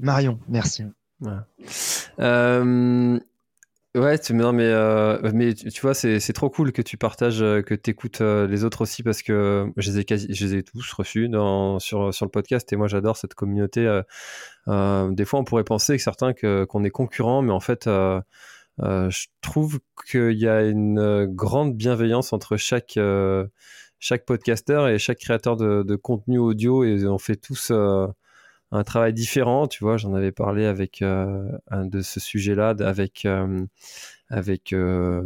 Marion, 0.00 0.38
merci. 0.48 0.84
Euh, 2.20 3.18
ouais, 3.94 4.18
tu, 4.18 4.34
non, 4.34 4.52
mais, 4.52 4.64
euh, 4.64 5.52
tu 5.72 5.80
vois, 5.80 5.94
c'est 5.94 6.32
trop 6.32 6.50
cool 6.50 6.72
que 6.72 6.82
tu 6.82 6.96
partages, 6.96 7.42
euh, 7.42 7.62
que 7.62 7.74
tu 7.74 7.90
écoutes 7.90 8.20
les 8.20 8.64
autres 8.64 8.82
aussi 8.82 9.02
parce 9.02 9.22
que 9.22 9.72
je 9.76 9.90
les 9.90 10.54
ai, 10.54 10.62
tous 10.62 10.92
reçus 10.92 11.28
sur, 11.78 12.08
le 12.10 12.28
podcast 12.28 12.72
et 12.72 12.76
moi 12.76 12.86
j'adore 12.88 13.16
cette 13.16 13.34
communauté. 13.34 13.82
des 14.66 15.24
fois, 15.24 15.40
on 15.40 15.44
pourrait 15.44 15.64
penser 15.64 15.96
que 15.96 16.02
certains 16.02 16.32
qu'on 16.32 16.84
est 16.84 16.90
concurrents, 16.90 17.42
mais 17.42 17.52
en 17.52 17.60
fait, 17.60 17.86
je 17.86 19.26
trouve 19.40 19.80
qu'il 20.08 20.38
y 20.38 20.48
a 20.48 20.62
une 20.62 21.26
grande 21.26 21.76
bienveillance 21.76 22.32
entre 22.32 22.56
chaque 22.56 22.98
chaque 24.00 24.24
podcasteur 24.24 24.86
et 24.86 25.00
chaque 25.00 25.18
créateur 25.18 25.56
de, 25.56 25.96
contenu 25.96 26.38
audio 26.38 26.84
et 26.84 27.04
on 27.06 27.18
fait 27.18 27.34
tous 27.34 27.72
un 28.70 28.84
travail 28.84 29.12
différent. 29.12 29.66
Tu 29.66 29.82
vois, 29.82 29.96
j'en 29.96 30.14
avais 30.14 30.32
parlé 30.32 30.64
avec 30.64 31.02
euh, 31.02 31.50
un 31.70 31.86
de 31.86 32.02
ce 32.02 32.20
sujet-là 32.20 32.74
avec 32.80 33.24
euh, 33.24 33.64
avec 34.28 34.72
euh, 34.72 35.22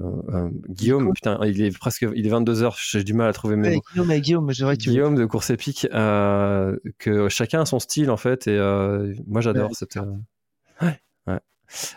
Guillaume. 0.69 1.13
Putain, 1.13 1.39
il 1.45 1.61
est 1.61 1.77
presque, 1.77 2.07
il 2.15 2.27
est 2.27 2.31
22 2.31 2.63
h 2.63 2.91
J'ai 2.91 3.05
du 3.05 3.15
mal 3.15 3.29
à 3.29 3.33
trouver 3.33 3.57
mes 3.57 3.77
mots. 3.77 3.83
Guillaume, 3.93 4.13
Guillaume, 4.21 4.53
Guillaume 4.77 5.15
de 5.17 5.25
course 5.27 5.51
épique. 5.51 5.87
que 5.91 7.29
chacun 7.29 7.63
a 7.63 7.67
son 7.67 7.81
style 7.81 8.11
en 8.11 8.17
fait, 8.17 8.47
et 8.47 8.59
moi 9.27 9.41
j'adore 9.41 9.71
cette. 9.75 9.99
Ouais. 10.81 11.01
Ouais. 11.27 11.41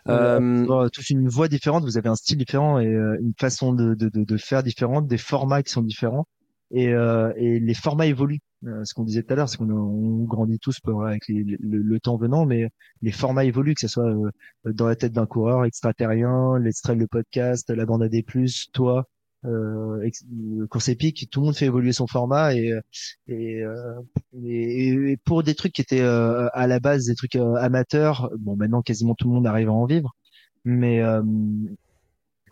Euh, 0.08 0.90
tous 0.90 1.10
une 1.10 1.28
voix 1.28 1.48
différente, 1.48 1.84
vous 1.84 1.98
avez 1.98 2.10
un 2.10 2.16
style 2.16 2.38
différent 2.38 2.80
et 2.80 2.88
une 2.88 3.34
façon 3.38 3.74
de, 3.74 3.94
de, 3.94 4.10
de, 4.10 4.38
faire 4.38 4.64
différente, 4.64 5.08
des 5.08 5.18
formats 5.18 5.64
qui 5.64 5.72
sont 5.72 5.82
différents 5.82 6.28
et, 6.72 6.86
et 6.86 7.60
les 7.60 7.74
formats 7.76 8.08
évoluent. 8.08 8.42
Euh, 8.66 8.84
ce 8.84 8.94
qu'on 8.94 9.04
disait 9.04 9.24
tout 9.24 9.34
à 9.34 9.36
l'heure, 9.36 9.50
c'est 9.50 9.58
qu'on 9.58 10.24
grandit 10.24 10.60
tous 10.60 10.80
avec 11.06 11.24
le, 11.28 12.00
temps 12.00 12.18
venant, 12.18 12.46
mais 12.46 12.70
les 13.02 13.12
formats 13.12 13.46
évoluent, 13.46 13.76
que 13.76 13.82
ce 13.82 13.88
soit 13.88 14.10
euh, 14.10 14.32
dans 14.66 14.88
la 14.88 14.96
tête 14.96 15.14
d'un 15.14 15.26
coureur, 15.26 15.66
extraterrien, 15.66 16.58
l'extrait 16.60 16.96
le 16.96 17.08
podcast, 17.08 17.70
la 17.70 17.86
bande 17.86 18.04
AD+, 18.04 18.24
toi, 18.74 19.08
euh, 19.46 20.10
course 20.70 20.90
épique, 20.90 21.30
tout 21.30 21.42
le 21.42 21.48
monde 21.48 21.56
fait 21.56 21.68
évoluer 21.68 21.92
son 21.92 22.08
format 22.08 22.56
et 22.56 22.74
et, 23.28 23.62
euh, 23.62 24.02
et, 24.44 25.18
pour 25.26 25.44
des 25.44 25.54
trucs 25.54 25.74
qui 25.74 25.82
étaient 25.82 26.02
à 26.02 26.68
la 26.68 26.80
base 26.80 27.06
des 27.06 27.16
trucs 27.16 27.36
amateurs, 27.36 28.32
bon 28.40 28.56
maintenant 28.56 28.82
quasiment 28.82 29.14
tout 29.16 29.28
le 29.28 29.36
monde 29.36 29.48
arrive 29.48 29.70
à 29.70 29.74
en 29.74 29.86
vivre, 29.86 30.16
mais 30.64 31.02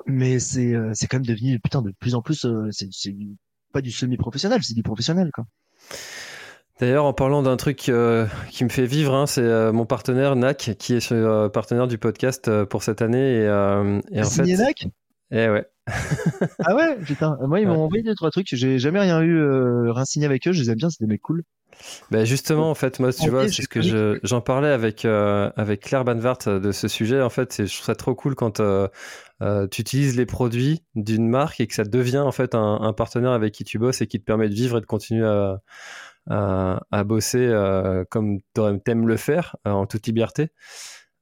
mais 0.05 0.39
c'est 0.39 0.75
c'est 0.93 1.07
quand 1.07 1.17
même 1.17 1.25
devenu 1.25 1.59
putain 1.59 1.81
de 1.81 1.91
plus 1.99 2.15
en 2.15 2.21
plus 2.21 2.45
c'est 2.71 3.15
pas 3.71 3.81
du 3.81 3.91
semi-professionnel, 3.91 4.61
c'est 4.63 4.75
du 4.75 4.83
professionnel 4.83 5.31
quoi. 5.33 5.45
D'ailleurs, 6.79 7.05
en 7.05 7.13
parlant 7.13 7.43
d'un 7.43 7.55
truc 7.55 7.87
euh, 7.87 8.25
qui 8.49 8.63
me 8.63 8.69
fait 8.69 8.85
vivre, 8.85 9.13
hein, 9.13 9.27
c'est 9.27 9.41
euh, 9.41 9.71
mon 9.71 9.85
partenaire 9.85 10.35
NAC, 10.35 10.75
qui 10.79 10.95
est 10.95 11.11
euh, 11.11 11.47
partenaire 11.47 11.87
du 11.87 11.97
podcast 11.97 12.63
pour 12.65 12.83
cette 12.83 13.01
année. 13.01 13.37
Et, 13.37 13.45
et 13.45 14.21
en 14.21 14.23
signé 14.25 14.57
fait... 14.57 14.63
NAC 14.63 14.87
Eh 15.31 15.49
ouais. 15.49 15.65
Ah 15.87 16.75
ouais, 16.75 16.97
putain. 17.05 17.37
Moi, 17.41 17.59
ils 17.59 17.67
m'ont 17.67 17.83
envoyé 17.83 18.03
deux 18.03 18.15
trois 18.15 18.31
trucs. 18.31 18.47
J'ai 18.51 18.79
jamais 18.79 18.99
rien 18.99 19.21
eu 19.21 19.89
rien 19.89 20.05
signé 20.05 20.25
avec 20.25 20.47
eux. 20.47 20.53
Je 20.53 20.61
les 20.61 20.69
aime 20.69 20.77
bien. 20.77 20.89
C'est 20.89 21.01
des 21.01 21.07
mecs 21.07 21.21
cool. 21.21 21.43
Ben 22.11 22.23
justement, 22.23 22.69
en 22.69 22.75
fait, 22.75 22.99
moi, 22.99 23.11
tu 23.11 23.29
vois, 23.29 23.47
c'est 23.49 23.63
ce 23.63 23.67
que 23.67 24.19
j'en 24.23 24.41
parlais 24.41 24.69
avec 24.69 25.05
avec 25.05 25.81
Claire 25.81 26.05
Banvart 26.05 26.39
de 26.45 26.71
ce 26.71 26.87
sujet. 26.87 27.21
En 27.21 27.29
fait, 27.29 27.65
je 27.65 27.73
trouve 27.73 27.85
ça 27.85 27.95
trop 27.95 28.15
cool 28.15 28.35
quand 28.35 28.61
tu 28.61 29.81
utilises 29.81 30.15
les 30.15 30.25
produits 30.25 30.83
d'une 30.95 31.27
marque 31.27 31.59
et 31.59 31.67
que 31.67 31.73
ça 31.73 31.83
devient 31.83 32.19
en 32.19 32.31
fait 32.31 32.55
un, 32.55 32.79
un, 32.81 32.93
partenaire 32.93 33.31
avec 33.31 33.53
qui 33.53 33.63
tu 33.63 33.77
bosses 33.77 34.01
et 34.01 34.07
qui 34.07 34.19
te 34.19 34.25
permet 34.25 34.47
de 34.49 34.53
vivre 34.55 34.77
et 34.77 34.81
de 34.81 34.85
continuer 34.85 35.25
à, 35.25 35.59
à, 36.29 37.03
bosser 37.03 37.45
euh, 37.45 38.03
comme 38.09 38.39
t'aimes 38.53 39.07
le 39.07 39.17
faire, 39.17 39.55
euh, 39.67 39.71
en 39.71 39.85
toute 39.85 40.07
liberté. 40.07 40.49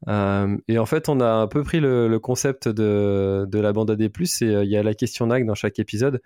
Euh, 0.08 0.58
et 0.68 0.78
en 0.80 0.86
fait, 0.86 1.10
on 1.10 1.20
a 1.20 1.30
un 1.30 1.48
peu 1.48 1.64
pris 1.64 1.80
le, 1.80 2.18
concept 2.20 2.68
de, 2.68 3.46
de, 3.48 3.60
la 3.60 3.74
bande 3.74 3.92
AD+, 3.92 4.02
et 4.02 4.10
il 4.42 4.70
y 4.70 4.78
a 4.78 4.84
la 4.84 4.94
question 4.94 5.28
NAC 5.28 5.46
dans 5.46 5.56
chaque 5.56 5.80
épisode. 5.80 6.22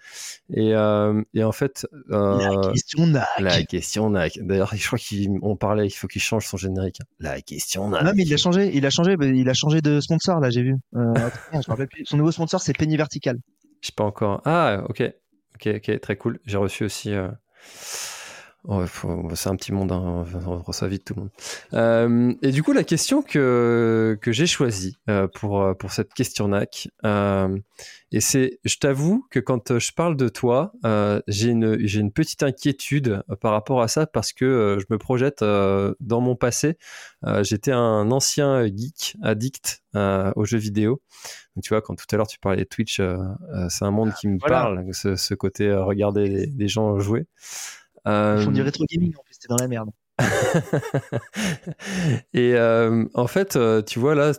Et, 0.54 0.70
et 0.70 1.44
en 1.44 1.52
fait... 1.52 1.88
la 2.08 2.72
question 2.72 3.08
NAC 3.08 3.28
La 3.40 3.64
question 3.64 4.10
NAC. 4.10 4.40
D'ailleurs, 4.42 4.74
je 4.76 4.86
crois 4.86 5.00
qu'on 5.00 5.56
parlait, 5.56 5.88
il 5.88 5.92
faut 5.92 6.08
qu'il 6.08 6.22
change 6.22 6.46
son 6.46 6.58
générique. 6.58 7.00
La 7.20 7.42
question 7.42 7.90
NAC. 7.90 8.04
Non, 8.04 8.12
mais 8.16 8.24
il 8.24 8.34
a 8.34 8.38
changé, 8.38 8.72
il 8.74 8.86
a 8.86 8.90
changé, 8.90 9.16
il 9.20 9.50
a 9.50 9.54
changé 9.54 9.82
de 9.82 10.00
sponsor, 10.00 10.40
là, 10.40 10.50
j'ai 10.50 10.64
vu. 10.64 10.76
Son 12.06 12.18
nouveau 12.18 12.32
sponsor, 12.32 12.62
c'est 12.62 12.74
Penny 12.74 12.98
Vertical. 12.98 13.38
Je 13.82 13.88
sais 13.88 13.94
pas 13.96 14.04
encore. 14.04 14.42
Ah, 14.46 14.84
ok. 14.90 15.04
Ok, 15.56 15.70
ok, 15.76 16.00
très 16.02 16.18
cool. 16.18 16.40
J'ai 16.46 16.58
reçu 16.58 16.84
aussi... 16.84 17.14
C'est 19.36 19.50
un 19.50 19.56
petit 19.56 19.72
monde, 19.72 19.92
hein, 19.92 20.26
on 20.48 20.58
reçoit 20.60 20.88
vite 20.88 21.06
tout 21.06 21.14
le 21.14 21.22
monde. 21.22 21.30
Euh, 21.74 22.34
et 22.42 22.52
du 22.52 22.64
coup, 22.64 22.74
la 22.74 22.84
question 22.84 23.22
que, 23.22 24.18
que 24.22 24.32
j'ai 24.32 24.48
choisie 24.48 24.98
euh, 25.10 25.28
pour, 25.28 25.62
euh, 25.62 25.74
pour 25.74 25.92
cette 25.92 26.14
question 26.14 26.48
NAC, 26.48 26.90
euh, 27.06 27.58
et 28.12 28.22
c'est, 28.22 28.60
je 28.64 28.78
t'avoue 28.78 29.26
que 29.30 29.40
quand 29.40 29.78
je 29.78 29.92
parle 29.92 30.16
de 30.16 30.30
toi, 30.30 30.72
j'ai 31.28 31.50
une, 31.50 31.86
j'ai 31.86 32.00
une 32.00 32.12
petite 32.12 32.44
inquiétude 32.44 33.24
par 33.42 33.52
rapport 33.52 33.82
à 33.82 33.88
ça 33.88 34.08
parce 34.08 34.32
que 34.32 34.78
je 34.80 34.86
me 34.90 34.98
projette 34.98 35.44
dans 35.44 36.22
mon 36.22 36.36
passé. 36.36 36.78
J'étais 37.42 37.74
un 37.74 38.12
ancien 38.12 38.66
geek 38.68 39.18
addict 39.22 39.84
aux 39.94 40.46
jeux 40.46 40.58
vidéo. 40.60 41.02
Donc, 41.56 41.64
tu 41.64 41.70
vois, 41.70 41.82
quand 41.82 41.96
tout 41.96 42.06
à 42.12 42.16
l'heure 42.16 42.28
tu 42.28 42.40
parlais 42.40 42.64
de 42.64 42.70
Twitch, 42.70 43.02
c'est 43.70 43.86
un 43.86 43.92
monde 43.92 44.14
qui 44.14 44.30
me 44.30 44.40
parle, 44.40 44.86
ce, 44.94 45.18
ce 45.18 45.34
côté 45.34 45.74
regarder 45.74 46.28
les, 46.28 46.46
les 46.46 46.68
gens 46.70 46.98
jouer. 47.00 47.28
Ils 48.06 48.44
font 48.44 48.52
du 48.52 48.62
euh, 48.62 48.64
rétro 48.64 48.86
gaming 48.90 49.14
en 49.18 49.24
plus, 49.24 49.40
t'es 49.40 49.48
dans 49.48 49.58
la 49.58 49.68
merde. 49.68 49.90
et 52.34 52.54
euh, 52.54 53.06
en 53.14 53.28
fait, 53.28 53.56
euh, 53.56 53.82
tu 53.82 54.00
vois 54.00 54.16
là, 54.16 54.34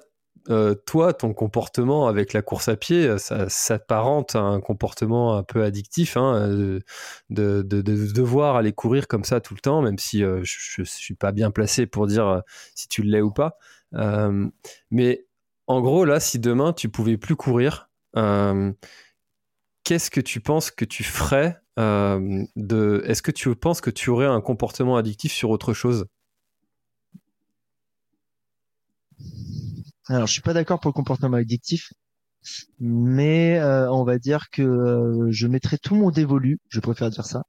toi, 0.86 1.12
ton 1.12 1.34
comportement 1.34 2.06
avec 2.06 2.32
la 2.32 2.40
course 2.40 2.68
à 2.68 2.76
pied, 2.76 3.18
ça 3.18 3.48
s'apparente 3.48 4.36
à 4.36 4.40
un 4.40 4.60
comportement 4.60 5.36
un 5.36 5.42
peu 5.42 5.64
addictif, 5.64 6.16
hein, 6.16 6.48
de, 6.48 6.82
de, 7.30 7.62
de, 7.62 7.82
devoir 7.82 8.54
aller 8.54 8.72
courir 8.72 9.08
comme 9.08 9.24
ça 9.24 9.40
tout 9.40 9.54
le 9.54 9.60
temps, 9.60 9.82
même 9.82 9.98
si 9.98 10.20
je, 10.20 10.80
ne 10.80 10.84
suis 10.84 11.14
pas 11.14 11.32
bien 11.32 11.50
placé 11.50 11.86
pour 11.86 12.06
dire 12.06 12.42
si 12.76 12.86
tu 12.86 13.02
l'es 13.02 13.22
ou 13.22 13.32
pas. 13.32 13.58
mais 14.92 15.26
en 15.66 15.80
gros, 15.80 16.04
là, 16.04 16.20
si 16.20 16.38
demain 16.38 16.72
tu 16.72 16.90
pouvais 16.90 17.16
plus 17.16 17.34
courir, 17.34 17.90
qu'est-ce 19.86 20.10
que 20.10 20.20
tu 20.20 20.40
penses 20.40 20.72
que 20.72 20.84
tu 20.84 21.04
ferais 21.04 21.58
euh, 21.78 22.44
de, 22.56 23.04
Est-ce 23.06 23.22
que 23.22 23.30
tu 23.30 23.54
penses 23.54 23.80
que 23.80 23.90
tu 23.90 24.10
aurais 24.10 24.26
un 24.26 24.40
comportement 24.40 24.96
addictif 24.96 25.32
sur 25.32 25.50
autre 25.50 25.72
chose? 25.72 26.06
Alors, 30.08 30.26
je 30.26 30.32
suis 30.32 30.42
pas 30.42 30.54
d'accord 30.54 30.80
pour 30.80 30.88
le 30.88 30.92
comportement 30.92 31.36
addictif, 31.36 31.92
mais 32.80 33.58
euh, 33.58 33.88
on 33.92 34.02
va 34.02 34.18
dire 34.18 34.50
que 34.50 34.62
euh, 34.62 35.30
je 35.30 35.46
mettrais 35.46 35.78
tout 35.78 35.94
mon 35.94 36.10
dévolu, 36.10 36.58
je 36.68 36.80
préfère 36.80 37.08
dire 37.10 37.24
ça, 37.24 37.44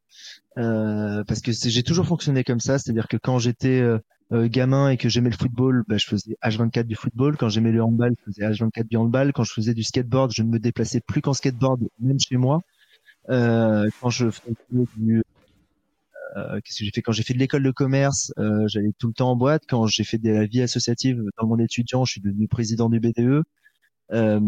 parce 0.55 1.41
que 1.41 1.51
j'ai 1.51 1.83
toujours 1.83 2.05
fonctionné 2.05 2.43
comme 2.43 2.59
ça, 2.59 2.77
c'est-à-dire 2.77 3.07
que 3.07 3.17
quand 3.17 3.39
j'étais 3.39 3.83
gamin 4.31 4.89
et 4.89 4.97
que 4.97 5.09
j'aimais 5.09 5.29
le 5.29 5.37
football, 5.37 5.83
bah, 5.87 5.97
je 5.97 6.05
faisais 6.05 6.37
H24 6.43 6.83
du 6.83 6.95
football. 6.95 7.37
Quand 7.37 7.49
j'aimais 7.49 7.71
le 7.71 7.83
handball, 7.83 8.13
je 8.17 8.31
faisais 8.31 8.43
H24 8.43 8.87
du 8.87 8.97
handball. 8.97 9.33
Quand 9.33 9.43
je 9.43 9.53
faisais 9.53 9.73
du 9.73 9.83
skateboard, 9.83 10.31
je 10.35 10.43
ne 10.43 10.49
me 10.49 10.59
déplaçais 10.59 11.01
plus 11.01 11.21
qu'en 11.21 11.33
skateboard, 11.33 11.87
même 11.99 12.19
chez 12.19 12.37
moi. 12.37 12.61
quand 13.27 14.09
je 14.09 14.29
faisais 14.29 14.55
du 14.97 15.23
qu'est-ce 16.63 16.79
que 16.79 16.85
j'ai 16.85 16.91
fait? 16.91 17.01
Quand 17.01 17.11
j'ai 17.13 17.23
fait 17.23 17.33
de 17.33 17.39
l'école 17.39 17.63
de 17.63 17.71
commerce 17.71 18.31
j'allais 18.67 18.91
tout 18.99 19.07
le 19.07 19.13
temps 19.13 19.31
en 19.31 19.35
boîte 19.35 19.63
quand 19.67 19.87
j'ai 19.87 20.03
fait 20.03 20.17
de 20.17 20.29
la 20.29 20.45
vie 20.45 20.61
associative 20.61 21.21
dans 21.39 21.47
mon 21.47 21.57
étudiant 21.59 22.05
je 22.05 22.11
suis 22.13 22.21
devenu 22.21 22.47
président 22.47 22.89
du 22.89 22.99
BDE 22.99 23.43
euh, 24.13 24.39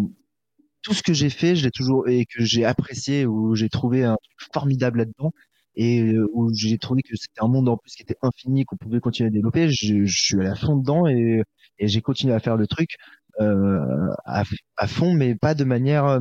tout 0.81 0.93
ce 0.93 1.03
que 1.03 1.13
j'ai 1.13 1.29
fait, 1.29 1.55
je 1.55 1.65
l'ai 1.65 1.71
toujours 1.71 2.07
et 2.07 2.25
que 2.25 2.43
j'ai 2.43 2.63
apprécié 2.63 3.25
où 3.25 3.55
j'ai 3.55 3.69
trouvé 3.69 4.03
un 4.05 4.15
truc 4.15 4.53
formidable 4.53 4.99
là-dedans 4.99 5.33
et 5.79 6.01
euh, 6.01 6.27
où 6.33 6.53
j'ai 6.53 6.77
trouvé 6.77 7.01
que 7.01 7.15
c'était 7.15 7.41
un 7.41 7.47
monde 7.47 7.69
en 7.69 7.77
plus 7.77 7.95
qui 7.95 8.03
était 8.03 8.17
infini 8.21 8.65
qu'on 8.65 8.75
pouvait 8.75 8.99
continuer 8.99 9.29
à 9.29 9.31
développer. 9.31 9.69
Je, 9.69 10.03
je 10.03 10.21
suis 10.21 10.45
à 10.45 10.53
fond 10.53 10.75
dedans 10.75 11.07
et, 11.07 11.41
et 11.79 11.87
j'ai 11.87 12.01
continué 12.01 12.33
à 12.33 12.39
faire 12.41 12.57
le 12.57 12.67
truc 12.67 12.97
euh, 13.39 14.09
à, 14.25 14.43
fond, 14.87 15.13
mais 15.13 15.35
pas 15.35 15.55
de 15.55 15.63
manière 15.63 16.05
euh, 16.05 16.19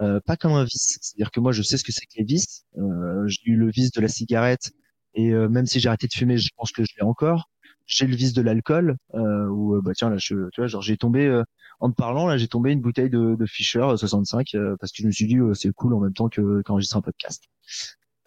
euh, 0.00 0.18
pas 0.26 0.36
comme 0.36 0.52
un 0.52 0.64
vice. 0.64 0.98
C'est-à-dire 1.00 1.30
que 1.30 1.38
moi, 1.38 1.52
je 1.52 1.62
sais 1.62 1.76
ce 1.76 1.84
que 1.84 1.92
c'est 1.92 2.04
que 2.04 2.18
les 2.18 2.24
vices. 2.24 2.64
Euh, 2.78 3.28
j'ai 3.28 3.42
eu 3.44 3.56
le 3.56 3.70
vice 3.70 3.92
de 3.92 4.00
la 4.00 4.08
cigarette 4.08 4.72
et 5.14 5.30
même 5.32 5.66
si 5.66 5.80
j'ai 5.80 5.88
arrêté 5.88 6.06
de 6.06 6.12
fumer, 6.12 6.38
je 6.38 6.50
pense 6.56 6.72
que 6.72 6.84
je 6.84 6.92
l'ai 6.96 7.04
encore. 7.04 7.48
J'ai 7.86 8.06
le 8.06 8.16
vice 8.16 8.32
de 8.32 8.42
l'alcool 8.42 8.96
où 9.14 9.80
bah 9.82 9.92
tiens 9.94 10.10
là, 10.10 10.16
je, 10.18 10.48
tu 10.52 10.60
vois, 10.60 10.68
genre 10.68 10.82
j'ai 10.82 10.96
tombé 10.96 11.42
en 11.80 11.90
te 11.90 11.94
parlant, 11.94 12.26
là, 12.26 12.36
j'ai 12.36 12.46
tombé 12.46 12.72
une 12.72 12.80
bouteille 12.80 13.08
de, 13.08 13.34
de 13.34 13.46
Fischer 13.46 13.86
65 13.96 14.54
euh, 14.54 14.76
parce 14.78 14.92
que 14.92 15.02
je 15.02 15.06
me 15.06 15.12
suis 15.12 15.26
dit 15.26 15.38
euh, 15.38 15.54
c'est 15.54 15.72
cool 15.72 15.94
en 15.94 16.00
même 16.00 16.12
temps 16.12 16.28
que 16.28 16.60
qu'enregistrer 16.62 16.98
un 16.98 17.02
podcast. 17.02 17.44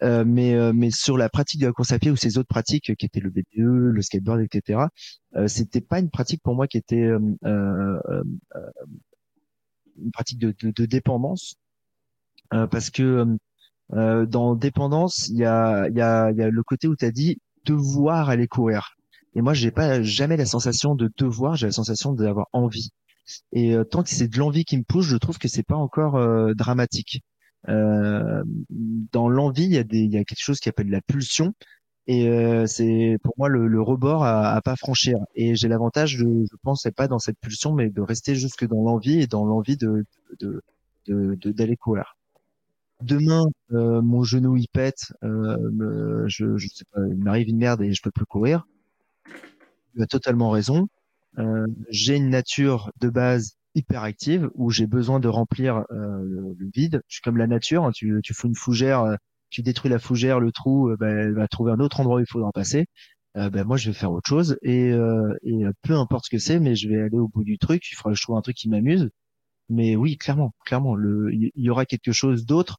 Euh, 0.02 0.24
mais 0.26 0.54
euh, 0.54 0.72
mais 0.74 0.90
sur 0.90 1.16
la 1.16 1.28
pratique 1.28 1.60
de 1.60 1.66
la 1.66 1.72
course 1.72 1.92
à 1.92 1.98
pied 1.98 2.10
ou 2.10 2.16
ces 2.16 2.36
autres 2.36 2.48
pratiques 2.48 2.94
qui 2.96 3.06
étaient 3.06 3.20
le 3.20 3.30
BDE, 3.30 3.44
le 3.56 4.02
skateboard, 4.02 4.40
etc. 4.40 4.80
Euh, 5.36 5.46
c'était 5.46 5.80
pas 5.80 6.00
une 6.00 6.10
pratique 6.10 6.42
pour 6.42 6.54
moi 6.54 6.66
qui 6.66 6.78
était 6.78 7.06
une 7.06 7.38
pratique 10.12 10.38
de, 10.38 10.54
de, 10.60 10.72
de 10.72 10.86
dépendance 10.86 11.54
parce 12.50 12.90
que 12.90 13.26
dans 13.90 14.54
dépendance 14.54 15.28
il 15.28 15.38
y 15.38 15.44
a 15.44 15.88
y 15.90 16.00
a 16.00 16.30
y 16.32 16.42
a 16.42 16.50
le 16.50 16.62
côté 16.62 16.88
où 16.88 16.96
tu 16.96 17.04
as 17.04 17.10
dit 17.12 17.38
devoir 17.64 18.28
aller 18.28 18.48
courir. 18.48 18.96
Et 19.34 19.42
moi, 19.42 19.54
j'ai 19.54 19.70
pas 19.70 20.02
jamais 20.02 20.36
la 20.36 20.46
sensation 20.46 20.94
de 20.94 21.10
devoir, 21.18 21.56
j'ai 21.56 21.66
la 21.66 21.72
sensation 21.72 22.12
d'avoir 22.12 22.46
envie. 22.52 22.90
Et 23.52 23.74
euh, 23.74 23.84
tant 23.84 24.02
que 24.02 24.10
c'est 24.10 24.28
de 24.28 24.38
l'envie 24.38 24.64
qui 24.64 24.76
me 24.76 24.84
pousse, 24.84 25.06
je 25.06 25.16
trouve 25.16 25.38
que 25.38 25.48
c'est 25.48 25.62
pas 25.62 25.76
encore 25.76 26.16
euh, 26.16 26.54
dramatique. 26.54 27.22
Euh, 27.68 28.42
dans 29.12 29.28
l'envie, 29.28 29.64
il 29.64 29.72
y 29.74 29.78
a 29.78 29.84
des, 29.84 30.00
il 30.00 30.12
y 30.12 30.16
a 30.18 30.24
quelque 30.24 30.42
chose 30.42 30.60
qui 30.60 30.68
appelle 30.68 30.90
la 30.90 31.00
pulsion, 31.02 31.54
et 32.06 32.28
c'est 32.66 33.18
pour 33.22 33.34
moi 33.38 33.48
le, 33.48 33.66
le 33.66 33.80
rebord 33.80 34.24
à, 34.24 34.54
à, 34.54 34.60
pas 34.62 34.76
franchir. 34.76 35.18
Et 35.34 35.56
j'ai 35.56 35.68
l'avantage 35.68 36.18
de, 36.18 36.44
je 36.50 36.56
pense, 36.62 36.86
pas 36.96 37.08
dans 37.08 37.18
cette 37.18 37.38
pulsion, 37.40 37.72
mais 37.72 37.90
de 37.90 38.02
rester 38.02 38.34
jusque 38.34 38.66
dans 38.66 38.82
l'envie 38.82 39.20
et 39.22 39.26
dans 39.26 39.44
l'envie 39.46 39.76
de 39.76 40.04
de 40.36 40.62
d'aller 41.52 41.76
courir. 41.76 42.16
Demain, 43.02 43.44
mon 43.70 44.22
genou 44.24 44.56
il 44.56 44.68
pète, 44.68 45.12
je, 45.22 46.56
je 46.56 46.68
sais 46.68 46.84
pas, 46.92 47.00
il 47.08 47.16
m'arrive 47.16 47.48
une 47.48 47.58
merde 47.58 47.82
et 47.82 47.92
je 47.92 48.02
peux 48.02 48.10
plus 48.10 48.26
courir. 48.26 48.66
Tu 49.94 50.02
as 50.02 50.06
totalement 50.06 50.50
raison. 50.50 50.88
Euh, 51.38 51.66
j'ai 51.88 52.16
une 52.16 52.30
nature 52.30 52.92
de 53.00 53.08
base 53.08 53.56
hyperactive 53.74 54.50
où 54.54 54.70
j'ai 54.70 54.86
besoin 54.86 55.20
de 55.20 55.28
remplir 55.28 55.84
euh, 55.90 56.22
le, 56.22 56.56
vide. 56.74 57.02
Je 57.08 57.16
suis 57.16 57.22
comme 57.22 57.36
la 57.36 57.46
nature, 57.46 57.84
hein. 57.84 57.92
tu, 57.92 58.20
tu 58.22 58.34
fous 58.34 58.48
une 58.48 58.54
fougère, 58.54 59.00
euh, 59.02 59.16
tu 59.50 59.62
détruis 59.62 59.90
la 59.90 59.98
fougère, 59.98 60.40
le 60.40 60.52
trou, 60.52 60.94
ben, 60.98 61.16
elle 61.16 61.34
va 61.34 61.48
trouver 61.48 61.72
un 61.72 61.80
autre 61.80 62.00
endroit 62.00 62.16
où 62.16 62.20
il 62.20 62.26
faudra 62.26 62.50
passer. 62.52 62.86
ben 63.34 63.64
moi 63.64 63.76
je 63.76 63.90
vais 63.90 63.94
faire 63.94 64.12
autre 64.12 64.28
chose 64.28 64.58
et, 64.62 64.88
et 64.90 65.64
peu 65.82 65.94
importe 65.94 66.24
ce 66.26 66.30
que 66.30 66.38
c'est, 66.38 66.58
mais 66.60 66.74
je 66.74 66.88
vais 66.88 67.00
aller 67.00 67.18
au 67.18 67.28
bout 67.28 67.44
du 67.44 67.58
truc. 67.58 67.82
Il 67.90 67.94
faudra 67.94 68.12
que 68.12 68.18
je 68.18 68.22
trouve 68.22 68.36
un 68.36 68.42
truc 68.42 68.56
qui 68.56 68.68
m'amuse. 68.68 69.10
Mais 69.68 69.96
oui, 69.96 70.16
clairement, 70.18 70.52
clairement, 70.66 70.96
le, 70.96 71.32
il 71.32 71.52
y, 71.54 71.70
aura 71.70 71.86
quelque 71.86 72.12
chose 72.12 72.46
d'autre, 72.46 72.78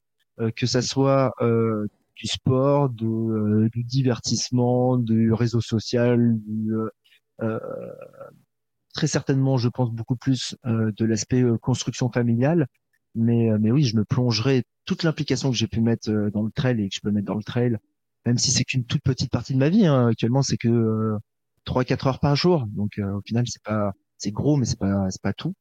que 0.54 0.66
ça 0.66 0.82
soit 0.82 1.32
du 1.40 2.26
sport, 2.26 2.90
de, 2.90 3.68
du 3.72 3.84
divertissement, 3.84 4.98
du 4.98 5.32
réseau 5.32 5.62
social, 5.62 6.36
du, 6.46 6.72
euh, 7.42 7.58
très 8.96 9.06
certainement, 9.06 9.58
je 9.58 9.68
pense 9.68 9.92
beaucoup 9.92 10.16
plus 10.16 10.56
euh, 10.64 10.90
de 10.96 11.04
l'aspect 11.04 11.42
euh, 11.42 11.58
construction 11.58 12.10
familiale. 12.10 12.66
Mais, 13.14 13.50
euh, 13.50 13.58
mais 13.60 13.70
oui, 13.70 13.84
je 13.84 13.96
me 13.96 14.04
plongerai 14.04 14.64
toute 14.86 15.02
l'implication 15.02 15.50
que 15.50 15.56
j'ai 15.56 15.68
pu 15.68 15.80
mettre 15.80 16.10
dans 16.32 16.42
le 16.42 16.50
trail 16.50 16.80
et 16.80 16.88
que 16.88 16.94
je 16.94 17.00
peux 17.02 17.10
mettre 17.10 17.26
dans 17.26 17.34
le 17.34 17.42
trail, 17.42 17.76
même 18.24 18.38
si 18.38 18.50
c'est 18.50 18.64
qu'une 18.64 18.84
toute 18.84 19.02
petite 19.02 19.30
partie 19.30 19.52
de 19.52 19.58
ma 19.58 19.68
vie. 19.68 19.86
Hein. 19.86 20.08
Actuellement, 20.08 20.42
c'est 20.42 20.56
que 20.56 21.16
trois 21.64 21.84
4 21.84 22.06
heures 22.06 22.20
par 22.20 22.36
jour. 22.36 22.66
Donc 22.68 22.98
au 22.98 23.20
final, 23.26 23.44
c'est 23.46 23.62
pas 23.62 23.92
c'est 24.18 24.30
gros, 24.30 24.56
mais 24.56 24.64
c'est 24.64 24.78
pas 24.78 25.06
c'est 25.10 25.22
pas 25.22 25.32
tout. 25.32 25.54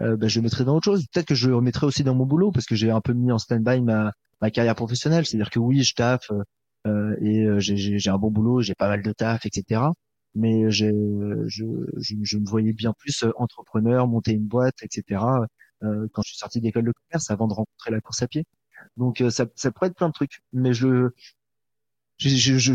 Euh, 0.00 0.16
bah, 0.16 0.28
je 0.28 0.38
le 0.38 0.44
mettrai 0.44 0.64
dans 0.64 0.76
autre 0.76 0.84
chose. 0.84 1.06
Peut-être 1.12 1.26
que 1.26 1.34
je 1.34 1.48
le 1.48 1.56
remettrai 1.56 1.86
aussi 1.86 2.04
dans 2.04 2.14
mon 2.14 2.26
boulot 2.26 2.52
parce 2.52 2.66
que 2.66 2.76
j'ai 2.76 2.90
un 2.90 3.00
peu 3.00 3.12
mis 3.12 3.32
en 3.32 3.38
stand-by 3.38 3.80
ma, 3.82 4.12
ma 4.40 4.50
carrière 4.50 4.76
professionnelle. 4.76 5.26
C'est-à-dire 5.26 5.50
que 5.50 5.58
oui, 5.58 5.82
je 5.82 5.94
taffe 5.94 6.30
euh, 6.86 7.16
et 7.20 7.46
j'ai 7.58 8.10
un 8.10 8.18
bon 8.18 8.30
boulot, 8.30 8.60
j'ai 8.62 8.74
pas 8.74 8.88
mal 8.88 9.02
de 9.02 9.12
taf, 9.12 9.44
etc 9.46 9.82
mais 10.34 10.70
je, 10.70 10.86
je, 11.48 11.64
je, 11.98 12.38
me 12.38 12.46
voyais 12.48 12.72
bien 12.72 12.92
plus 12.98 13.22
euh, 13.24 13.32
entrepreneur, 13.36 14.06
monter 14.08 14.32
une 14.32 14.46
boîte, 14.46 14.76
etc. 14.82 15.22
Euh, 15.82 16.06
quand 16.12 16.22
je 16.22 16.30
suis 16.30 16.38
sorti 16.38 16.60
d'école 16.60 16.84
de 16.84 16.92
commerce 16.92 17.30
avant 17.30 17.48
de 17.48 17.54
rencontrer 17.54 17.90
la 17.90 18.00
course 18.00 18.22
à 18.22 18.28
pied. 18.28 18.44
Donc 18.96 19.20
euh, 19.20 19.30
ça, 19.30 19.46
ça 19.56 19.70
pourrait 19.72 19.88
être 19.88 19.96
plein 19.96 20.08
de 20.08 20.12
trucs, 20.14 20.40
mais 20.52 20.72
je 20.74 21.10
je, 22.18 22.28
je, 22.28 22.58
je, 22.58 22.72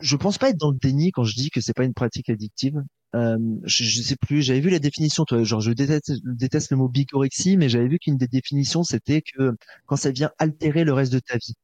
je 0.00 0.16
pense 0.16 0.38
pas 0.38 0.50
être 0.50 0.56
dans 0.58 0.70
le 0.70 0.78
déni 0.78 1.10
quand 1.12 1.24
je 1.24 1.34
dis 1.34 1.50
que 1.50 1.60
c'est 1.60 1.74
pas 1.74 1.84
une 1.84 1.94
pratique 1.94 2.30
addictive. 2.30 2.82
Euh, 3.14 3.38
je, 3.64 3.84
je 3.84 4.02
sais 4.02 4.16
plus, 4.16 4.42
j'avais 4.42 4.60
vu 4.60 4.70
la 4.70 4.78
définition, 4.78 5.24
toi, 5.24 5.42
genre 5.44 5.60
je 5.60 5.72
déteste, 5.72 6.12
je 6.14 6.20
déteste 6.32 6.70
le 6.70 6.76
mot 6.78 6.88
bigorexie, 6.88 7.56
mais 7.56 7.68
j'avais 7.68 7.88
vu 7.88 7.98
qu'une 7.98 8.16
des 8.16 8.26
définitions 8.28 8.82
c'était 8.84 9.22
que 9.22 9.52
quand 9.86 9.96
ça 9.96 10.10
vient 10.10 10.30
altérer 10.38 10.84
le 10.84 10.92
reste 10.92 11.12
de 11.12 11.18
ta 11.20 11.36
vie. 11.38 11.54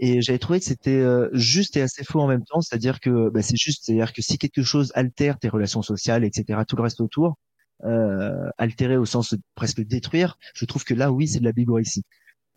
Et 0.00 0.22
j'avais 0.22 0.38
trouvé 0.38 0.60
que 0.60 0.64
c'était 0.66 0.90
euh, 1.00 1.28
juste 1.32 1.76
et 1.76 1.82
assez 1.82 2.04
faux 2.04 2.20
en 2.20 2.28
même 2.28 2.44
temps, 2.44 2.60
c'est-à-dire 2.60 3.00
que 3.00 3.30
bah, 3.30 3.42
c'est 3.42 3.56
juste, 3.56 3.84
c'est-à-dire 3.84 4.12
que 4.12 4.22
si 4.22 4.38
quelque 4.38 4.62
chose 4.62 4.92
altère 4.94 5.38
tes 5.38 5.48
relations 5.48 5.82
sociales, 5.82 6.24
etc., 6.24 6.60
tout 6.68 6.76
le 6.76 6.82
reste 6.82 7.00
autour, 7.00 7.36
euh, 7.84 8.48
altérer 8.58 8.96
au 8.96 9.04
sens 9.04 9.34
de 9.34 9.40
presque 9.54 9.80
détruire, 9.82 10.38
je 10.54 10.64
trouve 10.64 10.84
que 10.84 10.94
là, 10.94 11.12
oui, 11.12 11.28
c'est 11.28 11.40
de 11.40 11.44
la 11.44 11.52
bigorexie. 11.52 12.04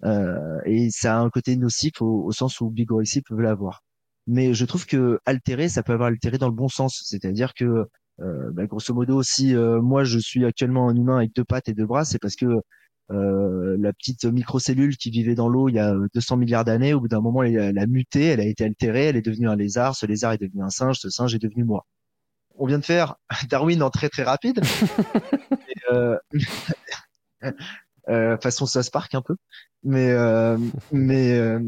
Euh, 0.06 0.60
et 0.66 0.89
ça 0.92 1.18
a 1.18 1.20
un 1.22 1.30
côté 1.30 1.56
nocif 1.58 2.02
au, 2.02 2.26
au 2.26 2.32
sens 2.32 2.62
où 2.62 2.70
bigorexie 2.70 3.22
peut 3.22 3.39
l'avoir. 3.42 3.84
Mais 4.28 4.54
je 4.54 4.66
trouve 4.66 4.86
que 4.86 5.20
altérer, 5.26 5.70
ça 5.70 5.84
peut 5.84 5.94
avoir 5.94 6.10
altéré 6.10 6.38
dans 6.38 6.48
le 6.48 6.56
bon 6.56 6.68
sens, 6.70 7.04
c'est-à-dire 7.08 7.54
que 7.54 7.86
euh, 8.22 8.52
bah, 8.52 8.66
grosso 8.68 8.94
modo, 8.94 9.24
si 9.24 9.56
euh, 9.56 9.82
moi 9.82 10.04
je 10.04 10.20
suis 10.20 10.46
actuellement 10.46 10.89
un 10.89 10.96
humain 10.96 11.18
avec 11.18 11.34
deux 11.36 11.44
pattes 11.44 11.70
et 11.70 11.74
deux 11.74 11.86
bras, 11.86 12.06
c'est 12.06 12.20
parce 12.20 12.36
que 12.36 12.46
euh, 13.12 13.76
la 13.80 13.93
petite 13.93 14.26
microcellule 14.26 14.95
qui 14.97 15.09
vivait 15.09 15.36
dans 15.36 15.49
l'eau 15.49 15.70
il 15.70 15.76
y 15.76 15.80
a 15.80 15.93
200 16.14 16.38
milliards 16.38 16.64
d'années, 16.64 16.93
au 16.93 17.01
bout 17.01 17.07
d'un 17.07 17.22
moment, 17.22 17.43
elle, 17.43 17.78
a 17.78 17.88
muté, 17.88 18.26
elle 18.26 18.39
a 18.39 18.45
été 18.45 18.64
altérée, 18.64 19.05
elle 19.05 19.18
est 19.18 19.22
devenue 19.22 19.49
un 19.49 19.55
lézard, 19.55 19.95
ce 19.95 20.05
lézard 20.05 20.34
est 20.34 20.38
devenu 20.38 20.64
un 20.64 20.70
singe, 20.70 20.97
ce 20.99 21.09
singe 21.09 21.36
est 21.36 21.39
devenu 21.39 21.64
moi. 21.64 21.86
On 22.55 22.66
vient 22.66 22.80
de 22.80 22.86
faire 22.86 23.16
Darwin 23.49 23.82
en 23.84 23.89
très 23.89 24.09
très 24.09 24.24
rapide. 24.24 24.62
euh, 25.91 26.18
euh, 28.09 28.38
façon 28.38 28.66
ça 28.66 28.84
se 28.84 28.91
parque 28.91 29.16
un 29.16 29.22
peu, 29.22 29.36
mais 29.84 30.12
euh, 30.12 30.57
mais 30.91 31.34
euh, 31.38 31.59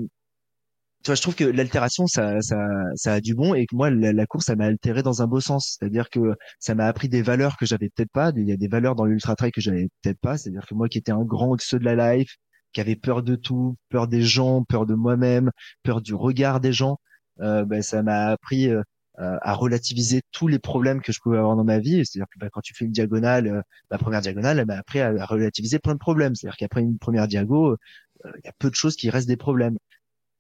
tu 1.04 1.10
vois, 1.10 1.16
je 1.16 1.22
trouve 1.22 1.36
que 1.36 1.44
l'altération, 1.44 2.08
ça, 2.08 2.42
ça, 2.42 2.58
ça 2.96 3.14
a 3.14 3.22
du 3.22 3.36
bon 3.36 3.54
et 3.54 3.66
que 3.66 3.76
moi, 3.76 3.90
la, 3.90 4.26
course, 4.26 4.46
ça 4.46 4.56
m'a 4.56 4.66
altéré 4.66 5.04
dans 5.04 5.22
un 5.22 5.28
beau 5.28 5.42
sens. 5.42 5.78
C'est-à-dire 5.78 6.10
que 6.10 6.36
ça 6.60 6.76
m'a 6.76 6.86
appris 6.86 7.10
des 7.10 7.22
valeurs 7.22 7.58
que 7.58 7.66
j'avais 7.66 7.90
peut-être 7.90 8.12
pas. 8.12 8.32
Il 8.36 8.48
y 8.48 8.52
a 8.54 8.58
des 8.58 8.68
valeurs 8.68 8.96
dans 8.96 9.06
l'ultra 9.06 9.36
trail 9.36 9.52
que 9.52 9.62
j'avais 9.62 9.90
peut-être 10.02 10.20
pas. 10.20 10.38
C'est-à-dire 10.38 10.66
que 10.68 10.74
moi, 10.76 10.88
qui 10.90 10.98
étais 11.00 11.12
un 11.12 11.24
grand 11.24 11.52
oxeux 11.52 11.80
de 11.80 11.86
la 11.86 12.16
life, 12.16 12.38
qui 12.74 12.82
avait 12.82 12.96
peur 12.96 13.24
de 13.24 13.36
tout, 13.36 13.76
peur 13.90 14.08
des 14.08 14.22
gens, 14.22 14.64
peur 14.64 14.86
de 14.86 14.96
moi-même, 14.96 15.52
peur 15.84 16.02
du 16.02 16.16
regard 16.16 16.60
des 16.60 16.74
gens, 16.74 16.98
euh, 17.42 17.66
ben, 17.66 17.82
ça 17.82 18.04
m'a 18.04 18.28
appris 18.28 18.70
euh, 19.20 19.38
à 19.44 19.54
relativiser 19.54 20.22
tous 20.32 20.48
les 20.48 20.58
problèmes 20.58 21.00
que 21.00 21.12
je 21.12 21.20
pouvais 21.22 21.38
avoir 21.38 21.56
dans 21.56 21.64
ma 21.64 21.78
vie. 21.78 22.04
C'est-à-dire 22.04 22.26
que 22.34 22.40
ben, 22.40 22.50
quand 22.52 22.62
tu 22.62 22.74
fais 22.74 22.86
une 22.86 22.92
diagonale, 22.92 23.48
euh, 23.48 23.62
la 23.92 24.00
première 24.00 24.22
diagonale, 24.22 24.58
elle 24.58 24.66
m'a 24.66 24.78
appris 24.78 25.02
à, 25.02 25.26
relativiser 25.26 25.78
plein 25.78 25.94
de 25.94 26.00
problèmes. 26.00 26.34
C'est-à-dire 26.34 26.58
qu'après 26.58 26.82
une 26.82 26.98
première 26.98 27.28
diago, 27.28 27.74
euh, 27.74 28.32
il 28.40 28.46
y 28.46 28.48
a 28.48 28.54
peu 28.58 28.72
de 28.72 28.76
choses 28.76 28.96
qui 28.96 29.12
restent 29.12 29.28
des 29.28 29.38
problèmes. 29.38 29.78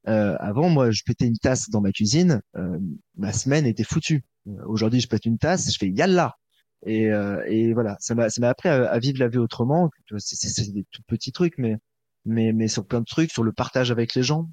Euh, 0.08 0.36
avant, 0.40 0.70
moi, 0.70 0.92
je 0.92 1.04
pétais 1.06 1.26
une 1.26 1.38
tasse 1.38 1.70
dans 1.70 1.82
ma 1.82 1.92
cuisine, 1.92 2.42
euh, 2.56 2.80
ma 3.16 3.32
semaine 3.32 3.66
était 3.66 3.84
foutue. 3.84 4.24
Euh, 4.48 4.52
aujourd'hui, 4.66 5.00
je 5.00 5.08
pète 5.08 5.26
une 5.26 5.38
tasse, 5.38 5.72
je 5.72 5.78
fais 5.78 5.90
yalla. 5.90 6.36
Et, 6.86 7.10
euh, 7.12 7.42
et 7.48 7.74
voilà, 7.74 7.96
ça 8.00 8.14
m'a, 8.14 8.28
appris 8.48 8.68
à, 8.68 9.00
vivre 9.00 9.20
la 9.20 9.30
vie 9.30 9.38
autrement. 9.38 9.90
C'est, 10.18 10.74
des 10.74 10.86
tout 10.92 11.02
petits 11.08 11.32
trucs, 11.32 11.58
mais, 11.58 11.78
mais, 12.26 12.52
mais 12.52 12.68
sur 12.68 12.86
plein 12.86 13.00
de 13.00 13.06
trucs, 13.06 13.32
sur 13.32 13.44
le 13.44 13.54
partage 13.54 13.92
avec 13.92 14.16
les 14.16 14.24
gens. 14.24 14.50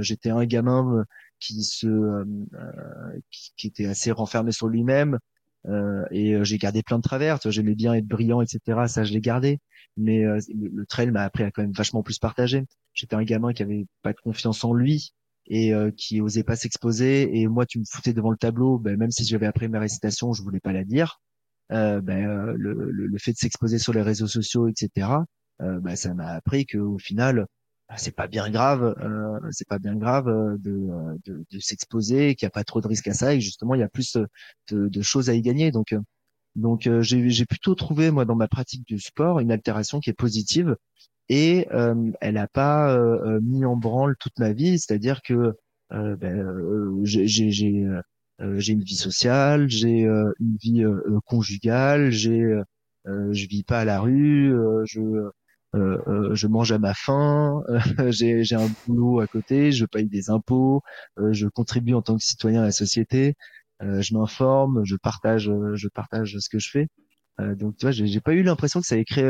j'étais 0.00 0.30
un 0.30 0.44
gamin 0.44 1.04
qui 1.40 1.62
se, 1.62 2.24
qui, 3.30 3.52
qui, 3.56 3.66
était 3.68 3.86
assez 3.86 4.12
renfermé 4.12 4.52
sur 4.52 4.68
lui-même. 4.68 5.18
Euh, 5.66 6.04
et 6.10 6.36
j'ai 6.44 6.58
gardé 6.58 6.82
plein 6.82 6.98
de 6.98 7.02
travers. 7.02 7.38
J'aimais 7.44 7.74
bien 7.74 7.94
être 7.94 8.06
brillant, 8.06 8.40
etc. 8.42 8.82
Ça, 8.86 9.04
je 9.04 9.12
l'ai 9.12 9.20
gardé. 9.20 9.60
Mais 9.96 10.24
le, 10.24 10.84
trail 10.86 11.10
m'a 11.10 11.22
appris 11.22 11.44
à 11.44 11.50
quand 11.50 11.62
même 11.62 11.72
vachement 11.72 12.02
plus 12.02 12.18
partager. 12.18 12.64
J'étais 12.94 13.14
un 13.14 13.22
gamin 13.22 13.52
qui 13.52 13.62
avait 13.62 13.86
pas 14.02 14.12
de 14.12 14.20
confiance 14.20 14.64
en 14.64 14.74
lui 14.74 15.12
et 15.46 15.72
qui 15.96 16.20
osait 16.20 16.42
pas 16.42 16.56
s'exposer. 16.56 17.38
Et 17.38 17.46
moi, 17.46 17.64
tu 17.64 17.78
me 17.78 17.84
foutais 17.88 18.12
devant 18.12 18.30
le 18.30 18.36
tableau, 18.36 18.78
ben, 18.78 18.96
même 18.96 19.10
si 19.10 19.24
j'avais 19.24 19.46
appris 19.46 19.68
ma 19.68 19.78
récitation, 19.78 20.32
je 20.32 20.42
voulais 20.42 20.60
pas 20.60 20.72
la 20.72 20.84
dire. 20.84 21.20
Euh, 21.72 22.00
ben, 22.00 22.52
le, 22.56 22.74
le, 22.74 23.06
le, 23.06 23.18
fait 23.18 23.32
de 23.32 23.38
s'exposer 23.38 23.78
sur 23.78 23.92
les 23.92 24.02
réseaux 24.02 24.26
sociaux, 24.26 24.68
etc. 24.68 25.08
Euh, 25.62 25.80
ben, 25.80 25.96
ça 25.96 26.12
m'a 26.14 26.32
appris 26.32 26.66
qu'au 26.66 26.98
final, 26.98 27.46
c'est 27.96 28.14
pas 28.14 28.26
bien 28.26 28.50
grave, 28.50 28.94
euh, 29.02 29.38
c'est 29.50 29.68
pas 29.68 29.78
bien 29.78 29.94
grave 29.96 30.28
euh, 30.28 30.56
de, 30.58 30.70
euh, 30.72 31.16
de, 31.26 31.44
de 31.50 31.58
s'exposer, 31.60 32.34
qu'il 32.34 32.46
n'y 32.46 32.48
a 32.48 32.50
pas 32.50 32.64
trop 32.64 32.80
de 32.80 32.88
risques 32.88 33.08
à 33.08 33.14
ça 33.14 33.34
et 33.34 33.40
justement 33.40 33.74
il 33.74 33.80
y 33.80 33.84
a 33.84 33.88
plus 33.88 34.16
de, 34.70 34.88
de 34.88 35.02
choses 35.02 35.30
à 35.30 35.34
y 35.34 35.42
gagner. 35.42 35.70
Donc, 35.70 35.94
donc 36.56 36.88
j'ai 37.00 37.46
plutôt 37.46 37.74
trouvé 37.74 38.10
moi 38.10 38.24
dans 38.24 38.36
ma 38.36 38.48
pratique 38.48 38.86
du 38.86 38.98
sport 38.98 39.40
une 39.40 39.52
altération 39.52 40.00
qui 40.00 40.10
est 40.10 40.14
positive 40.14 40.76
et 41.28 41.66
elle 41.70 42.34
n'a 42.34 42.48
pas 42.48 42.96
mis 43.42 43.64
en 43.64 43.76
branle 43.76 44.16
toute 44.18 44.38
ma 44.38 44.52
vie, 44.52 44.78
c'est-à-dire 44.78 45.20
que 45.22 45.52
ben, 45.90 47.00
j'ai 47.04 47.26
j'ai 47.26 48.72
une 48.72 48.82
vie 48.82 48.96
sociale, 48.96 49.68
j'ai 49.68 50.02
une 50.02 50.56
vie 50.60 50.84
conjugale, 51.26 52.10
j'ai 52.10 52.40
je 53.06 53.46
vis 53.46 53.64
pas 53.64 53.80
à 53.80 53.84
la 53.84 54.00
rue, 54.00 54.54
je 54.86 55.00
euh, 55.00 55.26
euh, 55.26 55.30
je 55.74 56.46
mange 56.46 56.72
à 56.72 56.78
ma 56.78 56.94
faim, 56.94 57.62
j'ai, 58.10 58.44
j'ai 58.44 58.56
un 58.56 58.68
boulot 58.86 59.20
à 59.20 59.26
côté, 59.26 59.72
je 59.72 59.86
paye 59.86 60.06
des 60.08 60.30
impôts, 60.30 60.82
euh, 61.18 61.32
je 61.32 61.48
contribue 61.48 61.94
en 61.94 62.02
tant 62.02 62.16
que 62.16 62.24
citoyen 62.24 62.62
à 62.62 62.64
la 62.64 62.72
société, 62.72 63.34
je 63.80 64.14
m'informe, 64.14 64.82
je 64.84 64.96
partage, 64.96 65.50
je 65.74 65.88
partage 65.88 66.38
ce 66.38 66.48
que 66.48 66.58
je 66.58 66.70
fais. 66.70 66.88
donc 67.38 67.76
tu 67.76 67.84
vois, 67.84 67.90
j'ai, 67.90 68.06
j'ai 68.06 68.20
pas 68.20 68.32
eu 68.32 68.42
l'impression 68.42 68.80
que 68.80 68.86
ça 68.86 68.96
ait 68.96 69.04
créé, 69.04 69.24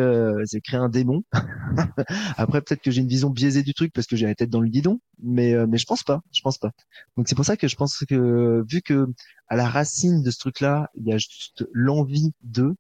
ça 0.45 0.59
ait 0.59 0.61
créé 0.61 0.78
un 0.78 0.88
démon. 0.88 1.24
Après 2.36 2.61
peut-être 2.61 2.82
que 2.82 2.90
j'ai 2.92 3.01
une 3.01 3.09
vision 3.09 3.30
biaisée 3.30 3.62
du 3.64 3.74
truc 3.74 3.92
parce 3.92 4.07
que 4.07 4.14
j'ai 4.14 4.26
la 4.26 4.34
tête 4.34 4.51
dans 4.51 4.61
le 4.61 4.68
guidon, 4.68 5.01
mais 5.22 5.55
mais 5.66 5.78
je 5.78 5.86
pense 5.86 6.05
pas, 6.05 6.20
je 6.32 6.40
pense 6.42 6.59
pas. 6.59 6.70
Donc 7.16 7.28
c'est 7.28 7.34
pour 7.34 7.45
ça 7.45 7.57
que 7.57 7.66
je 7.66 7.76
pense 7.76 8.05
que 8.09 8.62
vu 8.70 8.82
que 8.82 9.07
à 9.49 9.57
la 9.57 9.68
racine 9.68 10.22
de 10.22 10.30
ce 10.30 10.38
truc-là, 10.38 10.90
il 10.95 11.07
y 11.07 11.12
a 11.12 11.18
juste 11.18 11.66
l'envie 11.72 12.32
de 12.42 12.76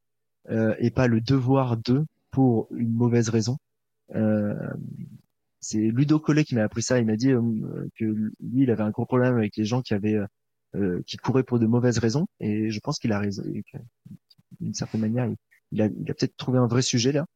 et 0.78 0.90
pas 0.90 1.08
le 1.08 1.20
devoir 1.20 1.76
de 1.76 2.04
pour 2.34 2.68
une 2.74 2.92
mauvaise 2.92 3.28
raison. 3.28 3.56
Euh, 4.14 4.54
c'est 5.60 5.78
Ludo 5.78 6.18
Collet 6.18 6.44
qui 6.44 6.56
m'a 6.56 6.64
appris 6.64 6.82
ça. 6.82 6.98
Il 6.98 7.06
m'a 7.06 7.16
dit 7.16 7.30
euh, 7.30 7.40
que 7.96 8.04
lui, 8.04 8.32
il 8.64 8.70
avait 8.70 8.82
un 8.82 8.90
gros 8.90 9.06
problème 9.06 9.36
avec 9.36 9.56
les 9.56 9.64
gens 9.64 9.82
qui 9.82 9.94
avaient 9.94 10.18
euh, 10.74 11.00
qui 11.06 11.16
couraient 11.16 11.44
pour 11.44 11.60
de 11.60 11.66
mauvaises 11.66 11.98
raisons. 11.98 12.26
Et 12.40 12.70
je 12.70 12.80
pense 12.80 12.98
qu'il 12.98 13.12
a 13.12 13.20
raison. 13.20 13.44
D'une 14.60 14.74
certaine 14.74 15.02
manière, 15.02 15.32
il, 15.70 15.82
a, 15.82 15.88
peut-être 15.88 16.36
trouvé 16.36 16.58
un 16.58 16.66
vrai 16.66 16.82
sujet 16.82 17.12
là. 17.12 17.26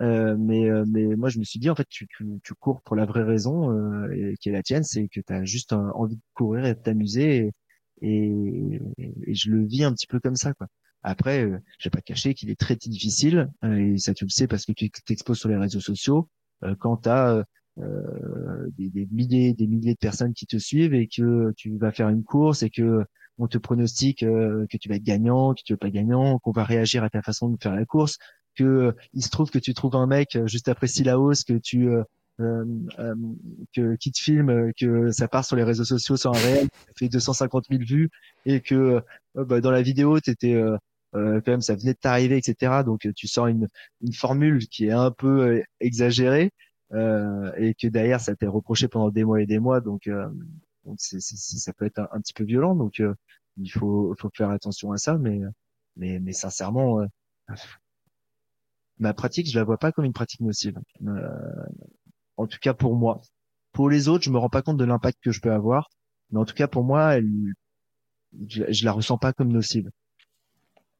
Euh, 0.00 0.36
mais 0.38 0.70
mais 0.86 1.16
moi 1.16 1.28
je 1.28 1.40
me 1.40 1.44
suis 1.44 1.58
dit 1.58 1.68
en 1.70 1.74
fait 1.74 1.88
tu, 1.88 2.06
tu, 2.06 2.24
tu 2.44 2.54
cours 2.54 2.82
pour 2.82 2.94
la 2.94 3.04
vraie 3.04 3.24
raison 3.24 3.72
euh, 3.72 4.32
qui 4.40 4.48
est 4.48 4.52
la 4.52 4.62
tienne 4.62 4.84
c'est 4.84 5.08
que 5.08 5.20
tu 5.20 5.32
as 5.32 5.44
juste 5.44 5.72
envie 5.72 6.14
de 6.14 6.22
courir 6.34 6.66
et 6.66 6.74
de 6.76 6.80
t'amuser 6.80 7.50
et, 8.00 8.80
et, 8.96 9.34
je 9.34 9.50
le 9.50 9.66
vis 9.66 9.82
un 9.82 9.92
petit 9.92 10.06
peu 10.06 10.20
comme 10.20 10.36
ça 10.36 10.54
quoi 10.54 10.68
après, 11.02 11.44
euh, 11.44 11.58
je 11.78 11.88
vais 11.88 11.90
pas 11.90 12.00
te 12.00 12.06
cacher 12.06 12.34
qu'il 12.34 12.50
est 12.50 12.58
très 12.58 12.76
difficile, 12.76 13.50
euh, 13.64 13.76
et 13.76 13.98
ça 13.98 14.14
tu 14.14 14.24
le 14.24 14.30
sais 14.30 14.46
parce 14.46 14.64
que 14.64 14.72
tu 14.72 14.90
t'exposes 14.90 15.38
sur 15.38 15.48
les 15.48 15.56
réseaux 15.56 15.80
sociaux, 15.80 16.28
euh, 16.64 16.74
quand 16.78 16.98
tu 16.98 17.08
as 17.08 17.44
des, 18.76 18.90
des, 18.90 19.06
milliers, 19.12 19.54
des 19.54 19.68
milliers 19.68 19.94
de 19.94 19.98
personnes 19.98 20.34
qui 20.34 20.46
te 20.46 20.56
suivent 20.56 20.94
et 20.94 21.06
que 21.06 21.52
tu 21.56 21.78
vas 21.78 21.92
faire 21.92 22.08
une 22.08 22.24
course 22.24 22.64
et 22.64 22.70
que 22.70 23.04
on 23.38 23.46
te 23.46 23.56
pronostique 23.56 24.20
que 24.20 24.76
tu 24.80 24.88
vas 24.88 24.96
être 24.96 25.04
gagnant, 25.04 25.54
que 25.54 25.62
tu 25.64 25.74
vas 25.74 25.76
pas 25.76 25.90
gagnant, 25.90 26.40
qu'on 26.40 26.50
va 26.50 26.64
réagir 26.64 27.04
à 27.04 27.10
ta 27.10 27.22
façon 27.22 27.50
de 27.50 27.56
faire 27.62 27.76
la 27.76 27.84
course, 27.84 28.18
que 28.56 28.96
il 29.14 29.22
se 29.22 29.30
trouve 29.30 29.50
que 29.50 29.60
tu 29.60 29.74
trouves 29.74 29.94
un 29.94 30.08
mec 30.08 30.36
juste 30.46 30.66
après 30.66 30.88
hausse, 31.14 31.44
que 31.44 31.52
tu 31.52 31.88
euh, 32.40 32.64
que 33.74 33.96
qui 33.96 34.12
te 34.12 34.20
filme, 34.20 34.72
que 34.78 35.10
ça 35.10 35.26
part 35.26 35.44
sur 35.44 35.56
les 35.56 35.64
réseaux 35.64 35.84
sociaux 35.84 36.16
sur 36.16 36.30
un 36.30 36.38
réel, 36.38 36.68
fait 36.96 37.08
250 37.08 37.64
000 37.68 37.82
vues 37.82 38.10
et 38.46 38.60
que 38.60 39.02
bah, 39.34 39.60
dans 39.60 39.72
la 39.72 39.82
vidéo 39.82 40.20
t'étais 40.20 40.54
euh, 40.54 40.76
quand 41.12 41.48
même 41.48 41.60
ça 41.60 41.74
venait 41.74 41.94
de 41.94 41.98
t'arriver, 41.98 42.36
etc. 42.36 42.82
Donc 42.84 43.08
tu 43.14 43.26
sors 43.28 43.46
une, 43.46 43.68
une 44.00 44.12
formule 44.12 44.66
qui 44.68 44.86
est 44.86 44.92
un 44.92 45.10
peu 45.10 45.40
euh, 45.40 45.62
exagérée 45.80 46.50
euh, 46.92 47.52
et 47.56 47.74
que 47.74 47.86
derrière 47.88 48.20
ça 48.20 48.34
t'est 48.36 48.46
reproché 48.46 48.88
pendant 48.88 49.10
des 49.10 49.24
mois 49.24 49.40
et 49.42 49.46
des 49.46 49.58
mois. 49.58 49.80
Donc, 49.80 50.06
euh, 50.06 50.28
donc 50.84 50.96
c'est, 50.98 51.20
ça 51.20 51.72
peut 51.72 51.86
être 51.86 52.00
un, 52.12 52.20
petit 52.20 52.32
peu 52.32 52.44
violent. 52.44 52.74
Donc 52.74 53.02
il 53.56 53.72
faut, 53.72 54.14
faut 54.18 54.30
faire 54.36 54.50
attention 54.50 54.92
à 54.92 54.98
ça. 54.98 55.18
Mais, 55.18 55.40
mais, 55.96 56.20
mais 56.20 56.32
sincèrement, 56.32 57.00
ma 58.98 59.14
pratique, 59.14 59.50
je 59.50 59.58
la 59.58 59.64
vois 59.64 59.78
pas 59.78 59.92
comme 59.92 60.04
une 60.04 60.12
pratique 60.12 60.40
nocive. 60.40 60.78
en 62.36 62.46
tout 62.46 62.58
cas 62.60 62.74
pour 62.74 62.94
moi. 62.96 63.20
Pour 63.72 63.90
les 63.90 64.08
autres, 64.08 64.24
je 64.24 64.30
me 64.30 64.38
rends 64.38 64.48
pas 64.48 64.62
compte 64.62 64.78
de 64.78 64.84
l'impact 64.84 65.18
que 65.22 65.30
je 65.30 65.40
peux 65.40 65.52
avoir. 65.52 65.90
Mais 66.30 66.38
en 66.38 66.44
tout 66.44 66.54
cas 66.54 66.68
pour 66.68 66.84
moi, 66.84 67.16
elle, 67.16 67.28
je, 68.48 68.64
je 68.68 68.84
la 68.84 68.92
ressens 68.92 69.18
pas 69.18 69.32
comme 69.32 69.52
nocive. 69.52 69.90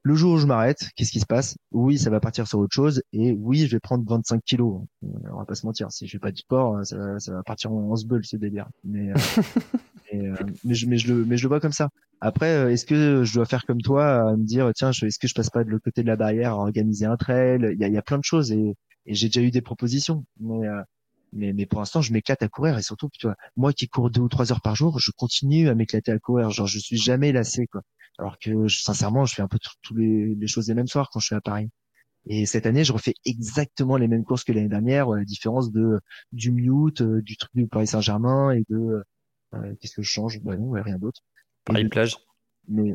Le 0.08 0.14
jour 0.14 0.32
où 0.32 0.38
je 0.38 0.46
m'arrête, 0.46 0.88
qu'est-ce 0.96 1.12
qui 1.12 1.20
se 1.20 1.26
passe? 1.26 1.58
Oui, 1.70 1.98
ça 1.98 2.08
va 2.08 2.18
partir 2.18 2.48
sur 2.48 2.60
autre 2.60 2.74
chose 2.74 3.02
et 3.12 3.32
oui, 3.32 3.66
je 3.66 3.76
vais 3.76 3.78
prendre 3.78 4.08
25 4.08 4.42
kilos. 4.42 4.80
On 5.02 5.36
va 5.36 5.44
pas 5.44 5.54
se 5.54 5.66
mentir, 5.66 5.92
si 5.92 6.06
je 6.06 6.12
fais 6.12 6.18
pas 6.18 6.32
du 6.32 6.40
sport, 6.40 6.82
ça, 6.86 6.96
va 6.96 7.42
partir 7.42 7.70
en, 7.72 7.92
en 7.92 7.94
bull 8.06 8.24
ce 8.24 8.38
délire. 8.38 8.70
Mais, 8.84 9.10
euh, 9.10 9.14
euh, 10.14 10.34
mais, 10.64 10.74
je, 10.74 10.86
mais, 10.86 10.96
je 10.96 11.12
le, 11.12 11.26
mais 11.26 11.36
je 11.36 11.42
le 11.42 11.48
vois 11.48 11.60
comme 11.60 11.72
ça. 11.72 11.90
Après, 12.22 12.54
euh, 12.54 12.70
est-ce 12.70 12.86
que 12.86 13.22
je 13.22 13.34
dois 13.34 13.44
faire 13.44 13.66
comme 13.66 13.82
toi, 13.82 14.30
à 14.30 14.34
me 14.34 14.46
dire 14.46 14.70
tiens, 14.74 14.92
est-ce 14.92 15.18
que 15.18 15.28
je 15.28 15.34
passe 15.34 15.50
pas 15.50 15.62
de 15.62 15.68
l'autre 15.68 15.84
côté 15.84 16.00
de 16.00 16.08
la 16.08 16.16
barrière 16.16 16.52
à 16.52 16.56
organiser 16.56 17.04
un 17.04 17.18
trail? 17.18 17.68
Il 17.74 17.78
y 17.78 17.84
a, 17.84 17.88
y 17.88 17.98
a, 17.98 18.02
plein 18.02 18.16
de 18.16 18.24
choses 18.24 18.50
et, 18.50 18.76
et 19.04 19.14
j'ai 19.14 19.26
déjà 19.26 19.42
eu 19.42 19.50
des 19.50 19.60
propositions. 19.60 20.24
Mais, 20.40 20.66
mais, 21.32 21.52
mais 21.52 21.66
pour 21.66 21.80
l'instant, 21.80 22.00
je 22.00 22.12
m'éclate 22.12 22.42
à 22.42 22.48
courir 22.48 22.78
et 22.78 22.82
surtout, 22.82 23.08
tu 23.12 23.26
vois, 23.26 23.36
moi 23.56 23.72
qui 23.72 23.88
cours 23.88 24.10
deux 24.10 24.20
ou 24.20 24.28
trois 24.28 24.52
heures 24.52 24.60
par 24.60 24.76
jour, 24.76 24.98
je 24.98 25.10
continue 25.10 25.68
à 25.68 25.74
m'éclater 25.74 26.12
à 26.12 26.18
courir. 26.18 26.50
Genre, 26.50 26.66
je 26.66 26.78
suis 26.78 26.96
jamais 26.96 27.32
lassé, 27.32 27.66
quoi. 27.66 27.82
Alors 28.18 28.38
que 28.38 28.66
sincèrement, 28.68 29.24
je 29.26 29.34
fais 29.34 29.42
un 29.42 29.48
peu 29.48 29.58
tous 29.82 29.94
les, 29.94 30.34
les 30.34 30.46
choses 30.46 30.68
les 30.68 30.74
mêmes 30.74 30.88
soirs 30.88 31.08
quand 31.10 31.20
je 31.20 31.26
suis 31.26 31.34
à 31.36 31.40
Paris. 31.40 31.70
Et 32.26 32.46
cette 32.46 32.66
année, 32.66 32.84
je 32.84 32.92
refais 32.92 33.14
exactement 33.24 33.96
les 33.96 34.08
mêmes 34.08 34.24
courses 34.24 34.44
que 34.44 34.52
l'année 34.52 34.68
dernière, 34.68 35.08
la 35.10 35.24
différence 35.24 35.70
de 35.72 36.00
du 36.32 36.50
mute, 36.50 37.00
euh, 37.00 37.22
du 37.22 37.36
truc 37.36 37.50
du 37.54 37.66
Paris 37.66 37.86
Saint-Germain 37.86 38.50
et 38.50 38.64
de 38.68 39.02
euh, 39.54 39.74
qu'est-ce 39.80 39.94
que 39.94 40.02
je 40.02 40.10
change? 40.10 40.40
Bah 40.42 40.56
non, 40.56 40.72
rien 40.72 40.98
d'autre. 40.98 41.22
Paris 41.64 41.88
plage. 41.88 42.16
Mais 42.68 42.94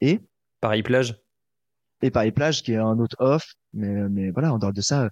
et? 0.00 0.20
Paris 0.60 0.82
plage. 0.82 1.16
Et 2.02 2.10
Paris 2.10 2.32
plage 2.32 2.62
qui 2.62 2.72
est 2.72 2.76
un 2.76 2.98
autre 2.98 3.16
off, 3.18 3.54
mais 3.74 4.08
mais 4.08 4.30
voilà, 4.30 4.52
en 4.54 4.58
dehors 4.58 4.72
de 4.72 4.80
ça, 4.80 5.10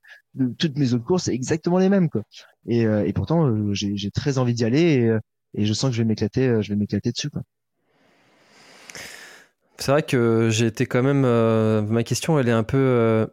toutes 0.59 0.79
mes 0.79 0.95
autres 0.95 1.05
courses 1.05 1.25
c'est 1.25 1.35
exactement 1.35 1.79
les 1.79 1.89
mêmes 1.89 2.09
quoi. 2.09 2.23
Et, 2.67 2.87
euh, 2.87 3.07
et 3.07 3.13
pourtant, 3.13 3.53
j'ai 3.73 4.11
très 4.11 4.39
envie 4.39 4.55
d'y 4.55 4.65
aller 4.65 4.81
et, 4.81 5.61
et 5.61 5.67
je 5.67 5.73
sens 5.73 5.91
que 5.91 5.97
je 5.97 6.03
vais 6.03 6.09
m'éclater, 6.09 6.63
je 6.63 6.69
vais 6.71 6.77
m'éclater 6.77 7.13
dessus 7.13 7.31
quoi. 7.31 7.43
C'est 9.79 9.93
vrai 9.93 10.03
que 10.03 10.49
j'ai 10.51 10.67
été 10.67 10.87
quand 10.87 11.03
même. 11.03 11.25
Euh, 11.25 11.83
ma 11.83 12.03
question, 12.03 12.39
elle 12.39 12.49
est 12.49 12.53
un 12.53 12.65
peu. 12.65 12.77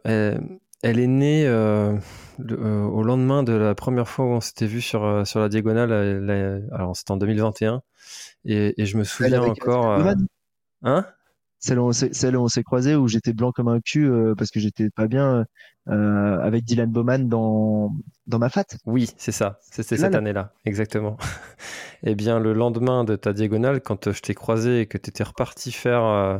Euh, 0.06 0.38
elle, 0.82 1.00
est 1.00 1.06
née 1.08 1.44
euh, 1.44 1.98
au 2.38 3.02
lendemain 3.02 3.42
de 3.42 3.52
la 3.52 3.74
première 3.74 4.08
fois 4.08 4.26
où 4.26 4.28
on 4.28 4.40
s'était 4.40 4.66
vu 4.66 4.80
sur, 4.80 5.26
sur 5.26 5.40
la 5.40 5.48
diagonale. 5.48 5.92
alors, 6.72 6.96
c'était 6.96 7.10
en 7.10 7.16
2021. 7.16 7.82
Et, 8.44 8.80
et, 8.80 8.86
je 8.86 8.96
me 8.96 9.02
souviens 9.02 9.42
encore. 9.42 10.00
hein? 10.84 11.06
Celle 11.66 12.36
où 12.36 12.42
on 12.42 12.48
s'est 12.48 12.62
croisé 12.62 12.94
où 12.94 13.08
j'étais 13.08 13.32
blanc 13.32 13.52
comme 13.52 13.68
un 13.68 13.80
cul 13.80 14.10
parce 14.36 14.50
que 14.50 14.60
j'étais 14.60 14.90
pas 14.90 15.06
bien 15.06 15.44
euh, 15.88 16.40
avec 16.40 16.64
Dylan 16.64 16.90
Bowman 16.90 17.28
dans 17.28 17.92
dans 18.26 18.40
ma 18.40 18.48
fat. 18.48 18.64
Oui, 18.86 19.08
c'est 19.18 19.30
ça. 19.30 19.60
C'était 19.70 19.96
cette 19.96 20.16
année-là, 20.16 20.52
exactement. 20.64 21.16
eh 22.02 22.16
bien, 22.16 22.40
le 22.40 22.54
lendemain 22.54 23.04
de 23.04 23.14
ta 23.14 23.32
diagonale, 23.32 23.80
quand 23.80 24.10
je 24.10 24.20
t'ai 24.20 24.34
croisé 24.34 24.80
et 24.80 24.86
que 24.86 24.98
tu 24.98 25.10
étais 25.10 25.22
reparti 25.22 25.70
faire 25.70 26.02
euh, 26.02 26.38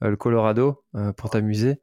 le 0.00 0.16
Colorado 0.16 0.82
euh, 0.94 1.12
pour 1.12 1.28
t'amuser, 1.28 1.82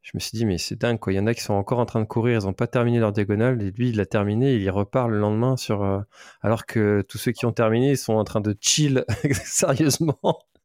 je 0.00 0.12
me 0.14 0.20
suis 0.20 0.30
dit 0.32 0.46
mais 0.46 0.56
c'est 0.56 0.80
dingue 0.80 0.98
quoi. 0.98 1.12
Il 1.12 1.16
y 1.16 1.20
en 1.20 1.26
a 1.26 1.34
qui 1.34 1.42
sont 1.42 1.52
encore 1.52 1.78
en 1.78 1.84
train 1.84 2.00
de 2.00 2.06
courir, 2.06 2.40
ils 2.40 2.46
n'ont 2.46 2.54
pas 2.54 2.66
terminé 2.66 3.00
leur 3.00 3.12
diagonale 3.12 3.60
et 3.62 3.70
lui 3.70 3.90
il 3.90 3.96
l'a 3.96 4.06
terminé, 4.06 4.54
il 4.54 4.62
y 4.62 4.70
repart 4.70 5.10
le 5.10 5.18
lendemain 5.18 5.58
sur 5.58 6.04
alors 6.40 6.64
que 6.64 7.04
tous 7.06 7.18
ceux 7.18 7.32
qui 7.32 7.44
ont 7.44 7.52
terminé 7.52 7.90
ils 7.90 7.98
sont 7.98 8.14
en 8.14 8.24
train 8.24 8.40
de 8.40 8.56
chill 8.58 9.04
sérieusement 9.44 10.18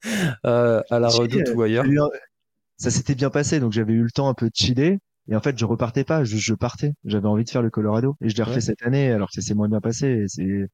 à 0.43 0.99
la 0.99 1.07
redoute 1.07 1.49
ou 1.55 1.61
ailleurs. 1.61 1.85
Ça 2.77 2.91
s'était 2.91 3.15
bien 3.15 3.29
passé 3.29 3.59
donc 3.59 3.71
j'avais 3.71 3.93
eu 3.93 4.03
le 4.03 4.11
temps 4.11 4.27
un 4.27 4.33
peu 4.33 4.47
de 4.47 4.55
chiller 4.55 4.99
et 5.27 5.35
en 5.35 5.41
fait, 5.41 5.57
je 5.57 5.65
repartais 5.65 6.03
pas, 6.03 6.23
je, 6.23 6.37
je 6.37 6.53
partais. 6.53 6.93
J'avais 7.03 7.27
envie 7.27 7.43
de 7.43 7.49
faire 7.49 7.61
le 7.61 7.69
Colorado 7.69 8.15
et 8.21 8.29
je 8.29 8.35
l'ai 8.35 8.43
refait 8.43 8.61
cette 8.61 8.83
année 8.83 9.11
alors 9.11 9.29
que 9.29 9.35
ça 9.35 9.41
s'est 9.41 9.55
moins 9.55 9.69
bien 9.69 9.81
passé. 9.81 10.25
C'est 10.27 10.69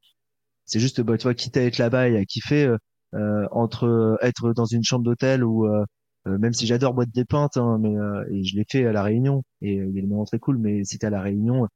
c'est 0.66 0.80
juste, 0.80 1.02
bah, 1.02 1.18
tu 1.18 1.24
vois, 1.24 1.34
quitte 1.36 1.58
à 1.58 1.64
être 1.64 1.78
là-bas 1.78 2.10
et 2.10 2.18
à 2.18 2.26
kiffer 2.26 2.66
euh, 2.66 2.78
euh 3.16 3.48
entre 3.52 4.18
être 4.22 4.54
dans 4.54 4.66
une 4.66 4.84
chambre 4.84 5.04
d'hôtel 5.04 5.44
ou 5.44 5.66
euh, 5.68 5.84
euh, 6.28 6.38
même 6.38 6.54
si 6.54 6.68
j'adore 6.68 6.94
boîte 6.94 7.12
des 7.12 7.26
pintes, 7.26 7.58
hein, 7.58 7.80
mais 7.82 7.94
et 8.32 8.44
je 8.44 8.56
l'ai 8.58 8.66
fait 8.70 8.86
à 8.86 8.92
la 8.94 9.04
Réunion 9.04 9.44
et 9.62 9.74
il 9.76 9.96
y 9.96 10.00
a 10.00 10.02
des 10.02 10.08
moments 10.08 10.26
très 10.26 10.40
cool. 10.40 10.58
Mais 10.60 10.84
si 10.86 11.00
t'es 11.00 11.08
à 11.08 11.10
la 11.10 11.22
Réunion, 11.22 11.68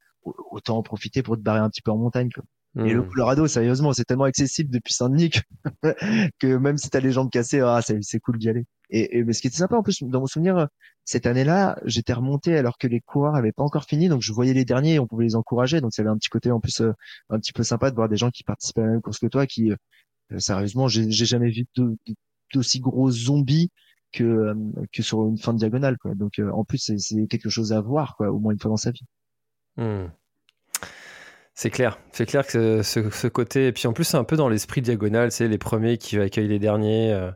autant 0.50 0.78
en 0.78 0.82
profiter 0.82 1.22
pour 1.22 1.36
te 1.36 1.42
barrer 1.42 1.60
un 1.60 1.70
petit 1.70 1.82
peu 1.82 1.90
en 1.92 1.98
montagne. 1.98 2.30
Quoi. 2.34 2.44
Et 2.78 2.92
le 2.92 3.02
mmh. 3.02 3.08
Colorado, 3.08 3.46
sérieusement, 3.46 3.92
c'est 3.94 4.04
tellement 4.04 4.24
accessible 4.24 4.70
depuis 4.70 4.92
Saint-Denis 4.92 5.30
que, 6.38 6.56
même 6.56 6.76
si 6.76 6.90
t'as 6.90 7.00
les 7.00 7.10
jambes 7.10 7.30
cassées, 7.30 7.60
ah, 7.60 7.80
c'est 7.82 8.20
cool 8.20 8.38
d'y 8.38 8.50
aller. 8.50 8.66
Et, 8.90 9.18
et 9.18 9.32
ce 9.32 9.40
qui 9.40 9.46
était 9.46 9.56
sympa 9.56 9.76
en 9.76 9.82
plus 9.82 10.02
dans 10.02 10.20
mon 10.20 10.26
souvenir, 10.26 10.68
cette 11.06 11.26
année-là, 11.26 11.78
j'étais 11.84 12.12
remonté 12.12 12.56
alors 12.56 12.78
que 12.78 12.88
les 12.88 13.00
coureurs 13.00 13.36
avaient 13.36 13.52
pas 13.52 13.62
encore 13.62 13.84
fini, 13.84 14.08
donc 14.08 14.22
je 14.22 14.32
voyais 14.32 14.52
les 14.52 14.64
derniers 14.64 14.94
et 14.94 14.98
on 14.98 15.06
pouvait 15.06 15.24
les 15.24 15.36
encourager. 15.36 15.80
Donc 15.80 15.94
ça 15.94 16.02
avait 16.02 16.10
un 16.10 16.16
petit 16.16 16.28
côté 16.28 16.50
en 16.50 16.58
plus 16.58 16.80
euh, 16.80 16.92
un 17.30 17.38
petit 17.38 17.52
peu 17.52 17.62
sympa 17.62 17.90
de 17.90 17.94
voir 17.94 18.08
des 18.08 18.16
gens 18.16 18.30
qui 18.30 18.42
participaient 18.42 18.82
à 18.82 18.86
la 18.86 18.90
même 18.90 19.02
course 19.02 19.20
que 19.20 19.28
toi, 19.28 19.46
qui 19.46 19.70
euh, 19.70 20.38
sérieusement, 20.38 20.88
j'ai 20.88 21.08
jamais 21.10 21.50
vu 21.50 21.64
d'aussi 22.52 22.80
gros 22.80 23.08
zombies 23.08 23.70
que 24.12 24.24
euh, 24.24 24.54
que 24.92 25.02
sur 25.02 25.24
une 25.28 25.38
fin 25.38 25.52
de 25.52 25.58
diagonale. 25.58 25.96
Quoi. 25.98 26.16
Donc 26.16 26.40
en 26.40 26.64
plus 26.64 26.92
c'est 26.98 27.26
quelque 27.28 27.50
chose 27.50 27.72
à 27.72 27.80
voir, 27.80 28.16
quoi, 28.16 28.32
au 28.32 28.40
moins 28.40 28.52
une 28.52 28.58
fois 28.58 28.70
dans 28.70 28.76
sa 28.76 28.90
vie. 28.90 29.06
Hmm. 29.76 30.08
C'est 31.58 31.70
clair, 31.70 31.98
c'est 32.12 32.26
clair 32.26 32.46
que 32.46 32.82
ce, 32.82 33.08
ce, 33.08 33.28
côté, 33.28 33.68
et 33.68 33.72
puis 33.72 33.86
en 33.86 33.94
plus 33.94 34.04
c'est 34.04 34.18
un 34.18 34.24
peu 34.24 34.36
dans 34.36 34.50
l'esprit 34.50 34.82
diagonal, 34.82 35.32
c'est 35.32 35.48
les 35.48 35.56
premiers 35.56 35.96
qui 35.96 36.18
accueillent 36.18 36.48
les 36.48 36.58
derniers. 36.58 37.14
Euh, 37.14 37.30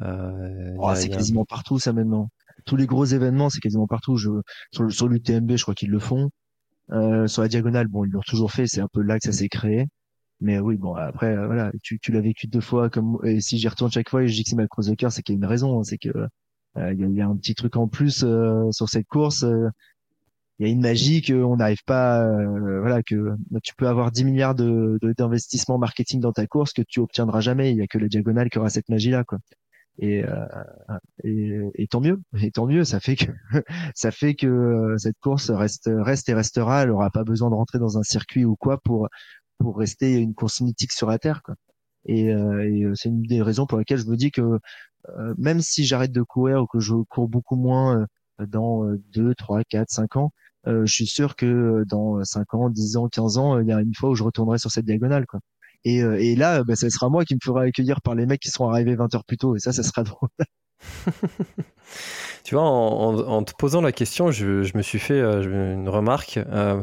euh, 0.00 0.76
oh, 0.78 0.94
c'est 0.94 1.08
quasiment 1.08 1.44
partout 1.44 1.80
ça 1.80 1.92
maintenant. 1.92 2.30
Tous 2.64 2.76
les 2.76 2.86
gros 2.86 3.04
événements, 3.04 3.50
c'est 3.50 3.58
quasiment 3.60 3.88
partout. 3.88 4.16
Je, 4.16 4.30
sur, 4.70 4.90
sur 4.92 5.08
l'UTMB, 5.08 5.56
je 5.56 5.62
crois 5.62 5.74
qu'ils 5.74 5.90
le 5.90 5.98
font. 5.98 6.30
Euh, 6.92 7.26
sur 7.26 7.42
la 7.42 7.48
diagonale, 7.48 7.88
bon, 7.88 8.04
ils 8.04 8.12
l'ont 8.12 8.20
toujours 8.20 8.52
fait. 8.52 8.68
C'est 8.68 8.80
un 8.80 8.88
peu 8.92 9.02
là 9.02 9.18
que 9.18 9.24
ça 9.24 9.32
s'est 9.32 9.48
créé. 9.48 9.86
Mais 10.40 10.60
oui, 10.60 10.76
bon, 10.76 10.94
après, 10.94 11.36
euh, 11.36 11.46
voilà, 11.46 11.72
tu, 11.82 11.98
tu 11.98 12.12
l'as 12.12 12.20
vécu 12.20 12.46
deux 12.46 12.60
fois. 12.60 12.90
Comme 12.90 13.18
et 13.24 13.40
si 13.40 13.58
j'y 13.58 13.68
retourne 13.68 13.90
chaque 13.90 14.08
fois 14.08 14.22
et 14.22 14.28
je 14.28 14.34
dis 14.34 14.44
que 14.44 14.50
c'est 14.50 14.56
ma 14.56 14.68
course 14.68 14.86
de 14.86 14.94
cœur, 14.94 15.10
c'est 15.10 15.22
qu'il 15.22 15.34
y 15.34 15.36
a 15.36 15.40
une 15.40 15.46
raison. 15.46 15.80
Hein, 15.80 15.84
c'est 15.84 15.98
que 15.98 16.10
il 16.76 17.14
y, 17.16 17.20
a, 17.20 17.26
un 17.26 17.36
petit 17.36 17.54
truc 17.54 17.76
en 17.76 17.86
plus 17.86 18.24
sur 18.70 18.88
cette 18.88 19.06
course 19.06 19.44
il 20.62 20.68
y 20.68 20.70
a 20.70 20.72
une 20.72 20.80
magie 20.80 21.22
qu'on 21.22 21.56
n'arrive 21.56 21.82
pas, 21.84 22.22
euh, 22.22 22.80
voilà, 22.80 23.02
que 23.02 23.34
tu 23.64 23.74
peux 23.74 23.88
avoir 23.88 24.12
10 24.12 24.24
milliards 24.24 24.54
de 24.54 24.96
d'investissement 25.18 25.76
marketing 25.76 26.20
dans 26.20 26.32
ta 26.32 26.46
course 26.46 26.72
que 26.72 26.82
tu 26.82 27.00
obtiendras 27.00 27.40
jamais. 27.40 27.72
Il 27.72 27.78
y 27.78 27.82
a 27.82 27.88
que 27.88 27.98
la 27.98 28.06
diagonale 28.06 28.48
qui 28.48 28.58
aura 28.58 28.70
cette 28.70 28.88
magie-là, 28.88 29.24
quoi. 29.24 29.38
Et, 29.98 30.24
euh, 30.24 30.46
et, 31.24 31.58
et, 31.74 31.86
tant 31.88 32.00
mieux, 32.00 32.20
et 32.40 32.52
tant 32.52 32.66
mieux. 32.66 32.84
Ça 32.84 33.00
fait 33.00 33.16
que 33.16 33.26
ça 33.96 34.12
fait 34.12 34.34
que 34.36 34.46
euh, 34.46 34.98
cette 34.98 35.18
course 35.18 35.50
reste 35.50 35.90
reste 35.92 36.28
et 36.28 36.34
restera. 36.34 36.82
Elle 36.82 36.90
aura 36.90 37.10
pas 37.10 37.24
besoin 37.24 37.50
de 37.50 37.56
rentrer 37.56 37.80
dans 37.80 37.98
un 37.98 38.04
circuit 38.04 38.44
ou 38.44 38.54
quoi 38.54 38.78
pour 38.78 39.08
pour 39.58 39.78
rester 39.78 40.14
une 40.18 40.34
course 40.34 40.60
mythique 40.60 40.92
sur 40.92 41.08
la 41.08 41.18
terre, 41.18 41.42
quoi. 41.42 41.56
Et, 42.06 42.26
et 42.26 42.84
c'est 42.94 43.08
une 43.08 43.22
des 43.22 43.42
raisons 43.42 43.66
pour 43.66 43.78
lesquelles 43.78 43.98
je 43.98 44.06
me 44.06 44.16
dis 44.16 44.30
que 44.32 44.58
même 45.38 45.60
si 45.60 45.84
j'arrête 45.84 46.12
de 46.12 46.22
courir 46.22 46.62
ou 46.62 46.66
que 46.66 46.80
je 46.80 46.94
cours 47.08 47.28
beaucoup 47.28 47.56
moins 47.56 48.06
dans 48.48 48.84
2, 49.12 49.34
3, 49.36 49.62
4, 49.64 49.90
5 49.90 50.16
ans, 50.16 50.32
euh, 50.66 50.86
je 50.86 50.92
suis 50.92 51.06
sûr 51.06 51.36
que 51.36 51.46
euh, 51.46 51.84
dans 51.86 52.24
5 52.24 52.54
ans, 52.54 52.70
10 52.70 52.96
ans, 52.96 53.08
15 53.08 53.38
ans, 53.38 53.58
il 53.58 53.66
y 53.66 53.72
a 53.72 53.80
une 53.80 53.94
fois 53.94 54.10
où 54.10 54.14
je 54.14 54.22
retournerai 54.22 54.58
sur 54.58 54.70
cette 54.70 54.84
diagonale. 54.84 55.26
Quoi. 55.26 55.40
Et, 55.84 56.02
euh, 56.02 56.20
et 56.20 56.36
là, 56.36 56.62
bah, 56.62 56.76
ce 56.76 56.88
sera 56.88 57.08
moi 57.08 57.24
qui 57.24 57.34
me 57.34 57.40
fera 57.42 57.62
accueillir 57.62 58.00
par 58.00 58.14
les 58.14 58.26
mecs 58.26 58.40
qui 58.40 58.50
seront 58.50 58.68
arrivés 58.68 58.94
20 58.94 59.14
heures 59.14 59.24
plus 59.24 59.38
tôt. 59.38 59.56
Et 59.56 59.58
ça, 59.58 59.72
ça 59.72 59.82
sera 59.82 60.02
drôle. 60.04 60.28
tu 62.44 62.54
vois, 62.54 62.64
en, 62.64 63.18
en, 63.18 63.42
te 63.42 63.52
posant 63.58 63.80
la 63.80 63.92
question, 63.92 64.30
je, 64.30 64.62
je 64.62 64.76
me 64.76 64.82
suis 64.82 64.98
fait 64.98 65.20
une 65.20 65.88
remarque. 65.88 66.38
Euh, 66.38 66.82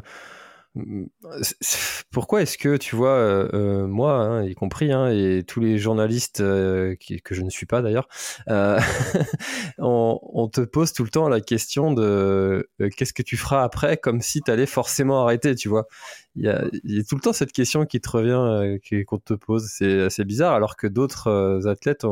pourquoi 2.12 2.44
est-ce 2.44 2.58
que 2.58 2.78
tu 2.78 2.96
vois 2.96 3.16
euh, 3.16 3.50
euh, 3.54 3.88
moi 3.88 4.14
hein, 4.14 4.44
y 4.44 4.54
compris 4.54 4.92
hein, 4.92 5.10
et 5.10 5.44
tous 5.44 5.60
les 5.60 5.80
journalistes 5.80 6.42
euh, 6.42 6.96
que 7.24 7.34
je 7.34 7.42
ne 7.42 7.50
suis 7.50 7.66
pas 7.66 7.82
d'ailleurs 7.82 8.08
on, 9.80 10.48
te 10.52 10.62
pose 10.62 10.94
tout 10.94 11.04
le 11.04 11.10
temps 11.10 11.28
la 11.28 11.42
question 11.42 11.92
de 11.92 12.70
qu'est-ce 12.96 13.14
que 13.14 13.24
tu 13.24 13.36
feras 13.36 13.64
après 13.64 13.98
comme 13.98 14.22
si 14.22 14.42
tu 14.42 14.52
allais 14.52 14.68
forcément 14.68 15.24
arrêter 15.24 15.56
tu 15.56 15.70
vois. 15.70 15.88
Il 16.36 16.46
y, 16.46 16.50
a, 16.50 16.62
tout 17.04 17.16
le 17.16 17.22
temps 17.22 17.34
cette 17.34 17.52
question 17.52 17.86
qui 17.86 18.00
te 18.00 18.10
revient 18.10 18.80
qu'on 19.06 19.18
te 19.18 19.34
pose. 19.34 19.68
C'est 19.68 20.04
assez 20.04 20.24
bizarre 20.24 20.54
alors 20.54 20.78
que 20.78 20.88
d'autres 20.88 21.68
athlètes 21.68 22.06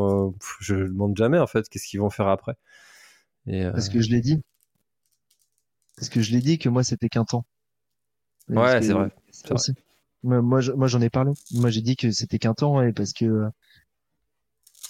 je 0.59 0.75
ne 0.75 0.87
demande 0.87 1.15
jamais 1.15 1.39
en 1.39 1.47
fait 1.47 1.69
qu'est-ce 1.69 1.87
qu'ils 1.87 1.99
vont 1.99 2.09
faire 2.09 2.27
après. 2.27 2.55
Et, 3.45 3.63
parce 3.71 3.89
que 3.89 4.01
je 4.01 4.09
l'ai 4.09 4.21
dit. 4.21 4.41
Parce 5.95 6.09
que 6.09 6.21
je 6.21 6.31
l'ai 6.31 6.41
dit 6.41 6.59
que 6.59 6.69
moi 6.69 6.83
c'était 6.83 7.09
qu'un 7.09 7.25
temps 7.25 7.45
Ouais, 8.49 8.81
c'est 8.81 8.93
vrai. 8.93 9.11
Moi, 10.23 10.41
moi, 10.41 10.87
j'en 10.87 11.01
ai 11.01 11.09
parlé. 11.09 11.31
Moi, 11.53 11.69
j'ai 11.69 11.81
dit 11.81 11.95
que 11.95 12.11
c'était 12.11 12.39
qu'un 12.39 12.53
temps, 12.53 12.81
et 12.81 12.91
parce 12.91 13.13
que 13.13 13.49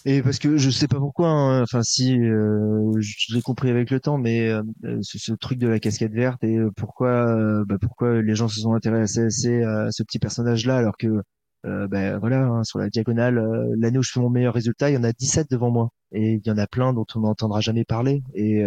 et 0.05 0.21
parce 0.21 0.39
que 0.39 0.57
je 0.57 0.69
sais 0.69 0.87
pas 0.87 0.99
pourquoi. 0.99 1.27
Hein, 1.29 1.63
enfin, 1.63 1.83
si 1.83 2.17
euh, 2.17 2.93
je 2.99 3.35
l'ai 3.35 3.41
compris 3.41 3.69
avec 3.69 3.89
le 3.91 3.99
temps, 3.99 4.17
mais 4.17 4.49
euh, 4.49 4.63
ce, 5.01 5.33
truc 5.33 5.59
de 5.59 5.67
la 5.67 5.79
casquette 5.79 6.13
verte 6.13 6.43
et 6.45 6.57
euh, 6.57 6.71
pourquoi, 6.75 7.09
euh, 7.09 7.65
bah, 7.67 7.77
pourquoi 7.81 8.21
les 8.21 8.35
gens 8.35 8.47
se 8.47 8.61
sont 8.61 8.73
intéressés 8.73 9.63
à 9.63 9.91
ce 9.91 10.03
petit 10.03 10.19
personnage-là, 10.19 10.77
alors 10.77 10.97
que 10.97 11.21
ben 11.63 12.17
voilà, 12.19 12.45
hein, 12.45 12.63
sur 12.63 12.79
la 12.79 12.89
diagonale, 12.89 13.43
l'année 13.77 13.97
où 13.97 14.03
je 14.03 14.11
fais 14.13 14.21
mon 14.21 14.29
meilleur 14.29 14.53
résultat, 14.53 14.89
il 14.89 14.93
y 14.93 14.97
en 14.97 15.03
a 15.03 15.11
17 15.11 15.51
devant 15.51 15.69
moi, 15.69 15.89
et 16.13 16.35
il 16.35 16.47
y 16.47 16.51
en 16.51 16.57
a 16.57 16.65
plein 16.65 16.93
dont 16.93 17.05
on 17.15 17.21
n'entendra 17.21 17.59
jamais 17.59 17.83
parler, 17.83 18.23
et 18.33 18.63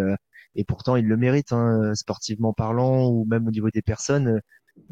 et 0.57 0.65
pourtant 0.65 0.97
ils 0.97 1.07
le 1.07 1.17
méritent, 1.17 1.53
hein, 1.53 1.95
sportivement 1.95 2.53
parlant, 2.53 3.09
ou 3.09 3.25
même 3.25 3.47
au 3.49 3.51
niveau 3.51 3.71
des 3.71 3.81
personnes 3.81 4.41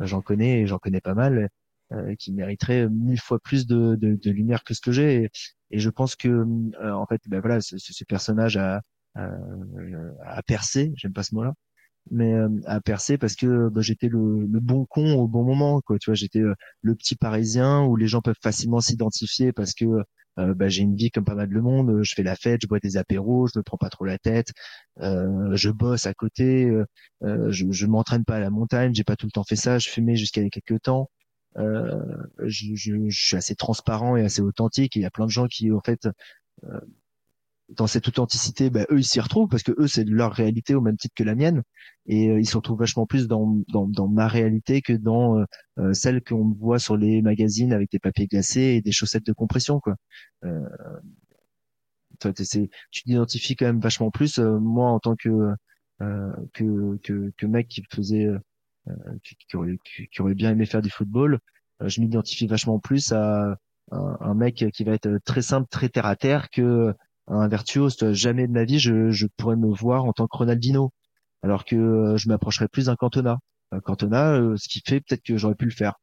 j'en 0.00 0.22
connais 0.22 0.60
et 0.62 0.66
j'en 0.66 0.78
connais 0.78 1.00
pas 1.00 1.14
mal 1.14 1.48
euh, 1.92 2.14
qui 2.16 2.32
mériteraient 2.32 2.88
mille 2.88 3.20
fois 3.20 3.38
plus 3.40 3.66
de, 3.66 3.96
de, 3.96 4.14
de 4.14 4.30
lumière 4.30 4.62
que 4.64 4.74
ce 4.74 4.80
que 4.80 4.92
j'ai. 4.92 5.30
Et, 5.70 5.78
je 5.78 5.90
pense 5.90 6.16
que 6.16 6.28
euh, 6.28 6.92
en 6.92 7.06
fait 7.06 7.20
ben 7.28 7.40
voilà 7.40 7.60
ce, 7.60 7.76
ce 7.78 8.04
personnage 8.04 8.56
a, 8.56 8.80
a, 9.14 9.28
a 10.24 10.42
percé 10.42 10.92
j'aime 10.96 11.12
pas 11.12 11.22
ce 11.22 11.34
mot 11.34 11.44
là 11.44 11.52
mais 12.10 12.32
euh, 12.34 12.48
a 12.66 12.80
percé 12.80 13.18
parce 13.18 13.36
que 13.36 13.68
bah, 13.68 13.82
j'étais 13.82 14.08
le, 14.08 14.46
le, 14.46 14.60
bon 14.60 14.86
con 14.86 15.14
au 15.14 15.28
bon 15.28 15.44
moment 15.44 15.80
quoi. 15.82 15.98
Tu 15.98 16.10
vois 16.10 16.14
j'étais 16.14 16.40
le 16.82 16.94
petit 16.94 17.16
parisien 17.16 17.82
où 17.84 17.96
les 17.96 18.06
gens 18.06 18.22
peuvent 18.22 18.36
facilement 18.42 18.80
s'identifier 18.80 19.52
parce 19.52 19.74
que 19.74 19.84
euh, 20.38 20.54
bah, 20.54 20.68
j'ai 20.68 20.82
une 20.82 20.96
vie 20.96 21.10
comme 21.10 21.24
pas 21.24 21.34
mal 21.34 21.48
de 21.48 21.60
monde. 21.60 22.02
Je 22.02 22.14
fais 22.14 22.22
la 22.22 22.36
fête, 22.36 22.62
je 22.62 22.66
bois 22.68 22.78
des 22.80 22.96
apéros, 22.96 23.48
je 23.48 23.58
me 23.58 23.62
prends 23.62 23.76
pas 23.78 23.90
trop 23.90 24.04
la 24.04 24.18
tête. 24.18 24.52
Euh, 25.00 25.54
je 25.56 25.70
bosse 25.70 26.06
à 26.06 26.14
côté. 26.14 26.70
Euh, 27.22 27.50
je, 27.50 27.66
je 27.70 27.86
m'entraîne 27.86 28.24
pas 28.24 28.36
à 28.36 28.40
la 28.40 28.50
montagne. 28.50 28.94
J'ai 28.94 29.04
pas 29.04 29.16
tout 29.16 29.26
le 29.26 29.32
temps 29.32 29.44
fait 29.44 29.56
ça. 29.56 29.78
Je 29.78 29.88
fumais 29.88 30.16
jusqu'à 30.16 30.42
y 30.42 30.46
a 30.46 30.50
quelques 30.50 30.82
temps. 30.82 31.10
Je, 31.56 32.74
je, 32.74 33.08
je, 33.08 33.26
suis 33.26 33.36
assez 33.36 33.56
transparent 33.56 34.16
et 34.16 34.24
assez 34.24 34.42
authentique. 34.42 34.94
il 34.96 35.02
y 35.02 35.04
a 35.04 35.10
plein 35.10 35.26
de 35.26 35.30
gens 35.30 35.46
qui, 35.48 35.72
en 35.72 35.80
fait, 35.80 36.08
dans 37.68 37.86
cette 37.86 38.08
authenticité, 38.08 38.70
bah, 38.70 38.86
eux 38.90 38.98
ils 38.98 39.04
s'y 39.04 39.20
retrouvent 39.20 39.48
parce 39.48 39.62
que 39.62 39.72
eux 39.78 39.86
c'est 39.86 40.04
leur 40.04 40.32
réalité 40.32 40.74
au 40.74 40.80
même 40.80 40.96
titre 40.96 41.14
que 41.14 41.24
la 41.24 41.34
mienne 41.34 41.62
et 42.06 42.30
euh, 42.30 42.40
ils 42.40 42.48
se 42.48 42.56
retrouvent 42.56 42.78
vachement 42.78 43.06
plus 43.06 43.28
dans, 43.28 43.62
dans, 43.68 43.86
dans 43.86 44.08
ma 44.08 44.26
réalité 44.26 44.80
que 44.80 44.94
dans 44.94 45.38
euh, 45.38 45.44
euh 45.78 45.92
celle 45.92 46.22
qu'on 46.22 46.48
voit 46.58 46.78
sur 46.78 46.96
les 46.96 47.20
magazines 47.20 47.72
avec 47.72 47.90
des 47.90 47.98
papiers 47.98 48.26
glacés 48.26 48.60
et 48.76 48.80
des 48.80 48.92
chaussettes 48.92 49.26
de 49.26 49.32
compression 49.32 49.80
quoi. 49.80 49.96
Euh, 50.44 50.66
toi, 52.20 52.32
tu 52.32 52.68
t'identifies 52.90 53.54
quand 53.54 53.66
même 53.66 53.80
vachement 53.80 54.10
plus. 54.10 54.38
Euh, 54.38 54.58
moi 54.58 54.90
en 54.90 54.98
tant 54.98 55.14
que, 55.14 55.54
que, 56.00 56.96
que 57.02 57.32
que 57.36 57.46
mec 57.46 57.68
qui 57.68 57.82
faisait 57.90 58.28
qui, 59.22 59.36
qui, 59.36 59.56
aurait, 59.56 59.78
qui, 59.84 60.22
aurait, 60.22 60.34
bien 60.34 60.50
aimé 60.52 60.66
faire 60.66 60.82
du 60.82 60.90
football, 60.90 61.38
je 61.84 62.00
m'identifie 62.00 62.46
vachement 62.46 62.78
plus 62.78 63.12
à 63.12 63.58
un, 63.90 64.34
mec 64.34 64.64
qui 64.72 64.84
va 64.84 64.92
être 64.92 65.18
très 65.24 65.42
simple, 65.42 65.68
très 65.70 65.88
terre 65.88 66.06
à 66.06 66.16
terre 66.16 66.50
que 66.50 66.94
un 67.28 67.48
virtuose. 67.48 67.96
Jamais 68.12 68.46
de 68.46 68.52
ma 68.52 68.64
vie, 68.64 68.78
je, 68.78 69.26
pourrais 69.36 69.56
me 69.56 69.72
voir 69.72 70.04
en 70.04 70.12
tant 70.12 70.26
que 70.26 70.36
Ronaldinho, 70.36 70.92
alors 71.42 71.64
que 71.64 71.76
euh, 71.76 72.16
je 72.16 72.28
m'approcherais 72.28 72.68
plus 72.68 72.86
d'un 72.86 72.96
Cantona. 72.96 73.38
Un 73.72 73.80
Cantona, 73.80 74.32
euh, 74.34 74.56
ce 74.56 74.68
qui 74.68 74.80
fait 74.86 75.00
peut-être 75.00 75.22
que 75.22 75.36
j'aurais 75.36 75.54
pu 75.54 75.66
le 75.66 75.70
faire. 75.70 75.94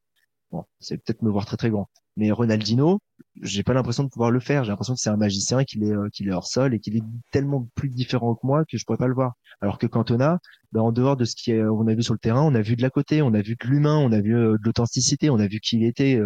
Bon, 0.52 0.64
c'est 0.80 0.96
peut-être 0.98 1.22
me 1.22 1.30
voir 1.30 1.46
très 1.46 1.56
très 1.56 1.70
grand. 1.70 1.88
Mais 2.16 2.30
Ronaldinho, 2.30 3.00
j'ai 3.42 3.62
pas 3.62 3.74
l'impression 3.74 4.04
de 4.04 4.08
pouvoir 4.08 4.30
le 4.30 4.40
faire. 4.40 4.64
J'ai 4.64 4.70
l'impression 4.70 4.94
que 4.94 5.00
c'est 5.00 5.10
un 5.10 5.16
magicien, 5.16 5.64
qu'il 5.64 5.84
est 5.84 5.92
euh, 5.92 6.08
qu'il 6.10 6.28
est 6.28 6.32
hors 6.32 6.46
sol 6.46 6.72
et 6.74 6.80
qu'il 6.80 6.96
est 6.96 7.02
tellement 7.32 7.68
plus 7.74 7.88
différent 7.90 8.34
que 8.34 8.46
moi 8.46 8.64
que 8.64 8.78
je 8.78 8.84
pourrais 8.84 8.98
pas 8.98 9.08
le 9.08 9.14
voir. 9.14 9.34
Alors 9.60 9.78
que 9.78 9.86
Cantona, 9.86 10.38
ben, 10.72 10.80
en 10.80 10.92
dehors 10.92 11.16
de 11.16 11.24
ce 11.24 11.34
qu'on 11.34 11.86
a 11.88 11.94
vu 11.94 12.02
sur 12.02 12.14
le 12.14 12.20
terrain, 12.20 12.42
on 12.42 12.54
a 12.54 12.62
vu 12.62 12.76
de 12.76 12.82
la 12.82 12.90
côté, 12.90 13.22
on 13.22 13.34
a 13.34 13.42
vu 13.42 13.56
de 13.60 13.66
l'humain, 13.66 13.96
on 13.98 14.12
a 14.12 14.20
vu 14.20 14.32
de 14.32 14.58
l'authenticité, 14.62 15.30
on 15.30 15.38
a 15.38 15.46
vu 15.46 15.60
qui 15.60 15.76
il 15.78 15.84
était, 15.84 16.20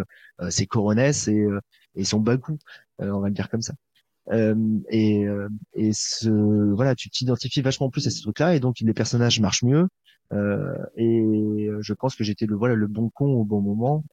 ses 0.51 0.67
coronesses 0.67 1.29
et, 1.29 1.47
et 1.95 2.05
son 2.05 2.21
bagou, 2.21 2.59
on 2.99 3.21
va 3.21 3.29
le 3.29 3.35
dire 3.35 3.49
comme 3.51 3.63
ça. 3.63 3.75
Euh, 4.33 4.55
et, 4.91 5.27
euh, 5.27 5.49
et 5.75 5.93
ce, 5.93 6.29
voilà, 6.75 6.95
tu 6.95 7.11
t'identifies 7.11 7.63
vachement 7.63 7.91
plus 7.91 8.07
à 8.07 8.11
ces 8.11 8.23
trucs-là, 8.23 8.55
et 8.55 8.61
donc 8.61 8.81
les 8.81 8.95
personnages 8.95 9.41
marchent 9.41 9.63
mieux. 9.65 9.89
Euh, 10.33 10.77
et 10.97 11.69
je 11.81 11.93
pense 11.93 12.15
que 12.15 12.23
j'étais 12.23 12.47
le 12.47 12.55
voilà 12.55 12.77
le 12.77 12.87
bon 12.87 13.11
con 13.11 13.27
au 13.33 13.45
bon 13.45 13.61
moment, 13.61 14.05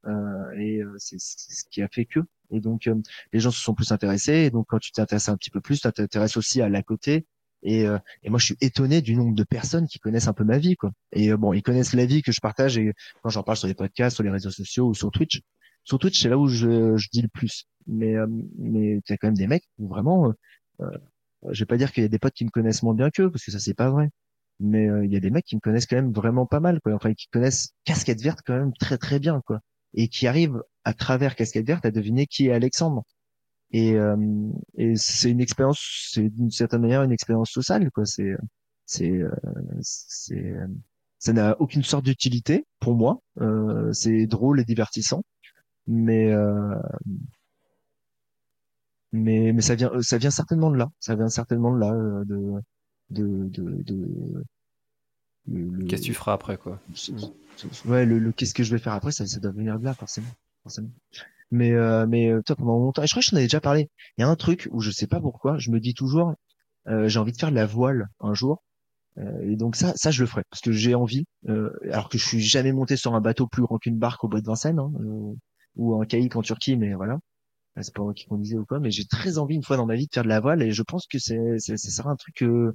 et 0.57 0.81
c'est 0.97 1.19
ce 1.19 1.63
qui 1.69 1.81
a 1.81 1.87
fait 1.87 2.05
que. 2.05 2.21
Et 2.51 2.59
donc 2.61 2.89
les 3.33 3.39
gens 3.39 3.51
se 3.51 3.61
sont 3.61 3.75
plus 3.75 3.91
intéressés. 3.91 4.33
Et 4.33 4.49
donc 4.49 4.67
quand 4.69 4.79
tu 4.79 4.91
t'intéresses 4.91 5.29
un 5.29 5.37
petit 5.37 5.51
peu 5.51 5.61
plus, 5.61 5.81
tu 5.81 5.91
t'intéresses 5.91 6.37
aussi 6.37 6.61
à 6.61 6.69
la 6.69 6.81
côté. 6.81 7.25
Et, 7.63 7.81
et, 8.23 8.29
moi, 8.29 8.39
je 8.39 8.45
suis 8.45 8.57
étonné 8.61 9.01
du 9.01 9.15
nombre 9.15 9.35
de 9.35 9.43
personnes 9.43 9.87
qui 9.87 9.99
connaissent 9.99 10.27
un 10.27 10.33
peu 10.33 10.43
ma 10.43 10.59
vie, 10.59 10.75
quoi. 10.75 10.91
Et 11.11 11.33
bon, 11.33 11.53
ils 11.53 11.63
connaissent 11.63 11.93
la 11.93 12.05
vie 12.05 12.21
que 12.21 12.31
je 12.31 12.39
partage 12.39 12.77
et 12.77 12.93
quand 13.21 13.29
j'en 13.29 13.43
parle 13.43 13.57
sur 13.57 13.67
les 13.67 13.73
podcasts, 13.73 14.15
sur 14.15 14.23
les 14.23 14.29
réseaux 14.29 14.51
sociaux 14.51 14.87
ou 14.87 14.93
sur 14.93 15.11
Twitch. 15.11 15.41
Sur 15.87 15.99
Twitch, 15.99 16.21
c'est 16.21 16.29
là 16.29 16.37
où 16.37 16.47
je, 16.47 16.97
je 16.97 17.07
dis 17.11 17.21
le 17.21 17.29
plus. 17.29 17.65
Mais 17.87 18.15
euh, 18.15 18.27
mais 18.57 18.99
tu 19.05 19.13
as 19.13 19.17
quand 19.17 19.27
même 19.27 19.37
des 19.37 19.47
mecs 19.47 19.63
où 19.79 19.87
vraiment 19.87 20.27
euh, 20.27 20.33
euh, 20.81 20.97
je 21.51 21.59
vais 21.61 21.65
pas 21.65 21.77
dire 21.77 21.91
qu'il 21.93 22.03
y 22.03 22.05
a 22.05 22.09
des 22.09 22.19
potes 22.19 22.33
qui 22.33 22.45
me 22.45 22.49
connaissent 22.49 22.83
moins 22.83 22.93
bien 22.93 23.09
qu'eux 23.09 23.31
parce 23.31 23.45
que 23.45 23.51
ça 23.51 23.59
c'est 23.59 23.73
pas 23.73 23.89
vrai. 23.89 24.09
Mais 24.59 24.87
il 25.05 25.11
y 25.11 25.15
a 25.15 25.19
des 25.19 25.29
mecs 25.31 25.45
qui 25.45 25.55
me 25.55 25.61
connaissent 25.61 25.85
quand 25.85 25.95
même 25.95 26.11
vraiment 26.13 26.45
pas 26.45 26.59
mal 26.59 26.81
quoi. 26.81 26.93
Enfin 26.93 27.13
qui 27.13 27.27
connaissent 27.29 27.69
casquette 27.85 28.21
verte 28.21 28.41
quand 28.45 28.57
même 28.57 28.73
très 28.79 28.97
très 28.97 29.19
bien 29.19 29.41
quoi. 29.45 29.61
Et 29.93 30.09
qui 30.09 30.27
arrivent 30.27 30.61
à 30.83 30.93
travers 30.93 31.35
casquette 31.35 31.67
verte 31.67 31.85
à 31.85 31.91
deviner 31.91 32.27
qui 32.27 32.47
est 32.47 32.51
Alexandre. 32.53 33.03
Et, 33.71 33.93
euh, 33.95 34.15
et 34.77 34.95
c'est 34.95 35.29
une 35.31 35.41
expérience, 35.41 36.09
c'est 36.11 36.29
d'une 36.29 36.51
certaine 36.51 36.81
manière 36.81 37.03
une 37.03 37.11
expérience 37.11 37.51
sociale, 37.51 37.89
quoi. 37.91 38.05
C'est, 38.05 38.35
c'est, 38.85 39.11
euh, 39.11 39.29
c'est, 39.81 40.53
ça 41.19 41.33
n'a 41.33 41.59
aucune 41.59 41.83
sorte 41.83 42.05
d'utilité 42.05 42.65
pour 42.79 42.95
moi. 42.95 43.21
Euh, 43.41 43.91
c'est 43.93 44.27
drôle 44.27 44.61
et 44.61 44.65
divertissant, 44.65 45.23
mais 45.87 46.33
mais 49.11 49.51
mais 49.53 49.61
ça 49.61 49.75
vient 49.75 49.91
ça 50.01 50.17
vient 50.17 50.31
certainement 50.31 50.71
de 50.71 50.77
là. 50.77 50.89
Ça 50.99 51.15
vient 51.15 51.29
certainement 51.29 51.73
de 51.73 51.79
là 51.79 51.91
de 52.25 52.61
de 53.09 53.49
de, 53.49 53.83
de 53.83 54.43
Qu'est-ce 55.87 56.01
que 56.01 56.07
tu 56.07 56.13
feras 56.13 56.33
après, 56.33 56.57
quoi? 56.57 56.79
Ouais, 57.85 58.05
le, 58.05 58.19
le 58.19 58.31
qu'est-ce 58.31 58.53
que 58.53 58.63
je 58.63 58.71
vais 58.71 58.81
faire 58.81 58.93
après, 58.93 59.11
ça, 59.11 59.25
ça 59.25 59.39
doit 59.39 59.51
venir 59.51 59.79
de 59.79 59.85
là, 59.85 59.93
forcément. 59.93 60.27
forcément. 60.63 60.89
Mais, 61.51 61.71
euh, 61.71 62.05
mais 62.05 62.29
euh, 62.29 62.41
toi, 62.41 62.57
pendant 62.57 62.77
longtemps, 62.77 63.01
et 63.01 63.07
je 63.07 63.13
crois 63.13 63.21
que 63.21 63.25
je 63.25 63.31
t'en 63.31 63.37
avais 63.37 63.45
déjà 63.45 63.61
parlé. 63.61 63.89
Il 64.17 64.21
y 64.21 64.23
a 64.25 64.27
un 64.27 64.35
truc 64.35 64.67
où 64.71 64.81
je 64.81 64.91
sais 64.91 65.07
pas 65.07 65.21
pourquoi, 65.21 65.57
je 65.57 65.71
me 65.71 65.79
dis 65.79 65.93
toujours, 65.93 66.33
euh, 66.89 67.07
j'ai 67.07 67.19
envie 67.19 67.31
de 67.31 67.37
faire 67.37 67.49
de 67.51 67.55
la 67.55 67.65
voile 67.65 68.07
un 68.19 68.33
jour. 68.33 68.61
Euh, 69.17 69.39
et 69.41 69.55
donc 69.55 69.77
ça, 69.77 69.93
ça 69.95 70.11
je 70.11 70.21
le 70.21 70.27
ferai 70.27 70.43
parce 70.49 70.61
que 70.61 70.71
j'ai 70.73 70.95
envie. 70.95 71.25
Euh, 71.47 71.71
alors 71.91 72.09
que 72.09 72.17
je 72.17 72.25
suis 72.25 72.41
jamais 72.41 72.73
monté 72.73 72.97
sur 72.97 73.15
un 73.15 73.21
bateau 73.21 73.47
plus 73.47 73.63
grand 73.63 73.77
qu'une 73.77 73.97
barque 73.97 74.23
au 74.25 74.27
bois 74.27 74.41
de 74.41 74.45
Vincennes 74.45 74.79
hein, 74.79 74.91
ou 75.77 76.01
un 76.01 76.05
caïque 76.05 76.35
en 76.35 76.41
Turquie, 76.41 76.77
mais 76.77 76.93
voilà. 76.93 77.19
C'est 77.81 77.93
pas 77.93 78.01
moi 78.01 78.13
qui 78.13 78.25
conduisais 78.25 78.57
ou 78.57 78.65
quoi, 78.65 78.79
mais 78.79 78.89
j'ai 78.91 79.05
très 79.05 79.37
envie 79.37 79.55
une 79.55 79.63
fois 79.63 79.77
dans 79.77 79.85
ma 79.85 79.95
vie 79.95 80.07
de 80.07 80.13
faire 80.13 80.23
de 80.23 80.29
la 80.29 80.39
voile 80.39 80.63
et 80.63 80.71
je 80.71 80.81
pense 80.81 81.05
que 81.07 81.19
c'est, 81.19 81.59
c'est, 81.59 81.77
ça 81.77 81.91
sera 81.91 82.09
un 82.09 82.15
truc 82.15 82.35
que 82.35 82.73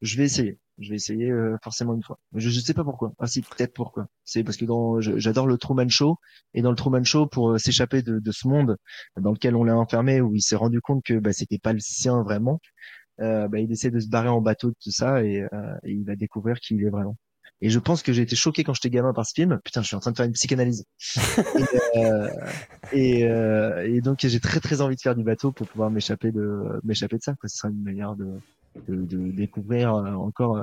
je 0.00 0.16
vais 0.16 0.24
essayer. 0.24 0.60
Je 0.78 0.90
vais 0.90 0.96
essayer 0.96 1.30
euh, 1.30 1.56
forcément 1.62 1.94
une 1.94 2.02
fois. 2.04 2.18
Je, 2.34 2.50
je 2.50 2.60
sais 2.60 2.74
pas 2.74 2.84
pourquoi. 2.84 3.12
Ah 3.18 3.26
si, 3.26 3.42
peut-être 3.42 3.74
pourquoi. 3.74 4.06
C'est 4.24 4.44
parce 4.44 4.56
que 4.56 4.64
dans, 4.64 5.00
j'adore 5.00 5.46
le 5.48 5.58
Truman 5.58 5.88
Show 5.88 6.18
et 6.54 6.62
dans 6.62 6.70
le 6.70 6.76
Truman 6.76 7.02
Show, 7.04 7.26
pour 7.26 7.50
euh, 7.50 7.58
s'échapper 7.58 8.02
de, 8.02 8.20
de, 8.20 8.32
ce 8.32 8.46
monde 8.48 8.76
dans 9.20 9.32
lequel 9.32 9.56
on 9.56 9.64
l'a 9.64 9.76
enfermé, 9.76 10.20
où 10.20 10.34
il 10.36 10.42
s'est 10.42 10.56
rendu 10.56 10.80
compte 10.80 11.02
que 11.04 11.18
bah, 11.18 11.32
c'était 11.32 11.58
pas 11.58 11.72
le 11.72 11.80
sien 11.80 12.22
vraiment, 12.22 12.60
euh, 13.20 13.48
bah, 13.48 13.60
il 13.60 13.70
essaie 13.72 13.90
de 13.90 14.00
se 14.00 14.08
barrer 14.08 14.28
en 14.28 14.40
bateau 14.40 14.70
de 14.70 14.76
tout 14.82 14.90
ça 14.90 15.22
et, 15.24 15.42
euh, 15.42 15.74
et 15.84 15.92
il 15.92 16.04
va 16.04 16.16
découvrir 16.16 16.58
qui 16.60 16.74
il 16.74 16.84
est 16.84 16.90
vraiment. 16.90 17.16
Et 17.60 17.70
je 17.70 17.78
pense 17.78 18.02
que 18.02 18.12
j'ai 18.12 18.22
été 18.22 18.36
choqué 18.36 18.64
quand 18.64 18.74
j'étais 18.74 18.90
gamin 18.90 19.12
par 19.12 19.26
ce 19.26 19.32
film. 19.34 19.60
Putain, 19.64 19.82
je 19.82 19.86
suis 19.86 19.96
en 19.96 20.00
train 20.00 20.10
de 20.10 20.16
faire 20.16 20.26
une 20.26 20.32
psychanalyse. 20.32 20.84
et, 21.94 21.98
euh, 21.98 22.28
et, 22.92 23.24
euh, 23.24 23.86
et, 23.86 24.00
donc 24.00 24.18
j'ai 24.20 24.40
très 24.40 24.60
très 24.60 24.80
envie 24.80 24.96
de 24.96 25.00
faire 25.00 25.14
du 25.14 25.24
bateau 25.24 25.52
pour 25.52 25.66
pouvoir 25.68 25.90
m'échapper 25.90 26.32
de 26.32 26.80
m'échapper 26.82 27.16
de 27.16 27.22
ça. 27.22 27.34
Quoi. 27.34 27.48
Ce 27.48 27.56
sera 27.56 27.68
une 27.68 27.82
manière 27.82 28.16
de, 28.16 28.38
de, 28.88 28.96
de 28.96 29.30
découvrir 29.30 29.94
euh, 29.94 30.12
encore 30.12 30.62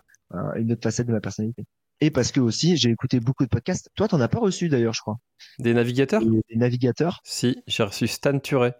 une 0.55 0.71
autre 0.71 0.83
facette 0.83 1.07
de 1.07 1.13
ma 1.13 1.21
personnalité. 1.21 1.63
Et 2.01 2.09
parce 2.09 2.31
que 2.31 2.39
aussi, 2.39 2.77
j'ai 2.77 2.89
écouté 2.89 3.19
beaucoup 3.19 3.43
de 3.43 3.49
podcasts. 3.49 3.89
Toi, 3.95 4.07
t'en 4.07 4.19
as 4.19 4.27
pas 4.27 4.39
reçu 4.39 4.69
d'ailleurs, 4.69 4.93
je 4.93 5.01
crois. 5.01 5.17
Des 5.59 5.73
navigateurs? 5.73 6.23
Des 6.23 6.55
navigateurs 6.55 7.21
Si, 7.23 7.61
j'ai 7.67 7.83
reçu 7.83 8.07
Stan 8.07 8.39
Turet. 8.39 8.75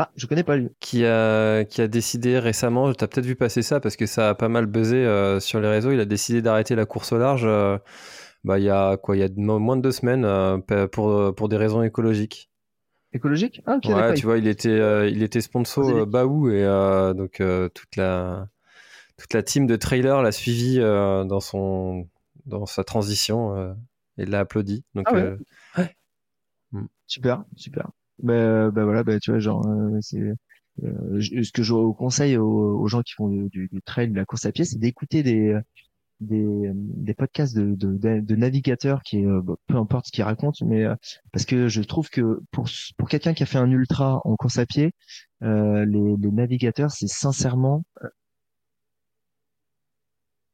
Ah, 0.00 0.12
je 0.14 0.26
connais 0.26 0.44
pas 0.44 0.56
lui. 0.56 0.68
Qui 0.78 1.04
a, 1.04 1.64
qui 1.64 1.80
a 1.80 1.88
décidé 1.88 2.38
récemment, 2.38 2.92
tu 2.92 3.02
as 3.02 3.08
peut-être 3.08 3.26
vu 3.26 3.34
passer 3.34 3.62
ça 3.62 3.80
parce 3.80 3.96
que 3.96 4.06
ça 4.06 4.30
a 4.30 4.34
pas 4.36 4.48
mal 4.48 4.66
buzzé 4.66 4.96
euh, 4.96 5.40
sur 5.40 5.60
les 5.60 5.66
réseaux, 5.66 5.90
il 5.90 5.98
a 5.98 6.04
décidé 6.04 6.40
d'arrêter 6.40 6.76
la 6.76 6.86
course 6.86 7.10
au 7.10 7.18
large 7.18 7.42
euh, 7.44 7.78
bah, 8.44 8.60
il 8.60 8.64
y 8.64 8.70
a 8.70 8.96
quoi, 8.96 9.16
il 9.16 9.20
y 9.20 9.24
a 9.24 9.28
moins 9.36 9.76
de 9.76 9.82
deux 9.82 9.90
semaines 9.90 10.24
euh, 10.24 10.58
pour, 10.86 11.34
pour 11.34 11.48
des 11.48 11.56
raisons 11.56 11.82
écologiques. 11.82 12.48
Écologiques 13.12 13.60
ah, 13.66 13.78
Ouais, 13.84 14.14
tu 14.14 14.24
vois, 14.24 14.38
il 14.38 14.46
était, 14.46 15.10
il 15.10 15.22
était 15.24 15.40
sponsor 15.40 16.06
Baou 16.06 16.48
et 16.50 16.64
donc 17.16 17.42
toute 17.74 17.96
la 17.96 18.48
toute 19.16 19.34
la 19.34 19.42
team 19.42 19.66
de 19.66 19.74
trailer 19.74 20.22
l'a 20.22 20.30
suivi 20.30 20.78
dans 20.78 21.40
son 21.40 22.06
dans 22.46 22.66
sa 22.66 22.84
transition 22.84 23.74
et 24.16 24.26
l'a 24.26 24.40
applaudi. 24.40 24.84
Donc, 24.94 25.06
ah 25.08 25.14
ouais? 25.14 25.36
ouais. 25.76 25.96
Mm. 26.70 26.86
Super, 27.06 27.44
super. 27.56 27.90
Ben, 28.22 28.70
ben 28.70 28.84
voilà, 28.84 29.04
ben 29.04 29.18
tu 29.20 29.30
vois, 29.30 29.40
genre, 29.40 29.66
euh, 29.66 29.98
c'est 30.00 30.20
euh, 30.20 31.20
ce 31.20 31.52
que 31.52 31.62
je 31.62 31.74
conseille 31.92 32.36
aux, 32.36 32.86
gens 32.88 33.02
qui 33.02 33.14
font 33.14 33.28
du, 33.28 33.48
du, 33.50 33.82
trail, 33.84 34.10
de 34.10 34.16
la 34.16 34.24
course 34.24 34.44
à 34.46 34.52
pied, 34.52 34.64
c'est 34.64 34.78
d'écouter 34.78 35.22
des, 35.22 35.56
des, 36.20 36.70
des 36.74 37.14
podcasts 37.14 37.56
de, 37.56 37.74
de, 37.74 38.20
de, 38.20 38.36
navigateurs 38.36 39.02
qui, 39.02 39.24
peu 39.66 39.76
importe 39.76 40.06
ce 40.06 40.12
qu'ils 40.12 40.24
racontent, 40.24 40.66
mais 40.66 40.84
parce 41.32 41.44
que 41.46 41.68
je 41.68 41.82
trouve 41.82 42.10
que 42.10 42.40
pour, 42.52 42.68
pour 42.96 43.08
quelqu'un 43.08 43.34
qui 43.34 43.42
a 43.44 43.46
fait 43.46 43.58
un 43.58 43.70
ultra 43.70 44.20
en 44.24 44.36
course 44.36 44.58
à 44.58 44.66
pied, 44.66 44.92
euh, 45.42 45.84
les, 45.86 46.16
les 46.16 46.30
navigateurs, 46.32 46.90
c'est 46.90 47.08
sincèrement, 47.08 47.84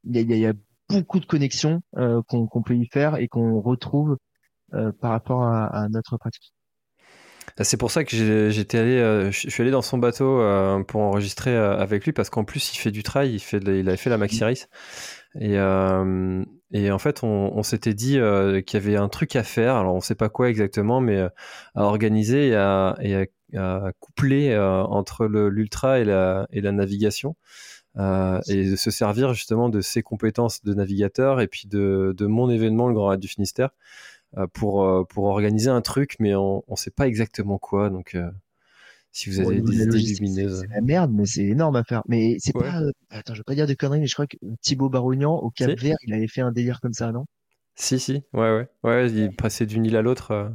il 0.05 0.16
y 0.16 0.32
a, 0.32 0.36
y 0.36 0.47
a 0.47 0.53
beaucoup 0.89 1.20
de 1.20 1.27
connexions 1.27 1.82
euh, 1.97 2.23
qu'on 2.28 2.62
peut 2.62 2.77
y 2.77 2.86
faire 2.86 3.16
et 3.16 3.28
qu'on 3.28 3.61
retrouve 3.61 4.16
euh, 4.74 4.93
par 4.93 5.11
rapport 5.12 5.43
à, 5.45 5.66
à 5.66 5.89
notre 5.89 6.16
pratique. 6.19 6.54
Bah, 7.57 7.65
c'est 7.65 7.77
pour 7.77 7.91
ça 7.91 8.05
que 8.05 8.51
j'étais 8.51 8.79
allé, 8.79 8.99
euh, 8.99 9.31
je 9.31 9.49
suis 9.49 9.62
allé 9.62 9.71
dans 9.71 9.83
son 9.83 9.99
bateau 9.99 10.41
euh, 10.41 10.83
pour 10.83 11.03
enregistrer 11.03 11.55
euh, 11.55 11.77
avec 11.77 12.05
lui 12.05 12.12
parce 12.12 12.29
qu'en 12.29 12.45
plus 12.45 12.75
il 12.75 12.79
fait 12.79 12.91
du 12.91 13.03
trail, 13.03 13.33
il 13.33 13.39
fait, 13.41 13.59
il 13.59 13.89
avait 13.89 13.97
fait 13.97 14.11
la 14.11 14.19
Maxi 14.19 14.43
Race. 14.43 14.69
Et 15.41 15.55
et 16.73 16.91
en 16.91 16.99
fait 16.99 17.23
on, 17.23 17.62
s'était 17.62 17.95
dit 17.95 18.19
qu'il 18.66 18.81
y 18.81 18.83
avait 18.83 18.97
un 18.97 19.09
truc 19.09 19.37
à 19.37 19.45
faire, 19.45 19.77
alors 19.77 19.95
on 19.95 20.01
sait 20.01 20.15
pas 20.15 20.29
quoi 20.29 20.49
exactement, 20.49 21.01
mais 21.01 21.21
à 21.21 21.83
organiser 21.83 22.49
et 22.49 22.57
à, 22.57 22.97
et 23.01 23.29
à, 23.57 23.93
coupler 24.01 24.57
entre 24.57 25.27
l'ultra 25.27 26.01
et 26.01 26.05
la 26.05 26.47
et 26.53 26.61
la 26.61 26.73
navigation. 26.73 27.37
et 27.97 28.71
de 28.71 28.77
se 28.77 28.91
servir 28.91 29.35
justement 29.35 29.69
de 29.69 29.81
ses 29.81 30.03
compétences 30.03 30.62
de 30.65 30.75
navigateur 30.75 31.41
et 31.41 31.49
puis 31.49 31.69
de, 31.69 32.15
de 32.16 32.27
mon 32.27 32.49
événement, 32.49 32.89
le 32.89 32.95
Grand 32.95 33.09
Raid 33.09 33.21
du 33.21 33.29
Finistère, 33.29 33.71
pour, 34.52 34.85
euh, 34.85 35.05
pour 35.05 35.24
organiser 35.24 35.70
un 35.70 35.81
truc, 35.81 36.16
mais 36.19 36.35
on 36.35 36.62
ne 36.69 36.77
sait 36.77 36.90
pas 36.90 37.06
exactement 37.06 37.59
quoi. 37.59 37.90
Donc, 37.90 38.15
euh, 38.15 38.31
si 39.12 39.31
vous 39.31 39.40
avez 39.40 39.61
des 39.61 39.82
idées 39.82 40.15
lumineuses. 40.15 40.61
C'est 40.62 40.74
la 40.74 40.81
merde, 40.81 41.12
mais 41.12 41.27
c'est 41.27 41.44
énorme 41.44 41.77
à 41.77 41.85
faire. 41.85 42.02
Mais 42.09 42.36
c'est 42.40 42.52
pas. 42.52 42.81
Attends, 43.11 43.35
je 43.35 43.40
vais 43.40 43.44
pas 43.44 43.55
dire 43.55 43.66
de 43.66 43.74
conneries, 43.74 44.01
mais 44.01 44.06
je 44.06 44.15
crois 44.15 44.27
que 44.27 44.36
Thibaut 44.61 44.89
Barougnan, 44.89 45.36
au 45.36 45.51
Cap 45.51 45.78
Vert, 45.78 45.97
il 46.06 46.15
avait 46.15 46.28
fait 46.28 46.40
un 46.40 46.52
délire 46.52 46.81
comme 46.81 46.93
ça, 46.94 47.12
non? 47.12 47.24
Si, 47.77 47.98
si, 47.98 48.23
ouais, 48.32 48.56
ouais. 48.56 48.69
Ouais, 48.82 49.11
il 49.11 49.35
passait 49.35 49.66
d'une 49.66 49.85
île 49.85 49.97
à 49.97 50.02
l'autre 50.02 50.52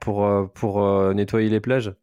pour, 0.00 0.26
pour 0.54 1.14
nettoyer 1.14 1.48
les 1.48 1.60
plages. 1.60 1.94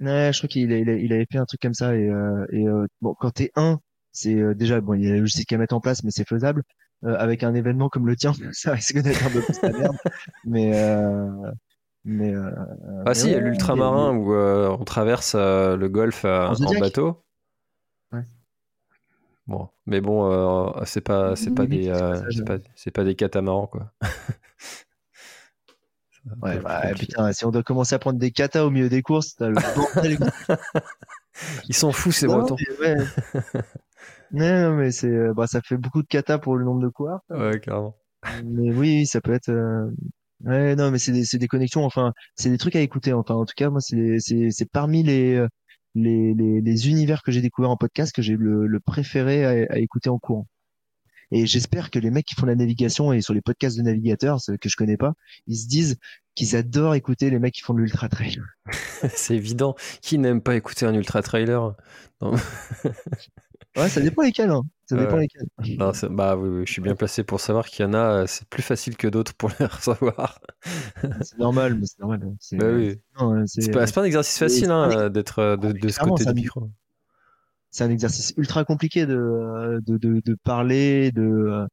Ouais, 0.00 0.30
je 0.32 0.38
crois 0.38 0.48
qu'il 0.48 0.70
il 0.70 1.12
avait 1.12 1.26
fait 1.30 1.38
un 1.38 1.44
truc 1.44 1.60
comme 1.60 1.74
ça. 1.74 1.96
Et, 1.96 2.10
et 2.52 2.64
bon, 3.00 3.14
quand 3.18 3.30
t'es 3.30 3.50
un, 3.56 3.80
c'est 4.12 4.54
déjà, 4.54 4.80
bon, 4.80 4.94
il 4.94 5.04
y 5.04 5.06
a 5.08 5.12
la 5.12 5.18
logistique 5.18 5.52
à 5.52 5.58
mettre 5.58 5.74
en 5.74 5.80
place, 5.80 6.04
mais 6.04 6.10
c'est 6.10 6.28
faisable. 6.28 6.62
Euh, 7.04 7.14
avec 7.16 7.44
un 7.44 7.54
événement 7.54 7.88
comme 7.88 8.08
le 8.08 8.16
tien, 8.16 8.32
ça 8.52 8.72
risque 8.72 8.98
d'être 8.98 9.24
un 9.24 9.30
peu 9.30 9.40
plus 9.40 9.62
la 9.62 9.70
merde. 9.70 9.96
Mais 10.44 10.76
euh, 10.76 11.30
mais 12.04 12.34
euh, 12.34 12.50
ah 13.06 13.14
si, 13.14 13.26
il 13.26 13.32
y 13.32 13.34
a 13.34 13.40
l'ultramarin 13.40 14.16
où 14.16 14.34
on 14.34 14.84
traverse 14.84 15.34
le 15.34 15.88
golfe 15.88 16.24
en, 16.24 16.54
bateau. 16.80 17.22
Ouais. 18.12 18.22
Bon, 19.46 19.68
mais 19.86 20.00
bon, 20.00 20.74
c'est 20.84 21.00
pas 21.00 21.36
c'est 21.36 21.54
pas 21.54 21.66
des 21.66 21.92
c'est 22.30 22.44
pas, 22.44 22.58
pas, 22.92 23.04
des 23.04 23.14
catamarans 23.14 23.68
quoi. 23.68 23.92
ouais, 26.42 26.58
bah, 26.58 26.82
putain, 26.98 27.32
si 27.32 27.44
on 27.44 27.50
doit 27.50 27.62
commencer 27.62 27.94
à 27.94 28.00
prendre 28.00 28.18
des 28.18 28.32
katas 28.32 28.64
au 28.64 28.70
milieu 28.70 28.88
des 28.88 29.02
courses, 29.02 29.36
le 29.38 29.54
Ils 31.68 31.74
sont 31.74 31.92
fous 31.92 32.10
ces 32.10 32.26
Bretons. 32.26 32.56
Ouais. 32.80 32.96
Non, 34.30 34.74
mais 34.76 34.90
c'est, 34.90 35.08
euh, 35.08 35.32
bah, 35.34 35.46
ça 35.46 35.60
fait 35.62 35.76
beaucoup 35.76 36.02
de 36.02 36.06
kata 36.08 36.38
pour 36.38 36.56
le 36.56 36.64
nombre 36.64 36.80
de 36.82 36.88
coureurs. 36.88 37.20
Ouais, 37.30 37.58
carrément. 37.60 37.96
Mais 38.44 38.72
oui, 38.72 39.06
ça 39.06 39.20
peut 39.20 39.32
être. 39.32 39.48
Euh, 39.50 39.90
ouais, 40.44 40.76
non, 40.76 40.90
mais 40.90 40.98
c'est 40.98 41.12
des, 41.12 41.24
c'est 41.24 41.38
des 41.38 41.48
connexions. 41.48 41.84
Enfin, 41.84 42.12
c'est 42.36 42.50
des 42.50 42.58
trucs 42.58 42.76
à 42.76 42.80
écouter. 42.80 43.12
Enfin, 43.12 43.34
en 43.34 43.44
tout 43.46 43.54
cas, 43.56 43.70
moi, 43.70 43.80
c'est, 43.80 44.18
c'est, 44.20 44.50
c'est 44.50 44.70
parmi 44.70 45.02
les, 45.02 45.34
euh, 45.36 45.48
les, 45.94 46.34
les, 46.34 46.60
les 46.60 46.88
univers 46.90 47.22
que 47.22 47.32
j'ai 47.32 47.40
découvert 47.42 47.70
en 47.70 47.76
podcast 47.76 48.14
que 48.14 48.22
j'ai 48.22 48.36
le, 48.36 48.66
le 48.66 48.80
préféré 48.80 49.44
à, 49.44 49.72
à 49.72 49.78
écouter 49.78 50.10
en 50.10 50.18
courant. 50.18 50.46
Et 51.30 51.46
j'espère 51.46 51.90
que 51.90 51.98
les 51.98 52.10
mecs 52.10 52.24
qui 52.26 52.34
font 52.34 52.46
la 52.46 52.54
navigation 52.54 53.12
et 53.12 53.20
sur 53.20 53.34
les 53.34 53.42
podcasts 53.42 53.76
de 53.76 53.82
navigateurs, 53.82 54.38
que 54.60 54.68
je 54.68 54.76
connais 54.76 54.96
pas, 54.96 55.12
ils 55.46 55.58
se 55.58 55.68
disent 55.68 55.98
qu'ils 56.34 56.56
adorent 56.56 56.94
écouter 56.94 57.30
les 57.30 57.38
mecs 57.38 57.54
qui 57.54 57.60
font 57.62 57.74
de 57.74 57.80
l'ultra 57.80 58.08
trail. 58.08 58.38
c'est 59.14 59.36
évident. 59.36 59.74
Qui 60.02 60.18
n'aime 60.18 60.40
pas 60.42 60.56
écouter 60.56 60.86
un 60.86 60.94
ultra 60.94 61.22
trailer? 61.22 61.74
Ouais, 63.78 63.88
ça 63.88 64.00
dépend 64.00 64.22
lesquels. 64.22 64.50
Hein. 64.50 64.62
Ça 64.86 64.96
dépend 64.96 65.16
lesquels. 65.16 65.46
Non, 65.78 65.92
bah 66.10 66.36
oui, 66.36 66.64
je 66.66 66.72
suis 66.72 66.82
bien 66.82 66.94
placé 66.94 67.22
pour 67.22 67.40
savoir 67.40 67.66
qu'il 67.66 67.84
y 67.84 67.88
en 67.88 67.94
a, 67.94 68.26
c'est 68.26 68.48
plus 68.48 68.62
facile 68.62 68.96
que 68.96 69.08
d'autres 69.08 69.34
pour 69.34 69.50
les 69.58 69.66
recevoir. 69.66 70.40
c'est 71.22 71.38
normal, 71.38 71.76
mais 71.78 71.86
c'est 71.86 71.98
normal. 72.00 72.34
C'est 72.40 72.56
bah 72.56 72.66
oui. 72.72 72.98
pas, 73.70 73.86
pas, 73.86 74.00
un 74.00 74.04
exercice 74.04 74.38
facile 74.38 74.70
hein, 74.70 75.10
d'être 75.10 75.38
euh, 75.38 75.56
de, 75.56 75.72
de 75.72 75.88
ce 75.88 76.00
côté 76.00 76.24
du 76.24 76.34
micro. 76.34 76.70
C'est 77.70 77.84
un 77.84 77.90
exercice 77.90 78.32
ultra 78.36 78.64
compliqué 78.64 79.06
de, 79.06 79.80
de, 79.86 79.98
de, 79.98 80.22
de 80.24 80.34
parler, 80.42 81.12
de 81.12 81.66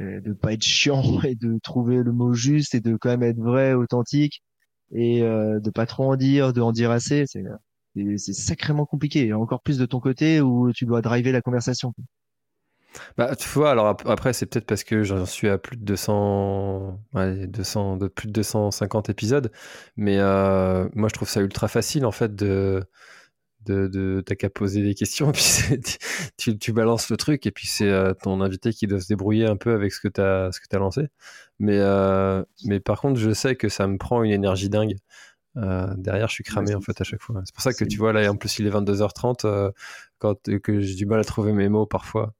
euh, 0.00 0.20
de 0.20 0.32
pas 0.34 0.52
être 0.52 0.62
chiant 0.62 1.02
et 1.22 1.34
de 1.34 1.58
trouver 1.62 2.02
le 2.02 2.12
mot 2.12 2.34
juste 2.34 2.74
et 2.74 2.80
de 2.80 2.96
quand 2.96 3.08
même 3.08 3.22
être 3.22 3.38
vrai, 3.38 3.72
authentique 3.72 4.42
et 4.92 5.22
euh, 5.22 5.58
de 5.58 5.70
pas 5.70 5.86
trop 5.86 6.12
en 6.12 6.16
dire, 6.16 6.52
de 6.52 6.60
en 6.60 6.72
dire 6.72 6.90
assez. 6.90 7.24
C'est 7.26 7.44
c'est 8.16 8.32
sacrément 8.32 8.86
compliqué. 8.86 9.32
Encore 9.32 9.62
plus 9.62 9.78
de 9.78 9.86
ton 9.86 10.00
côté 10.00 10.40
où 10.40 10.72
tu 10.72 10.86
dois 10.86 11.02
driver 11.02 11.32
la 11.32 11.42
conversation. 11.42 11.92
Bah, 13.16 13.36
tu 13.36 13.48
vois, 13.48 13.70
alors 13.70 13.88
après, 14.06 14.32
c'est 14.32 14.46
peut-être 14.46 14.66
parce 14.66 14.84
que 14.84 15.02
j'en 15.02 15.26
suis 15.26 15.48
à 15.48 15.58
plus 15.58 15.76
de 15.76 15.84
200, 15.84 16.98
ouais, 17.14 17.46
200, 17.46 17.96
de 17.96 18.08
plus 18.08 18.28
de 18.28 18.32
250 18.32 19.10
épisodes, 19.10 19.50
mais 19.96 20.18
euh, 20.18 20.88
moi, 20.94 21.08
je 21.08 21.14
trouve 21.14 21.28
ça 21.28 21.40
ultra 21.40 21.68
facile, 21.68 22.06
en 22.06 22.12
fait, 22.12 22.34
de, 22.34 22.84
de, 23.66 24.22
t'as 24.24 24.34
qu'à 24.34 24.50
poser 24.50 24.82
des 24.82 24.94
questions, 24.94 25.32
puis 26.38 26.58
tu, 26.58 26.72
balances 26.72 27.10
le 27.10 27.16
truc, 27.16 27.46
et 27.46 27.50
puis 27.50 27.66
c'est 27.66 27.90
euh, 27.90 28.14
ton 28.14 28.40
invité 28.40 28.72
qui 28.72 28.86
doit 28.86 29.00
se 29.00 29.08
débrouiller 29.08 29.46
un 29.46 29.56
peu 29.56 29.72
avec 29.72 29.92
ce 29.92 30.00
que 30.00 30.08
t'as, 30.08 30.50
t'as 30.70 30.78
lancé. 30.78 31.08
Mais, 31.58 31.78
euh, 31.78 32.42
mais 32.64 32.80
par 32.80 33.00
contre, 33.00 33.18
je 33.20 33.30
sais 33.32 33.56
que 33.56 33.68
ça 33.68 33.86
me 33.86 33.98
prend 33.98 34.22
une 34.22 34.32
énergie 34.32 34.68
dingue. 34.68 34.96
Euh, 35.56 35.94
derrière, 35.96 36.28
je 36.28 36.34
suis 36.34 36.44
cramé 36.44 36.74
en 36.74 36.80
fait 36.80 37.00
à 37.00 37.04
chaque 37.04 37.22
fois. 37.22 37.40
C'est 37.44 37.54
pour 37.54 37.62
ça 37.62 37.72
que 37.72 37.84
tu 37.84 37.96
vois 37.96 38.12
là, 38.12 38.30
en 38.30 38.36
plus 38.36 38.58
il 38.58 38.66
est 38.66 38.70
22h30, 38.70 39.46
euh, 39.46 39.70
quand 40.18 40.36
que 40.62 40.80
j'ai 40.80 40.94
du 40.94 41.06
mal 41.06 41.20
à 41.20 41.24
trouver 41.24 41.52
mes 41.52 41.68
mots 41.68 41.86
parfois. 41.86 42.34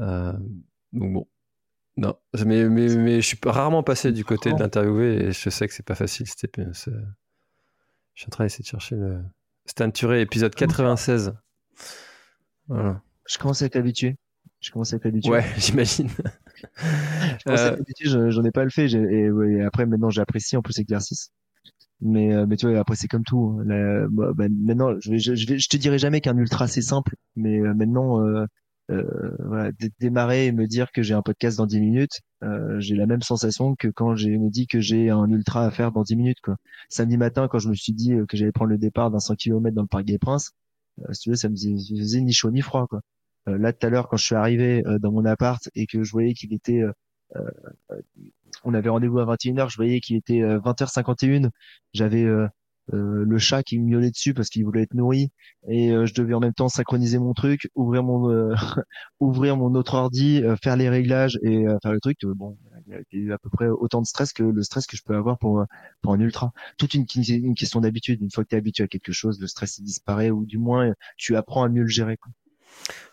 Euh, 0.00 0.32
donc 0.92 1.12
bon, 1.12 1.26
non, 1.96 2.16
mais, 2.46 2.68
mais, 2.68 2.96
mais, 2.96 3.20
je 3.20 3.26
suis 3.26 3.38
rarement 3.44 3.82
passé 3.82 4.10
du 4.10 4.24
côté 4.24 4.52
de 4.52 4.58
l'interviewer 4.58 5.26
et 5.26 5.32
je 5.32 5.50
sais 5.50 5.68
que 5.68 5.74
c'est 5.74 5.84
pas 5.84 5.94
facile. 5.94 6.26
C'était, 6.26 6.66
je 6.72 6.90
suis 8.14 8.26
en 8.26 8.30
train 8.30 8.44
d'essayer 8.44 8.62
de 8.62 8.68
chercher 8.68 8.96
le 8.96 9.20
Stan 9.66 9.90
Turé, 9.90 10.20
épisode 10.20 10.54
96. 10.54 11.34
Voilà. 12.68 13.02
Je 13.26 13.38
commence 13.38 13.62
à 13.62 13.66
être 13.66 13.76
habitué. 13.76 14.16
Je 14.60 14.70
commence 14.70 14.92
à 14.92 14.96
être 14.96 15.06
habitué. 15.06 15.30
Ouais, 15.30 15.44
j'imagine. 15.58 16.08
je 16.78 17.44
commence 17.44 17.60
à 17.60 17.66
être 17.68 17.80
habitué, 17.80 18.08
j'en 18.08 18.44
ai 18.44 18.50
pas 18.50 18.64
le 18.64 18.70
fait. 18.70 18.86
Et, 18.86 19.28
et, 19.28 19.62
après, 19.62 19.86
maintenant, 19.86 20.10
j'apprécie 20.10 20.56
en 20.56 20.62
plus 20.62 20.78
l'exercice. 20.78 21.30
Mais, 22.04 22.34
euh, 22.34 22.46
mais 22.46 22.56
tu 22.56 22.68
vois, 22.68 22.78
après 22.78 22.96
c'est 22.96 23.08
comme 23.08 23.24
tout. 23.24 23.58
Hein. 23.60 24.06
bah, 24.10 24.32
bah, 24.34 24.46
maintenant, 24.50 24.94
je, 25.00 25.16
je, 25.16 25.34
je 25.34 25.68
te 25.68 25.76
dirai 25.78 25.98
jamais 25.98 26.20
qu'un 26.20 26.36
ultra 26.36 26.68
c'est 26.68 26.82
simple, 26.82 27.16
mais 27.34 27.58
euh, 27.60 27.72
maintenant, 27.74 28.20
euh, 28.20 28.46
euh, 28.90 29.34
voilà, 29.38 29.72
démarrer 30.00 30.46
et 30.46 30.52
me 30.52 30.66
dire 30.66 30.92
que 30.92 31.02
j'ai 31.02 31.14
un 31.14 31.22
podcast 31.22 31.56
dans 31.56 31.66
10 31.66 31.80
minutes, 31.80 32.20
euh, 32.42 32.78
j'ai 32.78 32.94
la 32.94 33.06
même 33.06 33.22
sensation 33.22 33.74
que 33.76 33.88
quand 33.88 34.14
j'ai 34.16 34.36
me 34.36 34.50
dit 34.50 34.66
que 34.66 34.80
j'ai 34.80 35.08
un 35.08 35.30
ultra 35.30 35.64
à 35.64 35.70
faire 35.70 35.92
dans 35.92 36.02
10 36.02 36.16
minutes. 36.16 36.40
Quoi. 36.42 36.56
Samedi 36.90 37.16
matin, 37.16 37.48
quand 37.48 37.58
je 37.58 37.70
me 37.70 37.74
suis 37.74 37.94
dit 37.94 38.12
que 38.28 38.36
j'allais 38.36 38.52
prendre 38.52 38.70
le 38.70 38.78
départ 38.78 39.10
d'un 39.10 39.20
100 39.20 39.36
km 39.36 39.74
dans 39.74 39.82
le 39.82 39.88
parc 39.88 40.04
des 40.04 40.18
Princes, 40.18 40.52
si 41.12 41.20
tu 41.22 41.30
veux, 41.30 41.36
ça 41.36 41.48
me 41.48 41.56
faisait 41.56 42.20
ni 42.20 42.32
chaud 42.34 42.50
ni 42.50 42.60
froid. 42.60 42.86
Quoi. 42.86 43.00
là, 43.46 43.72
tout 43.72 43.86
à 43.86 43.90
l'heure, 43.90 44.08
quand 44.08 44.16
je 44.18 44.26
suis 44.26 44.34
arrivé 44.34 44.82
dans 45.00 45.10
mon 45.10 45.24
appart 45.24 45.68
et 45.74 45.86
que 45.86 46.02
je 46.04 46.12
voyais 46.12 46.34
qu'il 46.34 46.52
était 46.52 46.82
on 48.64 48.74
avait 48.74 48.88
rendez-vous 48.88 49.18
à 49.18 49.26
21h, 49.26 49.70
je 49.70 49.76
voyais 49.76 50.00
qu'il 50.00 50.16
était 50.16 50.40
20h51, 50.40 51.46
euh, 51.46 51.50
j'avais 51.92 52.24
euh, 52.24 52.46
euh, 52.92 53.24
le 53.24 53.38
chat 53.38 53.62
qui 53.62 53.78
me 53.78 53.86
miaulait 53.86 54.10
dessus 54.10 54.34
parce 54.34 54.48
qu'il 54.48 54.64
voulait 54.64 54.82
être 54.82 54.94
nourri 54.94 55.30
et 55.68 55.90
je 56.04 56.14
devais 56.14 56.34
en 56.34 56.40
même 56.40 56.52
temps 56.52 56.68
synchroniser 56.68 57.18
mon 57.18 57.32
truc, 57.32 57.68
ouvrir 57.74 58.02
mon 58.02 58.54
ouvrir 59.20 59.56
mon 59.56 59.74
autre 59.74 59.94
ordi, 59.94 60.42
faire 60.62 60.76
les 60.76 60.90
réglages 60.90 61.38
et 61.42 61.64
faire 61.82 61.92
le 61.92 62.00
truc. 62.00 62.18
bon, 62.24 62.58
il 62.86 62.92
y 62.92 62.96
a 62.96 63.00
eu 63.12 63.32
à 63.32 63.38
peu 63.38 63.48
près 63.48 63.68
autant 63.68 64.02
de 64.02 64.06
stress 64.06 64.32
que 64.34 64.42
le 64.42 64.62
stress 64.62 64.86
que 64.86 64.96
je 64.98 65.02
peux 65.02 65.16
avoir 65.16 65.38
pour 65.38 65.64
pour 66.02 66.12
un 66.12 66.20
ultra. 66.20 66.52
Toute 66.76 66.92
une, 66.94 67.06
question 67.06 67.80
d'habitude. 67.80 68.20
Une 68.20 68.30
fois 68.30 68.44
que 68.44 68.50
tu 68.50 68.54
es 68.54 68.58
habitué 68.58 68.84
à 68.84 68.88
quelque 68.88 69.12
chose, 69.12 69.40
le 69.40 69.46
stress 69.46 69.80
disparaît 69.80 70.30
ou 70.30 70.44
du 70.44 70.58
moins 70.58 70.92
tu 71.16 71.36
apprends 71.36 71.64
à 71.64 71.70
mieux 71.70 71.82
le 71.82 71.88
gérer. 71.88 72.18
Quoi. 72.18 72.32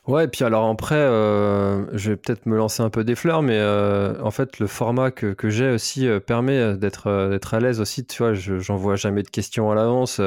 Ouais, 0.07 0.25
et 0.25 0.27
puis 0.27 0.43
alors 0.43 0.67
après, 0.67 0.95
euh, 0.95 1.85
je 1.95 2.11
vais 2.11 2.17
peut-être 2.17 2.47
me 2.47 2.57
lancer 2.57 2.81
un 2.81 2.89
peu 2.89 3.03
des 3.03 3.13
fleurs, 3.13 3.43
mais 3.43 3.57
euh, 3.59 4.19
en 4.23 4.31
fait, 4.31 4.57
le 4.57 4.65
format 4.65 5.11
que, 5.11 5.33
que 5.33 5.49
j'ai 5.51 5.69
aussi 5.69 6.07
euh, 6.07 6.19
permet 6.19 6.75
d'être 6.75 7.29
d'être 7.29 7.53
à 7.53 7.59
l'aise 7.59 7.79
aussi. 7.79 8.05
Tu 8.05 8.17
vois, 8.23 8.33
j'envoie 8.33 8.95
jamais 8.95 9.21
de 9.21 9.29
questions 9.29 9.69
à 9.69 9.75
l'avance. 9.75 10.19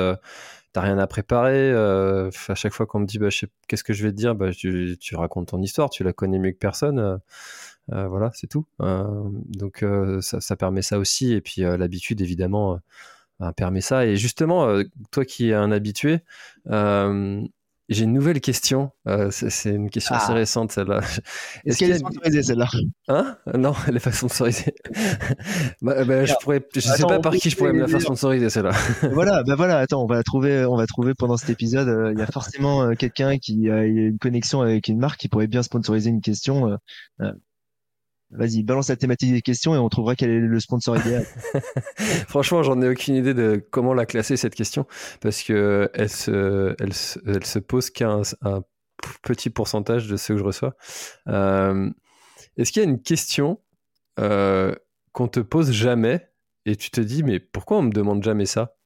T'as 0.72 0.80
rien 0.80 0.98
à 0.98 1.06
préparer. 1.06 1.72
à 1.72 2.54
chaque 2.54 2.72
fois 2.72 2.86
qu'on 2.86 3.00
me 3.00 3.06
dit, 3.06 3.18
bah, 3.18 3.28
qu'est-ce 3.68 3.84
que 3.84 3.92
je 3.92 4.04
vais 4.04 4.10
te 4.12 4.16
dire, 4.16 4.34
bah, 4.36 4.52
tu, 4.52 4.96
racontes 5.14 5.48
ton 5.48 5.60
histoire, 5.62 5.90
tu 5.90 6.04
la 6.04 6.12
connais 6.12 6.38
mieux 6.38 6.52
que 6.52 6.58
personne. 6.58 7.20
voilà, 7.88 8.30
c'est 8.34 8.48
tout. 8.48 8.66
donc 8.78 9.84
ça, 10.20 10.40
ça, 10.40 10.56
permet 10.56 10.82
ça 10.82 10.98
aussi. 10.98 11.32
Et 11.32 11.40
puis 11.40 11.62
l'habitude, 11.62 12.20
évidemment, 12.22 12.78
permet 13.56 13.80
ça. 13.80 14.06
Et 14.06 14.16
justement, 14.16 14.68
toi 15.10 15.24
qui 15.24 15.50
es 15.50 15.54
un 15.54 15.72
habitué, 15.72 16.20
j'ai 17.88 18.04
une 18.04 18.12
nouvelle 18.12 18.40
question. 18.40 18.90
Euh, 19.06 19.30
c'est 19.30 19.70
une 19.70 19.90
question 19.90 20.14
assez 20.14 20.32
ah. 20.32 20.34
récente, 20.34 20.72
celle-là. 20.72 21.00
Est-ce 21.64 21.78
qu'elle 21.78 21.90
est 21.90 21.98
sponsorisée, 21.98 22.42
celle-là? 22.42 22.68
Hein? 23.08 23.36
Non, 23.54 23.74
elle 23.88 23.96
est 23.96 24.04
pas 24.04 24.12
sponsorisée. 24.12 24.74
bah, 25.82 26.04
bah, 26.04 26.24
je 26.24 26.34
pourrais, 26.40 26.66
je 26.74 26.80
sais 26.80 27.02
pas 27.02 27.20
par 27.20 27.34
qui 27.34 27.50
je 27.50 27.56
pourrais 27.56 27.72
me 27.72 27.80
la 27.80 27.88
faire 27.88 28.00
sponsoriser, 28.00 28.48
celle-là. 28.48 28.72
voilà, 29.12 29.42
bah 29.42 29.54
voilà, 29.54 29.78
attends, 29.78 30.02
on 30.02 30.06
va 30.06 30.22
trouver, 30.22 30.64
on 30.64 30.76
va 30.76 30.86
trouver 30.86 31.14
pendant 31.14 31.36
cet 31.36 31.50
épisode, 31.50 31.88
euh, 31.88 32.12
il 32.12 32.18
y 32.18 32.22
a 32.22 32.26
forcément 32.26 32.82
euh, 32.84 32.94
quelqu'un 32.94 33.38
qui 33.38 33.70
a 33.70 33.84
une 33.84 34.18
connexion 34.18 34.62
avec 34.62 34.88
une 34.88 34.98
marque 34.98 35.20
qui 35.20 35.28
pourrait 35.28 35.46
bien 35.46 35.62
sponsoriser 35.62 36.10
une 36.10 36.22
question. 36.22 36.78
Vas-y, 38.36 38.62
balance 38.62 38.88
la 38.88 38.96
thématique 38.96 39.32
des 39.32 39.42
questions 39.42 39.74
et 39.74 39.78
on 39.78 39.88
trouvera 39.88 40.16
quel 40.16 40.30
est 40.30 40.40
le 40.40 40.60
sponsor 40.60 40.96
idéal. 40.96 41.24
Franchement, 42.28 42.62
j'en 42.62 42.80
ai 42.82 42.88
aucune 42.88 43.14
idée 43.14 43.34
de 43.34 43.64
comment 43.70 43.94
la 43.94 44.06
classer 44.06 44.36
cette 44.36 44.54
question 44.54 44.86
parce 45.20 45.42
que 45.42 45.90
elle 45.94 46.10
se, 46.10 46.74
elle, 46.80 46.92
elle 47.26 47.44
se 47.44 47.58
pose 47.60 47.90
qu'un 47.90 48.22
un 48.42 48.62
petit 49.22 49.50
pourcentage 49.50 50.08
de 50.08 50.16
ce 50.16 50.32
que 50.32 50.38
je 50.38 50.44
reçois. 50.44 50.74
Euh, 51.28 51.90
est-ce 52.56 52.72
qu'il 52.72 52.82
y 52.82 52.86
a 52.86 52.88
une 52.88 53.00
question 53.00 53.60
euh, 54.20 54.74
qu'on 55.12 55.28
te 55.28 55.40
pose 55.40 55.70
jamais 55.72 56.28
et 56.66 56.76
tu 56.76 56.90
te 56.90 57.00
dis 57.00 57.22
mais 57.22 57.40
pourquoi 57.40 57.78
on 57.78 57.82
me 57.82 57.92
demande 57.92 58.22
jamais 58.22 58.46
ça? 58.46 58.76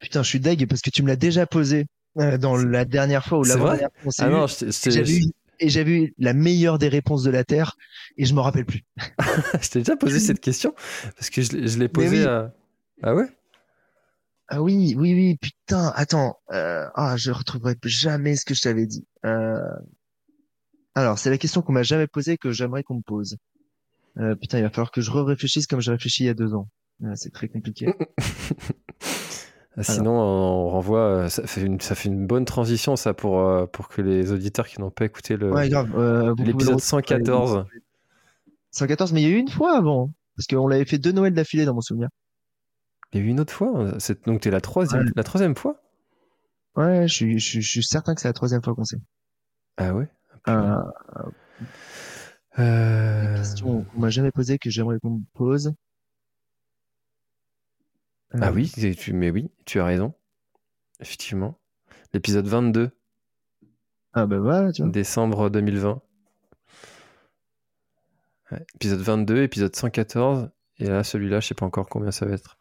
Putain, 0.00 0.22
je 0.22 0.28
suis 0.28 0.40
deg 0.40 0.68
parce 0.68 0.82
que 0.82 0.90
tu 0.90 1.02
me 1.02 1.08
l'as 1.08 1.16
déjà 1.16 1.46
posé 1.46 1.86
euh, 2.18 2.36
dans 2.36 2.56
la 2.56 2.84
dernière 2.84 3.24
fois 3.24 3.38
ou 3.38 3.44
la 3.44 3.56
dernière 3.56 3.88
fois. 4.02 4.12
Ah 4.18 4.28
non, 4.28 4.46
je, 4.46 5.30
et 5.60 5.68
j'avais 5.68 5.92
eu 5.92 6.14
la 6.18 6.32
meilleure 6.32 6.78
des 6.78 6.88
réponses 6.88 7.22
de 7.22 7.30
la 7.30 7.44
Terre 7.44 7.76
et 8.16 8.24
je 8.24 8.34
me 8.34 8.40
rappelle 8.40 8.66
plus. 8.66 8.84
je 9.60 9.68
t'ai 9.68 9.78
déjà 9.80 9.96
posé 9.96 10.20
cette 10.20 10.40
question 10.40 10.74
parce 11.16 11.30
que 11.30 11.42
je, 11.42 11.78
l'ai 11.78 11.88
posée 11.88 12.24
à... 12.24 12.52
Ah 13.02 13.14
ouais? 13.14 13.28
Ah 14.48 14.62
oui, 14.62 14.94
oui, 14.96 15.14
oui, 15.14 15.36
putain, 15.36 15.92
attends. 15.96 16.38
Euh, 16.52 16.86
ah, 16.94 17.16
je 17.16 17.30
retrouverai 17.30 17.76
jamais 17.84 18.36
ce 18.36 18.44
que 18.44 18.54
je 18.54 18.62
t'avais 18.62 18.86
dit. 18.86 19.06
Euh... 19.24 19.58
Alors, 20.94 21.18
c'est 21.18 21.30
la 21.30 21.38
question 21.38 21.62
qu'on 21.62 21.72
m'a 21.72 21.82
jamais 21.82 22.06
posée 22.06 22.36
que 22.36 22.52
j'aimerais 22.52 22.82
qu'on 22.82 22.96
me 22.96 23.02
pose. 23.02 23.36
Euh, 24.18 24.36
putain, 24.36 24.58
il 24.58 24.62
va 24.62 24.70
falloir 24.70 24.92
que 24.92 25.00
je 25.00 25.10
réfléchisse 25.10 25.66
comme 25.66 25.80
j'ai 25.80 25.90
réfléchi 25.90 26.24
il 26.24 26.26
y 26.26 26.30
a 26.30 26.34
deux 26.34 26.54
ans. 26.54 26.68
Euh, 27.02 27.12
c'est 27.16 27.32
très 27.32 27.48
compliqué. 27.48 27.92
Sinon, 29.80 30.12
on 30.12 30.68
renvoie. 30.68 31.00
Euh, 31.00 31.28
ça 31.28 31.46
fait, 31.46 31.62
une, 31.62 31.80
ça 31.80 31.94
fait 31.94 32.08
une 32.08 32.26
bonne 32.26 32.44
transition, 32.44 32.94
ça, 32.96 33.12
pour, 33.12 33.40
euh, 33.40 33.66
pour 33.66 33.88
que 33.88 34.02
les 34.02 34.30
auditeurs 34.30 34.68
qui 34.68 34.80
n'ont 34.80 34.90
pas 34.90 35.04
écouté 35.04 35.36
le, 35.36 35.52
euh, 35.52 36.34
l'épisode 36.38 36.80
114. 36.80 37.66
114, 38.70 39.12
mais 39.12 39.22
il 39.22 39.28
y 39.28 39.32
a 39.32 39.36
eu 39.36 39.38
une 39.38 39.48
fois 39.48 39.76
avant. 39.76 40.10
Parce 40.36 40.46
qu'on 40.46 40.68
l'avait 40.68 40.84
fait 40.84 40.98
deux 40.98 41.12
Noëls 41.12 41.34
d'affilée 41.34 41.64
dans 41.64 41.74
mon 41.74 41.80
souvenir. 41.80 42.08
Il 43.12 43.20
y 43.20 43.22
a 43.22 43.26
eu 43.26 43.28
une 43.28 43.40
autre 43.40 43.52
fois 43.52 43.92
Donc, 44.26 44.40
tu 44.40 44.48
es 44.48 44.50
la 44.50 44.60
troisième, 44.60 45.10
la 45.14 45.22
troisième 45.22 45.54
fois? 45.54 45.80
Ouais, 46.76 47.06
je 47.06 47.14
suis, 47.14 47.38
je, 47.38 47.60
suis 47.60 47.84
certain 47.84 48.14
que 48.14 48.20
c'est 48.20 48.28
la 48.28 48.32
troisième 48.32 48.62
fois 48.62 48.74
qu'on 48.74 48.84
sait. 48.84 48.98
Ah 49.76 49.94
ouais? 49.94 50.08
Euh... 50.48 50.76
Une 52.58 53.36
question 53.36 53.84
qu'on 53.84 54.00
m'a 54.00 54.10
jamais 54.10 54.32
posée 54.32 54.58
que 54.58 54.70
j'aimerais 54.70 54.98
qu'on 55.00 55.10
me 55.10 55.22
pose. 55.34 55.72
Ah 58.40 58.52
oui, 58.52 58.70
tu, 58.98 59.12
mais 59.12 59.30
oui, 59.30 59.50
tu 59.64 59.80
as 59.80 59.84
raison. 59.84 60.12
Effectivement. 61.00 61.58
L'épisode 62.12 62.46
22. 62.46 62.90
Ah 64.12 64.26
bah 64.26 64.38
voilà, 64.38 64.72
tu 64.72 64.82
vois. 64.82 64.90
Décembre 64.90 65.50
2020. 65.50 66.00
épisode 68.76 69.00
22, 69.00 69.42
épisode 69.42 69.74
114. 69.74 70.50
Et 70.78 70.86
là, 70.86 71.04
celui-là, 71.04 71.40
je 71.40 71.48
sais 71.48 71.54
pas 71.54 71.66
encore 71.66 71.88
combien 71.88 72.10
ça 72.10 72.26
va 72.26 72.34
être. 72.34 72.58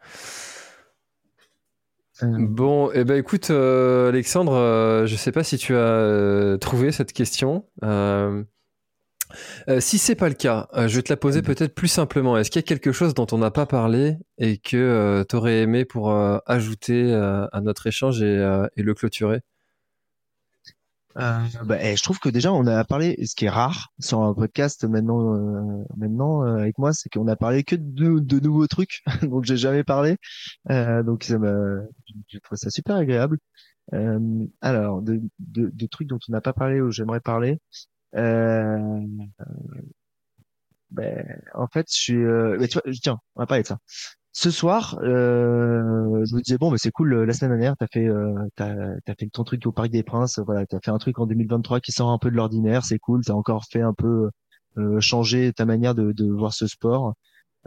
Euh. 2.22 2.38
Bon, 2.40 2.92
eh 2.94 3.04
ben 3.04 3.18
écoute, 3.18 3.50
euh, 3.50 4.10
Alexandre, 4.10 4.54
euh, 4.54 5.06
je 5.08 5.16
sais 5.16 5.32
pas 5.32 5.44
si 5.44 5.58
tu 5.58 5.76
as 5.76 6.58
trouvé 6.60 6.92
cette 6.92 7.14
question. 7.14 7.66
Euh, 9.70 9.80
si 9.80 9.98
c'est 9.98 10.16
pas 10.16 10.30
le 10.30 10.36
cas, 10.36 10.68
euh, 10.74 10.88
je 10.88 10.96
vais 10.98 11.02
te 11.02 11.12
la 11.12 11.18
poser 11.18 11.42
peut-être 11.42 11.74
plus 11.74 11.88
simplement. 11.88 12.38
Est-ce 12.38 12.52
qu'il 12.52 12.62
y 12.62 12.66
a 12.66 12.68
quelque 12.68 12.92
chose 12.92 13.14
dont 13.14 13.28
on 13.32 13.38
n'a 13.38 13.52
pas 13.52 13.66
parlé 13.66 14.18
et 14.38 14.58
que 14.58 14.78
euh, 14.78 15.24
tu 15.28 15.36
aurais 15.36 15.62
aimé 15.62 15.86
pour 15.86 16.12
ajouter 16.46 17.14
à 17.14 17.62
notre 17.62 17.88
échange 17.88 18.22
et, 18.22 18.38
le 18.76 18.94
clôturer? 18.94 19.42
Bah, 21.16 21.78
eh, 21.80 21.96
je 21.96 22.02
trouve 22.02 22.20
que 22.20 22.30
déjà 22.30 22.52
on 22.52 22.66
a 22.66 22.84
parlé, 22.86 23.24
ce 23.24 23.36
qui 23.36 23.46
est 23.46 23.50
rare 23.50 23.94
sur 24.00 24.22
un 24.22 24.34
podcast 24.34 24.84
maintenant, 24.86 25.86
maintenant 25.96 26.42
avec 26.42 26.80
moi, 26.80 26.92
c'est 26.92 27.10
qu'on 27.10 27.28
a 27.28 27.36
parlé 27.36 27.64
que 27.64 27.76
de, 27.76 28.18
de 28.18 28.40
nouveaux 28.40 28.66
trucs, 28.66 29.04
donc 29.22 29.46
j'ai 29.46 29.58
jamais 29.58 29.84
parlé. 29.84 30.18
donc 30.70 31.24
ça 31.24 31.38
je 32.30 32.40
trouve 32.40 32.58
ça 32.58 32.72
super 32.72 32.96
agréable. 32.96 33.38
alors, 33.92 35.02
de, 35.04 35.22
de, 35.40 35.70
de, 35.72 35.86
trucs 35.88 36.08
dont 36.08 36.20
on 36.28 36.32
n'a 36.32 36.42
pas 36.42 36.54
parlé 36.54 36.82
ou 36.82 36.90
j'aimerais 36.90 37.20
parler. 37.20 37.60
Euh, 38.16 39.00
ben, 40.92 41.42
en 41.54 41.68
fait, 41.68 41.88
je 41.92 41.96
suis. 41.96 42.16
Euh, 42.24 42.58
tu 42.68 42.80
vois, 42.80 42.94
tiens, 43.02 43.20
on 43.36 43.42
va 43.42 43.48
parler 43.48 43.64
de 43.64 43.68
ça. 43.68 43.80
ce 44.32 44.52
soir, 44.52 45.00
euh, 45.04 46.24
je 46.26 46.36
me 46.36 46.42
disais 46.42 46.58
bon, 46.58 46.72
mais 46.72 46.78
c'est 46.78 46.92
cool. 46.92 47.24
La 47.26 47.34
semaine 47.34 47.52
dernière, 47.52 47.76
t'as 47.78 47.88
fait, 47.88 48.08
euh, 48.08 48.34
t'as, 48.56 48.74
as 49.08 49.16
fait 49.16 49.28
ton 49.32 49.44
truc 49.44 49.66
au 49.66 49.72
Parc 49.72 49.90
des 49.90 50.04
Princes. 50.04 50.40
Voilà, 50.40 50.66
t'as 50.66 50.80
fait 50.84 50.92
un 50.92 50.98
truc 51.00 51.20
en 51.20 51.26
2023 51.28 51.80
qui 51.82 51.92
sort 51.92 52.10
un 52.10 52.18
peu 52.20 52.32
de 52.32 52.36
l'ordinaire. 52.36 52.86
C'est 52.86 53.00
cool. 53.00 53.24
T'as 53.26 53.34
encore 53.34 53.66
fait 53.66 53.82
un 53.82 53.94
peu 53.94 54.30
euh, 54.78 55.00
changer 55.00 55.54
ta 55.54 55.66
manière 55.66 55.96
de, 55.96 56.12
de 56.12 56.32
voir 56.32 56.54
ce 56.54 56.68
sport. 56.68 57.14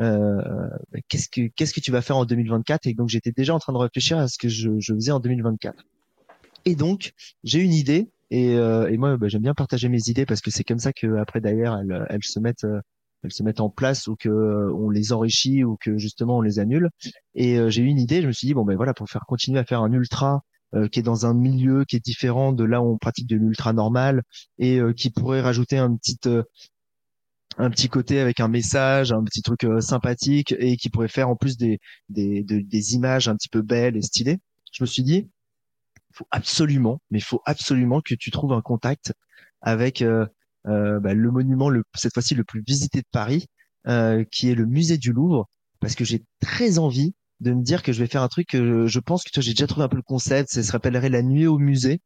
Euh, 0.00 0.68
qu'est-ce 1.08 1.28
que 1.28 1.46
qu'est-ce 1.56 1.72
que 1.72 1.80
tu 1.80 1.90
vas 1.90 2.02
faire 2.02 2.16
en 2.16 2.26
2024 2.26 2.86
Et 2.86 2.94
donc 2.94 3.08
j'étais 3.08 3.32
déjà 3.32 3.54
en 3.54 3.58
train 3.58 3.72
de 3.72 3.78
réfléchir 3.78 4.18
à 4.18 4.28
ce 4.28 4.36
que 4.38 4.48
je, 4.48 4.78
je 4.78 4.94
faisais 4.94 5.12
en 5.12 5.20
2024. 5.20 5.84
Et 6.64 6.74
donc 6.74 7.12
j'ai 7.44 7.60
une 7.60 7.72
idée. 7.72 8.10
Et, 8.30 8.56
euh, 8.56 8.88
et 8.90 8.96
moi, 8.96 9.16
bah, 9.16 9.28
j'aime 9.28 9.42
bien 9.42 9.54
partager 9.54 9.88
mes 9.88 10.08
idées 10.08 10.26
parce 10.26 10.40
que 10.40 10.50
c'est 10.50 10.64
comme 10.64 10.78
ça 10.78 10.92
que 10.92 11.16
après 11.18 11.40
d'ailleurs 11.40 11.78
elles, 11.78 12.06
elles 12.10 12.24
se 12.24 12.40
mettent 12.40 12.64
euh, 12.64 12.80
elles 13.22 13.32
se 13.32 13.42
mettent 13.42 13.60
en 13.60 13.70
place 13.70 14.06
ou 14.08 14.16
que 14.16 14.28
euh, 14.28 14.72
on 14.74 14.90
les 14.90 15.12
enrichit 15.12 15.64
ou 15.64 15.76
que 15.80 15.98
justement 15.98 16.38
on 16.38 16.40
les 16.40 16.58
annule. 16.58 16.90
Et 17.34 17.58
euh, 17.58 17.70
j'ai 17.70 17.82
eu 17.82 17.86
une 17.86 17.98
idée, 17.98 18.22
je 18.22 18.26
me 18.28 18.32
suis 18.32 18.46
dit 18.48 18.54
bon 18.54 18.64
ben 18.64 18.76
voilà 18.76 18.94
pour 18.94 19.08
faire 19.08 19.24
continuer 19.26 19.58
à 19.58 19.64
faire 19.64 19.82
un 19.82 19.92
ultra 19.92 20.42
euh, 20.74 20.88
qui 20.88 21.00
est 21.00 21.02
dans 21.02 21.26
un 21.26 21.34
milieu 21.34 21.84
qui 21.84 21.96
est 21.96 22.04
différent 22.04 22.52
de 22.52 22.64
là 22.64 22.82
où 22.82 22.92
on 22.92 22.98
pratique 22.98 23.26
de 23.28 23.36
l'ultra 23.36 23.72
normal 23.72 24.22
et 24.58 24.80
qui 24.96 25.10
pourrait 25.10 25.40
rajouter 25.40 25.78
un 25.78 25.94
petit 25.96 26.18
un 27.58 27.70
petit 27.70 27.88
côté 27.88 28.20
avec 28.20 28.40
un 28.40 28.48
message, 28.48 29.12
un 29.12 29.24
petit 29.24 29.42
truc 29.42 29.66
sympathique 29.80 30.54
et 30.58 30.76
qui 30.76 30.90
pourrait 30.90 31.08
faire 31.08 31.28
en 31.28 31.36
plus 31.36 31.56
des, 31.56 31.78
des, 32.10 32.42
des 32.42 32.94
images 32.94 33.28
un 33.28 33.36
petit 33.36 33.48
peu 33.48 33.62
belles 33.62 33.96
et 33.96 34.02
stylées. 34.02 34.38
Je 34.72 34.82
me 34.84 34.86
suis 34.86 35.02
dit, 35.02 35.28
faut 36.16 36.26
absolument, 36.30 37.00
mais 37.10 37.20
faut 37.20 37.42
absolument 37.44 38.00
que 38.00 38.14
tu 38.14 38.30
trouves 38.30 38.52
un 38.52 38.62
contact 38.62 39.12
avec 39.60 40.02
euh, 40.02 40.26
bah, 40.64 41.14
le 41.14 41.30
monument 41.30 41.68
le, 41.68 41.84
cette 41.94 42.14
fois-ci 42.14 42.34
le 42.34 42.44
plus 42.44 42.62
visité 42.66 43.00
de 43.00 43.06
Paris, 43.12 43.46
euh, 43.86 44.24
qui 44.30 44.50
est 44.50 44.54
le 44.54 44.66
musée 44.66 44.98
du 44.98 45.12
Louvre, 45.12 45.48
parce 45.80 45.94
que 45.94 46.04
j'ai 46.04 46.24
très 46.40 46.78
envie 46.78 47.14
de 47.40 47.52
me 47.52 47.62
dire 47.62 47.82
que 47.82 47.92
je 47.92 48.00
vais 48.00 48.06
faire 48.06 48.22
un 48.22 48.28
truc 48.28 48.48
que 48.48 48.86
je 48.86 49.00
pense 49.00 49.22
que 49.24 49.40
j'ai 49.40 49.52
déjà 49.52 49.66
trouvé 49.66 49.84
un 49.84 49.88
peu 49.88 49.96
le 49.96 50.02
concept, 50.02 50.50
ça 50.50 50.62
se 50.62 50.72
rappellerait 50.72 51.10
la 51.10 51.22
nuit 51.22 51.46
au 51.46 51.58
musée, 51.58 52.00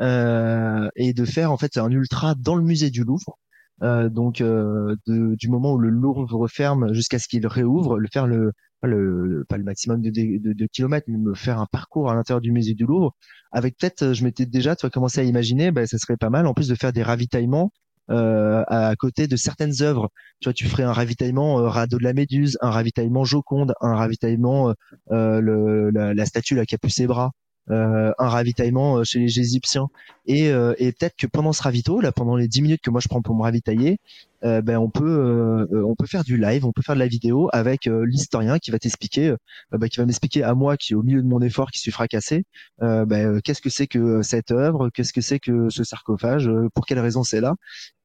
euh, 0.00 0.88
et 0.96 1.12
de 1.12 1.24
faire 1.24 1.52
en 1.52 1.56
fait 1.58 1.76
un 1.76 1.90
ultra 1.90 2.34
dans 2.34 2.56
le 2.56 2.64
musée 2.64 2.90
du 2.90 3.04
Louvre. 3.04 3.38
Euh, 3.82 4.08
donc 4.08 4.40
euh, 4.40 4.96
de, 5.06 5.34
du 5.36 5.48
moment 5.48 5.72
où 5.72 5.78
le 5.78 5.88
Louvre 5.90 6.24
referme 6.34 6.92
jusqu'à 6.92 7.18
ce 7.18 7.28
qu'il 7.28 7.46
réouvre, 7.46 7.98
le 7.98 8.08
faire 8.12 8.26
le, 8.26 8.52
le, 8.88 9.44
pas 9.48 9.56
le 9.56 9.64
maximum 9.64 10.00
de, 10.00 10.10
de, 10.10 10.52
de, 10.52 10.66
kilomètres, 10.66 11.06
mais 11.08 11.18
me 11.18 11.34
faire 11.34 11.58
un 11.58 11.66
parcours 11.66 12.10
à 12.10 12.14
l'intérieur 12.14 12.40
du 12.40 12.52
musée 12.52 12.74
du 12.74 12.86
Louvre. 12.86 13.14
Avec 13.52 13.76
peut-être, 13.76 14.12
je 14.12 14.24
m'étais 14.24 14.46
déjà, 14.46 14.76
tu 14.76 14.82
vois, 14.82 14.90
commencé 14.90 15.20
à 15.20 15.24
imaginer, 15.24 15.70
bah, 15.70 15.86
ça 15.86 15.98
serait 15.98 16.16
pas 16.16 16.30
mal, 16.30 16.46
en 16.46 16.54
plus 16.54 16.68
de 16.68 16.74
faire 16.74 16.92
des 16.92 17.02
ravitaillements 17.02 17.72
euh, 18.10 18.64
à 18.68 18.94
côté 18.96 19.26
de 19.26 19.36
certaines 19.36 19.82
œuvres. 19.82 20.10
Tu 20.40 20.48
vois, 20.48 20.54
tu 20.54 20.66
ferais 20.66 20.82
un 20.82 20.92
ravitaillement 20.92 21.60
euh, 21.60 21.68
Radeau 21.68 21.98
de 21.98 22.04
la 22.04 22.12
Méduse, 22.12 22.58
un 22.60 22.70
ravitaillement 22.70 23.24
Joconde, 23.24 23.74
un 23.80 23.94
ravitaillement 23.94 24.74
euh, 25.12 25.40
le, 25.40 25.90
la, 25.90 26.14
la, 26.14 26.26
statue 26.26 26.54
la 26.54 26.66
qui 26.66 26.74
a 26.74 26.88
ses 26.88 27.06
bras. 27.06 27.32
Euh, 27.70 28.12
un 28.18 28.28
ravitaillement 28.28 28.98
euh, 28.98 29.04
chez 29.04 29.20
les 29.20 29.38
Égyptiens. 29.38 29.88
Et, 30.26 30.50
euh, 30.50 30.74
et 30.78 30.90
peut-être 30.92 31.14
que 31.16 31.26
pendant 31.28 31.52
ce 31.52 31.62
ravito, 31.62 32.00
là, 32.00 32.10
pendant 32.10 32.34
les 32.34 32.48
10 32.48 32.62
minutes 32.62 32.80
que 32.82 32.90
moi 32.90 33.00
je 33.00 33.06
prends 33.08 33.22
pour 33.22 33.36
me 33.36 33.42
ravitailler, 33.42 33.98
ben 34.42 34.78
on 34.78 34.90
peut 34.90 35.66
on 35.72 35.94
peut 35.94 36.06
faire 36.06 36.24
du 36.24 36.36
live, 36.36 36.64
on 36.64 36.72
peut 36.72 36.82
faire 36.82 36.94
de 36.94 37.00
la 37.00 37.06
vidéo 37.06 37.48
avec 37.52 37.86
l'historien 37.86 38.58
qui 38.58 38.70
va 38.70 38.78
t'expliquer, 38.78 39.34
bah, 39.70 39.88
qui 39.88 39.98
va 39.98 40.06
m'expliquer 40.06 40.42
à 40.42 40.54
moi 40.54 40.76
qui 40.76 40.94
au 40.94 41.02
milieu 41.02 41.22
de 41.22 41.26
mon 41.28 41.40
effort 41.40 41.70
qui 41.70 41.78
suis 41.80 41.90
fracassé, 41.90 42.44
ben, 42.80 43.40
qu'est-ce 43.42 43.60
que 43.60 43.70
c'est 43.70 43.86
que 43.86 44.22
cette 44.22 44.50
œuvre, 44.50 44.90
qu'est-ce 44.90 45.12
que 45.12 45.20
c'est 45.20 45.38
que 45.38 45.68
ce 45.68 45.84
sarcophage, 45.84 46.50
pour 46.74 46.86
quelle 46.86 47.00
raison 47.00 47.22
c'est 47.22 47.40
là, 47.40 47.54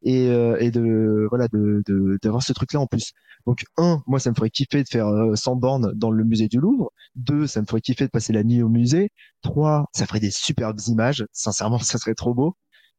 et, 0.04 0.26
et 0.26 0.72
de 0.72 1.28
voilà 1.30 1.48
de 1.48 1.84
d'avoir 2.22 2.44
ce 2.44 2.54
truc 2.54 2.74
là 2.74 2.80
en 2.82 2.88
plus. 2.88 3.14
Donc 3.46 3.64
un, 3.78 4.02
moi 4.08 4.20
ça 4.20 4.30
me 4.32 4.36
ferait 4.36 4.50
kiffer 4.50 4.84
de 4.84 4.90
faire 4.90 5.08
100 5.36 5.56
bornes 5.56 5.92
dans 5.96 6.12
le 6.12 6.24
musée 6.24 6.48
du 6.48 6.60
Louvre. 6.60 6.92
Deux, 7.16 7.48
ça 7.48 7.62
me 7.62 7.66
ferait 7.66 7.82
kiffer 7.82 8.06
de 8.06 8.10
passer 8.10 8.34
la 8.34 8.44
nuit 8.44 8.62
au 8.62 8.70
musée. 8.70 9.10
Trois, 9.42 9.88
ça 9.94 10.06
ferait 10.06 10.20
des 10.20 10.32
superbes 10.32 10.80
images. 10.88 11.26
Sincèrement, 11.32 11.80
ça 11.80 11.98
serait 11.98 12.16
trop 12.16 12.34
beau. 12.34 12.56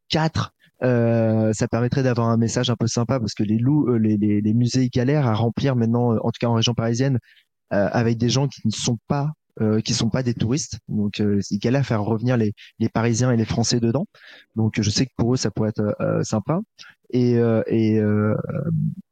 Quatre, 0.09 0.53
euh, 0.83 1.53
ça 1.53 1.69
permettrait 1.69 2.03
d'avoir 2.03 2.29
un 2.29 2.37
message 2.37 2.71
un 2.71 2.77
peu 2.77 2.87
sympa 2.87 3.19
parce 3.19 3.35
que 3.35 3.43
les, 3.43 3.59
loups, 3.59 3.89
euh, 3.89 3.99
les, 3.99 4.17
les, 4.17 4.41
les, 4.41 4.55
musées 4.55 4.89
galèrent 4.89 5.27
à 5.27 5.35
remplir 5.35 5.77
maintenant, 5.77 6.13
euh, 6.13 6.19
en 6.23 6.31
tout 6.31 6.39
cas 6.41 6.49
en 6.49 6.55
région 6.55 6.75
parisienne, 6.75 7.19
euh, 7.73 7.89
avec 7.93 8.19
des 8.19 8.29
gens 8.29 8.49
qui 8.49 8.61
ne 8.65 8.73
sont 8.73 8.99
pas 9.09 9.33
qui 9.85 9.95
sont 9.95 10.11
pas 10.11 10.23
des 10.23 10.35
touristes. 10.35 10.81
Donc 10.87 11.19
ils 11.19 11.59
galèrent 11.59 11.81
à 11.81 11.85
faire 11.85 12.03
revenir 12.03 12.37
les, 12.37 12.53
les 12.79 12.91
Parisiens 12.91 13.33
et 13.33 13.39
les 13.39 13.47
Français 13.47 13.81
dedans. 13.81 14.05
Donc 14.55 14.79
je 14.79 14.91
sais 14.91 15.07
que 15.07 15.13
pour 15.17 15.33
eux 15.33 15.39
ça 15.39 15.51
pourrait 15.51 15.71
être 15.71 15.97
sympa. 16.23 16.61
Et, 17.09 17.37
et, 17.67 17.99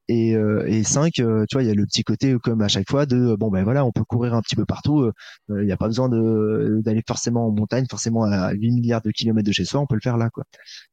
et, 0.08 0.34
euh, 0.36 0.66
et 0.66 0.82
5, 0.84 1.18
euh, 1.18 1.44
tu 1.48 1.54
vois, 1.56 1.62
il 1.62 1.66
y 1.66 1.70
a 1.70 1.74
le 1.74 1.86
petit 1.86 2.02
côté 2.04 2.34
comme 2.42 2.60
à 2.60 2.68
chaque 2.68 2.88
fois 2.90 3.06
de 3.06 3.36
bon 3.36 3.50
ben 3.50 3.64
voilà, 3.64 3.84
on 3.84 3.92
peut 3.92 4.04
courir 4.04 4.34
un 4.34 4.42
petit 4.42 4.56
peu 4.56 4.66
partout. 4.66 5.00
Euh, 5.00 5.12
il 5.48 5.66
n'y 5.66 5.72
a 5.72 5.76
pas 5.76 5.86
besoin 5.86 6.08
d'aller 6.08 7.02
forcément 7.06 7.46
en 7.46 7.52
montagne, 7.52 7.86
forcément 7.88 8.24
à 8.24 8.52
8 8.52 8.70
milliards 8.72 9.02
de 9.02 9.10
kilomètres 9.10 9.46
de 9.46 9.52
chez 9.52 9.64
soi, 9.64 9.80
on 9.80 9.86
peut 9.86 9.94
le 9.94 10.00
faire 10.02 10.16
là 10.18 10.30
quoi. 10.30 10.44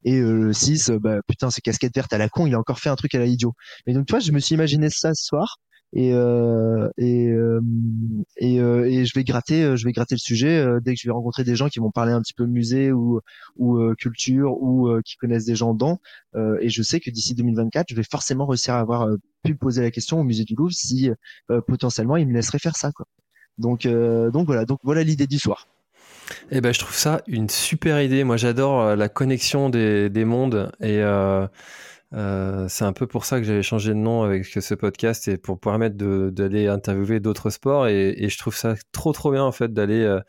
Et 0.04 0.20
le 0.22 0.54
6, 0.54 0.92
bah 1.02 1.20
putain, 1.28 1.50
c'est 1.50 1.62
casquette 1.62 1.96
verte 1.96 2.14
à 2.14 2.18
la 2.18 2.30
con, 2.30 2.48
il 2.48 2.56
a 2.56 2.60
encore 2.60 2.80
fait 2.80 2.90
un 2.90 2.96
truc 2.96 3.14
à 3.16 3.20
la 3.20 3.26
idiot. 3.26 3.54
Et 3.88 3.94
donc 3.94 4.06
tu 4.06 4.12
vois, 4.12 4.20
je 4.20 4.32
me 4.32 4.40
suis 4.40 4.56
imaginé 4.56 4.90
ça 4.90 5.14
ce 5.14 5.26
soir 5.26 5.58
et 5.94 6.14
euh, 6.14 6.90
et, 6.98 7.28
euh, 7.28 7.60
et, 8.38 8.60
euh, 8.62 8.86
et 8.86 9.06
je 9.06 9.14
vais 9.14 9.24
gratter 9.24 9.76
je 9.76 9.86
vais 9.86 9.92
gratter 9.92 10.16
le 10.16 10.20
sujet 10.20 10.66
dès 10.82 10.94
que 10.94 11.02
je 11.02 11.08
vais 11.08 11.12
rencontrer 11.12 11.44
des 11.44 11.56
gens 11.56 11.68
qui 11.68 11.80
vont 11.80 11.92
parler 11.92 12.14
un 12.14 12.22
petit 12.22 12.34
peu 12.34 12.46
musée 12.46 12.92
ou 12.92 13.20
ou 13.58 13.94
culture 13.96 14.54
ou 14.62 14.90
qui 15.04 15.18
connaissent 15.18 15.46
des 15.46 15.56
gens 15.56 15.74
dedans 15.74 16.00
et 16.36 16.70
je 16.70 16.82
sais 16.82 17.00
que 17.00 17.10
d'ici 17.10 17.36
2024 17.36 17.88
je 17.90 17.96
vais 17.96 18.04
forcément 18.10 18.46
réussir 18.46 18.76
à 18.76 18.80
avoir 18.80 19.10
pu 19.44 19.56
poser 19.56 19.82
la 19.82 19.92
question 19.92 20.20
au 20.20 20.24
musée 20.24 20.46
du 20.46 20.56
Louvre 20.56 20.72
si 20.72 21.10
potentiellement 21.68 22.16
ils 22.16 22.28
me 22.28 22.34
laisseraient 22.34 22.60
faire 22.60 22.78
ça 22.78 22.92
quoi. 22.92 23.06
Donc 23.58 23.86
donc 23.86 24.46
voilà. 24.46 24.66
Donc 24.66 24.80
voilà 24.84 25.04
l'idée 25.04 25.28
du 25.28 25.40
soir. 25.40 25.68
Eh 26.50 26.62
ben 26.62 26.74
je 26.74 26.80
trouve 26.80 26.96
ça 26.96 27.22
une 27.28 27.50
super 27.50 28.02
idée. 28.02 28.24
Moi 28.24 28.38
j'adore 28.38 28.96
la 28.96 29.10
connexion 29.10 29.70
des, 29.70 30.10
des 30.10 30.24
mondes 30.24 30.72
et 30.80 31.02
euh, 32.14 32.68
c'est 32.68 32.84
un 32.84 32.92
peu 32.92 33.08
pour 33.08 33.24
ça 33.24 33.40
que 33.40 33.46
j'avais 33.46 33.64
changé 33.64 33.90
de 33.90 33.98
nom 34.00 34.24
avec 34.24 34.46
ce 34.46 34.74
podcast 34.74 35.30
et 35.30 35.38
pour 35.38 35.60
permettre 35.60 35.96
d'aller 35.96 36.68
interviewer 36.68 37.22
d'autres 37.22 37.50
sports 37.50 37.88
et, 37.88 38.14
et, 38.18 38.28
je 38.28 38.38
trouve 38.38 38.56
ça 38.56 38.76
trop 38.92 39.14
trop 39.14 39.32
bien 39.32 39.44
en 39.44 39.54
fait 39.54 39.72
d'aller 39.72 40.02
euh, 40.02 40.20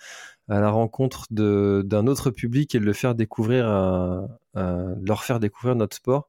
à 0.48 0.60
la 0.60 0.70
rencontre 0.70 1.26
d'un 1.30 2.06
autre 2.06 2.30
public 2.30 2.74
et 2.74 2.80
de 2.80 2.84
le 2.84 2.92
faire 2.92 3.14
découvrir, 3.14 3.68
euh, 3.68 4.20
euh 4.56 4.94
leur 5.02 5.24
faire 5.24 5.40
découvrir 5.40 5.74
notre 5.74 5.96
sport. 5.96 6.28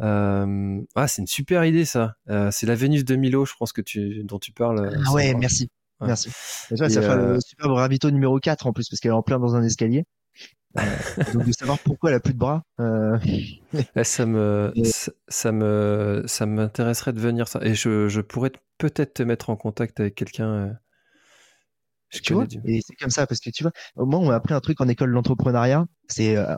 Euh, 0.00 0.80
ah, 0.94 1.08
c'est 1.08 1.22
une 1.22 1.28
super 1.28 1.64
idée 1.64 1.84
ça. 1.84 2.14
c'est 2.50 2.66
la 2.66 2.74
Vénus 2.74 3.04
de 3.04 3.16
Milo, 3.16 3.44
je 3.44 3.54
pense 3.58 3.72
que 3.72 3.82
tu 3.82 4.22
dont 4.24 4.38
tu 4.38 4.52
parles. 4.52 4.98
Ah 5.06 5.12
ouais, 5.12 5.34
merci. 5.34 5.70
Merci. 6.00 6.30
Et 6.70 6.76
ça, 6.76 6.88
ça 6.88 7.02
fait 7.02 7.16
le 7.16 7.38
superbe 7.40 7.72
ravito 7.72 8.10
numéro 8.10 8.38
4 8.38 8.66
en 8.66 8.72
plus 8.72 8.88
parce 8.88 9.00
qu'elle 9.00 9.10
est 9.10 9.14
en 9.14 9.22
plein 9.22 9.38
dans 9.38 9.54
un 9.56 9.62
escalier. 9.62 10.04
Euh, 10.78 10.82
donc 11.34 11.46
de 11.46 11.52
savoir 11.52 11.78
pourquoi 11.80 12.10
elle 12.10 12.16
a 12.16 12.20
plus 12.20 12.32
de 12.32 12.38
bras. 12.38 12.62
Euh... 12.78 13.18
Eh, 13.96 14.04
ça 14.04 14.26
me, 14.26 14.72
ça, 15.28 15.52
me, 15.52 16.24
ça 16.26 16.46
m'intéresserait 16.46 17.12
de 17.12 17.20
venir 17.20 17.48
ça. 17.48 17.60
Et 17.62 17.74
je, 17.74 18.08
je 18.08 18.20
pourrais 18.20 18.52
peut-être 18.78 19.14
te 19.14 19.22
mettre 19.22 19.50
en 19.50 19.56
contact 19.56 20.00
avec 20.00 20.14
quelqu'un. 20.14 20.48
Euh, 20.48 20.72
tu 22.22 22.34
vois, 22.34 22.44
et 22.64 22.80
c'est 22.84 22.96
comme 22.96 23.10
ça 23.10 23.24
parce 23.28 23.38
que 23.38 23.50
tu 23.50 23.62
vois, 23.62 23.70
au 23.94 24.04
moins 24.04 24.18
on 24.18 24.26
m'a 24.26 24.34
appris 24.34 24.52
un 24.52 24.60
truc 24.60 24.80
en 24.80 24.88
école 24.88 25.12
d'entrepreneuriat. 25.12 25.86
C'est, 26.08 26.36
euh, 26.36 26.56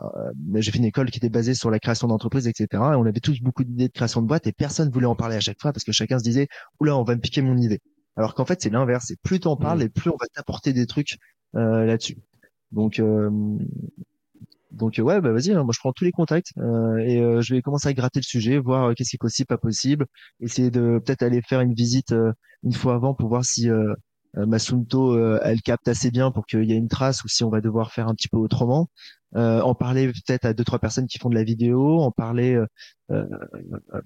j'ai 0.55 0.71
fait 0.71 0.79
une 0.79 0.85
école 0.85 1.11
qui 1.11 1.19
était 1.19 1.29
basée 1.29 1.53
sur 1.53 1.69
la 1.69 1.79
création 1.79 2.07
d'entreprises, 2.07 2.47
etc. 2.47 2.67
Et 2.71 2.95
on 2.95 3.05
avait 3.05 3.19
tous 3.19 3.39
beaucoup 3.39 3.63
d'idées 3.63 3.87
de 3.87 3.93
création 3.93 4.23
de 4.23 4.27
boîtes 4.27 4.47
et 4.47 4.51
personne 4.51 4.89
voulait 4.89 5.05
en 5.05 5.15
parler 5.15 5.35
à 5.35 5.39
chaque 5.39 5.61
fois 5.61 5.71
parce 5.71 5.83
que 5.83 5.91
chacun 5.91 6.17
se 6.17 6.23
disait, 6.23 6.47
oula, 6.79 6.97
on 6.97 7.03
va 7.03 7.15
me 7.15 7.21
piquer 7.21 7.43
mon 7.43 7.57
idée. 7.57 7.81
Alors 8.15 8.33
qu'en 8.33 8.45
fait 8.45 8.61
c'est 8.63 8.71
l'inverse. 8.71 9.05
C'est 9.07 9.19
plus 9.21 9.39
t'en 9.41 9.55
parles 9.55 9.79
mmh. 9.79 9.83
et 9.83 9.89
plus 9.89 10.09
on 10.09 10.17
va 10.19 10.25
t'apporter 10.33 10.73
des 10.73 10.87
trucs 10.87 11.17
euh, 11.55 11.85
là-dessus. 11.85 12.17
Donc 12.73 12.99
euh, 12.99 13.29
donc 14.71 14.95
ouais, 14.97 15.21
bah 15.21 15.31
vas-y, 15.31 15.51
hein, 15.51 15.63
moi 15.63 15.71
je 15.73 15.79
prends 15.79 15.93
tous 15.93 16.03
les 16.03 16.11
contacts 16.11 16.51
euh, 16.57 16.97
et 16.97 17.21
euh, 17.21 17.41
je 17.41 17.53
vais 17.53 17.61
commencer 17.61 17.87
à 17.87 17.93
gratter 17.93 18.19
le 18.19 18.23
sujet, 18.23 18.57
voir 18.57 18.95
qu'est-ce 18.95 19.11
qui 19.11 19.17
est 19.17 19.19
possible, 19.19 19.47
pas 19.47 19.57
possible, 19.59 20.07
essayer 20.39 20.71
de 20.71 20.99
peut-être 21.05 21.21
aller 21.21 21.41
faire 21.43 21.61
une 21.61 21.75
visite 21.75 22.13
une 22.63 22.73
fois 22.73 22.95
avant 22.95 23.13
pour 23.13 23.29
voir 23.29 23.45
si 23.45 23.69
Masunto 24.35 25.15
elle 25.41 25.61
capte 25.61 25.87
assez 25.87 26.09
bien 26.09 26.31
pour 26.31 26.47
qu'il 26.47 26.63
y 26.63 26.73
ait 26.73 26.77
une 26.77 26.87
trace 26.87 27.23
ou 27.23 27.27
si 27.27 27.43
on 27.43 27.49
va 27.49 27.61
devoir 27.61 27.91
faire 27.91 28.07
un 28.07 28.15
petit 28.15 28.27
peu 28.27 28.37
autrement. 28.37 28.89
en 29.35 29.75
parler 29.75 30.07
peut-être 30.07 30.45
à 30.45 30.53
deux 30.53 30.63
trois 30.63 30.79
personnes 30.79 31.07
qui 31.07 31.19
font 31.19 31.29
de 31.29 31.35
la 31.35 31.43
vidéo, 31.43 32.01
en 32.01 32.11
parler 32.11 32.59
bah, 33.09 33.23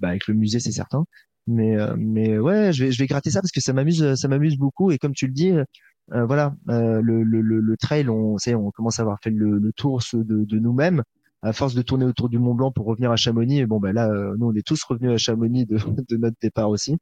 avec 0.02 0.28
le 0.28 0.34
musée 0.34 0.60
c'est 0.60 0.74
certain. 0.74 1.06
Mais 1.48 1.78
mais 1.98 2.38
ouais, 2.38 2.74
je 2.74 2.86
vais 2.86 2.92
je 2.92 3.00
vais 3.00 3.08
gratter 3.08 3.32
ça 3.32 3.40
parce 3.40 3.54
que 3.54 3.62
ça 3.62 3.72
m'amuse 3.72 4.16
ça 4.16 4.28
m'amuse 4.28 4.58
beaucoup 4.58 4.92
et 4.92 4.98
comme 4.98 5.14
tu 5.14 5.28
le 5.28 5.34
dis, 5.34 5.54
euh, 6.14 6.26
voilà, 6.26 6.56
euh, 6.70 7.02
le, 7.02 7.24
le, 7.24 7.42
le, 7.42 7.78
trail, 7.78 8.08
on, 8.10 8.38
sait, 8.38 8.56
on 8.56 8.72
commence 8.72 9.00
à 9.00 9.02
avoir 9.02 9.20
fait 9.22 9.30
le, 9.30 9.60
le 9.60 9.74
tour 9.74 10.02
de, 10.14 10.46
de 10.46 10.60
nous-mêmes. 10.60 11.04
À 11.44 11.54
force 11.54 11.76
de 11.76 11.82
tourner 11.84 12.06
autour 12.06 12.30
du 12.30 12.40
Mont 12.40 12.56
Blanc 12.56 12.72
pour 12.72 12.86
revenir 12.88 13.12
à 13.12 13.16
Chamonix, 13.16 13.60
et 13.60 13.66
bon 13.68 13.80
ben 13.80 13.94
là, 13.94 14.10
euh, 14.10 14.36
nous 14.40 14.48
on 14.48 14.54
est 14.56 14.66
tous 14.66 14.84
revenus 14.84 15.12
à 15.12 15.18
Chamonix 15.18 15.66
de, 15.66 15.78
de 16.10 16.18
notre 16.18 16.38
départ 16.42 16.70
aussi. 16.70 16.98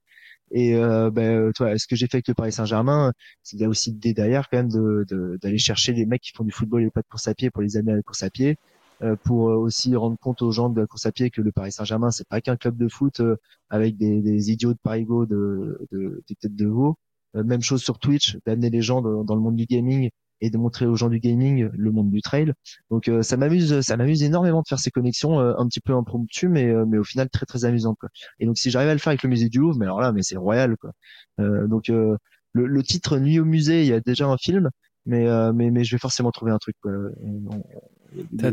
Et 0.52 0.76
euh, 0.76 1.10
ben, 1.12 1.52
toi, 1.54 1.78
ce 1.78 1.88
que 1.88 1.96
j'ai 1.96 2.08
fait 2.08 2.18
avec 2.18 2.28
le 2.28 2.34
Paris 2.34 2.52
Saint-Germain, 2.52 3.14
c'est 3.44 3.66
aussi 3.66 3.92
l'idée 3.92 4.14
derrière 4.14 4.50
quand 4.50 4.58
même 4.58 4.70
de, 4.70 5.38
d'aller 5.42 5.58
chercher 5.58 5.94
les 5.94 6.06
mecs 6.06 6.22
qui 6.22 6.32
font 6.34 6.44
du 6.44 6.52
football 6.52 6.84
et 6.84 6.90
pas 6.92 7.02
de 7.02 7.08
course 7.08 7.28
à 7.28 7.34
pied 7.34 7.50
pour 7.50 7.62
les 7.62 7.78
amener 7.78 7.94
à 7.94 7.96
la 7.98 8.02
course 8.04 8.24
à 8.24 8.30
pied, 8.30 8.58
euh, 9.04 9.16
pour 9.24 9.44
aussi 9.46 9.96
rendre 9.96 10.18
compte 10.20 10.42
aux 10.42 10.52
gens 10.52 10.70
de 10.70 10.82
la 10.82 10.88
course 10.88 11.06
à 11.06 11.12
pied 11.12 11.30
que 11.30 11.42
le 11.42 11.52
Paris 11.52 11.72
Saint-Germain 11.72 12.12
c'est 12.12 12.28
pas 12.28 12.42
qu'un 12.42 12.58
club 12.58 12.78
de 12.78 12.88
foot 12.88 13.22
avec 13.70 13.98
des, 13.98 14.22
des 14.22 14.52
idiots 14.52 14.74
de 14.74 14.80
Parigo 14.82 15.26
de, 15.26 15.80
de, 15.92 16.24
des 16.28 16.36
têtes 16.36 16.56
de 16.56 16.68
veau, 16.68 16.98
même 17.44 17.62
chose 17.62 17.84
sur 17.84 18.00
Twitch, 18.00 18.38
d'amener 18.46 18.70
les 18.70 18.82
gens 18.82 19.02
dans 19.02 19.36
le 19.36 19.42
monde 19.42 19.56
du 19.56 19.66
gaming 19.66 20.10
et 20.42 20.50
de 20.50 20.58
montrer 20.58 20.86
aux 20.86 20.96
gens 20.96 21.10
du 21.10 21.20
gaming 21.20 21.70
le 21.74 21.92
monde 21.92 22.12
du 22.12 22.22
trail. 22.22 22.54
Donc 22.90 23.10
ça 23.22 23.38
m'amuse, 23.38 23.82
ça 23.82 23.98
m'amuse 23.98 24.24
énormément 24.24 24.62
de 24.62 24.68
faire 24.68 24.80
ces 24.80 24.92
connexions 24.92 25.40
un 25.40 25.68
petit 25.68 25.80
peu 25.80 25.94
impromptues, 25.94 26.50
mais 26.50 26.74
mais 26.86 26.98
au 26.98 27.04
final 27.04 27.30
très 27.30 27.46
très 27.46 27.66
amusantes. 27.66 27.98
Quoi. 28.00 28.10
Et 28.40 28.46
donc 28.46 28.58
si 28.58 28.70
j'arrive 28.70 28.90
à 28.90 28.94
le 28.94 29.00
faire 29.00 29.12
avec 29.12 29.24
le 29.24 29.30
musée 29.30 29.50
du 29.50 29.60
Louvre, 29.60 29.78
mais 29.78 29.86
alors 29.86 30.02
là, 30.02 30.12
mais 30.12 30.24
c'est 30.24 30.38
royal 30.38 30.76
quoi. 30.78 30.92
donc 31.38 31.88
le, 31.88 32.18
le, 32.54 32.84
titre 32.84 33.18
Nuit 33.18 33.40
au 33.40 33.46
musée, 33.46 33.82
il 33.82 33.88
y 33.88 33.94
a 33.94 34.00
déjà 34.00 34.28
un 34.28 34.38
film, 34.38 34.70
mais 35.06 35.26
mais 35.54 35.72
mais 35.72 35.84
je 35.84 35.96
vais 35.96 36.00
forcément 36.00 36.32
trouver 36.32 36.52
un 36.52 36.58
truc. 36.58 36.76
Quoi 36.82 36.92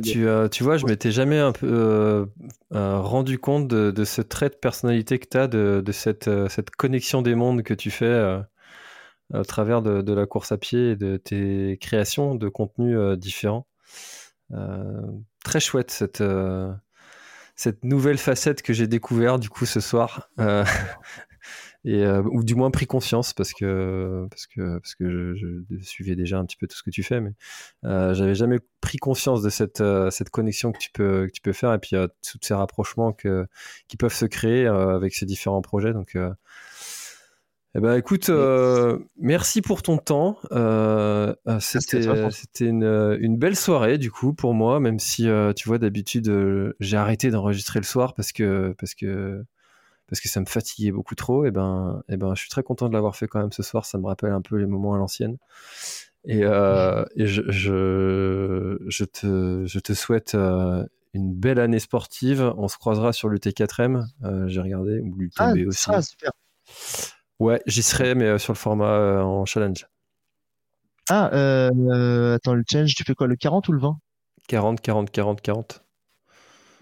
tu, 0.03 0.27
euh, 0.27 0.49
tu, 0.49 0.65
vois, 0.65 0.77
je 0.77 0.87
m'étais 0.87 1.11
jamais 1.11 1.39
un 1.39 1.53
peu 1.53 1.69
euh, 1.71 2.27
euh, 2.75 3.01
rendu 3.01 3.39
compte 3.39 3.69
de, 3.69 4.05
ce 4.05 4.23
trait 4.23 4.49
de 4.49 4.55
personnalité 4.55 5.19
que 5.19 5.27
tu 5.31 5.37
as, 5.37 5.49
de, 5.49 5.83
cette, 5.93 6.31
cette, 6.49 6.71
connexion 6.71 7.23
des 7.23 7.35
mondes 7.35 7.63
que 7.63 7.75
tu 7.75 7.91
fais 7.91 8.41
à 9.33 9.45
travers 9.45 9.83
de, 9.83 10.13
la 10.13 10.27
course 10.27 10.53
à 10.53 10.59
pied 10.59 10.93
et 10.93 10.97
de 10.97 11.17
tes 11.17 11.79
créations 11.81 12.35
de 12.35 12.49
contenus 12.49 12.99
différents. 13.19 13.67
très 15.45 15.61
chouette 15.61 15.91
cette, 15.91 16.23
cette 17.57 17.85
nouvelle 17.85 18.19
facette 18.19 18.63
que 18.63 18.73
j'ai 18.73 18.87
découvert 18.87 19.39
du 19.39 19.49
coup 19.49 19.67
ce 19.67 19.81
soir. 19.81 20.31
et 21.85 22.05
euh, 22.05 22.23
ou 22.23 22.45
du 22.45 22.55
moins 22.55 22.71
pris 22.71 22.87
conscience 22.87 23.33
parce 23.33 23.53
que 23.53 24.27
parce 24.31 24.47
que 24.47 24.79
parce 24.79 24.95
que 24.95 25.35
je, 25.35 25.79
suivais 25.81 26.15
déjà 26.15 26.39
un 26.39 26.45
petit 26.45 26.57
peu 26.57 26.69
tout 26.69 26.77
ce 26.77 26.83
que 26.83 26.91
tu 26.91 27.03
fais 27.03 27.21
mais 27.21 27.33
euh, 27.85 28.15
j'avais 28.15 28.37
jamais 28.37 28.61
pris 28.81 28.99
conscience 28.99 29.43
de 29.43 29.51
cette 29.51 29.81
euh, 29.81 30.11
cette 30.11 30.31
connexion 30.31 30.71
que 30.71 30.79
tu 30.79 30.91
peux 30.93 31.27
que 31.27 31.33
tu 31.33 31.43
peux 31.43 31.53
faire 31.53 31.73
et 31.73 31.79
puis 31.79 31.97
tous 31.97 32.39
ces 32.41 32.55
rapprochements 32.55 33.13
qui 33.13 33.97
peuvent 33.97 34.15
se 34.15 34.27
créer 34.27 34.67
avec 34.67 35.15
ces 35.15 35.27
différents 35.27 35.63
projets 35.63 35.93
donc 35.93 36.17
eh 37.75 37.81
ben 37.81 37.95
écoute, 37.97 38.31
merci 39.19 39.63
pour 39.63 39.83
ton 39.83 39.99
temps. 39.99 40.39
c'était 41.61 42.03
c'était 42.31 42.67
une, 42.67 43.17
une, 43.21 43.37
belle 43.37 43.57
soirée 43.57 43.99
du 43.99 44.11
coup 44.11 44.35
pour 44.35 44.55
moi, 44.55 44.81
même 44.81 44.99
si 44.99 45.29
tu 45.57 45.69
vois 45.69 45.79
d'habitude 45.79 46.75
j'ai 46.81 46.97
arrêté 46.97 47.31
d'enregistrer 47.31 47.81
le 47.81 47.87
soir 47.87 48.15
parce 48.15 48.33
que 48.33 48.75
parce 48.79 48.95
que 48.95 49.45
parce 50.13 50.21
que 50.21 50.29
ça 50.29 50.41
me 50.41 50.45
fatiguait 50.45 50.93
beaucoup 50.93 51.15
trop, 51.15 51.47
et 51.47 51.51
ben, 51.51 52.03
et 52.11 52.19
ben, 52.19 52.35
je 52.35 52.41
suis 52.43 52.51
très 52.51 52.63
content 52.63 52.87
de 52.87 52.93
l'avoir 52.93 53.17
fait 53.17 53.27
quand 53.27 53.41
même 53.41 53.51
ce 53.51 53.63
soir. 53.63 53.87
Ça 53.87 53.97
me 53.97 54.05
rappelle 54.07 54.33
un 54.33 54.43
peu 54.43 54.57
les 54.57 54.67
moments 54.67 54.93
à 54.93 54.99
l'ancienne. 54.99 55.39
Et, 56.27 56.45
euh, 56.45 57.03
et 57.17 57.27
je, 57.27 57.43
je, 57.49 58.77
je, 58.87 59.05
te, 59.05 59.65
je 59.65 59.79
te 59.79 59.95
souhaite 59.95 60.35
euh, 60.35 60.85
une 61.15 61.33
belle 61.33 61.59
année 61.59 61.79
sportive. 61.79 62.53
On 62.59 62.69
se 62.69 62.77
croisera 62.77 63.15
sur 63.15 63.31
l'UT4M. 63.31 64.05
Euh, 64.23 64.49
J'ai 64.49 64.61
regardé, 64.61 65.01
ou 65.01 65.17
l'UTB 65.17 65.39
ah, 65.39 65.55
aussi. 65.67 65.87
Ah, 65.89 66.03
super. 66.03 66.33
Ouais, 67.43 67.61
j'y 67.67 67.83
serai, 67.83 68.15
mais 68.15 68.39
sur 68.39 68.53
le 68.53 68.59
format 68.59 69.23
en 69.23 69.45
challenge. 69.45 69.87
Ah, 71.11 71.27
attends, 71.27 72.55
le 72.55 72.63
challenge, 72.71 72.95
tu 72.95 73.05
fais 73.05 73.15
quoi, 73.15 73.27
le 73.27 73.37
40 73.37 73.69
ou 73.69 73.73
le 73.73 73.81
20 73.81 73.99
40, 74.49 74.81
40, 74.81 75.11
40, 75.11 75.41
40. 75.41 75.83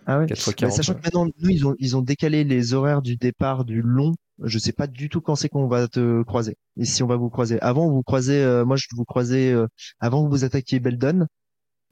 Ah 0.07 0.19
ouais. 0.19 0.27
Bah, 0.27 0.71
sachant 0.71 0.95
que 0.95 1.03
maintenant, 1.03 1.27
nous, 1.27 1.51
ils 1.51 1.67
ont, 1.67 1.77
ils 1.79 1.97
ont 1.97 2.03
décalé 2.03 2.45
les 2.45 2.75
horaires 2.75 3.03
du 3.03 3.17
départ 3.17 3.65
du 3.65 3.83
long. 3.83 4.15
Je 4.43 4.59
sais 4.59 4.73
pas 4.73 4.87
du 4.87 5.09
tout 5.09 5.21
quand 5.21 5.35
c'est 5.35 5.49
qu'on 5.49 5.69
va 5.69 5.89
te 5.89 6.23
croiser. 6.23 6.57
Et 6.77 6.85
si 6.85 7.03
on 7.03 7.07
va 7.07 7.17
vous 7.17 7.31
croiser. 7.31 7.61
Avant, 7.61 7.89
vous 7.89 8.03
croisez, 8.03 8.43
euh, 8.43 8.65
moi, 8.65 8.77
je 8.77 8.87
vous 8.97 9.05
croisais, 9.05 9.53
euh, 9.53 9.67
avant 10.01 10.23
vous 10.23 10.31
vous 10.31 10.45
attaquiez 10.45 10.81
Beldon. 10.81 11.27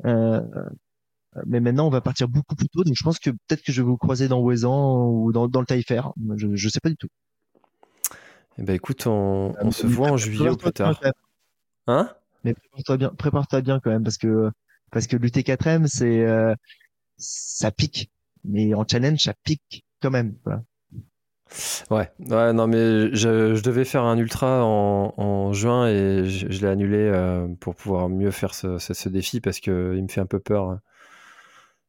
Euh, 0.07 0.41
mais 1.47 1.61
maintenant, 1.61 1.87
on 1.87 1.91
va 1.91 2.01
partir 2.01 2.29
beaucoup 2.29 2.57
plus 2.57 2.69
tôt. 2.69 2.83
Donc, 2.85 2.95
je 2.97 3.05
pense 3.05 3.19
que 3.19 3.31
peut-être 3.31 3.63
que 3.63 3.73
je 3.73 3.83
vais 3.83 3.87
vous 3.87 3.99
croiser 3.99 4.29
dans 4.29 4.41
Ouezan 4.41 5.07
ou 5.09 5.33
dans, 5.33 5.47
dans 5.47 5.61
le 5.61 5.67
Taillefer. 5.67 6.03
Je, 6.37 6.49
je 6.55 6.69
sais 6.69 6.81
pas 6.81 6.89
du 6.89 6.97
tout. 6.97 7.09
Eh 8.59 8.63
ben, 8.63 8.75
écoute, 8.75 9.07
on, 9.07 9.55
on 9.61 9.71
se 9.71 9.87
voit 9.87 10.11
en 10.11 10.17
juillet 10.17 10.51
ou 10.51 10.57
plus 10.57 10.73
tard. 10.73 11.01
Hein? 11.87 12.11
Mais 12.45 12.55
prépare-toi 12.55 12.97
bien, 12.97 13.09
prépare-toi 13.11 13.61
bien 13.63 13.81
quand 13.81 13.91
même 13.91 14.03
parce 14.03 14.19
que, 14.19 14.51
parce 14.91 15.07
que 15.07 15.17
l'UT4M, 15.17 15.87
c'est, 15.87 16.27
ça 17.17 17.71
pique. 17.71 18.11
Mais 18.45 18.75
en 18.75 18.87
challenge, 18.87 19.21
ça 19.21 19.35
pique 19.45 19.85
quand 20.01 20.11
même. 20.11 20.35
Ouais, 21.91 22.11
ouais, 22.21 22.53
non, 22.53 22.67
mais 22.67 23.15
je, 23.15 23.61
devais 23.63 23.85
faire 23.85 24.05
un 24.05 24.19
ultra 24.19 24.65
en, 24.65 25.53
juin 25.53 25.89
et 25.89 26.27
je, 26.27 26.61
l'ai 26.61 26.69
annulé 26.69 26.99
euh, 26.99 27.49
pour 27.61 27.75
pouvoir 27.75 28.09
mieux 28.09 28.31
faire 28.31 28.55
ce, 28.55 29.09
défi 29.09 29.41
parce 29.41 29.61
qu'il 29.61 29.73
me 29.73 30.09
fait 30.09 30.21
un 30.21 30.27
peu 30.27 30.41
peur. 30.41 30.79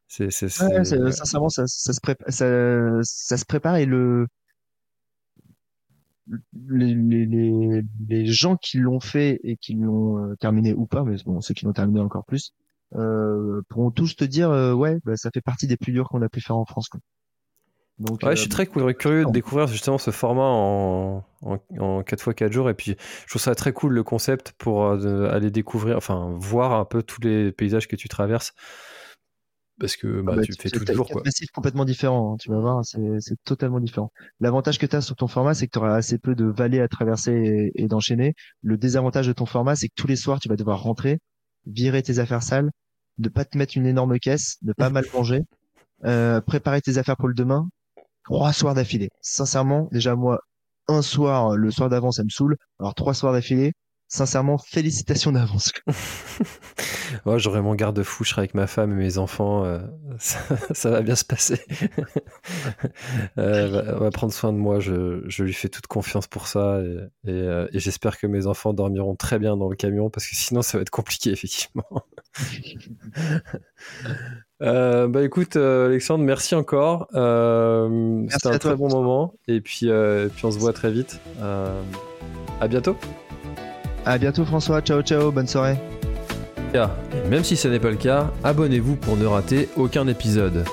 C'est, 0.07 0.31
sincèrement, 0.31 1.49
ça, 1.49 1.67
se 1.67 1.99
prépare, 2.01 2.31
ça, 2.31 3.37
se 3.37 3.45
prépare 3.45 3.75
et 3.75 3.85
le, 3.85 4.27
les, 6.69 6.93
les, 6.93 7.83
les, 8.07 8.25
gens 8.25 8.55
qui 8.55 8.77
l'ont 8.77 8.99
fait 8.99 9.39
et 9.43 9.57
qui 9.57 9.73
l'ont 9.73 10.17
euh, 10.17 10.35
terminé 10.35 10.73
ou 10.73 10.85
pas, 10.85 11.03
mais 11.03 11.15
bon, 11.25 11.41
ceux 11.41 11.53
qui 11.53 11.65
l'ont 11.65 11.73
terminé 11.73 11.99
encore 11.99 12.25
plus, 12.25 12.53
euh, 12.95 13.61
pourront 13.69 13.91
tous 13.91 14.15
te 14.15 14.23
dire 14.23 14.49
euh, 14.49 14.73
ouais 14.73 14.97
bah, 15.05 15.15
ça 15.15 15.29
fait 15.31 15.41
partie 15.41 15.67
des 15.67 15.77
plus 15.77 15.91
durs 15.91 16.09
qu'on 16.09 16.23
a 16.23 16.29
pu 16.29 16.41
faire 16.41 16.57
en 16.57 16.65
France 16.65 16.89
quoi. 16.89 16.99
Donc, 17.99 18.23
ouais, 18.23 18.35
je 18.35 18.41
suis 18.41 18.49
euh, 18.49 18.51
très 18.51 18.65
curieux 18.65 19.25
de 19.25 19.31
découvrir 19.31 19.67
justement 19.67 19.97
ce 19.97 20.09
format 20.09 20.45
en, 20.45 21.25
en, 21.41 22.01
4 22.01 22.21
fois 22.21 22.33
4 22.33 22.49
jours. 22.49 22.69
Et 22.69 22.73
puis, 22.73 22.95
je 23.25 23.29
trouve 23.29 23.41
ça 23.41 23.55
très 23.55 23.73
cool 23.73 23.91
le 23.91 24.03
concept 24.03 24.53
pour 24.57 24.89
aller 24.89 25.51
découvrir, 25.51 25.97
enfin, 25.97 26.33
voir 26.39 26.71
un 26.71 26.85
peu 26.85 27.03
tous 27.03 27.19
les 27.19 27.51
paysages 27.51 27.89
que 27.89 27.97
tu 27.97 28.07
traverses. 28.07 28.53
Parce 29.79 29.95
que 29.95 30.21
bah, 30.21 30.33
ah 30.33 30.35
bah, 30.37 30.41
tu, 30.43 30.53
fais 30.59 30.69
tous 30.69 30.83
les 30.85 30.93
jours. 30.93 31.09
Quoi. 31.09 31.23
complètement 31.53 31.85
différent, 31.85 32.33
hein, 32.33 32.37
tu 32.37 32.49
vas 32.49 32.59
voir, 32.59 32.83
c'est 32.83 33.43
totalement 33.45 33.79
différent. 33.79 34.11
L'avantage 34.39 34.77
que 34.77 34.85
tu 34.85 34.95
as 34.95 35.01
sur 35.01 35.15
ton 35.15 35.27
format, 35.27 35.53
c'est 35.53 35.67
que 35.67 35.71
tu 35.71 35.79
auras 35.79 35.95
assez 35.95 36.17
peu 36.17 36.35
de 36.35 36.45
vallées 36.45 36.81
à 36.81 36.87
traverser 36.87 37.71
et 37.73 37.87
d'enchaîner. 37.87 38.33
Le 38.61 38.77
désavantage 38.77 39.27
de 39.27 39.33
ton 39.33 39.45
format, 39.45 39.75
c'est 39.75 39.87
que 39.87 39.95
tous 39.95 40.07
les 40.07 40.17
soirs, 40.17 40.39
tu 40.39 40.49
vas 40.49 40.57
devoir 40.57 40.81
rentrer 40.81 41.19
virer 41.65 42.01
tes 42.03 42.19
affaires 42.19 42.43
sales, 42.43 42.71
de 43.17 43.29
pas 43.29 43.45
te 43.45 43.57
mettre 43.57 43.77
une 43.77 43.85
énorme 43.85 44.19
caisse, 44.19 44.57
de 44.61 44.73
pas 44.73 44.89
mal 44.89 45.05
manger, 45.13 45.41
euh, 46.05 46.41
préparer 46.41 46.81
tes 46.81 46.97
affaires 46.97 47.17
pour 47.17 47.27
le 47.27 47.33
demain, 47.33 47.67
trois 48.23 48.53
soirs 48.53 48.73
d'affilée. 48.73 49.09
Sincèrement, 49.21 49.89
déjà 49.91 50.15
moi, 50.15 50.39
un 50.87 51.01
soir, 51.01 51.55
le 51.55 51.71
soir 51.71 51.89
d'avant, 51.89 52.11
ça 52.11 52.23
me 52.23 52.29
saoule. 52.29 52.57
Alors 52.79 52.95
trois 52.95 53.13
soirs 53.13 53.33
d'affilée, 53.33 53.73
sincèrement, 54.09 54.57
félicitations 54.57 55.31
d'avance. 55.31 55.71
ouais, 57.25 57.37
J'aurai 57.37 57.61
mon 57.61 57.75
garde-fou, 57.75 58.23
je 58.23 58.31
serai 58.31 58.41
avec 58.41 58.55
ma 58.55 58.65
femme 58.65 58.91
et 58.91 58.95
mes 58.95 59.17
enfants. 59.19 59.63
Euh, 59.63 59.79
ça, 60.17 60.89
va 60.89 61.01
bien 61.01 61.15
se 61.15 61.23
passer. 61.23 61.61
euh, 63.37 63.83
elle 63.87 63.99
va 63.99 64.09
prendre 64.09 64.33
soin 64.33 64.51
de 64.51 64.57
moi. 64.57 64.79
Je, 64.79 65.21
je, 65.27 65.43
lui 65.43 65.53
fais 65.53 65.69
toute 65.69 65.85
confiance 65.85 66.25
pour 66.25 66.47
ça. 66.47 66.81
Et, 66.81 67.29
et, 67.29 67.33
euh, 67.33 67.67
et 67.71 67.79
j'espère 67.79 68.17
que 68.17 68.25
mes 68.25 68.47
enfants 68.47 68.73
dormiront 68.73 69.15
très 69.15 69.37
bien 69.37 69.55
dans 69.55 69.69
le 69.69 69.75
camion 69.75 70.09
parce 70.09 70.27
que 70.27 70.35
sinon, 70.35 70.63
ça 70.63 70.79
va 70.79 70.81
être 70.81 70.89
compliqué, 70.89 71.31
effectivement. 71.31 71.85
Euh, 74.61 75.07
bah 75.07 75.23
écoute, 75.23 75.55
Alexandre, 75.55 76.25
merci 76.25 76.53
encore. 76.53 77.07
C'était 77.11 78.47
un 78.47 78.57
très 78.57 78.75
bon 78.75 78.89
moment. 78.89 79.35
Et 79.47 79.61
puis, 79.61 79.87
puis 80.35 80.45
on 80.45 80.51
se 80.51 80.59
voit 80.59 80.73
très 80.73 80.91
vite. 80.91 81.21
à 81.39 82.67
bientôt. 82.67 82.97
À 84.09 84.17
bientôt 84.17 84.43
François, 84.43 84.81
ciao 84.81 85.03
ciao, 85.03 85.31
bonne 85.31 85.45
soirée. 85.45 85.77
même 87.29 87.43
si 87.43 87.55
ce 87.55 87.67
n'est 87.67 87.77
pas 87.77 87.91
le 87.91 87.95
cas, 87.95 88.31
abonnez-vous 88.43 88.95
pour 88.95 89.17
ne 89.17 89.27
rater 89.27 89.69
aucun 89.77 90.07
épisode. 90.07 90.65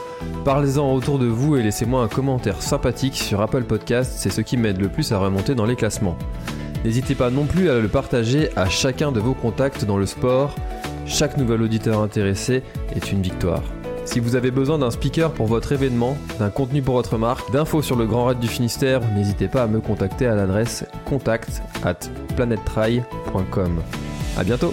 Parlez-en 0.46 0.90
autour 0.94 1.18
de 1.18 1.26
vous 1.26 1.54
et 1.58 1.62
laissez-moi 1.62 2.02
un 2.02 2.08
commentaire 2.08 2.62
sympathique 2.62 3.14
sur 3.14 3.42
Apple 3.42 3.64
Podcast, 3.64 4.14
c'est 4.16 4.30
ce 4.30 4.40
qui 4.40 4.56
m'aide 4.56 4.80
le 4.80 4.88
plus 4.88 5.12
à 5.12 5.18
remonter 5.18 5.54
dans 5.54 5.66
les 5.66 5.76
classements. 5.76 6.16
N'hésitez 6.82 7.14
pas 7.14 7.28
non 7.28 7.44
plus 7.44 7.68
à 7.68 7.78
le 7.78 7.88
partager 7.88 8.48
à 8.56 8.70
chacun 8.70 9.12
de 9.12 9.20
vos 9.20 9.34
contacts 9.34 9.84
dans 9.84 9.98
le 9.98 10.06
sport. 10.06 10.54
Chaque 11.04 11.36
nouvel 11.36 11.60
auditeur 11.60 12.00
intéressé 12.00 12.62
est 12.94 13.12
une 13.12 13.20
victoire. 13.20 13.62
Si 14.06 14.20
vous 14.20 14.36
avez 14.36 14.50
besoin 14.50 14.78
d'un 14.78 14.90
speaker 14.90 15.32
pour 15.32 15.46
votre 15.46 15.72
événement, 15.72 16.16
d'un 16.38 16.48
contenu 16.48 16.80
pour 16.80 16.94
votre 16.94 17.18
marque, 17.18 17.50
d'infos 17.52 17.82
sur 17.82 17.96
le 17.96 18.06
Grand 18.06 18.26
Raid 18.26 18.38
du 18.38 18.48
Finistère, 18.48 19.00
n'hésitez 19.14 19.48
pas 19.48 19.64
à 19.64 19.66
me 19.66 19.80
contacter 19.80 20.26
à 20.26 20.34
l'adresse 20.34 20.84
contact 21.04 21.60
at 21.84 21.98
planettry.com. 22.36 23.82
A 24.38 24.44
bientôt 24.44 24.72